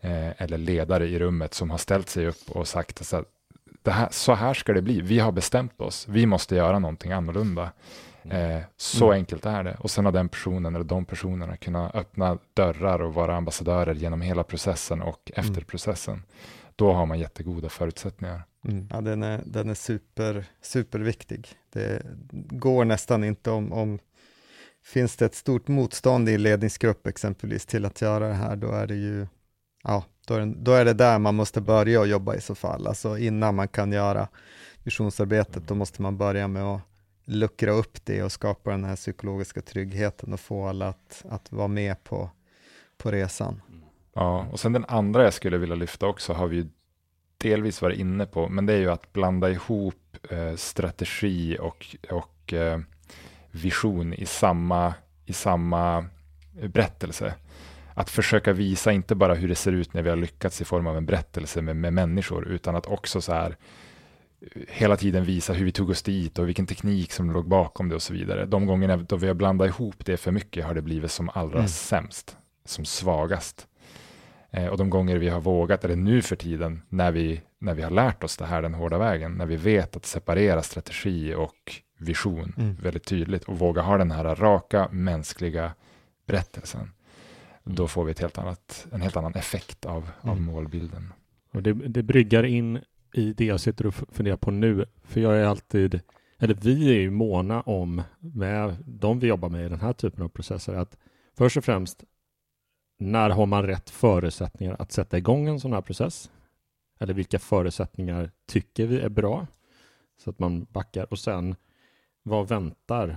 eh, 0.00 0.42
eller 0.42 0.58
ledare 0.58 1.06
i 1.06 1.18
rummet 1.18 1.54
som 1.54 1.70
har 1.70 1.78
ställt 1.78 2.08
sig 2.08 2.26
upp 2.26 2.50
och 2.50 2.68
sagt 2.68 3.14
att 3.14 3.24
det 3.82 3.90
här, 3.90 4.08
så 4.10 4.34
här 4.34 4.54
ska 4.54 4.72
det 4.72 4.82
bli. 4.82 5.00
Vi 5.00 5.18
har 5.18 5.32
bestämt 5.32 5.80
oss. 5.80 6.08
Vi 6.08 6.26
måste 6.26 6.56
göra 6.56 6.78
någonting 6.78 7.12
annorlunda. 7.12 7.70
Mm. 8.22 8.56
Eh, 8.56 8.62
så 8.76 9.04
mm. 9.04 9.14
enkelt 9.14 9.46
är 9.46 9.64
det. 9.64 9.76
Och 9.80 9.90
sen 9.90 10.04
har 10.04 10.12
den 10.12 10.28
personen 10.28 10.74
eller 10.74 10.84
de 10.84 11.04
personerna 11.04 11.56
kunnat 11.56 11.94
öppna 11.94 12.38
dörrar 12.54 13.02
och 13.02 13.14
vara 13.14 13.36
ambassadörer 13.36 13.94
genom 13.94 14.20
hela 14.20 14.42
processen 14.42 15.02
och 15.02 15.30
mm. 15.34 15.46
efter 15.46 15.64
processen. 15.64 16.22
Då 16.76 16.92
har 16.92 17.06
man 17.06 17.18
jättegoda 17.18 17.68
förutsättningar. 17.68 18.42
Mm. 18.64 18.88
Ja, 18.90 19.00
den 19.00 19.22
är, 19.22 19.42
den 19.46 19.70
är 19.70 19.74
super, 19.74 20.44
superviktig. 20.62 21.48
Det 21.72 22.02
går 22.50 22.84
nästan 22.84 23.24
inte 23.24 23.50
om, 23.50 23.72
om 23.72 23.98
finns 24.88 25.16
det 25.16 25.24
ett 25.24 25.34
stort 25.34 25.68
motstånd 25.68 26.28
i 26.28 26.38
ledningsgrupp 26.38 27.06
exempelvis 27.06 27.66
till 27.66 27.84
att 27.84 28.00
göra 28.00 28.28
det 28.28 28.34
här, 28.34 28.56
då 28.56 28.72
är 28.72 28.86
det 28.86 28.94
ju, 28.94 29.26
ja, 29.84 30.04
då 30.26 30.34
är, 30.34 30.40
det, 30.40 30.54
då 30.56 30.72
är 30.72 30.84
det 30.84 30.92
där 30.92 31.18
man 31.18 31.34
måste 31.34 31.60
börja 31.60 32.00
och 32.00 32.06
jobba 32.06 32.34
i 32.34 32.40
så 32.40 32.54
fall. 32.54 32.86
Alltså 32.86 33.18
innan 33.18 33.54
man 33.54 33.68
kan 33.68 33.92
göra 33.92 34.28
visionsarbetet, 34.82 35.68
då 35.68 35.74
måste 35.74 36.02
man 36.02 36.16
börja 36.16 36.48
med 36.48 36.62
att 36.62 36.80
luckra 37.24 37.70
upp 37.70 38.04
det 38.04 38.22
och 38.22 38.32
skapa 38.32 38.70
den 38.70 38.84
här 38.84 38.96
psykologiska 38.96 39.60
tryggheten 39.60 40.32
och 40.32 40.40
få 40.40 40.66
alla 40.66 40.88
att, 40.88 41.24
att 41.30 41.52
vara 41.52 41.68
med 41.68 42.04
på, 42.04 42.30
på 42.96 43.10
resan. 43.10 43.62
Ja, 44.14 44.46
och 44.52 44.60
sen 44.60 44.72
den 44.72 44.84
andra 44.88 45.24
jag 45.24 45.34
skulle 45.34 45.58
vilja 45.58 45.74
lyfta 45.74 46.06
också 46.06 46.32
har 46.32 46.46
vi 46.46 46.68
delvis 47.38 47.82
varit 47.82 47.98
inne 47.98 48.26
på, 48.26 48.48
men 48.48 48.66
det 48.66 48.72
är 48.72 48.78
ju 48.78 48.90
att 48.90 49.12
blanda 49.12 49.50
ihop 49.50 50.16
eh, 50.30 50.54
strategi 50.54 51.58
och, 51.60 51.96
och 52.10 52.52
eh, 52.52 52.80
vision 53.58 54.14
i 54.14 54.26
samma, 54.26 54.94
i 55.26 55.32
samma 55.32 56.06
berättelse. 56.52 57.34
Att 57.94 58.10
försöka 58.10 58.52
visa 58.52 58.92
inte 58.92 59.14
bara 59.14 59.34
hur 59.34 59.48
det 59.48 59.54
ser 59.54 59.72
ut 59.72 59.94
när 59.94 60.02
vi 60.02 60.10
har 60.10 60.16
lyckats 60.16 60.60
i 60.60 60.64
form 60.64 60.86
av 60.86 60.96
en 60.96 61.06
berättelse 61.06 61.62
med, 61.62 61.76
med 61.76 61.92
människor, 61.92 62.48
utan 62.48 62.76
att 62.76 62.86
också 62.86 63.20
så 63.20 63.32
här 63.32 63.56
hela 64.68 64.96
tiden 64.96 65.24
visa 65.24 65.52
hur 65.52 65.64
vi 65.64 65.72
tog 65.72 65.90
oss 65.90 66.02
dit 66.02 66.38
och 66.38 66.48
vilken 66.48 66.66
teknik 66.66 67.12
som 67.12 67.30
låg 67.30 67.48
bakom 67.48 67.88
det 67.88 67.94
och 67.94 68.02
så 68.02 68.12
vidare. 68.12 68.46
De 68.46 68.66
gångerna 68.66 68.96
då 68.96 69.16
vi 69.16 69.26
har 69.26 69.34
blandat 69.34 69.68
ihop 69.68 70.04
det 70.04 70.16
för 70.16 70.30
mycket 70.30 70.64
har 70.64 70.74
det 70.74 70.82
blivit 70.82 71.10
som 71.10 71.30
allra 71.34 71.58
mm. 71.58 71.68
sämst, 71.68 72.36
som 72.64 72.84
svagast. 72.84 73.66
Eh, 74.50 74.66
och 74.66 74.78
de 74.78 74.90
gånger 74.90 75.16
vi 75.16 75.28
har 75.28 75.40
vågat, 75.40 75.84
eller 75.84 75.96
nu 75.96 76.22
för 76.22 76.36
tiden, 76.36 76.82
när 76.88 77.12
vi, 77.12 77.40
när 77.58 77.74
vi 77.74 77.82
har 77.82 77.90
lärt 77.90 78.24
oss 78.24 78.36
det 78.36 78.46
här 78.46 78.62
den 78.62 78.74
hårda 78.74 78.98
vägen, 78.98 79.32
när 79.32 79.46
vi 79.46 79.56
vet 79.56 79.96
att 79.96 80.06
separera 80.06 80.62
strategi 80.62 81.34
och 81.34 81.82
vision 81.98 82.54
mm. 82.56 82.76
väldigt 82.82 83.04
tydligt 83.04 83.44
och 83.44 83.58
våga 83.58 83.82
ha 83.82 83.98
den 83.98 84.10
här 84.10 84.34
raka 84.34 84.88
mänskliga 84.92 85.72
berättelsen. 86.26 86.80
Mm. 86.80 87.76
Då 87.76 87.88
får 87.88 88.04
vi 88.04 88.10
ett 88.10 88.20
helt 88.20 88.38
annat, 88.38 88.86
en 88.92 89.00
helt 89.00 89.16
annan 89.16 89.34
effekt 89.34 89.86
av, 89.86 90.02
mm. 90.22 90.30
av 90.34 90.40
målbilden. 90.40 91.12
Och 91.52 91.62
det, 91.62 91.72
det 91.72 92.02
bryggar 92.02 92.44
in 92.44 92.80
i 93.12 93.32
det 93.32 93.44
jag 93.44 93.60
sitter 93.60 93.86
och 93.86 93.94
funderar 93.94 94.36
på 94.36 94.50
nu, 94.50 94.84
för 95.02 95.20
jag 95.20 95.36
är 95.36 95.44
alltid, 95.44 96.00
eller 96.38 96.54
vi 96.54 96.90
är 96.90 97.00
ju 97.00 97.10
måna 97.10 97.60
om, 97.60 98.02
med 98.18 98.76
de 98.86 99.18
vi 99.18 99.26
jobbar 99.26 99.48
med 99.48 99.66
i 99.66 99.68
den 99.68 99.80
här 99.80 99.92
typen 99.92 100.24
av 100.24 100.28
processer, 100.28 100.74
att 100.74 100.96
först 101.38 101.56
och 101.56 101.64
främst, 101.64 102.04
när 102.98 103.30
har 103.30 103.46
man 103.46 103.66
rätt 103.66 103.90
förutsättningar 103.90 104.76
att 104.78 104.92
sätta 104.92 105.18
igång 105.18 105.48
en 105.48 105.60
sån 105.60 105.72
här 105.72 105.80
process? 105.80 106.30
Eller 107.00 107.14
vilka 107.14 107.38
förutsättningar 107.38 108.30
tycker 108.46 108.86
vi 108.86 109.00
är 109.00 109.08
bra? 109.08 109.46
Så 110.24 110.30
att 110.30 110.38
man 110.38 110.64
backar 110.64 111.12
och 111.12 111.18
sen 111.18 111.56
vad 112.28 112.48
väntar 112.48 113.16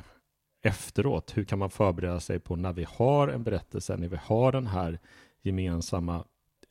efteråt? 0.62 1.38
Hur 1.38 1.44
kan 1.44 1.60
man 1.60 1.70
förbereda 1.70 2.20
sig 2.20 2.40
på 2.40 2.56
när 2.56 2.74
vi 2.74 2.86
har 2.90 3.28
en 3.28 3.44
berättelse, 3.44 3.98
när 3.98 4.08
vi 4.08 4.18
har 4.24 4.52
den 4.52 4.68
här 4.68 5.00
gemensamma 5.42 6.26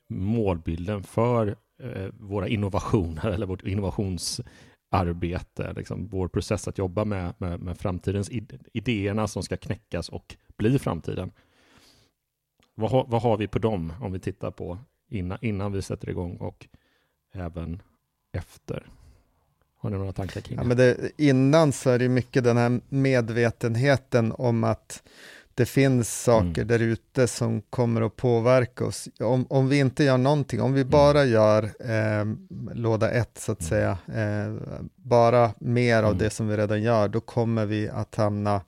målbilden 0.09 1.03
för 1.03 1.55
eh, 1.83 2.07
våra 2.13 2.47
innovationer 2.47 3.31
eller 3.31 3.45
vårt 3.45 3.63
innovationsarbete, 3.63 5.73
liksom 5.73 6.07
vår 6.07 6.27
process 6.27 6.67
att 6.67 6.77
jobba 6.77 7.05
med, 7.05 7.33
med, 7.37 7.59
med 7.59 7.77
framtidens 7.77 8.29
idéerna 8.73 9.27
som 9.27 9.43
ska 9.43 9.57
knäckas 9.57 10.09
och 10.09 10.35
bli 10.57 10.79
framtiden. 10.79 11.31
Vad, 12.75 12.91
har, 12.91 13.05
vad 13.07 13.21
har 13.21 13.37
vi 13.37 13.47
på 13.47 13.59
dem 13.59 13.93
om 14.01 14.11
vi 14.11 14.19
tittar 14.19 14.51
på 14.51 14.77
innan, 15.09 15.37
innan 15.41 15.71
vi 15.71 15.81
sätter 15.81 16.09
igång 16.09 16.37
och 16.37 16.67
även 17.33 17.81
efter? 18.31 18.87
Har 19.81 19.89
ni 19.89 19.97
några 19.97 20.13
tankar 20.13 20.41
kring 20.41 20.57
det? 20.57 20.61
Ja, 20.61 20.67
men 20.67 20.77
det? 20.77 21.11
Innan 21.17 21.71
så 21.71 21.89
är 21.89 21.99
det 21.99 22.09
mycket 22.09 22.43
den 22.43 22.57
här 22.57 22.81
medvetenheten 22.89 24.31
om 24.37 24.63
att 24.63 25.03
det 25.53 25.65
finns 25.65 26.23
saker 26.23 26.61
mm. 26.61 26.67
där 26.67 26.79
ute 26.79 27.27
som 27.27 27.61
kommer 27.61 28.01
att 28.01 28.15
påverka 28.15 28.85
oss. 28.85 29.09
Om, 29.19 29.45
om 29.49 29.69
vi 29.69 29.79
inte 29.79 30.03
gör 30.03 30.17
någonting, 30.17 30.61
om 30.61 30.73
vi 30.73 30.81
mm. 30.81 30.91
bara 30.91 31.25
gör 31.25 31.63
eh, 31.63 32.25
låda 32.73 33.11
ett 33.11 33.37
så 33.37 33.51
att 33.51 33.61
mm. 33.61 33.69
säga, 33.69 33.97
eh, 34.21 34.53
bara 34.95 35.53
mer 35.59 35.97
mm. 35.97 36.09
av 36.09 36.17
det 36.17 36.29
som 36.29 36.47
vi 36.47 36.57
redan 36.57 36.81
gör, 36.81 37.07
då 37.07 37.19
kommer 37.19 37.65
vi 37.65 37.89
att 37.89 38.15
hamna 38.15 38.61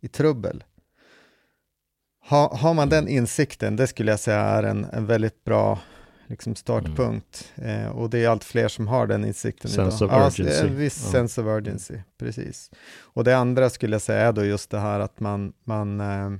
i 0.00 0.08
trubbel. 0.08 0.64
Ha, 2.28 2.56
har 2.56 2.74
man 2.74 2.88
den 2.88 3.08
insikten, 3.08 3.76
det 3.76 3.86
skulle 3.86 4.10
jag 4.10 4.20
säga 4.20 4.40
är 4.40 4.62
en, 4.62 4.84
en 4.92 5.06
väldigt 5.06 5.44
bra 5.44 5.78
liksom 6.30 6.54
startpunkt. 6.54 7.52
Mm. 7.56 7.84
Eh, 7.84 7.90
och 7.90 8.10
det 8.10 8.24
är 8.24 8.28
allt 8.28 8.44
fler 8.44 8.68
som 8.68 8.88
har 8.88 9.06
den 9.06 9.24
insikten 9.24 9.70
sense 9.70 10.04
idag. 10.04 10.26
Of 10.26 10.38
urgency. 10.38 10.60
Ja, 10.60 10.66
en 10.66 10.76
viss 10.76 11.02
ja. 11.04 11.12
sense 11.12 11.40
of 11.40 11.46
urgency, 11.46 11.94
precis. 12.18 12.70
Och 12.98 13.24
det 13.24 13.36
andra 13.36 13.70
skulle 13.70 13.94
jag 13.94 14.02
säga 14.02 14.20
är 14.20 14.32
då 14.32 14.44
just 14.44 14.70
det 14.70 14.78
här 14.78 15.00
att 15.00 15.20
man, 15.20 15.52
man 15.64 16.00
eh, 16.00 16.30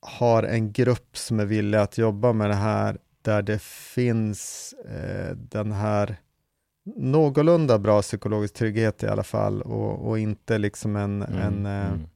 har 0.00 0.42
en 0.42 0.72
grupp 0.72 1.16
som 1.16 1.40
är 1.40 1.44
villig 1.44 1.78
att 1.78 1.98
jobba 1.98 2.32
med 2.32 2.50
det 2.50 2.54
här, 2.54 2.98
där 3.22 3.42
det 3.42 3.62
finns 3.62 4.74
eh, 4.88 5.36
den 5.36 5.72
här 5.72 6.16
någorlunda 6.96 7.78
bra 7.78 8.02
psykologisk 8.02 8.54
trygghet 8.54 9.02
i 9.02 9.06
alla 9.06 9.22
fall 9.22 9.62
och, 9.62 10.08
och 10.08 10.18
inte 10.18 10.58
liksom 10.58 10.96
en, 10.96 11.22
mm. 11.22 11.42
en 11.42 11.66
eh, 11.66 11.86
mm 11.86 12.06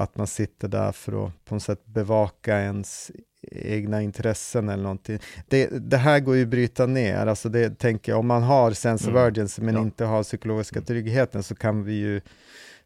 att 0.00 0.16
man 0.16 0.26
sitter 0.26 0.68
där 0.68 0.92
för 0.92 1.26
att 1.26 1.44
på 1.44 1.54
något 1.54 1.62
sätt 1.62 1.86
bevaka 1.86 2.60
ens 2.60 3.10
egna 3.52 4.02
intressen 4.02 4.68
eller 4.68 4.82
någonting. 4.82 5.18
Det, 5.48 5.66
det 5.90 5.96
här 5.96 6.20
går 6.20 6.36
ju 6.36 6.42
att 6.42 6.48
bryta 6.48 6.86
ner, 6.86 7.26
alltså 7.26 7.48
det 7.48 7.78
tänker 7.78 8.12
jag, 8.12 8.18
om 8.18 8.26
man 8.26 8.42
har 8.42 8.72
sense 8.72 9.04
of 9.04 9.10
mm. 9.10 9.26
urgency 9.26 9.62
men 9.62 9.74
ja. 9.74 9.80
inte 9.80 10.04
har 10.04 10.22
psykologiska 10.22 10.80
tryggheten 10.80 11.42
så 11.42 11.54
kan 11.54 11.84
vi 11.84 11.92
ju 11.92 12.20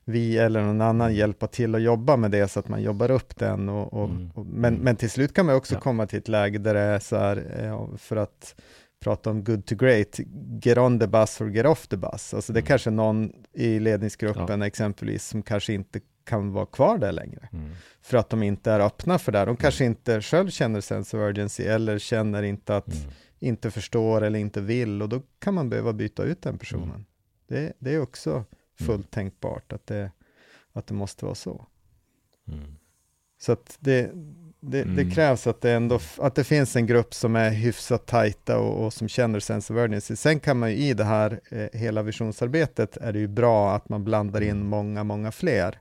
vi 0.05 0.39
eller 0.39 0.63
någon 0.63 0.81
annan 0.81 1.15
hjälpa 1.15 1.47
till 1.47 1.75
att 1.75 1.83
jobba 1.83 2.17
med 2.17 2.31
det 2.31 2.49
så 2.49 2.61
att 2.61 2.69
man 2.69 2.83
jobbar 2.83 3.11
upp 3.11 3.37
den. 3.37 3.69
Och, 3.69 3.93
och, 3.93 4.09
mm. 4.09 4.31
och 4.35 4.47
men, 4.47 4.73
mm. 4.73 4.85
men 4.85 4.97
till 4.97 5.11
slut 5.11 5.35
kan 5.35 5.47
man 5.47 5.55
också 5.55 5.75
ja. 5.75 5.81
komma 5.81 6.07
till 6.07 6.19
ett 6.19 6.29
läge 6.29 6.59
där 6.59 6.75
det 6.75 6.81
är 6.81 6.99
så 6.99 7.17
här, 7.17 7.97
för 7.97 8.17
att 8.17 8.55
prata 9.05 9.31
om 9.31 9.45
good 9.45 9.67
to 9.67 9.75
great, 9.75 10.21
get 10.63 10.79
on 10.79 11.01
the 11.01 11.07
bus 11.07 11.41
or 11.41 11.51
get 11.51 11.67
off 11.67 11.87
the 11.87 11.97
bus. 11.97 12.35
Alltså 12.35 12.53
det 12.53 12.59
är 12.59 12.61
mm. 12.61 12.67
kanske 12.67 12.91
någon 12.91 13.33
i 13.53 13.79
ledningsgruppen 13.79 14.61
ja. 14.61 14.67
exempelvis 14.67 15.29
som 15.29 15.43
kanske 15.43 15.73
inte 15.73 16.01
kan 16.25 16.53
vara 16.53 16.67
kvar 16.67 16.99
där 16.99 17.13
längre. 17.13 17.49
Mm. 17.53 17.71
För 18.03 18.19
att 18.19 18.31
de 18.31 18.43
inte 18.43 18.71
är 18.73 18.81
öppna 18.81 19.19
för 19.19 19.33
det. 19.33 19.39
De 19.39 19.43
mm. 19.43 19.57
kanske 19.57 19.85
inte 19.85 20.23
själv 20.23 20.51
känner 20.51 20.81
sense 20.81 21.17
of 21.17 21.21
urgency 21.21 21.63
eller 21.63 21.99
känner 21.99 22.43
inte 22.43 22.77
att, 22.77 22.95
mm. 22.95 23.11
inte 23.39 23.71
förstår 23.71 24.23
eller 24.23 24.39
inte 24.39 24.61
vill 24.61 25.03
och 25.03 25.09
då 25.09 25.23
kan 25.39 25.55
man 25.55 25.71
behöva 25.71 25.93
byta 25.93 26.23
ut 26.23 26.43
den 26.43 26.59
personen. 26.59 26.89
Mm. 26.89 27.05
Det, 27.47 27.73
det, 27.79 27.95
är 27.95 28.01
också 28.01 28.31
mm. 28.31 28.47
fullt 28.81 29.11
tänkbart 29.11 29.73
att 29.73 29.87
det, 29.87 30.11
att 30.73 30.87
det 30.87 30.95
måste 30.95 31.25
vara 31.25 31.35
så. 31.35 31.67
Så 33.39 33.53
att 33.53 33.77
det, 33.81 34.11
det, 34.61 34.85
det, 34.85 35.11
krävs 35.11 35.47
att 35.47 35.61
det, 35.61 35.73
ändå, 35.73 36.01
att 36.19 36.35
det 36.35 36.45
finns 36.45 36.77
en 36.77 36.87
grupp 36.87 37.15
som 37.15 37.37
är 37.37 37.51
hyfsat 37.51 38.07
tajta 38.07 38.59
och, 38.59 38.85
och 38.85 38.93
som 38.93 39.09
känner 39.09 39.41
sense 39.41 39.73
of 39.73 39.79
urgency. 39.79 40.17
Sen 40.17 40.41
kan 40.41 40.59
man 40.59 40.71
ju 40.71 40.77
i 40.77 40.95
det 40.95 41.05
här 41.05 41.41
eh, 41.51 41.81
hela 41.81 42.03
visionsarbetet 42.03 42.97
är 42.97 43.13
det 43.13 43.19
ju 43.19 43.29
bra 43.29 43.75
att 43.75 43.89
man 43.89 44.05
blandar 44.05 44.41
in 44.41 44.67
många, 44.67 45.05
många 45.05 45.33
fler 45.33 45.79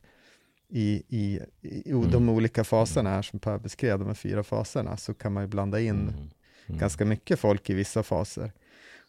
i, 0.71 1.03
i, 1.07 1.39
i 1.61 1.91
mm. 1.91 2.11
de 2.11 2.29
olika 2.29 2.63
faserna 2.63 3.09
här 3.09 3.21
som 3.21 3.39
Per 3.39 3.57
beskrev, 3.57 3.99
de 3.99 4.07
här 4.07 4.13
fyra 4.13 4.43
faserna, 4.43 4.97
så 4.97 5.13
kan 5.13 5.33
man 5.33 5.43
ju 5.43 5.47
blanda 5.47 5.79
in 5.79 5.89
mm. 5.89 6.13
Mm. 6.67 6.79
ganska 6.79 7.05
mycket 7.05 7.39
folk 7.39 7.69
i 7.69 7.73
vissa 7.73 8.03
faser. 8.03 8.51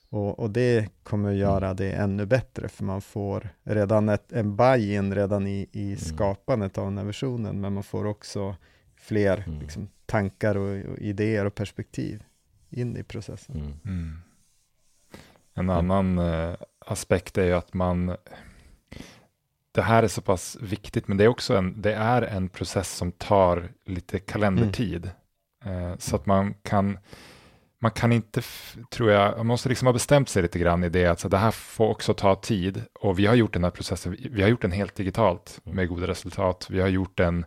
Och, 0.08 0.38
och 0.38 0.50
det 0.50 0.88
kommer 1.02 1.30
att 1.30 1.36
göra 1.36 1.66
mm. 1.66 1.76
det 1.76 1.92
ännu 1.92 2.26
bättre, 2.26 2.68
för 2.68 2.84
man 2.84 3.00
får 3.00 3.48
redan 3.62 4.08
ett, 4.08 4.32
en 4.32 4.56
buy-in 4.56 5.14
redan 5.14 5.46
i, 5.46 5.68
i 5.72 5.86
mm. 5.86 5.98
skapandet 5.98 6.78
av 6.78 6.84
den 6.84 6.98
här 6.98 7.04
versionen, 7.04 7.60
men 7.60 7.74
man 7.74 7.82
får 7.82 8.06
också 8.06 8.56
fler 8.96 9.44
mm. 9.46 9.60
liksom, 9.60 9.88
tankar 10.06 10.56
och, 10.56 10.84
och, 10.90 10.98
idéer 10.98 11.44
och 11.44 11.54
perspektiv 11.54 12.22
in 12.70 12.96
i 12.96 13.02
processen. 13.02 13.56
En 15.54 15.70
annan 15.70 16.18
eh, 16.18 16.54
aspekt 16.78 17.38
är 17.38 17.44
ju 17.44 17.52
att 17.52 17.74
man 17.74 18.16
det 19.72 19.82
här 19.82 20.02
är 20.02 20.08
så 20.08 20.20
pass 20.20 20.56
viktigt, 20.60 21.08
men 21.08 21.16
det 21.16 21.24
är 21.24 21.28
också 21.28 21.56
en, 21.56 21.82
det 21.82 21.94
är 21.94 22.22
en 22.22 22.48
process 22.48 22.96
som 22.96 23.12
tar 23.12 23.68
lite 23.84 24.18
kalendertid. 24.18 25.10
Mm. 25.64 25.90
Eh, 25.90 25.98
så 25.98 26.16
att 26.16 26.26
man 26.26 26.54
kan, 26.62 26.98
man 27.78 27.90
kan 27.90 28.12
inte, 28.12 28.42
tror 28.90 29.10
jag, 29.10 29.36
man 29.36 29.46
måste 29.46 29.68
liksom 29.68 29.86
ha 29.86 29.92
bestämt 29.92 30.28
sig 30.28 30.42
lite 30.42 30.58
grann 30.58 30.84
i 30.84 30.88
det, 30.88 31.06
att 31.06 31.20
så 31.20 31.28
det 31.28 31.36
här 31.36 31.50
får 31.50 31.88
också 31.88 32.14
ta 32.14 32.34
tid. 32.34 32.82
Och 33.00 33.18
vi 33.18 33.26
har 33.26 33.34
gjort 33.34 33.52
den 33.52 33.64
här 33.64 33.70
processen, 33.70 34.16
vi 34.30 34.42
har 34.42 34.48
gjort 34.48 34.62
den 34.62 34.72
helt 34.72 34.94
digitalt 34.94 35.60
mm. 35.64 35.76
med 35.76 35.88
goda 35.88 36.06
resultat. 36.06 36.66
Vi 36.70 36.80
har 36.80 36.88
gjort 36.88 37.16
den 37.16 37.44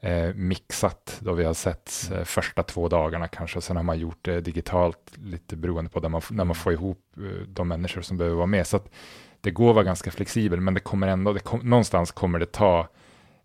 eh, 0.00 0.34
mixat 0.34 1.18
då 1.20 1.32
vi 1.32 1.44
har 1.44 1.54
sett 1.54 1.92
mm. 2.08 2.18
eh, 2.18 2.24
första 2.24 2.62
två 2.62 2.88
dagarna 2.88 3.28
kanske, 3.28 3.56
och 3.56 3.64
sen 3.64 3.76
har 3.76 3.82
man 3.82 3.98
gjort 3.98 4.18
det 4.22 4.40
digitalt, 4.40 5.12
lite 5.14 5.56
beroende 5.56 5.90
på 5.90 6.08
man, 6.08 6.22
när 6.30 6.44
man 6.44 6.56
får 6.56 6.72
ihop 6.72 7.00
eh, 7.16 7.46
de 7.48 7.68
människor 7.68 8.02
som 8.02 8.16
behöver 8.16 8.36
vara 8.36 8.46
med. 8.46 8.66
Så 8.66 8.76
att, 8.76 8.90
det 9.40 9.50
går 9.50 9.68
att 9.68 9.74
vara 9.74 9.84
ganska 9.84 10.10
flexibel, 10.10 10.60
men 10.60 10.74
det 10.74 10.80
kommer 10.80 11.08
ändå, 11.08 11.32
det 11.32 11.40
kom, 11.40 11.60
någonstans 11.60 12.12
kommer 12.12 12.38
det 12.38 12.52
ta 12.52 12.88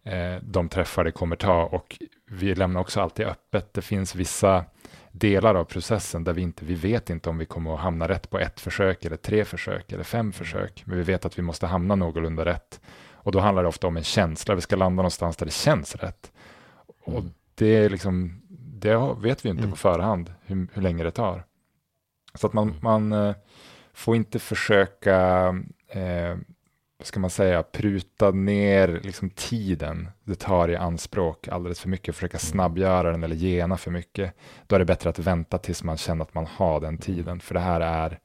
eh, 0.03 0.35
de 0.41 0.69
träffar 0.69 1.03
det 1.03 1.11
kommer 1.11 1.35
ta 1.35 1.63
och 1.63 1.97
vi 2.27 2.55
lämnar 2.55 2.81
också 2.81 3.01
alltid 3.01 3.25
öppet. 3.25 3.73
Det 3.73 3.81
finns 3.81 4.15
vissa 4.15 4.65
delar 5.11 5.55
av 5.55 5.63
processen 5.63 6.23
där 6.23 6.33
vi 6.33 6.41
inte, 6.41 6.65
vi 6.65 6.75
vet 6.75 7.09
inte 7.09 7.29
om 7.29 7.37
vi 7.37 7.45
kommer 7.45 7.73
att 7.73 7.79
hamna 7.79 8.07
rätt 8.07 8.29
på 8.29 8.39
ett 8.39 8.59
försök 8.59 9.05
eller 9.05 9.17
tre 9.17 9.45
försök 9.45 9.91
eller 9.91 10.03
fem 10.03 10.31
försök, 10.31 10.83
men 10.85 10.97
vi 10.97 11.03
vet 11.03 11.25
att 11.25 11.37
vi 11.37 11.41
måste 11.41 11.67
hamna 11.67 11.95
någorlunda 11.95 12.45
rätt. 12.45 12.81
Och 13.11 13.31
då 13.31 13.39
handlar 13.39 13.63
det 13.63 13.69
ofta 13.69 13.87
om 13.87 13.97
en 13.97 14.03
känsla, 14.03 14.55
vi 14.55 14.61
ska 14.61 14.75
landa 14.75 14.95
någonstans 14.95 15.37
där 15.37 15.45
det 15.45 15.51
känns 15.51 15.95
rätt. 15.95 16.31
Och 17.05 17.19
mm. 17.19 17.33
det 17.55 17.67
är 17.67 17.89
liksom, 17.89 18.41
det 18.59 19.15
vet 19.17 19.45
vi 19.45 19.49
inte 19.49 19.63
mm. 19.63 19.71
på 19.71 19.77
förhand 19.77 20.33
hur, 20.45 20.67
hur 20.73 20.81
länge 20.81 21.03
det 21.03 21.11
tar. 21.11 21.43
Så 22.35 22.47
att 22.47 22.53
man, 22.53 22.67
mm. 22.67 22.79
man 22.81 23.11
eh, 23.11 23.35
får 23.93 24.15
inte 24.15 24.39
försöka 24.39 25.55
eh, 25.93 26.37
ska 27.03 27.19
man 27.19 27.29
säga, 27.29 27.63
pruta 27.63 28.31
ner 28.31 28.99
liksom 29.03 29.29
tiden 29.29 30.09
det 30.23 30.35
tar 30.35 30.69
i 30.69 30.75
anspråk 30.75 31.47
alldeles 31.47 31.79
för 31.79 31.89
mycket, 31.89 32.15
försöka 32.15 32.37
mm. 32.37 32.51
snabbgöra 32.51 33.11
den 33.11 33.23
eller 33.23 33.35
gena 33.35 33.77
för 33.77 33.91
mycket. 33.91 34.33
Då 34.67 34.75
är 34.75 34.79
det 34.79 34.85
bättre 34.85 35.09
att 35.09 35.19
vänta 35.19 35.57
tills 35.57 35.83
man 35.83 35.97
känner 35.97 36.21
att 36.23 36.33
man 36.33 36.45
har 36.45 36.79
den 36.79 36.97
tiden, 36.97 37.39
för 37.39 37.53
det 37.53 37.59
här 37.59 37.81
är, 37.81 38.19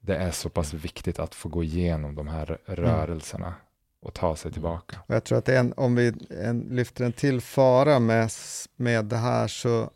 det 0.00 0.16
är 0.16 0.30
så 0.30 0.48
pass 0.48 0.74
viktigt 0.74 1.18
att 1.18 1.34
få 1.34 1.48
gå 1.48 1.62
igenom 1.62 2.14
de 2.14 2.28
här 2.28 2.58
mm. 2.66 2.80
rörelserna 2.80 3.54
och 4.02 4.14
ta 4.14 4.36
sig 4.36 4.52
tillbaka. 4.52 4.96
Och 5.06 5.14
jag 5.14 5.24
tror 5.24 5.38
att 5.38 5.48
en, 5.48 5.72
om 5.76 5.94
vi 5.94 6.12
en, 6.42 6.60
lyfter 6.60 7.04
en 7.04 7.12
till 7.12 7.40
fara 7.40 7.98
med, 7.98 8.30
med 8.76 9.04
det 9.04 9.16
här 9.16 9.48
så 9.48 9.90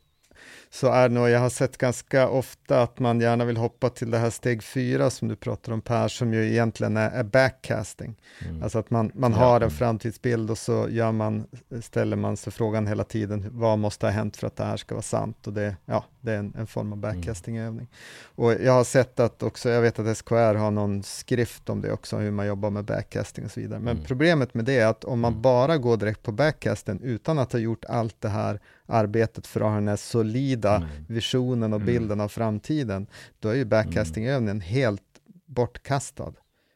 så 0.70 0.86
är 0.86 1.08
det 1.08 1.14
nog, 1.14 1.28
jag 1.28 1.40
har 1.40 1.50
sett 1.50 1.78
ganska 1.78 2.28
ofta 2.28 2.82
att 2.82 2.98
man 2.98 3.20
gärna 3.20 3.44
vill 3.44 3.56
hoppa 3.56 3.90
till 3.90 4.10
det 4.10 4.18
här 4.18 4.30
steg 4.30 4.62
fyra 4.62 5.10
som 5.10 5.28
du 5.28 5.36
pratar 5.36 5.72
om 5.72 5.80
Per, 5.80 6.08
som 6.08 6.34
ju 6.34 6.50
egentligen 6.50 6.96
är, 6.96 7.10
är 7.10 7.24
backcasting. 7.24 8.16
Mm. 8.48 8.62
Alltså 8.62 8.78
att 8.78 8.90
man, 8.90 9.10
man 9.14 9.32
har 9.32 9.60
en 9.60 9.70
framtidsbild 9.70 10.50
och 10.50 10.58
så 10.58 10.86
gör 10.90 11.12
man, 11.12 11.46
ställer 11.82 12.16
man 12.16 12.36
sig 12.36 12.52
frågan 12.52 12.86
hela 12.86 13.04
tiden, 13.04 13.48
vad 13.52 13.78
måste 13.78 14.06
ha 14.06 14.10
hänt 14.10 14.36
för 14.36 14.46
att 14.46 14.56
det 14.56 14.64
här 14.64 14.76
ska 14.76 14.94
vara 14.94 15.02
sant? 15.02 15.46
Och 15.46 15.52
det, 15.52 15.76
ja, 15.84 16.04
det 16.20 16.32
är 16.32 16.38
en, 16.38 16.54
en 16.58 16.66
form 16.66 16.92
av 16.92 16.98
backcastingövning. 16.98 17.86
Mm. 17.86 17.88
Och 18.34 18.52
jag 18.52 18.72
har 18.72 18.84
sett 18.84 19.20
att 19.20 19.42
också, 19.42 19.68
jag 19.68 19.82
vet 19.82 19.98
att 19.98 20.16
SKR 20.16 20.54
har 20.54 20.70
någon 20.70 21.02
skrift 21.02 21.68
om 21.68 21.80
det 21.80 21.92
också, 21.92 22.16
hur 22.16 22.30
man 22.30 22.46
jobbar 22.46 22.70
med 22.70 22.84
backcasting 22.84 23.44
och 23.44 23.50
så 23.50 23.60
vidare. 23.60 23.80
Men 23.80 23.96
mm. 23.96 24.04
problemet 24.04 24.54
med 24.54 24.64
det 24.64 24.78
är 24.78 24.86
att 24.86 25.04
om 25.04 25.20
man 25.20 25.32
mm. 25.32 25.42
bara 25.42 25.78
går 25.78 25.96
direkt 25.96 26.22
på 26.22 26.32
backcasten 26.32 27.00
utan 27.02 27.38
att 27.38 27.52
ha 27.52 27.58
gjort 27.58 27.84
allt 27.84 28.16
det 28.20 28.28
här 28.28 28.60
arbetet 28.88 29.46
för 29.46 29.60
att 29.60 29.66
ha 29.66 29.74
den 29.74 29.88
här 29.88 29.96
solida 29.96 30.76
mm. 30.76 30.88
visionen 31.08 31.72
och 31.72 31.80
mm. 31.80 31.86
bilden 31.86 32.20
av 32.20 32.28
framtiden, 32.28 33.06
då 33.38 33.48
är 33.48 33.54
ju 33.54 33.64
backcastingövningen 33.64 34.56
mm. 34.56 34.60
helt 34.60 35.02
bortkastad. 35.46 36.32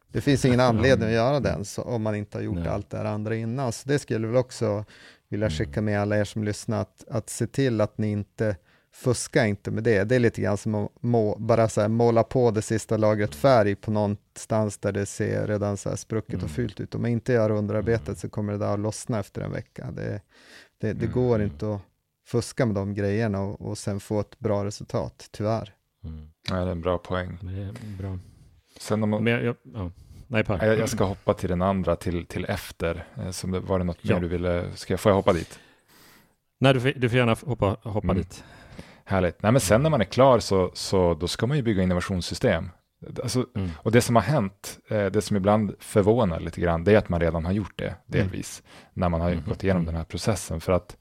Det 0.09 0.21
finns 0.21 0.45
ingen 0.45 0.61
anledning 0.61 1.09
att 1.09 1.15
göra 1.15 1.41
den 1.41 1.65
så, 1.65 1.83
om 1.83 2.03
man 2.03 2.15
inte 2.15 2.39
har 2.39 2.43
gjort 2.43 2.57
Nej. 2.57 2.69
allt 2.69 2.91
det 2.91 2.97
här 2.97 3.05
andra 3.05 3.37
innan. 3.37 3.73
Så 3.73 3.89
det 3.89 3.99
skulle 3.99 4.27
väl 4.27 4.37
också 4.37 4.85
vilja 5.29 5.47
mm. 5.47 5.57
skicka 5.57 5.83
med 5.83 6.01
alla 6.01 6.19
er 6.19 6.25
som 6.25 6.45
lyssnar, 6.45 6.81
att, 6.81 7.05
att 7.11 7.31
se 7.31 7.47
till 7.47 7.81
att 7.81 7.99
ni 7.99 8.11
inte 8.11 8.57
fuska 8.93 9.47
inte 9.47 9.71
med 9.71 9.85
det. 9.85 10.05
Det 10.05 10.15
är 10.15 10.21
lite 10.21 10.43
grann 10.43 10.57
som 10.57 10.75
att 10.75 10.91
må, 11.01 11.37
bara 11.39 11.69
så 11.69 11.89
måla 11.89 12.23
på 12.23 12.51
det 12.51 12.63
sista 12.63 12.97
lagret 12.97 13.35
färg 13.35 13.75
på 13.75 13.91
någonstans 13.91 14.79
där 14.79 14.93
det 14.93 15.07
ser 15.07 15.47
redan 15.47 15.77
så 15.77 15.89
här 15.89 15.97
sprucket 15.97 16.35
mm. 16.35 16.45
och 16.45 16.51
fult 16.51 16.81
ut. 16.81 16.95
Om 16.95 17.03
man 17.03 17.11
inte 17.11 17.33
gör 17.33 17.51
underarbetet 17.51 18.19
så 18.19 18.29
kommer 18.29 18.53
det 18.53 18.59
där 18.59 18.75
att 18.75 18.81
lossna 18.81 19.21
efter 19.21 19.41
en 19.43 19.53
vecka. 19.53 19.91
Det, 19.91 20.21
det, 20.81 20.93
det 20.93 21.07
går 21.07 21.43
inte 21.43 21.75
att 21.75 21.81
fuska 22.33 22.67
med 22.67 22.75
de 22.75 22.95
grejerna 22.95 23.41
och, 23.41 23.61
och 23.69 23.79
sen 23.79 24.01
få 24.01 24.21
ett 24.21 24.39
bra 24.39 24.65
resultat, 24.65 25.29
tyvärr. 25.33 25.75
Mm. 26.05 26.29
Ja, 26.51 26.55
det 26.55 26.61
är 26.63 26.67
en 26.67 26.81
bra 26.81 26.99
poäng. 26.99 27.39
Det 27.41 27.53
är 27.63 27.73
bra. 27.99 28.19
Sen 28.81 29.03
om 29.03 29.11
man, 29.11 29.25
Men 29.25 29.45
jag, 29.45 29.57
ja. 29.75 29.91
Nej, 30.27 30.45
per. 30.45 30.67
jag, 30.67 30.79
jag 30.79 30.89
ska 30.89 31.05
hoppa 31.05 31.35
till 31.35 31.49
den 31.49 31.63
andra, 31.63 31.97
till, 31.97 32.27
till 32.27 32.45
efter. 32.45 33.07
Eh, 33.17 33.31
Som 33.31 33.51
det, 33.51 33.61
var 33.61 33.79
det 33.79 33.85
något 33.85 33.99
Ja. 34.03 34.15
mer 34.15 34.21
du 34.23 34.29
ville? 34.29 34.65
Ska 34.77 34.93
jag, 34.93 35.01
får 35.01 35.11
jag 35.11 35.17
hoppa 35.17 35.33
dit? 35.33 35.59
Nej, 36.61 36.75
du, 36.75 36.81
får- 36.81 36.93
du 37.01 37.09
får 37.09 37.19
gärna 37.19 37.37
hoppa, 37.47 37.77
hoppa 37.83 38.07
Mm. 38.07 38.17
dit. 38.17 38.45
Härligt. 39.05 39.43
Nej, 39.43 39.53
men 39.53 39.61
sen 39.61 39.83
när 39.83 39.91
man 39.91 40.01
är 40.01 40.05
klar 40.05 40.39
så, 40.39 40.71
så 40.75 41.15
då 41.15 41.29
ska 41.29 41.47
man 41.47 41.57
ju 41.57 41.63
bygga 41.63 41.83
innovationssystem. 41.83 42.71
Alltså, 43.23 43.47
Mm. 43.55 43.71
och 43.77 43.93
det 43.93 44.01
som 44.01 44.17
har 44.17 44.23
hänt, 44.23 44.79
eh, 44.91 45.07
det 45.07 45.23
som 45.23 45.37
ibland 45.37 45.75
förvånar 45.79 46.41
lite 46.41 46.61
grann, 46.61 46.85
det 46.85 46.93
är 46.93 46.99
att 46.99 47.09
man 47.09 47.21
redan 47.21 47.45
har 47.45 47.53
gjort 47.53 47.79
det, 47.79 47.95
delvis, 48.07 48.63
när 48.93 49.09
man 49.09 49.21
har 49.21 49.31
Mhm. 49.35 49.43
gått 49.49 49.65
igenom 49.65 49.85
den 49.85 49.95
här 49.97 50.05
processen. 50.05 50.61
För 50.61 50.73
att 50.73 50.97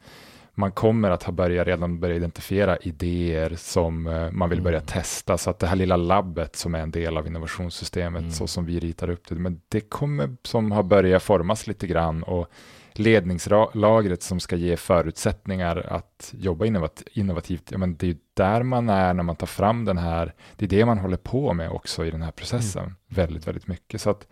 man 0.53 0.71
kommer 0.71 1.09
att 1.11 1.23
ha 1.23 1.31
börjat, 1.33 1.67
redan 1.67 1.99
börjat 1.99 2.17
identifiera 2.17 2.77
idéer 2.77 3.53
som 3.57 4.07
eh, 4.07 4.31
man 4.31 4.49
vill 4.49 4.61
börja 4.61 4.77
Mm. 4.77 4.87
testa, 4.87 5.37
så 5.37 5.49
att 5.49 5.59
det 5.59 5.67
här 5.67 5.75
lilla 5.75 5.95
labbet 5.97 6.55
som 6.55 6.75
är 6.75 6.79
en 6.79 6.91
del 6.91 7.17
av 7.17 7.27
innovationssystemet, 7.27 8.19
Mm. 8.21 8.31
så 8.31 8.47
som 8.47 8.65
vi 8.65 8.79
ritar 8.79 9.09
upp 9.09 9.27
det, 9.29 9.35
men 9.35 9.61
det 9.69 9.81
kommer 9.81 10.35
som 10.43 10.71
har 10.71 10.83
börjat 10.83 11.23
formas 11.23 11.67
lite 11.67 11.87
grann 11.87 12.23
och 12.23 12.47
ledningslagret 12.93 14.23
som 14.23 14.39
ska 14.39 14.55
ge 14.55 14.77
förutsättningar 14.77 15.77
att 15.89 16.33
jobba 16.37 16.65
innovat- 16.65 17.03
innovativt, 17.11 17.71
ja, 17.71 17.77
men 17.77 17.95
det 17.97 18.05
är 18.05 18.07
ju 18.07 18.17
där 18.33 18.63
man 18.63 18.89
är 18.89 19.13
när 19.13 19.23
man 19.23 19.35
tar 19.35 19.47
fram 19.47 19.85
den 19.85 19.97
här, 19.97 20.33
det 20.55 20.65
är 20.65 20.69
det 20.69 20.85
man 20.85 20.97
håller 20.97 21.17
på 21.17 21.53
med 21.53 21.69
också 21.71 22.05
i 22.05 22.11
den 22.11 22.21
här 22.21 22.31
processen, 22.31 22.95
väldigt, 23.07 23.47
väldigt 23.47 23.67
mycket. 23.67 24.01
Så 24.01 24.09
att 24.09 24.27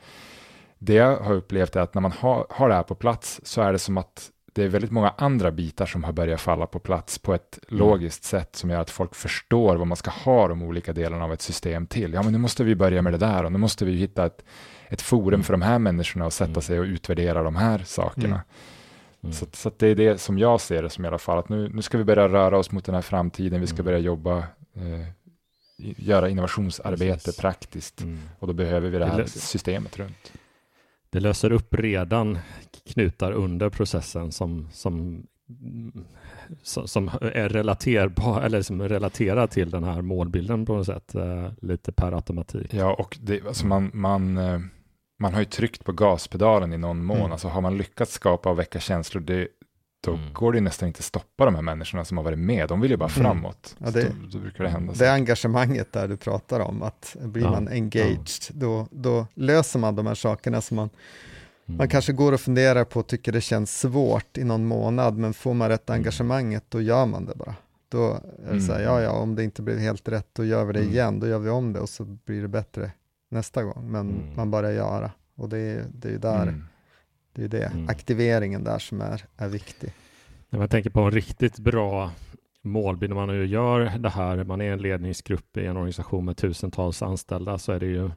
det 0.80 0.94
jag 0.94 1.18
har 1.18 1.34
upplevt 1.34 1.76
är 1.76 1.80
att 1.82 1.94
när 1.94 2.02
man 2.02 2.12
har, 2.12 2.48
har 2.50 2.70
det 2.70 2.76
här 2.76 2.84
på 2.84 2.96
plats 2.96 3.42
så 3.44 3.62
är 3.62 3.72
det 3.72 3.80
som 3.80 3.98
att 3.98 4.30
det 4.60 4.66
är 4.66 4.70
väldigt 4.70 4.92
många 4.92 5.14
andra 5.18 5.52
bitar 5.52 5.86
som 5.86 6.04
har 6.04 6.12
börjat 6.14 6.42
falla 6.42 6.66
på 6.68 6.80
plats 6.80 7.20
på 7.20 7.34
ett 7.34 7.60
logiskt 7.68 8.24
sätt 8.24 8.56
som 8.56 8.70
gör 8.70 8.82
att 8.82 8.90
folk 8.90 9.16
förstår 9.16 9.76
vad 9.76 9.88
man 9.88 9.98
ska 9.98 10.12
ha 10.12 10.48
de 10.48 10.62
olika 10.62 10.94
delarna 10.94 11.24
av 11.24 11.34
ett 11.34 11.42
system 11.42 11.88
till. 11.88 12.14
Ja, 12.14 12.24
men 12.24 12.32
nu 12.32 12.38
måste 12.40 12.64
vi 12.64 12.76
börja 12.76 13.02
med 13.02 13.14
det 13.14 13.18
där 13.18 13.44
och 13.44 13.52
nu 13.52 13.58
måste 13.58 13.86
vi 13.86 13.96
hitta 13.96 14.26
ett, 14.26 14.44
ett 14.88 15.02
forum 15.02 15.44
för 15.44 15.54
de 15.54 15.62
här 15.62 15.80
människorna 15.80 16.26
och 16.26 16.34
sätta 16.34 16.50
Mm. 16.52 16.62
sig 16.62 16.80
och 16.80 16.84
utvärdera 16.86 17.44
de 17.44 17.56
här 17.56 17.80
sakerna. 17.86 18.26
Mm. 18.28 18.40
Mm. 19.24 19.34
Så, 19.34 19.46
så 19.54 19.72
det 19.78 19.88
är 19.88 19.96
det 19.96 20.22
som 20.22 20.38
jag 20.40 20.62
ser 20.62 20.84
det 20.84 20.90
som 20.90 21.06
i 21.06 21.08
alla 21.08 21.18
fall, 21.18 21.40
att 21.40 21.50
nu, 21.50 21.70
nu 21.74 21.82
ska 21.82 21.98
vi 21.98 22.04
börja 22.04 22.28
röra 22.30 22.58
oss 22.58 22.72
mot 22.72 22.86
den 22.86 22.96
här 22.96 23.02
framtiden, 23.02 23.62
vi 23.62 23.68
ska 23.68 23.76
Mm. 23.76 23.86
börja 23.86 24.00
jobba, 24.00 24.38
eh, 24.76 25.08
göra 25.98 26.30
innovationsarbete 26.30 27.14
Precis. 27.14 27.38
praktiskt 27.38 28.02
Mm. 28.02 28.20
och 28.40 28.48
då 28.48 28.54
behöver 28.54 28.90
vi 28.90 29.00
det 29.00 29.06
Det 29.06 29.12
här 29.12 29.18
lö- 29.20 29.28
systemet 29.28 29.98
runt. 30.00 30.32
Det 31.12 31.20
löser 31.20 31.52
upp 31.52 31.76
redan 31.76 32.38
knutar 32.94 33.32
under 33.32 33.70
processen 33.70 34.32
som, 34.32 34.68
som, 34.72 35.24
som, 36.64 36.88
som 36.88 37.08
är 37.22 37.50
relaterbar, 37.50 38.42
eller 38.42 38.62
som 38.62 38.82
är 38.82 38.90
relaterad 38.90 39.52
till 39.52 39.70
den 39.70 39.84
här 39.84 40.02
målbilden 40.02 40.66
på 40.66 40.76
något 40.76 40.86
sätt, 40.86 41.16
eh, 41.16 41.52
lite 41.62 41.92
per 41.92 42.12
automatik. 42.12 42.74
Ja, 42.74 42.94
och 42.94 43.18
det, 43.22 43.48
alltså 43.48 43.68
man, 43.68 43.92
man, 43.94 44.38
eh, 44.38 44.60
man 45.20 45.34
har 45.34 45.40
ju 45.40 45.46
tryckt 45.46 45.86
på 45.86 45.92
gaspedalen 45.92 46.74
i 46.74 46.78
någon 46.78 47.06
mån. 47.06 47.18
Mm. 47.18 47.32
Alltså 47.32 47.48
har 47.48 47.62
man 47.62 47.78
lyckats 47.78 48.14
skapa 48.14 48.50
och 48.50 48.60
väcka 48.60 48.80
känslor, 48.80 49.22
det, 49.22 49.48
då 50.06 50.14
Mm. 50.14 50.34
går 50.34 50.52
det 50.52 50.58
ju 50.58 50.62
nästan 50.64 50.88
inte 50.88 50.98
att 51.00 51.04
stoppa 51.04 51.46
de 51.46 51.56
här 51.56 51.62
människorna 51.62 52.06
som 52.06 52.18
har 52.18 52.24
varit 52.24 52.40
med. 52.40 52.68
De 52.70 52.82
vill 52.82 52.92
ju 52.92 52.98
bara 52.98 53.10
Mm. 53.10 53.24
framåt. 53.24 53.76
Ja, 53.78 53.92
det- 53.92 54.02
då, 54.04 54.28
då 54.32 54.40
brukar 54.40 54.64
det 54.64 54.70
hända. 54.70 54.94
Så. 54.94 55.00
Det 55.04 55.12
engagemanget 55.12 55.94
där 55.94 56.08
du 56.08 56.18
pratar 56.18 56.60
om, 56.60 56.84
att 56.84 57.16
blir 57.22 57.44
Ja, 57.44 57.52
man 57.52 57.68
engaged, 57.68 58.28
då, 58.50 58.88
då 58.92 59.28
löser 59.34 59.80
man 59.80 59.96
de 59.96 60.08
här 60.08 60.16
sakerna 60.16 60.62
som 60.62 60.76
man, 60.78 60.90
Mm. 61.68 61.78
man 61.78 61.88
kanske 61.90 62.14
går 62.14 62.32
och 62.32 62.40
funderar 62.42 62.84
på 62.84 63.00
och 63.00 63.08
tycker 63.08 63.32
det 63.32 63.42
känns 63.42 63.80
svårt 63.80 64.38
i 64.38 64.44
någon 64.44 64.66
månad, 64.66 65.18
men 65.18 65.34
får 65.34 65.54
man 65.54 65.70
rätt 65.70 65.90
Mm. 65.90 66.00
engagemanget, 66.00 66.64
då 66.70 66.82
gör 66.82 67.06
man 67.06 67.26
det 67.26 67.36
bara. 67.36 67.56
Då 67.90 68.20
är 68.50 68.54
det 68.54 68.62
så 68.62 68.72
här, 68.74 68.80
Mm. 68.80 68.94
ja, 68.94 69.02
ja, 69.02 69.12
om 69.12 69.36
det 69.36 69.44
inte 69.44 69.62
blev 69.62 69.78
helt 69.80 70.08
rätt, 70.08 70.28
då 70.34 70.46
gör 70.46 70.66
vi 70.66 70.74
det 70.74 70.80
Mm. 70.80 70.92
igen, 70.94 71.20
då 71.20 71.28
gör 71.28 71.40
vi 71.40 71.50
om 71.50 71.74
det 71.74 71.80
och 71.80 71.90
så 71.90 72.04
blir 72.06 72.42
det 72.42 72.48
bättre 72.48 72.92
nästa 73.32 73.64
gång, 73.64 73.92
men 73.92 74.10
Mm. 74.10 74.36
man 74.36 74.52
börjar 74.52 74.72
göra. 74.72 75.12
Och 75.36 75.50
det 75.50 75.58
är 75.58 75.86
det 75.94 76.08
är 76.08 76.12
ju 76.12 76.18
där, 76.18 76.42
Mm. 76.44 76.66
Det 77.40 77.58
är 77.58 77.60
det, 77.60 77.66
Mm. 77.66 77.90
aktiveringen 77.90 78.64
där 78.64 78.80
som 78.80 79.02
är, 79.02 79.22
är 79.38 79.48
viktig. 79.48 79.92
När 80.50 80.60
man 80.60 80.68
tänker 80.70 80.90
på 80.90 81.02
en 81.02 81.12
riktigt 81.12 81.60
bra 81.60 82.12
målbild, 82.62 83.10
när 83.10 83.16
man 83.26 83.28
nu 83.28 83.46
gör 83.46 83.80
det 84.00 84.10
här, 84.10 84.44
man 84.44 84.62
är 84.62 84.72
en 84.72 84.82
ledningsgrupp 84.82 85.58
i 85.58 85.66
en 85.66 85.78
organisation 85.78 86.26
med 86.26 86.38
tusentals 86.38 87.02
anställda, 87.02 87.58
så 87.58 87.72
är 87.72 87.80
det 87.80 87.86
ju 87.86 88.12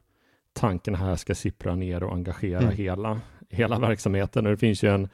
tanken 0.53 0.95
här 0.95 1.15
ska 1.15 1.35
sippra 1.35 1.75
ner 1.75 2.03
och 2.03 2.13
engagera 2.13 2.61
Mm. 2.61 2.75
hela, 2.75 3.21
hela 3.49 3.79
verksamheten. 3.79 4.45
Och 4.45 4.51
det 4.51 4.57
finns 4.57 4.83
ju 4.83 4.89
en, 4.95 5.09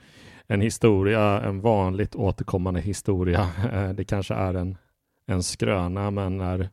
en 0.47 0.61
historia, 0.61 1.41
en 1.41 1.61
vanligt 1.61 2.15
återkommande 2.15 2.81
historia. 2.81 3.49
Eh, 3.73 3.89
Det 3.89 4.03
kanske 4.05 4.33
är 4.33 4.53
en, 4.53 4.77
en 5.27 5.43
skröna, 5.43 6.11
men 6.11 6.37
när 6.37 6.69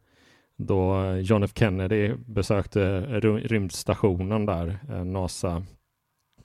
då 0.57 1.13
John 1.17 1.43
F 1.43 1.51
Kennedy 1.55 2.13
besökte 2.27 3.01
ry- 3.21 3.47
rymdstationen 3.49 4.47
där, 4.47 4.79
eh, 4.91 5.05
NASA, 5.05 5.65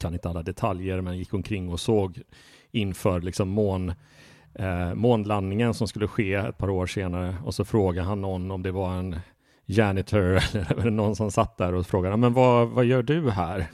kan 0.01 0.13
inte 0.13 0.29
alla 0.29 0.43
detaljer, 0.43 1.01
men 1.01 1.17
gick 1.17 1.33
omkring 1.33 1.69
och 1.69 1.79
såg 1.79 2.21
inför 2.71 3.21
liksom 3.21 3.49
mån, 3.49 3.93
eh, 4.53 4.93
månlandningen 4.93 5.73
som 5.73 5.87
skulle 5.87 6.07
ske 6.07 6.33
ett 6.33 6.57
par 6.57 6.69
år 6.69 6.85
senare 6.85 7.35
och 7.45 7.55
så 7.55 7.65
frågade 7.65 8.07
han 8.07 8.21
någon 8.21 8.51
om 8.51 8.63
det 8.63 8.71
var 8.71 8.93
en 8.93 9.19
janitor 9.65 10.25
eller 10.71 10.91
någon 10.91 11.15
som 11.15 11.31
satt 11.31 11.57
där 11.57 11.73
och 11.73 11.87
frågade 11.87 12.17
men 12.17 12.33
vad, 12.33 12.69
vad 12.69 12.85
gör 12.85 13.03
du 13.03 13.29
här? 13.29 13.67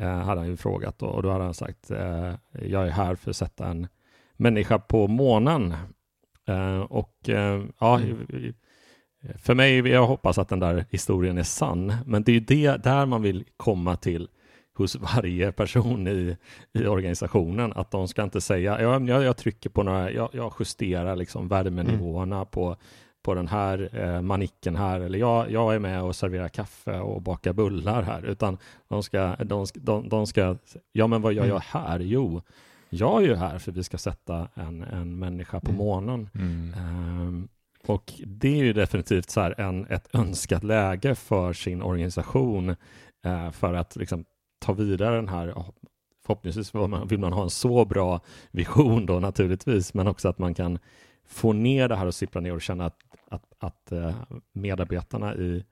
Eh, 0.00 0.18
hade 0.18 0.40
han 0.40 0.48
ju 0.48 0.56
frågat 0.56 0.98
då, 0.98 1.06
och 1.06 1.22
då 1.22 1.30
hade 1.30 1.44
han 1.44 1.54
sagt 1.54 1.90
eh, 1.90 2.34
jag 2.62 2.86
är 2.86 2.90
här 2.90 3.14
för 3.14 3.30
att 3.30 3.36
sätta 3.36 3.66
en 3.66 3.88
människa 4.36 4.78
på 4.78 5.06
månen. 5.06 5.74
Eh, 6.48 6.80
och 6.80 7.28
eh, 7.28 7.62
ja, 7.78 8.00
för 9.38 9.54
mig, 9.54 9.78
jag 9.88 10.06
hoppas 10.06 10.38
att 10.38 10.48
den 10.48 10.58
där 10.58 10.84
historien 10.90 11.38
är 11.38 11.42
sann, 11.42 11.94
men 12.06 12.22
det 12.22 12.32
är 12.32 12.34
ju 12.34 12.40
det 12.40 12.82
där 12.82 13.06
man 13.06 13.22
vill 13.22 13.44
komma 13.56 13.96
till 13.96 14.28
hos 14.74 14.96
varje 14.96 15.52
person 15.52 16.08
i, 16.08 16.36
i 16.72 16.86
organisationen, 16.86 17.72
att 17.76 17.90
de 17.90 18.08
ska 18.08 18.22
inte 18.22 18.40
säga, 18.40 18.80
ja, 18.82 18.98
men 18.98 19.08
jag, 19.08 19.22
jag 19.22 19.36
trycker 19.36 19.70
på 19.70 19.82
några, 19.82 20.10
jag, 20.10 20.28
jag 20.32 20.52
justerar 20.58 21.16
liksom 21.16 21.48
värmenivåerna 21.48 22.44
på, 22.44 22.76
på 23.22 23.34
den 23.34 23.48
här 23.48 23.88
eh, 23.92 24.22
manicken 24.22 24.76
här, 24.76 25.00
eller 25.00 25.18
jag, 25.18 25.50
jag 25.50 25.74
är 25.74 25.78
med 25.78 26.02
och 26.02 26.16
serverar 26.16 26.48
kaffe 26.48 27.00
och 27.00 27.22
bakar 27.22 27.52
bullar 27.52 28.02
här, 28.02 28.22
utan 28.22 28.58
de 28.88 29.02
ska, 29.02 29.36
de, 29.44 29.66
de, 29.74 30.08
de 30.08 30.26
ska, 30.26 30.56
ja 30.92 31.06
men 31.06 31.22
vad 31.22 31.32
gör 31.32 31.46
jag 31.46 31.60
här? 31.60 32.00
Jo, 32.00 32.42
jag 32.90 33.22
är 33.22 33.26
ju 33.26 33.34
här 33.34 33.58
för 33.58 33.72
vi 33.72 33.82
ska 33.82 33.98
sätta 33.98 34.48
en, 34.54 34.82
en 34.82 35.18
människa 35.18 35.60
på 35.60 35.70
Mm. 35.70 35.78
månen. 35.78 36.28
Mm. 36.34 36.74
Ehm, 36.78 37.48
och 37.86 38.12
det 38.26 38.60
är 38.60 38.64
ju 38.64 38.72
definitivt 38.72 39.30
så 39.30 39.40
här 39.40 39.60
en, 39.60 39.86
ett 39.86 40.08
önskat 40.12 40.64
läge 40.64 41.14
för 41.14 41.52
sin 41.52 41.82
organisation 41.82 42.76
eh, 43.24 43.50
för 43.50 43.74
att 43.74 43.96
liksom 43.96 44.24
ta 44.64 44.72
vidare 44.72 45.16
den 45.16 45.28
här, 45.28 45.54
förhoppningsvis 46.26 46.74
vill 47.08 47.18
man, 47.18 47.32
ha 47.32 47.42
en 47.42 47.50
så 47.50 47.84
bra 47.84 48.20
vision 48.50 49.06
då 49.06 49.20
naturligtvis, 49.20 49.94
men 49.94 50.08
också 50.08 50.28
att 50.28 50.38
man 50.38 50.54
kan 50.54 50.78
få 51.26 51.52
ner 51.52 51.88
det 51.88 51.96
här 51.96 52.06
och 52.06 52.14
sippra 52.14 52.40
ner 52.40 52.54
och 52.54 52.62
känna 52.62 52.86
att, 52.86 52.96
att, 53.28 53.44
att 53.58 53.92
eh, 53.92 54.14
medarbetarna 54.52 55.34
i 55.34 55.64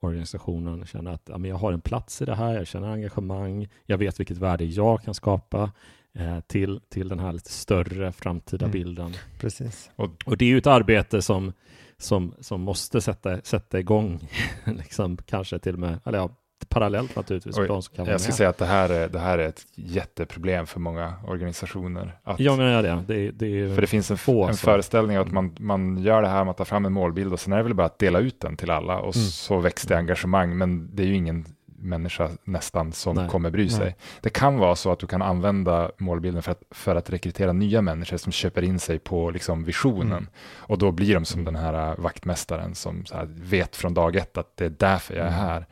organisationen 0.00 0.86
känner 0.86 1.12
att 1.12 1.22
ja, 1.28 1.38
men 1.38 1.50
jag 1.50 1.56
har 1.56 1.72
en 1.72 1.80
plats 1.80 2.22
i 2.22 2.24
det 2.24 2.34
här, 2.34 2.54
jag 2.54 2.66
känner 2.66 2.92
engagemang, 2.92 3.68
jag 3.86 3.98
vet 3.98 4.20
vilket 4.20 4.38
värde 4.38 4.64
jag 4.64 5.02
kan 5.02 5.14
skapa 5.14 5.72
eh, 6.12 6.40
till, 6.40 6.80
till 6.88 7.08
den 7.08 7.18
här 7.18 7.32
lite 7.32 7.50
större 7.52 8.12
framtida 8.12 8.66
Mm. 8.66 8.72
bilden. 8.72 9.12
Precis. 9.40 9.90
Och 9.96 10.36
det 10.36 10.44
är 10.44 10.48
ju 10.48 10.58
ett 10.58 10.66
arbete 10.66 11.22
som, 11.22 11.52
som, 11.98 12.34
som 12.40 12.60
måste 12.60 13.00
sätta, 13.00 13.40
sätta 13.42 13.78
igång, 13.78 14.28
liksom, 14.64 15.16
kanske 15.16 15.58
till 15.58 15.74
och 15.74 15.80
med, 15.80 16.00
eller 16.04 16.18
ja, 16.18 16.30
parallellt 16.70 17.16
naturligtvis, 17.16 17.56
för 17.56 17.68
de 17.68 17.82
som 17.82 17.96
kan 17.96 18.06
Jag 18.06 18.20
ska 18.20 18.28
med. 18.28 18.34
säga 18.36 18.48
att 18.48 18.58
det 18.58 18.66
här, 18.66 18.88
är, 18.88 19.08
det 19.08 19.18
här 19.18 19.38
är 19.38 19.48
ett 19.48 19.62
jätteproblem 19.74 20.66
för 20.66 20.80
många 20.80 21.14
organisationer. 21.26 22.18
Att, 22.24 22.40
Ja, 22.40 22.56
men 22.56 22.66
ja, 22.66 22.82
det, 22.82 23.02
det, 23.06 23.30
det 23.30 23.46
är 23.60 23.74
för 23.74 23.80
det 23.80 23.86
finns 23.86 24.10
en, 24.10 24.18
få 24.18 24.44
en 24.48 24.54
föreställning 24.54 25.16
att 25.16 25.32
man, 25.32 25.54
man 25.58 25.98
gör 25.98 26.22
det 26.22 26.28
här, 26.28 26.44
man 26.44 26.54
tar 26.54 26.64
fram 26.64 26.84
en 26.84 26.92
målbild 26.92 27.32
och 27.32 27.40
sen 27.40 27.52
är 27.52 27.56
det 27.56 27.62
väl 27.62 27.74
bara 27.74 27.86
att 27.86 27.98
dela 27.98 28.18
ut 28.18 28.40
den 28.40 28.56
till 28.56 28.70
alla 28.70 28.98
och 28.98 29.16
Mm. 29.16 29.26
så 29.28 29.58
väcks 29.58 29.82
det 29.82 29.96
engagemang. 29.96 30.58
Men 30.58 30.90
det 30.96 31.02
är 31.02 31.06
ju 31.06 31.14
ingen 31.14 31.44
människa 31.82 32.28
nästan 32.44 32.92
som 32.92 33.16
Nej. 33.16 33.28
kommer 33.28 33.50
bry 33.50 33.68
sig. 33.68 33.84
Nej. 33.84 33.96
Det 34.20 34.30
kan 34.30 34.58
vara 34.58 34.74
så 34.76 34.92
att 34.92 34.98
du 34.98 35.06
kan 35.06 35.22
använda 35.22 35.90
målbilden 35.98 36.42
för 36.42 36.52
att, 36.52 36.62
för 36.70 36.96
att 36.96 37.10
rekrytera 37.10 37.52
nya 37.52 37.82
människor 37.82 38.16
som 38.16 38.32
köper 38.32 38.62
in 38.62 38.78
sig 38.78 38.98
på 38.98 39.30
liksom 39.30 39.64
visionen. 39.64 40.12
Mm. 40.12 40.26
Och 40.56 40.78
då 40.78 40.90
blir 40.90 41.14
de 41.14 41.24
som 41.24 41.44
den 41.44 41.56
här 41.56 41.94
vaktmästaren 41.98 42.74
som 42.74 43.04
här 43.12 43.28
vet 43.30 43.76
från 43.76 43.94
dag 43.94 44.16
ett 44.16 44.38
att 44.38 44.56
det 44.56 44.64
är 44.64 44.74
därför 44.78 45.14
jag 45.14 45.26
är 45.26 45.28
Mm. 45.28 45.40
här. 45.40 45.66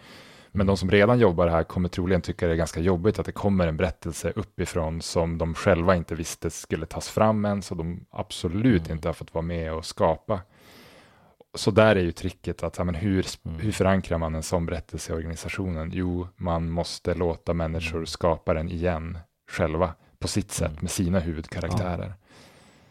Men 0.52 0.66
de 0.66 0.76
som 0.76 0.90
redan 0.90 1.18
jobbar 1.18 1.46
här 1.48 1.64
kommer 1.64 1.88
troligen 1.88 2.20
tycka 2.20 2.46
det 2.46 2.52
är 2.52 2.56
ganska 2.56 2.80
jobbigt 2.80 3.18
att 3.18 3.26
det 3.26 3.32
kommer 3.32 3.66
en 3.66 3.76
berättelse 3.76 4.32
uppifrån 4.36 5.02
som 5.02 5.38
de 5.38 5.54
själva 5.54 5.96
inte 5.96 6.14
visste 6.14 6.50
skulle 6.50 6.86
tas 6.86 7.08
fram 7.08 7.44
än, 7.44 7.62
så 7.62 7.74
de 7.74 8.06
absolut 8.10 8.86
Mm. 8.86 8.96
inte 8.96 9.08
har 9.08 9.12
fått 9.12 9.34
vara 9.34 9.42
med 9.42 9.72
och 9.72 9.84
skapa. 9.84 10.40
Så 11.54 11.70
där 11.70 11.96
är 11.96 12.00
ju 12.00 12.12
tricket 12.12 12.62
att 12.62 12.78
ja, 12.78 12.84
men 12.84 12.94
hur, 12.94 13.26
Mm. 13.44 13.58
hur 13.60 13.72
förankrar 13.72 14.18
man 14.18 14.34
en 14.34 14.42
sån 14.42 14.66
berättelse 14.66 15.12
i 15.12 15.16
organisationen? 15.16 15.90
Jo, 15.94 16.28
man 16.36 16.70
måste 16.70 17.14
låta 17.14 17.54
människor 17.54 17.96
Mm. 17.96 18.06
skapa 18.06 18.54
den 18.54 18.68
igen 18.70 19.18
själva 19.50 19.94
på 20.18 20.28
sitt 20.28 20.50
sätt 20.52 20.70
Mm. 20.70 20.78
med 20.80 20.90
sina 20.90 21.18
huvudkaraktärer. 21.20 22.14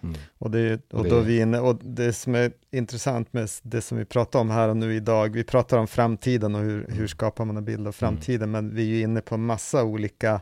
Mm. 0.04 0.16
Och, 0.38 0.52
det, 0.52 0.94
och, 0.94 1.10
då 1.10 1.20
vi 1.20 1.40
inne, 1.40 1.60
och 1.60 1.80
det 1.84 2.14
som 2.14 2.36
är 2.36 2.52
intressant 2.72 3.34
med 3.34 3.50
det 3.64 3.82
som 3.82 3.98
vi 3.98 4.06
pratar 4.06 4.40
om 4.40 4.50
här 4.50 4.70
och 4.70 4.78
nu 4.78 4.96
idag, 4.96 5.34
vi 5.34 5.44
pratar 5.44 5.78
om 5.78 5.88
framtiden 5.88 6.56
och 6.56 6.62
hur, 6.62 6.88
hur 6.90 7.08
skapar 7.08 7.46
man 7.46 7.58
en 7.58 7.66
bild 7.66 7.88
av 7.88 7.92
framtiden, 7.92 8.50
mm. 8.50 8.66
men 8.66 8.76
vi 8.76 8.82
är 8.82 8.96
ju 8.96 9.02
inne 9.02 9.22
på 9.22 9.38
massa 9.38 9.84
olika 9.84 10.42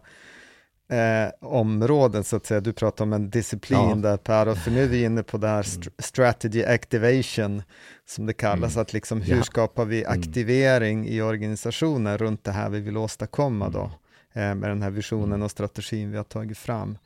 eh, 0.90 1.32
områden 1.42 2.24
så 2.24 2.36
att 2.36 2.46
säga. 2.46 2.60
Du 2.62 2.74
pratar 2.74 3.06
om 3.06 3.14
en 3.14 3.30
disciplin 3.30 3.90
ja. 3.90 3.96
där 3.96 4.18
Per, 4.18 4.48
och 4.48 4.58
för 4.58 4.72
nu 4.72 4.84
är 4.84 4.88
vi 4.88 5.04
inne 5.04 5.24
på 5.24 5.38
det 5.38 5.48
här 5.48 5.60
st 5.60 5.92
strategy 6.00 6.64
activation, 6.64 7.64
som 8.06 8.26
det 8.26 8.34
kallas, 8.34 8.74
mm. 8.74 8.82
att 8.82 8.94
liksom 8.94 9.22
hur 9.22 9.38
ja. 9.38 9.44
skapar 9.44 9.86
vi 9.86 10.04
mm. 10.04 10.20
aktivering 10.20 11.00
mm. 11.00 11.14
i 11.14 11.22
organisationen 11.22 12.18
runt 12.18 12.44
det 12.44 12.52
här 12.52 12.70
vi 12.70 12.80
vill 12.80 12.98
åstadkomma 12.98 13.70
då, 13.70 13.92
mm. 14.34 14.50
eh, 14.50 14.56
med 14.56 14.70
den 14.70 14.82
här 14.82 14.92
visionen 14.92 15.34
mm. 15.34 15.42
och 15.42 15.52
strategin 15.52 16.12
vi 16.12 16.18
har 16.18 16.24
tagit 16.24 16.58
fram. 16.58 16.98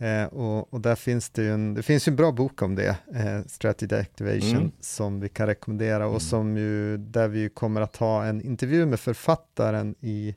Eh, 0.00 0.24
och, 0.24 0.74
och, 0.74 0.80
där 0.80 0.94
finns 0.94 1.30
det 1.30 1.42
ju 1.42 1.52
en, 1.52 1.74
det 1.74 1.82
finns 1.82 2.08
en 2.08 2.16
bra 2.16 2.32
bok 2.32 2.62
om 2.62 2.74
det, 2.74 2.96
eh, 3.14 3.46
Strategy 3.46 3.96
Activation, 3.96 4.56
mm. 4.56 4.72
som 4.80 5.20
vi 5.20 5.28
kan 5.28 5.46
rekommendera 5.46 6.04
och 6.04 6.10
mm. 6.10 6.20
som 6.20 6.56
ju, 6.56 6.96
där 6.96 7.28
vi 7.28 7.48
kommer 7.48 7.80
att 7.80 7.96
ha 7.96 8.24
en 8.24 8.42
intervju 8.42 8.86
med 8.86 9.00
författaren 9.00 9.94
i, 10.00 10.34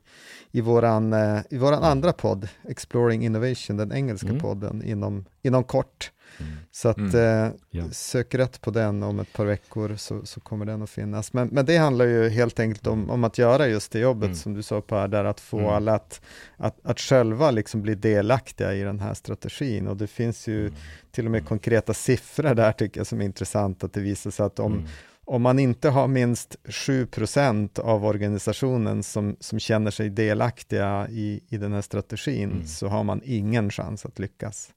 i, 0.50 0.60
våran, 0.60 1.12
eh, 1.12 1.40
i 1.50 1.58
våran 1.58 1.82
andra 1.82 2.12
podd, 2.12 2.48
Exploring 2.68 3.24
Innovation, 3.24 3.76
den 3.76 3.92
engelska 3.92 4.28
mm. 4.28 4.40
podden, 4.40 4.82
inom, 4.82 5.24
inom 5.42 5.64
kort. 5.64 6.10
Mm. 6.38 6.52
Så 6.70 6.88
att 6.88 6.98
mm. 6.98 7.52
eh, 7.72 7.88
sök 7.90 8.34
rätt 8.34 8.60
på 8.60 8.70
den 8.70 9.02
om 9.02 9.20
ett 9.20 9.32
par 9.32 9.44
veckor 9.44 9.96
så, 9.96 10.26
så 10.26 10.40
kommer 10.40 10.66
den 10.66 10.82
att 10.82 10.90
finnas. 10.90 11.32
Men, 11.32 11.48
men 11.48 11.66
det 11.66 11.76
handlar 11.76 12.04
ju 12.04 12.28
helt 12.28 12.60
enkelt 12.60 12.86
om, 12.86 13.10
om 13.10 13.24
att 13.24 13.38
göra 13.38 13.68
just 13.68 13.92
det 13.92 13.98
jobbet 13.98 14.26
mm. 14.26 14.36
som 14.36 14.54
du 14.54 14.62
sa 14.62 14.80
Per, 14.80 15.08
där 15.08 15.24
att 15.24 15.40
få 15.40 15.58
mm. 15.58 15.70
alla 15.70 15.94
att, 15.94 16.20
att, 16.56 16.78
att 16.82 17.00
själva 17.00 17.50
liksom 17.50 17.82
bli 17.82 17.94
delaktiga 17.94 18.74
i 18.74 18.82
den 18.82 19.00
här 19.00 19.14
strategin. 19.14 19.88
Och 19.88 19.96
det 19.96 20.06
finns 20.06 20.46
ju 20.46 20.60
mm. 20.60 20.74
till 21.10 21.24
och 21.24 21.30
med 21.30 21.38
mm. 21.38 21.48
konkreta 21.48 21.94
siffror 21.94 22.54
där 22.54 22.72
tycker 22.72 23.00
jag 23.00 23.06
som 23.06 23.20
är 23.20 23.24
intressant, 23.24 23.84
att 23.84 23.92
det 23.92 24.00
visar 24.00 24.30
sig 24.30 24.46
att 24.46 24.58
om 24.58 24.86
om 25.26 25.42
man 25.42 25.58
inte 25.58 25.88
har 25.88 26.08
minst 26.08 26.56
7% 26.64 27.80
av 27.80 28.04
organisationen 28.04 29.02
som, 29.02 29.36
som 29.40 29.58
känner 29.58 29.90
sig 29.90 30.10
delaktiga 30.10 31.08
i, 31.10 31.40
i 31.48 31.56
den 31.56 31.72
här 31.72 31.82
strategin, 31.82 32.50
mm. 32.50 32.66
så 32.66 32.88
har 32.88 33.04
man 33.04 33.20
ingen 33.24 33.70
chans 33.70 34.06
att 34.06 34.18
lyckas. 34.18 34.70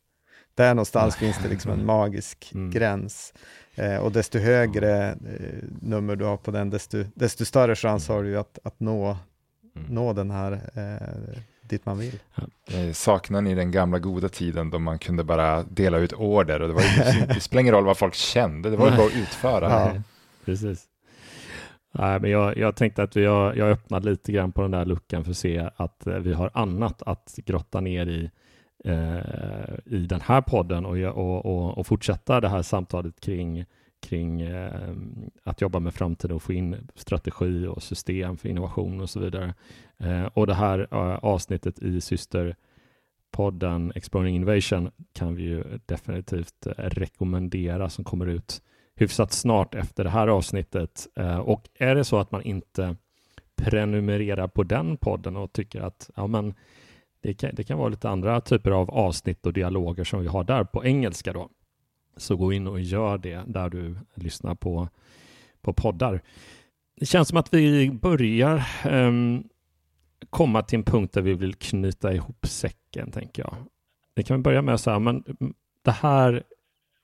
Där 0.59 0.73
någonstans 0.73 1.15
finns 1.15 1.37
det 1.43 1.49
liksom 1.49 1.71
en 1.71 1.85
magisk 1.95 2.51
mm. 2.53 2.71
gräns. 2.71 3.33
Eh, 3.75 3.97
och 3.97 4.11
desto 4.11 4.39
högre 4.39 5.09
eh, 5.09 5.15
nummer 5.81 6.15
du 6.15 6.25
har 6.25 6.37
på 6.37 6.51
den, 6.51 6.69
desto, 6.69 7.03
desto 7.15 7.45
större 7.45 7.75
chans 7.75 8.07
har 8.07 8.23
du 8.23 8.37
att, 8.37 8.59
att 8.63 8.79
nå, 8.79 9.17
mm. 9.75 9.87
nå 9.93 10.13
den 10.13 10.31
här 10.31 10.51
eh, 10.51 11.39
dit 11.61 11.85
man 11.85 11.99
vill. 11.99 12.19
Saknar 12.93 13.41
ni 13.41 13.55
den 13.55 13.71
gamla 13.71 13.99
goda 13.99 14.29
tiden 14.29 14.69
då 14.69 14.79
man 14.79 14.99
kunde 14.99 15.23
bara 15.23 15.63
dela 15.63 15.97
ut 15.97 16.13
order 16.13 16.61
och 16.61 16.67
det, 16.67 16.73
var 16.73 16.81
ju, 16.81 17.25
det 17.25 17.39
spelar 17.39 17.61
ingen 17.61 17.73
roll 17.73 17.85
vad 17.85 17.97
folk 17.97 18.13
kände, 18.13 18.69
det 18.69 18.77
var 18.77 18.91
ju 18.91 18.97
bara 18.97 19.07
att 19.07 19.15
utföra. 19.15 19.69
Ja. 19.69 19.93
Precis. 20.45 20.85
Nej, 21.91 22.19
men 22.19 22.31
jag, 22.31 22.57
jag 22.57 22.75
tänkte 22.75 23.03
att 23.03 23.17
vi 23.17 23.25
har, 23.25 23.53
jag 23.53 23.69
öppnade 23.69 24.09
lite 24.09 24.31
grann 24.31 24.51
på 24.51 24.61
den 24.61 24.71
där 24.71 24.85
luckan 24.85 25.23
för 25.23 25.31
att 25.31 25.37
se 25.37 25.69
att 25.75 26.07
eh, 26.07 26.15
vi 26.15 26.33
har 26.33 26.51
annat 26.53 27.01
att 27.01 27.35
grotta 27.45 27.81
ner 27.81 28.07
i 28.07 28.31
eh, 28.85 29.75
i 29.85 30.05
den 30.09 30.21
här 30.21 30.41
podden 30.41 30.85
och, 30.85 30.97
och, 30.97 31.45
och, 31.45 31.77
och, 31.77 31.87
fortsätta 31.87 32.41
det 32.41 32.49
här 32.49 32.61
samtalet 32.61 33.19
kring, 33.19 33.65
kring 34.01 34.41
eh, 34.41 34.93
att 35.43 35.61
jobba 35.61 35.79
med 35.79 35.93
framtiden 35.93 36.35
och 36.35 36.43
få 36.43 36.53
in 36.53 36.89
strategi 36.95 37.67
och 37.67 37.83
system 37.83 38.37
för 38.37 38.49
innovation 38.49 39.01
och 39.01 39.09
så 39.09 39.19
vidare. 39.19 39.53
Eh, 39.97 40.25
och 40.25 40.47
det 40.47 40.53
här 40.53 40.87
eh, 40.91 41.15
avsnittet 41.15 41.79
i 41.79 42.01
systerpodden 42.01 43.91
Exploring 43.95 44.35
Innovation 44.35 44.91
kan 45.13 45.35
vi 45.35 45.43
ju 45.43 45.63
definitivt 45.85 46.67
eh, 46.67 46.71
rekommendera 46.75 47.89
som 47.89 48.03
kommer 48.03 48.25
ut 48.27 48.61
hyfsat 48.95 49.33
snart 49.33 49.75
efter 49.75 50.03
det 50.03 50.09
här 50.09 50.27
avsnittet. 50.27 51.07
Eh, 51.15 51.39
och 51.39 51.69
är 51.73 51.95
det 51.95 52.03
så 52.03 52.17
att 52.17 52.31
man 52.31 52.41
inte 52.41 52.95
prenumererar 53.55 54.47
på 54.47 54.63
den 54.63 54.97
podden 54.97 55.35
och 55.35 55.53
tycker 55.53 55.81
att 55.81 56.09
ja, 56.15 56.27
men 56.27 56.53
det 57.21 57.33
kan, 57.33 57.49
det 57.53 57.63
kan 57.63 57.77
vara 57.77 57.89
lite 57.89 58.09
andra 58.09 58.41
typer 58.41 58.71
av 58.71 58.91
avsnitt 58.91 59.45
och 59.45 59.53
dialoger 59.53 60.03
som 60.03 60.21
vi 60.21 60.27
har 60.27 60.43
där 60.43 60.63
på 60.63 60.85
engelska 60.85 61.33
då. 61.33 61.49
Så 62.17 62.35
gå 62.35 62.53
in 62.53 62.67
och 62.67 62.79
gör 62.79 63.17
det 63.17 63.43
där 63.47 63.69
du 63.69 63.95
lyssnar 64.13 64.55
på, 64.55 64.89
på 65.61 65.73
poddar. 65.73 66.21
Det 66.99 67.05
känns 67.05 67.27
som 67.27 67.37
att 67.37 67.53
vi 67.53 67.91
börjar 67.91 68.63
um, 68.85 69.43
komma 70.29 70.61
till 70.61 70.79
en 70.79 70.83
punkt 70.83 71.13
där 71.13 71.21
vi 71.21 71.33
vill 71.33 71.53
knyta 71.53 72.13
ihop 72.13 72.45
säcken, 72.47 73.11
tänker 73.11 73.41
jag. 73.41 73.55
Det 74.13 74.23
kan 74.23 74.37
vi 74.37 74.43
börja 74.43 74.61
med 74.61 74.73
att 74.73 74.81
säga, 74.81 74.99
men 74.99 75.23
det 75.81 75.91
här 75.91 76.43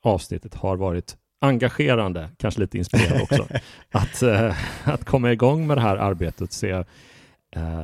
avsnittet 0.01 0.53
har 0.53 0.77
varit 0.77 1.17
engagerande, 1.41 2.29
kanske 2.37 2.61
lite 2.61 2.77
inspirerande 2.77 3.23
också, 3.23 3.47
att, 3.91 4.23
uh, 4.23 4.53
att 4.83 5.05
komma 5.05 5.31
igång 5.31 5.67
med 5.67 5.77
det 5.77 5.81
här 5.81 5.97
arbetet, 5.97 6.51
se 6.51 6.71
Eh, 6.71 6.85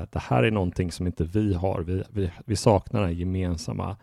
det 0.09 0.19
här 0.19 0.43
är 0.43 0.51
någonting 0.51 0.91
som 0.91 1.07
inte 1.07 1.23
vi 1.23 1.53
har. 1.53 1.81
Vi, 1.81 2.03
vi, 2.09 2.31
vi 2.45 2.55
saknar 2.55 3.01
den 3.01 3.13
gemensamma 3.13 3.97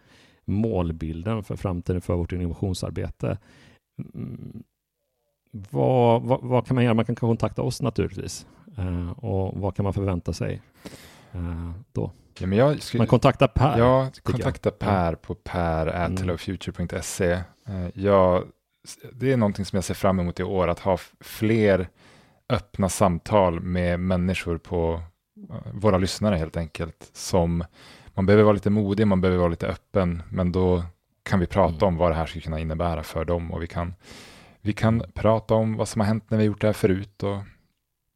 målbilden 0.44 1.44
för 1.44 1.56
framtiden 1.56 2.00
för 2.00 2.14
vårt 2.14 2.32
innovationsarbete. 2.32 3.38
Mm, 4.14 4.62
vad, 5.50 6.22
vad, 6.22 6.40
vad, 6.42 6.66
kan 6.66 6.74
man 6.74 6.84
göra? 6.84 6.94
Man 6.94 7.04
kan 7.04 7.16
kontakta 7.16 7.62
oss 7.62 7.82
naturligtvis. 7.82 8.46
Uh, 8.78 9.10
och 9.10 9.60
vad 9.60 9.76
kan 9.76 9.84
man 9.84 9.92
förvänta 9.92 10.32
sig 10.32 10.62
uh, 11.34 11.70
då? 11.92 12.12
Ja, 12.38 12.46
men 12.46 12.58
jag 12.58 12.82
skulle, 12.82 13.00
man 13.00 13.06
kontaktar 13.06 13.48
Per. 13.48 13.78
Ja, 13.78 14.10
kontakta 14.22 14.70
Per 14.70 15.14
på 15.14 15.34
per.hellofuture.se. 15.34 17.32
Uh, 17.32 17.88
ja, 17.94 18.42
det 19.12 19.32
är 19.32 19.36
någonting 19.36 19.64
som 19.64 19.76
jag 19.76 19.84
ser 19.84 19.94
fram 19.94 20.20
emot 20.20 20.40
i 20.40 20.42
år, 20.42 20.68
att 20.68 20.78
ha 20.78 20.98
fler 21.20 21.88
öppna 22.48 22.88
samtal 22.88 23.60
med 23.60 24.00
människor 24.00 24.58
på 24.58 25.00
våra 25.72 25.98
lyssnare 25.98 26.36
helt 26.36 26.56
enkelt. 26.56 27.10
Som 27.12 27.64
man 28.14 28.26
behöver 28.26 28.44
vara 28.44 28.52
lite 28.52 28.70
modig, 28.70 29.06
man 29.06 29.20
behöver 29.20 29.38
vara 29.38 29.48
lite 29.48 29.66
öppen, 29.66 30.22
men 30.30 30.52
då 30.52 30.82
kan 31.22 31.40
vi 31.40 31.46
prata 31.46 31.86
mm. 31.86 31.88
om 31.88 31.96
vad 31.96 32.10
det 32.10 32.14
här 32.14 32.26
skulle 32.26 32.42
kunna 32.42 32.60
innebära 32.60 33.02
för 33.02 33.24
dem 33.24 33.52
och 33.52 33.62
vi 33.62 33.66
kan, 33.66 33.94
vi 34.60 34.72
kan 34.72 35.02
prata 35.14 35.54
om 35.54 35.76
vad 35.76 35.88
som 35.88 36.00
har 36.00 36.06
hänt 36.06 36.30
när 36.30 36.38
vi 36.38 36.44
gjort 36.44 36.60
det 36.60 36.66
här 36.66 36.72
förut 36.72 37.22
och 37.22 37.38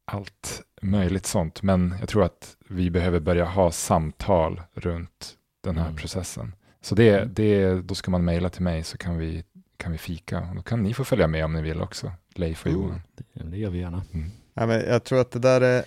allt 0.05 0.61
möjligt 0.81 1.25
sånt. 1.25 1.61
Men 1.61 1.95
jag 1.99 2.09
tror 2.09 2.23
att 2.23 2.57
vi 2.67 2.89
behöver 2.89 3.19
börja 3.19 3.45
ha 3.45 3.71
samtal 3.71 4.61
runt 4.73 5.33
den 5.61 5.77
här 5.77 5.85
mm. 5.85 5.97
processen. 5.97 6.55
Så 6.81 6.95
det, 6.95 7.17
mm. 7.17 7.33
det, 7.33 7.81
då 7.81 7.95
ska 7.95 8.11
man 8.11 8.25
mejla 8.25 8.49
till 8.49 8.63
mig 8.63 8.83
så 8.83 8.97
kan 8.97 9.17
vi, 9.17 9.43
kan 9.77 9.91
vi 9.91 9.97
fika. 9.97 10.47
då 10.55 10.61
kan 10.61 10.83
ni 10.83 10.93
få 10.93 11.03
följa 11.03 11.27
med 11.27 11.45
om 11.45 11.53
ni 11.53 11.61
vill 11.61 11.81
också, 11.81 12.11
Leif 12.35 12.65
och 12.65 12.71
Johan. 12.71 13.01
Det, 13.15 13.43
det 13.43 13.57
gör 13.57 13.69
vi 13.69 13.79
gärna. 13.79 14.03
Mm. 14.13 14.31
Ja, 14.53 14.65
men 14.65 14.79
jag 14.79 15.03
tror 15.03 15.21
att 15.21 15.31
det 15.31 15.39
där 15.39 15.61
är 15.61 15.83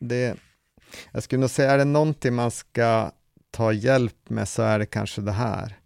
det, 0.00 0.36
jag 1.12 1.22
skulle 1.22 1.40
nog 1.40 1.50
säga, 1.50 1.70
är 1.70 1.78
det 1.78 1.84
någonting 1.84 2.34
man 2.34 2.50
ska 2.50 3.10
ta 3.50 3.72
hjälp 3.72 4.30
med 4.30 4.48
så 4.48 4.62
är 4.62 4.78
det 4.78 4.86
kanske 4.86 5.20
det 5.20 5.32
här. 5.32 5.78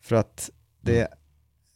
För 0.00 0.16
att 0.16 0.50
det, 0.80 1.00
mm. 1.00 1.18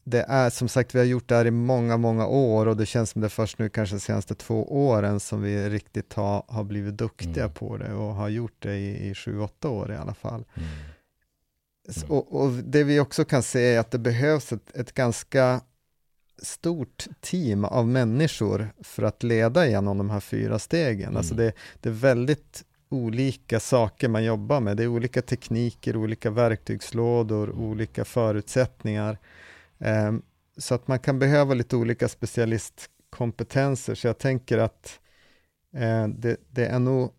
det 0.05 0.23
är 0.29 0.51
som 0.51 0.69
sagt, 0.69 0.95
vi 0.95 0.99
har 0.99 1.07
gjort 1.07 1.29
det 1.29 1.35
här 1.35 1.47
i 1.47 1.51
många, 1.51 1.97
många 1.97 2.27
år 2.27 2.67
och 2.67 2.77
det 2.77 2.87
känns 2.87 3.11
som 3.11 3.21
det 3.21 3.27
är 3.27 3.29
först 3.29 3.59
nu 3.59 3.69
kanske 3.69 3.97
de 3.97 4.01
senaste 4.01 4.35
två 4.35 4.87
åren 4.87 5.21
som 5.21 5.43
vi 5.43 5.69
riktigt 5.69 6.15
har, 6.15 6.45
har 6.49 6.65
blivit 6.65 6.97
duktiga 6.97 7.45
mm. 7.45 7.55
på 7.55 7.77
det 7.77 7.93
och 7.93 8.15
har 8.15 8.29
gjort 8.29 8.57
det 8.59 8.77
i, 8.77 9.11
i 9.11 9.15
sju, 9.15 9.41
åtta 9.41 9.69
år 9.69 9.93
i 9.93 9.97
alla 9.97 10.15
fall. 10.15 10.45
Mm. 10.55 10.69
Och, 12.09 12.41
och, 12.41 12.51
det 12.53 12.85
vi 12.85 13.01
också 13.01 13.25
kan 13.25 13.43
se 13.43 13.75
är 13.75 13.81
att 13.81 13.91
det 13.91 13.99
behövs 13.99 14.53
ett, 14.53 14.77
ett 14.77 14.95
ganska 14.95 15.61
stort 16.43 17.07
team 17.21 17.65
av 17.65 17.89
människor 17.89 18.69
för 18.83 19.03
att 19.03 19.23
leda 19.23 19.67
igenom 19.67 19.99
de 19.99 20.11
här 20.11 20.21
fyra 20.21 20.59
stegen. 20.59 21.09
Mm. 21.09 21.17
Alltså 21.17 21.35
det, 21.35 21.53
det 21.81 21.89
är 21.89 21.93
väldigt 21.93 22.65
olika 22.89 23.61
saker 23.61 24.09
man 24.09 24.25
jobbar 24.25 24.61
med. 24.61 24.77
Det 24.77 24.83
är 24.83 24.87
olika 24.87 25.23
tekniker, 25.23 25.97
olika 25.97 26.31
verktygslådor, 26.31 27.51
mm. 27.51 27.61
olika 27.65 28.05
förutsättningar. 28.05 29.19
Um, 29.79 30.23
så 30.57 30.75
att 30.75 30.89
man 30.89 30.99
kan 30.99 31.19
behöva 31.19 31.55
lite 31.55 31.77
olika 31.77 32.09
specialistkompetenser. 32.09 33.95
Så 33.95 34.07
jag 34.07 34.19
tänker 34.19 34.59
att 34.59 35.01
uh, 35.75 36.09
det, 36.09 36.37
det, 36.51 36.67
är 36.67 36.79
nog, 36.79 37.13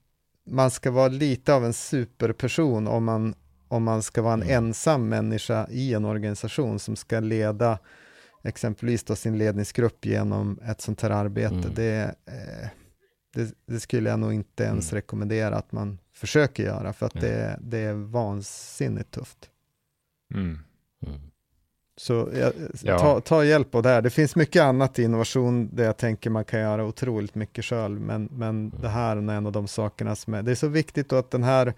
man 0.45 0.71
ska 0.71 0.91
vara 0.91 1.07
lite 1.07 1.53
av 1.53 1.65
en 1.65 1.73
superperson 1.73 2.87
om 2.87 3.03
man, 3.03 3.35
om 3.67 3.83
man 3.83 4.01
ska 4.01 4.21
vara 4.21 4.33
en 4.33 4.43
mm. 4.43 4.65
ensam 4.65 5.09
människa 5.09 5.67
i 5.69 5.93
en 5.93 6.05
organisation 6.05 6.79
som 6.79 6.95
ska 6.95 7.19
leda 7.19 7.79
exempelvis 8.43 9.03
då 9.03 9.15
sin 9.15 9.37
ledningsgrupp 9.37 10.05
genom 10.05 10.59
ett 10.65 10.81
sånt 10.81 11.01
här 11.01 11.09
arbete, 11.09 11.55
mm. 11.55 11.73
det, 11.75 12.15
eh, 12.25 12.69
det, 13.33 13.53
det, 13.65 13.79
skulle 13.79 14.09
jag 14.09 14.19
nog 14.19 14.33
inte 14.33 14.63
ens 14.63 14.91
mm. 14.91 14.97
rekommendera 14.97 15.55
att 15.55 15.71
man 15.71 15.97
försöker 16.13 16.63
göra, 16.63 16.93
för 16.93 17.05
att 17.05 17.15
mm. 17.15 17.25
det, 17.25 17.59
det 17.61 17.77
är 17.77 17.93
vansinnigt 17.93 19.11
tufft. 19.11 19.49
Mm. 20.33 20.59
Mm. 21.07 21.19
Så 21.97 22.29
ja, 22.83 22.99
ta, 22.99 23.21
ta, 23.21 23.43
hjälp 23.45 23.75
av 23.75 23.83
det 23.83 23.89
här. 23.89 24.01
Det 24.01 24.09
finns 24.09 24.35
mycket 24.35 24.61
annat 24.61 24.99
i 24.99 25.03
innovation 25.03 25.69
där 25.75 25.83
jag 25.83 25.97
tänker 25.97 26.29
man 26.29 26.45
kan 26.45 26.59
göra 26.59 26.85
otroligt 26.85 27.35
mycket 27.35 27.65
själv, 27.65 28.01
men, 28.01 28.29
men 28.31 28.49
mm. 28.49 28.73
det 28.81 28.89
här 28.89 29.17
är 29.17 29.31
en 29.31 29.45
av 29.45 29.51
de 29.51 29.67
sakerna 29.67 30.15
som 30.15 30.33
är, 30.33 30.43
det 30.43 30.51
är 30.51 30.55
så 30.55 30.67
viktigt 30.67 31.13
att, 31.13 31.31
den 31.31 31.43
här, 31.43 31.73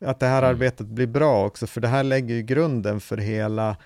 att 0.00 0.20
det 0.20 0.26
här 0.26 0.42
arbetet 0.42 0.86
blir 0.86 1.06
bra 1.06 1.46
också, 1.46 1.66
för 1.66 1.80
det 1.80 1.88
här 1.88 2.02
lägger 2.02 2.34
ju 2.34 2.42
grunden 2.42 3.00
för 3.00 3.16
hela 3.16 3.76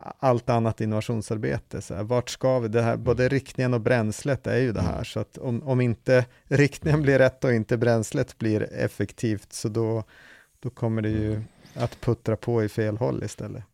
allt 0.00 0.50
annat 0.50 0.80
innovationsarbete. 0.80 1.82
Så 1.82 1.94
här, 1.94 2.02
vart 2.02 2.30
ska 2.30 2.58
vi? 2.58 2.68
Det 2.68 2.82
här, 2.82 2.96
både 2.96 3.28
riktningen 3.28 3.74
och 3.74 3.80
bränslet 3.80 4.46
är 4.46 4.58
ju 4.58 4.72
det 4.72 4.80
här, 4.80 4.92
mm. 4.92 5.04
så 5.04 5.20
att 5.20 5.38
om, 5.38 5.62
om 5.62 5.80
inte 5.80 6.24
riktningen 6.44 7.02
blir 7.02 7.18
rätt 7.18 7.44
och 7.44 7.52
inte 7.52 7.76
bränslet 7.76 8.38
blir 8.38 8.72
effektivt, 8.72 9.52
så 9.52 9.68
då, 9.68 10.04
då 10.60 10.70
kommer 10.70 11.02
det 11.02 11.08
ju 11.08 11.42
att 11.74 12.00
puttra 12.00 12.36
på 12.36 12.64
i 12.64 12.68
fel 12.68 12.96
håll 12.96 13.24
istället. 13.24 13.64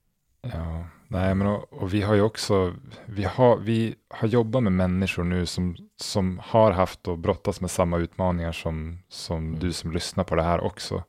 Ja, 0.43 0.85
nej 1.09 1.35
men 1.35 1.47
och, 1.47 1.73
och, 1.73 1.95
vi 1.95 2.03
har 2.03 2.15
ju 2.15 2.23
också, 2.23 2.75
vi 3.07 3.25
har, 3.25 3.57
vi 3.57 3.95
har 4.09 4.29
jobbat 4.29 4.63
med 4.63 4.73
människor 4.73 5.25
nu 5.25 5.47
som, 5.47 5.77
som 5.97 6.41
har 6.45 6.71
haft 6.71 7.09
och 7.09 7.19
brottats 7.19 7.61
med 7.61 7.71
samma 7.71 7.99
utmaningar 7.99 8.53
som, 8.53 8.99
som 9.09 9.47
mm. 9.47 9.59
du 9.59 9.73
som 9.73 9.93
lyssnar 9.93 10.25
på 10.25 10.35
det 10.35 10.43
här 10.43 10.61
också. 10.61 11.03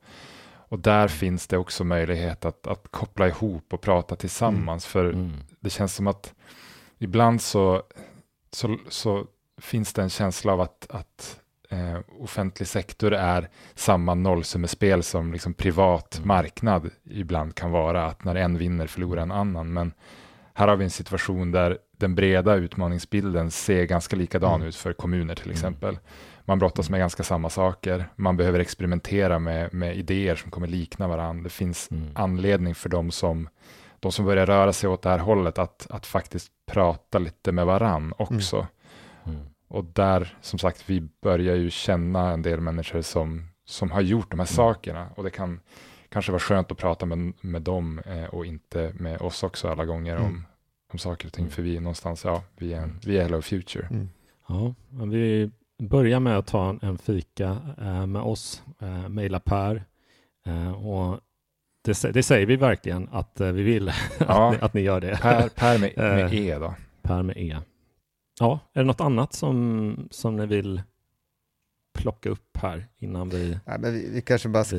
Och 0.68 0.78
där 0.78 0.98
mm. 0.98 1.08
finns 1.08 1.46
det 1.46 1.58
också 1.58 1.84
möjlighet 1.84 2.44
att, 2.44 2.66
att 2.66 2.88
koppla 2.90 3.28
ihop 3.28 3.72
och 3.72 3.80
prata 3.80 4.16
tillsammans. 4.16 4.94
Mm. 4.94 5.12
För 5.12 5.18
mm. 5.18 5.32
det 5.60 5.70
känns 5.70 5.94
som 5.94 6.06
att 6.06 6.34
ibland 6.98 7.42
så, 7.42 7.82
så, 8.52 8.78
så, 8.88 9.26
finns 9.58 9.92
det 9.92 10.02
en 10.02 10.10
känsla 10.10 10.52
av 10.52 10.60
att, 10.60 10.86
att 10.90 11.40
eh, 11.70 11.98
offentlig 12.20 12.68
sektor 12.68 13.14
är 13.14 13.48
samma 13.74 14.14
nollsummespel 14.14 15.02
som 15.02 15.32
liksom 15.32 15.54
privat 15.54 16.16
mm. 16.16 16.28
marknad 16.28 16.90
ibland 17.04 17.54
kan 17.54 17.70
vara. 17.70 18.06
Att 18.06 18.24
när 18.24 18.34
en 18.34 18.58
vinner 18.58 18.86
förlorar 18.86 19.22
en 19.22 19.32
annan. 19.32 19.72
Men 19.72 19.92
här 20.54 20.68
har 20.68 20.76
vi 20.76 20.84
en 20.84 20.90
situation 20.90 21.52
där 21.52 21.78
den 21.96 22.14
breda 22.14 22.54
utmaningsbilden 22.54 23.50
ser 23.50 23.84
ganska 23.84 24.16
likadan 24.16 24.54
mm. 24.54 24.68
ut 24.68 24.76
för 24.76 24.92
kommuner 24.92 25.34
till 25.34 25.50
exempel. 25.50 25.98
Man 26.44 26.58
brottas 26.58 26.90
med 26.90 27.00
ganska 27.00 27.22
samma 27.22 27.50
saker. 27.50 28.08
Man 28.16 28.36
behöver 28.36 28.58
experimentera 28.58 29.38
med, 29.38 29.74
med 29.74 29.96
idéer 29.96 30.36
som 30.36 30.50
kommer 30.50 30.66
likna 30.66 31.08
varandra. 31.08 31.44
Det 31.44 31.50
finns 31.50 31.90
mm. 31.90 32.08
anledning 32.14 32.74
för 32.74 32.88
de 32.88 33.10
som, 33.10 33.48
de 34.00 34.12
som 34.12 34.24
börjar 34.24 34.46
röra 34.46 34.72
sig 34.72 34.88
åt 34.90 35.02
det 35.02 35.08
här 35.08 35.18
hållet 35.18 35.58
att, 35.58 35.86
att 35.90 36.06
faktiskt 36.06 36.52
prata 36.66 37.18
lite 37.18 37.52
med 37.52 37.66
varandra 37.66 38.16
också. 38.18 38.56
Mm. 38.56 39.36
Mm. 39.36 39.46
Och 39.68 39.84
där, 39.84 40.36
som 40.40 40.58
sagt, 40.58 40.90
vi 40.90 41.08
börjar 41.22 41.56
ju 41.56 41.70
känna 41.70 42.30
en 42.30 42.42
del 42.42 42.60
människor 42.60 43.02
som, 43.02 43.48
som 43.64 43.90
har 43.90 44.00
gjort 44.00 44.30
de 44.30 44.40
här 44.40 44.46
mm. 44.46 44.56
sakerna. 44.56 45.08
Och 45.16 45.24
det 45.24 45.30
kan 45.30 45.60
kanske 46.08 46.32
vara 46.32 46.40
skönt 46.40 46.72
att 46.72 46.78
prata 46.78 47.06
med, 47.06 47.32
med 47.40 47.62
dem 47.62 47.98
eh, 47.98 48.24
och 48.24 48.46
inte 48.46 48.92
med 48.98 49.20
oss 49.20 49.42
också 49.42 49.68
alla 49.68 49.84
gånger 49.84 50.16
om, 50.16 50.24
mm. 50.24 50.44
om 50.92 50.98
saker 50.98 51.26
och 51.26 51.32
ting. 51.32 51.50
För 51.50 51.62
vi 51.62 51.76
är 51.76 51.80
någonstans, 51.80 52.24
ja, 52.24 52.42
vi 52.56 52.72
är, 52.72 52.90
vi 53.06 53.18
är 53.18 53.22
Hello 53.22 53.42
Future. 53.42 53.86
Mm. 53.86 54.08
Ja, 54.48 54.74
vi 54.90 55.50
börja 55.82 56.20
med 56.20 56.38
att 56.38 56.46
ta 56.46 56.76
en 56.82 56.98
fika 56.98 57.58
eh, 57.80 58.06
med 58.06 58.22
oss, 58.22 58.62
eh, 58.80 59.08
mejla 59.08 59.40
Per. 59.40 59.84
Eh, 60.46 60.86
och 60.86 61.20
det, 61.84 62.12
det, 62.12 62.22
säger 62.22 62.46
vi 62.46 62.56
verkligen 62.56 63.08
att 63.12 63.40
vi 63.40 63.62
vill 63.62 63.92
ja, 64.18 64.48
att, 64.48 64.52
ni, 64.52 64.58
att, 64.60 64.74
ni, 64.74 64.80
gör 64.80 65.00
det. 65.00 65.18
Per, 65.22 65.48
per 65.48 65.78
med, 65.78 65.92
med 65.96 66.34
E 66.34 66.58
då. 66.58 66.74
Per 67.02 67.22
med 67.22 67.36
E. 67.36 67.58
Ja, 68.40 68.60
är 68.72 68.80
det 68.80 68.86
något 68.86 69.00
annat 69.00 69.32
som, 69.32 70.08
som 70.10 70.36
ni 70.36 70.46
vill 70.46 70.82
plocka 71.94 72.28
upp 72.28 72.56
här 72.58 72.86
innan 72.98 73.28
vi... 73.28 73.58
Ja, 73.64 73.78
men 73.78 73.92
vi, 73.92 74.08
vi 74.10 74.20
kanske 74.20 74.48
bara 74.48 74.64
ska 74.64 74.76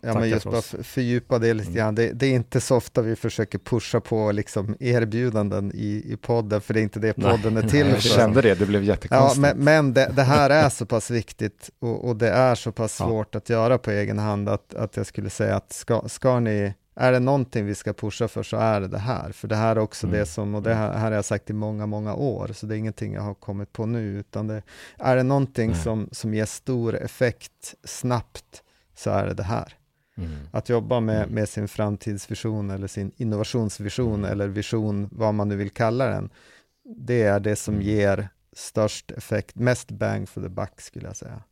ja, 0.00 0.14
men 0.14 0.28
just 0.28 0.44
bara 0.44 0.62
fördjupa 0.62 1.38
det 1.38 1.54
lite 1.54 1.70
mm. 1.70 1.76
grann. 1.76 1.94
Det, 1.94 2.12
det, 2.12 2.26
är 2.26 2.34
inte 2.34 2.60
så 2.60 2.76
ofta 2.76 3.02
vi 3.02 3.16
försöker 3.16 3.58
pusha 3.58 4.00
på 4.00 4.32
liksom 4.32 4.76
erbjudanden 4.80 5.72
i, 5.74 6.12
i 6.12 6.16
podden, 6.16 6.60
för 6.60 6.74
det 6.74 6.80
är 6.80 6.82
inte 6.82 7.00
det 7.00 7.12
podden 7.12 7.54
nej, 7.54 7.64
är 7.64 7.68
till 7.68 7.86
nej, 7.86 7.92
Jag 7.92 8.02
kände 8.02 8.42
det, 8.42 8.54
det 8.54 8.66
blev 8.66 8.84
jättekonstigt. 8.84 9.46
Ja, 9.46 9.54
men, 9.54 9.64
men 9.64 9.94
det, 9.94 10.12
det, 10.16 10.22
här 10.22 10.50
är 10.50 10.68
så 10.68 10.86
pass 10.86 11.10
viktigt 11.10 11.70
och, 11.78 12.08
och 12.08 12.16
det 12.16 12.30
är 12.30 12.54
så 12.54 12.72
pass 12.72 12.96
svårt 12.96 13.34
att 13.34 13.48
göra 13.50 13.78
på 13.78 13.90
egen 13.90 14.18
hand 14.18 14.48
att, 14.48 14.74
att 14.74 14.96
jag 14.96 15.06
skulle 15.06 15.30
säga 15.30 15.56
att 15.56 15.72
ska, 15.72 16.08
ska 16.08 16.40
ni 16.40 16.74
är 16.96 17.12
det 17.12 17.20
någonting 17.20 17.66
vi 17.66 17.74
ska 17.74 17.92
pusha 17.92 18.28
för 18.28 18.42
så 18.42 18.56
är 18.56 18.80
det 18.80 18.88
det 18.88 18.98
här. 18.98 19.32
För 19.32 19.48
det 19.48 19.56
här 19.56 19.76
är 19.76 19.80
också 19.80 20.06
mm. 20.06 20.18
det 20.18 20.26
som, 20.26 20.54
och 20.54 20.62
det 20.62 20.74
här, 20.74 20.98
har 20.98 21.12
jag 21.12 21.24
sagt 21.24 21.50
i 21.50 21.52
många, 21.52 21.86
många 21.86 22.14
år, 22.14 22.50
så 22.52 22.66
det 22.66 22.74
är 22.74 22.78
ingenting 22.78 23.14
jag 23.14 23.22
har 23.22 23.34
kommit 23.34 23.72
på 23.72 23.86
nu, 23.86 24.18
utan 24.18 24.46
det, 24.46 24.62
är 24.98 25.16
det 25.16 25.22
någonting 25.22 25.74
som, 25.74 26.08
som 26.12 26.34
ger 26.34 26.44
stor 26.44 26.96
effekt 26.96 27.74
snabbt, 27.84 28.62
så 28.94 29.10
är 29.10 29.26
det 29.26 29.34
det 29.34 29.42
här. 29.42 29.72
Mm. 30.16 30.30
Att 30.52 30.68
jobba 30.68 31.00
med, 31.00 31.22
mm. 31.22 31.34
med 31.34 31.48
sin 31.48 31.68
framtidsvision 31.68 32.70
eller 32.70 32.86
sin 32.86 33.12
innovationsvision 33.16 34.14
mm. 34.14 34.30
eller 34.30 34.48
vision, 34.48 35.08
vad 35.12 35.34
man 35.34 35.48
nu 35.48 35.56
vill 35.56 35.70
kalla 35.70 36.06
den, 36.06 36.30
det 36.84 37.22
är 37.22 37.40
det 37.40 37.56
som 37.56 37.74
mm. 37.74 37.86
ger 37.86 38.28
störst 38.52 39.10
effekt, 39.10 39.56
mest 39.56 39.90
bang 39.90 40.28
for 40.28 40.42
the 40.42 40.48
buck 40.48 40.80
skulle 40.80 41.06
jag 41.06 41.16
säga. 41.16 41.42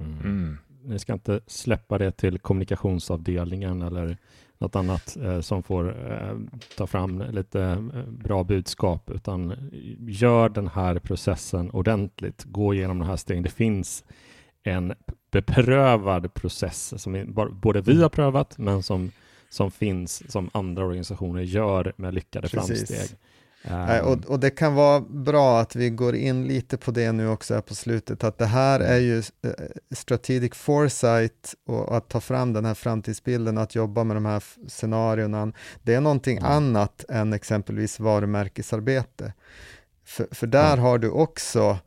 Mm. 0.00 0.58
Ni 0.84 0.98
ska 0.98 1.12
inte 1.12 1.40
släppa 1.46 1.98
det 1.98 2.12
till 2.12 2.38
kommunikationsavdelningen 2.38 3.82
eller 3.82 4.18
något 4.62 4.76
annat 4.76 5.16
eh, 5.16 5.40
som 5.40 5.62
får 5.62 6.12
eh, 6.12 6.36
ta 6.76 6.86
fram 6.86 7.24
lite 7.30 7.62
eh, 7.62 8.02
bra 8.08 8.44
budskap, 8.44 9.10
utan 9.10 9.70
gör 10.08 10.48
den 10.48 10.68
här 10.68 10.98
processen 10.98 11.70
ordentligt. 11.70 12.44
Gå 12.44 12.74
igenom 12.74 12.98
de 12.98 13.08
här 13.08 13.16
stegen. 13.16 13.42
Det 13.42 13.50
finns 13.50 14.04
en 14.62 14.94
beprövad 15.30 16.34
process 16.34 17.02
som 17.02 17.34
både 17.62 17.80
vi 17.80 18.02
har 18.02 18.08
prövat, 18.08 18.58
men 18.58 18.82
som, 18.82 19.10
som 19.48 19.70
finns 19.70 20.32
som 20.32 20.50
andra 20.52 20.84
organisationer 20.84 21.42
gör 21.42 21.92
med 21.96 22.14
lyckade 22.14 22.48
Precis. 22.48 22.88
framsteg. 22.88 23.18
Um, 23.70 24.06
och, 24.06 24.24
och, 24.24 24.40
det 24.40 24.50
kan 24.50 24.74
vara 24.74 25.00
bra 25.00 25.60
att 25.60 25.76
vi 25.76 25.90
går 25.90 26.14
in 26.14 26.48
lite 26.48 26.76
på 26.76 26.90
det 26.90 27.12
nu 27.12 27.28
också 27.28 27.54
här 27.54 27.60
på 27.60 27.74
slutet, 27.74 28.24
att 28.24 28.38
det 28.38 28.46
här 28.46 28.80
är 28.80 28.98
ju 28.98 29.18
eh, 29.18 29.50
strategic 29.94 30.54
foresight 30.54 31.54
och 31.66 31.96
att 31.96 32.08
ta 32.08 32.20
fram 32.20 32.52
den 32.52 32.64
här 32.64 32.74
framtidsbilden, 32.74 33.58
att 33.58 33.74
jobba 33.74 34.04
med 34.04 34.16
de 34.16 34.26
här 34.26 34.42
scenarierna, 34.68 35.52
det 35.82 35.94
är 35.94 36.00
någonting 36.00 36.38
mm. 36.38 36.50
annat 36.50 37.04
än 37.08 37.32
exempelvis 37.32 38.00
varumärkesarbete. 38.00 39.32
För, 40.04 40.26
för 40.30 40.46
där 40.46 40.72
mm. 40.72 40.84
har 40.84 40.98
du 40.98 41.10
också 41.10 41.78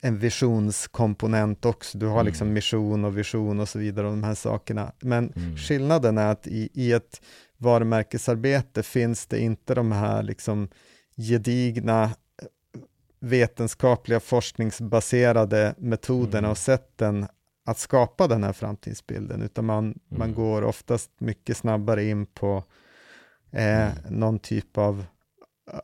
en 0.00 0.18
visionskomponent 0.18 1.64
också, 1.64 1.98
du 1.98 2.06
har 2.06 2.24
liksom 2.24 2.46
mm. 2.46 2.54
mission 2.54 3.04
och 3.04 3.18
vision 3.18 3.60
och 3.60 3.68
så 3.68 3.78
vidare, 3.78 4.06
och 4.06 4.12
de 4.12 4.24
här 4.24 4.34
sakerna. 4.34 4.92
Men 5.00 5.32
mm. 5.36 5.56
skillnaden 5.56 6.18
är 6.18 6.26
att 6.26 6.46
i, 6.46 6.68
i 6.74 6.92
ett 6.92 7.20
varumärkesarbete 7.58 8.82
finns 8.82 9.26
det 9.26 9.40
inte 9.40 9.74
de 9.74 9.92
här 9.92 10.22
liksom 10.22 10.68
gedigna 11.16 12.02
eh, 12.04 12.10
vetenskapliga 13.20 14.20
forskningsbaserade 14.20 15.74
metoderna 15.78 16.38
mm. 16.38 16.50
och 16.50 16.58
sätten 16.58 17.26
att 17.64 17.78
skapa 17.78 18.26
den 18.26 18.44
här 18.44 18.52
framtidsbilden, 18.52 19.42
utan 19.42 19.64
man, 19.64 19.84
mm. 19.84 19.98
man 20.08 20.34
går 20.34 20.62
oftast 20.62 21.10
mycket 21.18 21.56
snabbare 21.56 22.04
in 22.04 22.26
på 22.26 22.64
eh, 23.50 23.82
mm. 23.82 23.92
någon 24.08 24.38
typ 24.38 24.78
av 24.78 25.04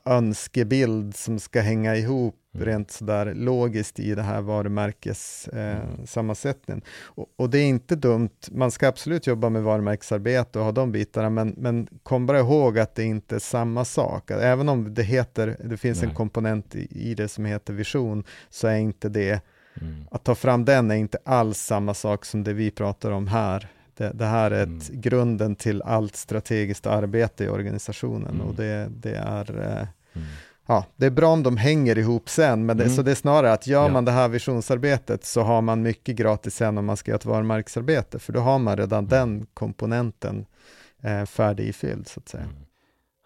önskebild 0.05 1.17
som 1.17 1.39
ska 1.39 1.61
hänga 1.61 1.97
ihop. 1.97 2.41
Rent 2.55 2.91
sådär 2.91 3.35
logiskt 3.35 4.01
i 4.01 4.15
det 4.15 4.23
här 4.23 4.41
varumärkessammansättningen. 4.41 6.83
Eh, 6.85 6.89
och, 7.03 7.27
och, 7.37 7.51
det 7.51 7.59
är 7.59 7.67
inte 7.67 7.97
dumt, 7.97 8.31
man 8.51 8.71
ska 8.71 8.89
absolut 8.89 9.27
jobba 9.27 9.49
med 9.49 9.63
varumärkesarbete 9.63 10.59
och 10.59 10.65
ha 10.65 10.73
de 10.73 10.93
bitarna, 10.93 11.31
men, 11.31 11.55
men 11.59 11.89
kom 12.03 12.27
bara 12.27 12.39
ihåg 12.39 12.79
att 12.79 12.95
det 12.95 13.05
inte 13.05 13.35
är 13.35 13.39
samma 13.39 13.85
sak. 13.85 14.31
Även 14.31 14.69
om 14.69 14.95
det 14.95 15.03
heter, 15.03 15.57
det 15.65 15.77
finns 15.77 16.01
Nej. 16.01 16.09
en 16.09 16.15
komponent 16.15 16.75
i, 16.75 17.11
i, 17.11 17.15
det 17.15 17.29
som 17.29 17.45
heter 17.45 17.73
vision, 17.73 18.25
så 18.51 18.67
är 18.67 18.77
inte 18.77 19.09
det, 19.09 19.41
mm. 19.81 20.05
att 20.11 20.25
ta 20.25 20.35
fram 20.35 20.65
den 20.65 20.91
är 20.91 20.95
inte 20.95 21.19
alls 21.25 21.59
samma 21.59 21.95
sak 21.95 22.25
som 22.25 22.45
det 22.45 22.53
vi 22.53 22.71
pratar 22.71 23.11
om 23.11 23.27
här. 23.27 23.69
Det, 23.97 24.13
det 24.15 24.27
här 24.27 24.51
är 24.51 24.63
ett, 24.63 24.89
mm. 24.89 25.01
grunden 25.01 25.57
till 25.57 25.83
allt 25.83 26.17
strategiskt 26.17 26.87
arbete 26.87 27.45
i 27.45 27.49
organisationen 27.49 28.35
mm. 28.35 28.47
och 28.47 28.55
det, 28.55 28.91
det 28.97 29.15
är 29.15 29.61
eh, 29.61 29.87
mm. 30.13 30.29
Ja, 30.67 30.85
det 30.97 31.07
är 31.07 31.11
bra 31.11 31.29
om 31.29 31.43
de 31.43 31.57
hänger 31.57 31.99
ihop 31.99 32.29
sen, 32.29 32.67
men 32.67 32.77
det, 32.77 32.85
mm. 32.85 32.97
så 32.97 33.03
det 33.03 33.11
är 33.11 33.15
snarare 33.15 33.53
att 33.53 33.67
gör 33.67 33.83
ja. 33.83 33.93
man 33.93 34.05
det 34.05 34.13
här 34.13 34.29
visionsarbetet 34.29 35.25
så 35.25 35.43
har 35.43 35.63
man 35.63 35.83
mycket 35.83 36.17
gratis 36.17 36.55
sen 36.55 36.79
om 36.79 36.87
man 36.87 36.97
ska 36.97 37.11
göra 37.11 37.19
ett 37.19 37.25
varumärkesarbete, 37.25 38.19
för 38.19 38.33
då 38.33 38.41
har 38.41 38.59
man 38.59 38.77
redan 38.77 38.99
mm. 38.99 39.09
den 39.09 39.47
komponenten 39.55 40.47
eh, 41.03 41.25
färdig 41.25 41.69
ifylld 41.69 42.09
så 42.09 42.21
att 42.21 42.29
säga. 42.29 42.45
Mm. 42.45 42.57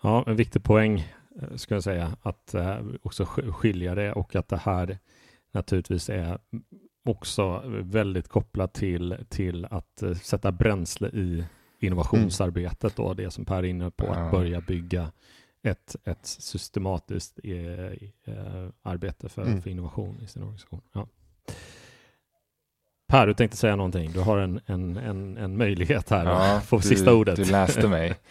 Ja, 0.03 0.25
en 0.27 0.37
viktig 0.37 0.65
poäng 0.65 1.13
eh, 1.43 1.57
ska 1.57 1.75
jag 1.75 1.85
säga, 1.85 2.17
att 2.23 2.55
eh, 2.55 2.79
också 3.03 3.25
skilja 3.27 3.95
det 3.95 4.13
och 4.13 4.37
att 4.37 4.49
det 4.49 4.61
här 4.63 4.99
naturligtvis 5.53 6.09
är 6.09 6.39
också 7.05 7.63
väldigt 7.67 8.29
kopplat 8.29 8.75
till, 8.75 9.17
till 9.29 9.65
att 9.65 10.03
eh, 10.03 10.15
sätta 10.15 10.53
bränsle 10.53 11.09
i 11.09 11.45
innovationsarbetet 11.81 12.97
då, 12.97 13.15
det 13.15 13.31
som 13.31 13.45
Per 13.45 13.57
är 13.57 13.63
inne 13.63 13.91
på, 13.91 14.07
att 14.07 14.31
börja 14.31 14.61
bygga 14.61 15.11
ett, 15.63 15.97
ett 16.05 16.27
systematiskt 16.27 17.39
eh, 17.45 17.55
eh, 18.35 18.69
arbete 18.83 19.29
för, 19.29 19.43
mm. 19.43 19.63
för 19.63 19.71
innovation 19.71 20.21
i 20.25 20.27
sin 20.27 20.43
organisation. 20.43 20.81
Ja. 20.93 21.07
Per, 23.09 23.27
du 23.27 23.35
tänkte 23.35 23.57
säga 23.57 23.77
någonting. 23.77 24.13
Du 24.13 24.21
har 24.21 24.39
en, 24.39 24.61
en, 24.67 24.97
en, 24.97 25.37
en 25.37 25.57
möjlighet 25.57 26.11
här 26.11 26.25
ja, 26.25 26.57
att 26.57 26.65
få 26.65 26.81
sista 26.81 27.15
ordet. 27.15 27.37
Du 27.37 27.45
läste 27.45 27.89
mig. 27.89 28.15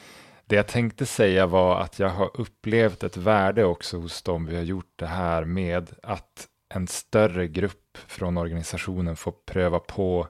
Det 0.46 0.56
jag 0.56 0.68
tänkte 0.68 1.06
säga 1.06 1.46
var 1.46 1.82
att 1.82 2.00
jag 2.00 2.10
har 2.10 2.32
upplevt 2.34 3.04
ett 3.04 3.18
värde 3.18 3.66
också 3.66 3.98
hos 3.98 4.22
dem 4.22 4.46
vi 4.46 4.56
har 4.56 4.64
gjort 4.64 4.94
det 4.96 5.06
här 5.06 5.46
med 5.46 5.92
att 6.04 6.48
en 6.70 6.88
större 6.88 7.48
grupp 7.48 7.98
från 8.08 8.38
organisationen 8.38 9.16
får 9.16 9.34
pröva 9.46 9.80
på 9.80 10.28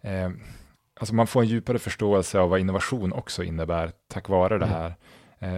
eh, 0.00 0.30
Alltså 1.00 1.14
man 1.14 1.26
får 1.26 1.42
en 1.42 1.48
djupare 1.48 1.78
förståelse 1.78 2.38
av 2.38 2.50
vad 2.50 2.60
innovation 2.60 3.12
också 3.12 3.42
innebär 3.42 3.92
tack 4.08 4.28
vare 4.28 4.58
det 4.58 4.64
mm. 4.64 4.76
här. 4.76 4.86
Eh, 4.86 4.94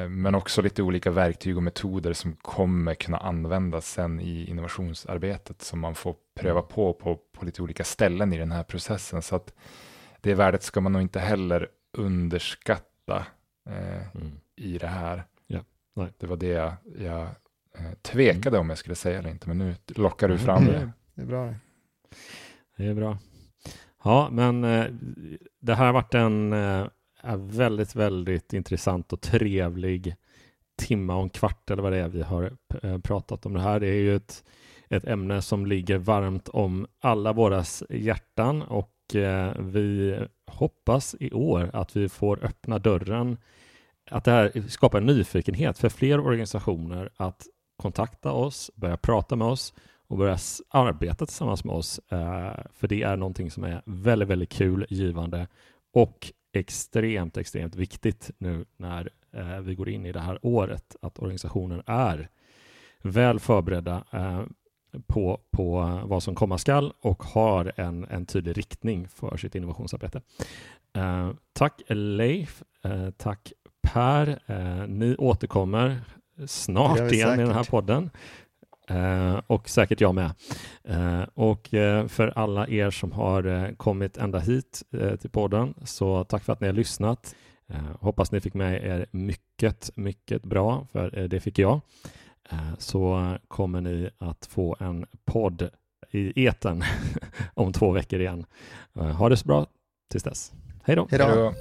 men 0.09 0.35
också 0.35 0.63
lite 0.63 0.83
olika 0.83 1.11
verktyg 1.11 1.57
och 1.57 1.63
metoder 1.63 2.13
som 2.13 2.37
kommer 2.37 2.95
kunna 2.95 3.19
användas 3.19 3.91
sen 3.91 4.21
i 4.21 4.51
innovationsarbetet 4.51 5.63
som 5.63 5.81
man 5.81 5.95
får 5.95 6.15
pröva 6.41 6.61
mm. 6.61 6.69
på, 6.69 6.93
på 6.93 7.19
på 7.43 7.47
lite 7.47 7.63
olika 7.63 7.85
ställen 7.85 8.33
i 8.33 8.39
den 8.39 8.53
här 8.53 8.63
processen. 8.63 9.23
Så 9.23 9.37
att 9.37 9.55
det 10.21 10.35
värdet 10.35 10.63
ska 10.63 10.81
man 10.81 10.93
nog 10.93 11.03
inte 11.03 11.21
heller 11.21 11.69
underskatta 11.93 13.27
eh, 13.69 14.17
mm. 14.17 14.33
i 14.57 14.79
det 14.79 14.87
här. 14.87 15.25
Ja. 15.47 15.61
Det 16.19 16.27
var 16.27 16.37
det 16.37 16.47
jag, 16.47 16.73
jag 16.99 17.23
eh, 17.79 17.93
tvekade 18.03 18.57
mm. 18.57 18.61
om 18.61 18.69
jag 18.69 18.79
skulle 18.79 18.95
säga 18.95 19.19
eller 19.19 19.31
inte, 19.31 19.49
men 19.49 19.59
nu 19.59 19.75
lockar 19.87 20.29
du 20.29 20.39
fram 20.39 20.65
det. 20.65 20.93
Det 21.15 21.23
är 21.23 21.27
bra. 21.27 21.55
Det 22.77 22.87
är 22.87 22.95
bra. 22.95 23.19
Ja, 24.05 24.29
men 24.33 24.65
eh, 24.65 24.87
det 25.61 25.75
här 25.75 25.87
har 25.87 25.93
varit 25.93 26.15
en 26.15 26.53
är 27.23 27.37
väldigt, 27.37 27.95
väldigt 27.95 28.53
intressant 28.53 29.13
och 29.13 29.21
trevlig 29.21 30.17
timma 30.79 31.17
och 31.17 31.23
en 31.23 31.31
kvart 31.31 31.71
eller 31.71 31.83
vad 31.83 31.93
det 31.93 31.99
är 31.99 32.09
vi 32.09 32.23
har 32.23 32.53
eh, 32.83 32.99
pratat 32.99 33.47
om 33.47 33.53
det 33.53 33.61
här. 33.61 33.81
Det 33.81 33.89
är 33.89 34.01
ju 34.01 34.17
ett, 34.17 34.45
ett 34.89 35.05
ämne 35.05 35.43
som 35.43 35.67
ligger 35.67 35.99
varmt 35.99 36.49
om 36.49 36.87
alla 37.01 37.33
våras 37.33 37.83
hjärtan 37.91 38.63
och 38.63 39.15
eh, 39.15 39.55
vi 39.59 40.19
hoppas 40.47 41.15
i 41.21 41.33
år 41.33 41.71
att 41.73 41.97
vi 41.97 42.09
får 42.09 42.45
öppna 42.45 42.79
dörren, 42.79 43.37
att 44.11 44.25
det 44.25 44.31
här 44.31 44.69
skapar 44.69 45.01
nyfikenhet 45.01 45.79
för 45.79 45.89
fler 45.89 46.21
organisationer 46.21 47.11
att 47.17 47.47
kontakta 47.77 48.33
oss, 48.33 48.71
börja 48.75 48.97
prata 48.97 49.37
med 49.37 49.47
oss 49.47 49.75
och 50.09 50.19
börja 50.19 50.39
arbeta 50.69 51.27
tillsammans 51.27 51.65
med 51.65 51.75
oss. 51.75 52.01
Eh, 52.09 52.55
för 52.73 52.89
det 52.89 53.03
är 53.03 53.17
någonting 53.17 53.51
som 53.51 53.65
är 53.65 53.83
väldigt, 53.87 54.29
väldigt 54.29 54.53
kul, 54.53 54.87
givande 54.89 55.47
och 55.93 56.33
extremt, 56.53 57.37
extremt 57.37 57.75
viktigt 57.75 58.31
nu 58.39 58.65
när 58.77 59.11
eh, 59.33 59.61
vi 59.61 59.75
går 59.75 59.89
in 59.89 60.07
i 60.07 60.13
det 60.13 60.21
här 60.21 60.39
året, 60.43 60.97
att 61.03 61.19
organisationen 61.19 61.83
är 61.87 62.29
väl 63.03 63.41
förberedda 63.41 64.05
eh, 64.11 64.43
på, 65.07 65.41
på 65.51 66.01
vad 66.05 66.23
som 66.23 66.35
komma 66.35 66.59
skall 66.59 66.93
och 67.01 67.23
har 67.23 67.73
en, 67.77 68.05
en 68.05 68.27
tydlig 68.27 68.59
riktning 68.59 69.09
för 69.09 69.37
sitt 69.37 69.55
innovationsarbete. 69.55 70.21
tack 71.53 71.83
Leif, 71.89 72.63
tack 73.17 73.53
Per. 73.83 74.39
ni 74.87 75.17
återkommer 75.17 76.01
snart 76.47 77.13
igen 77.13 77.41
i 77.41 77.45
den 77.45 77.55
här 77.55 77.65
podden. 77.65 78.11
Eh, 78.89 79.41
och 79.47 79.69
säkert 79.69 80.01
jag 80.01 80.15
med. 80.15 80.33
Eh, 80.85 81.23
och 81.35 81.75
eh, 81.75 82.07
för 82.07 82.29
alla 82.29 82.69
er 82.69 82.91
som 82.91 83.13
har 83.13 83.75
kommit 83.77 84.17
ända 84.17 84.39
hit 84.39 84.83
till 85.21 85.31
podden, 85.31 85.75
så 85.85 86.25
tack 86.25 86.45
för 86.45 86.53
att 86.53 86.61
ni 86.61 86.67
har 86.67 86.75
lyssnat. 86.75 87.37
Hoppas 88.01 88.33
ni 88.33 88.41
fick 88.41 88.55
med 88.55 88.85
er 88.85 89.07
mycket, 89.11 89.91
mycket 89.95 90.43
bra, 90.43 90.87
för 90.93 91.11
det 91.11 91.41
fick 91.41 91.59
jag. 91.59 91.81
så 92.79 93.35
kommer 93.49 93.81
ni 93.81 94.11
att 94.19 94.47
få 94.47 94.77
en 94.81 95.07
podd 95.25 95.71
i 96.11 96.45
eten 96.47 96.85
om 97.55 97.73
två 97.73 97.91
veckor 97.91 98.21
igen. 98.21 98.45
ha 98.95 99.29
det 99.29 99.37
så 99.37 99.47
bra 99.47 99.67
tills 100.11 100.23
dess. 100.23 100.53
Hej 100.85 100.97
då! 100.97 101.07
Hej 101.11 101.19
då! 101.19 101.55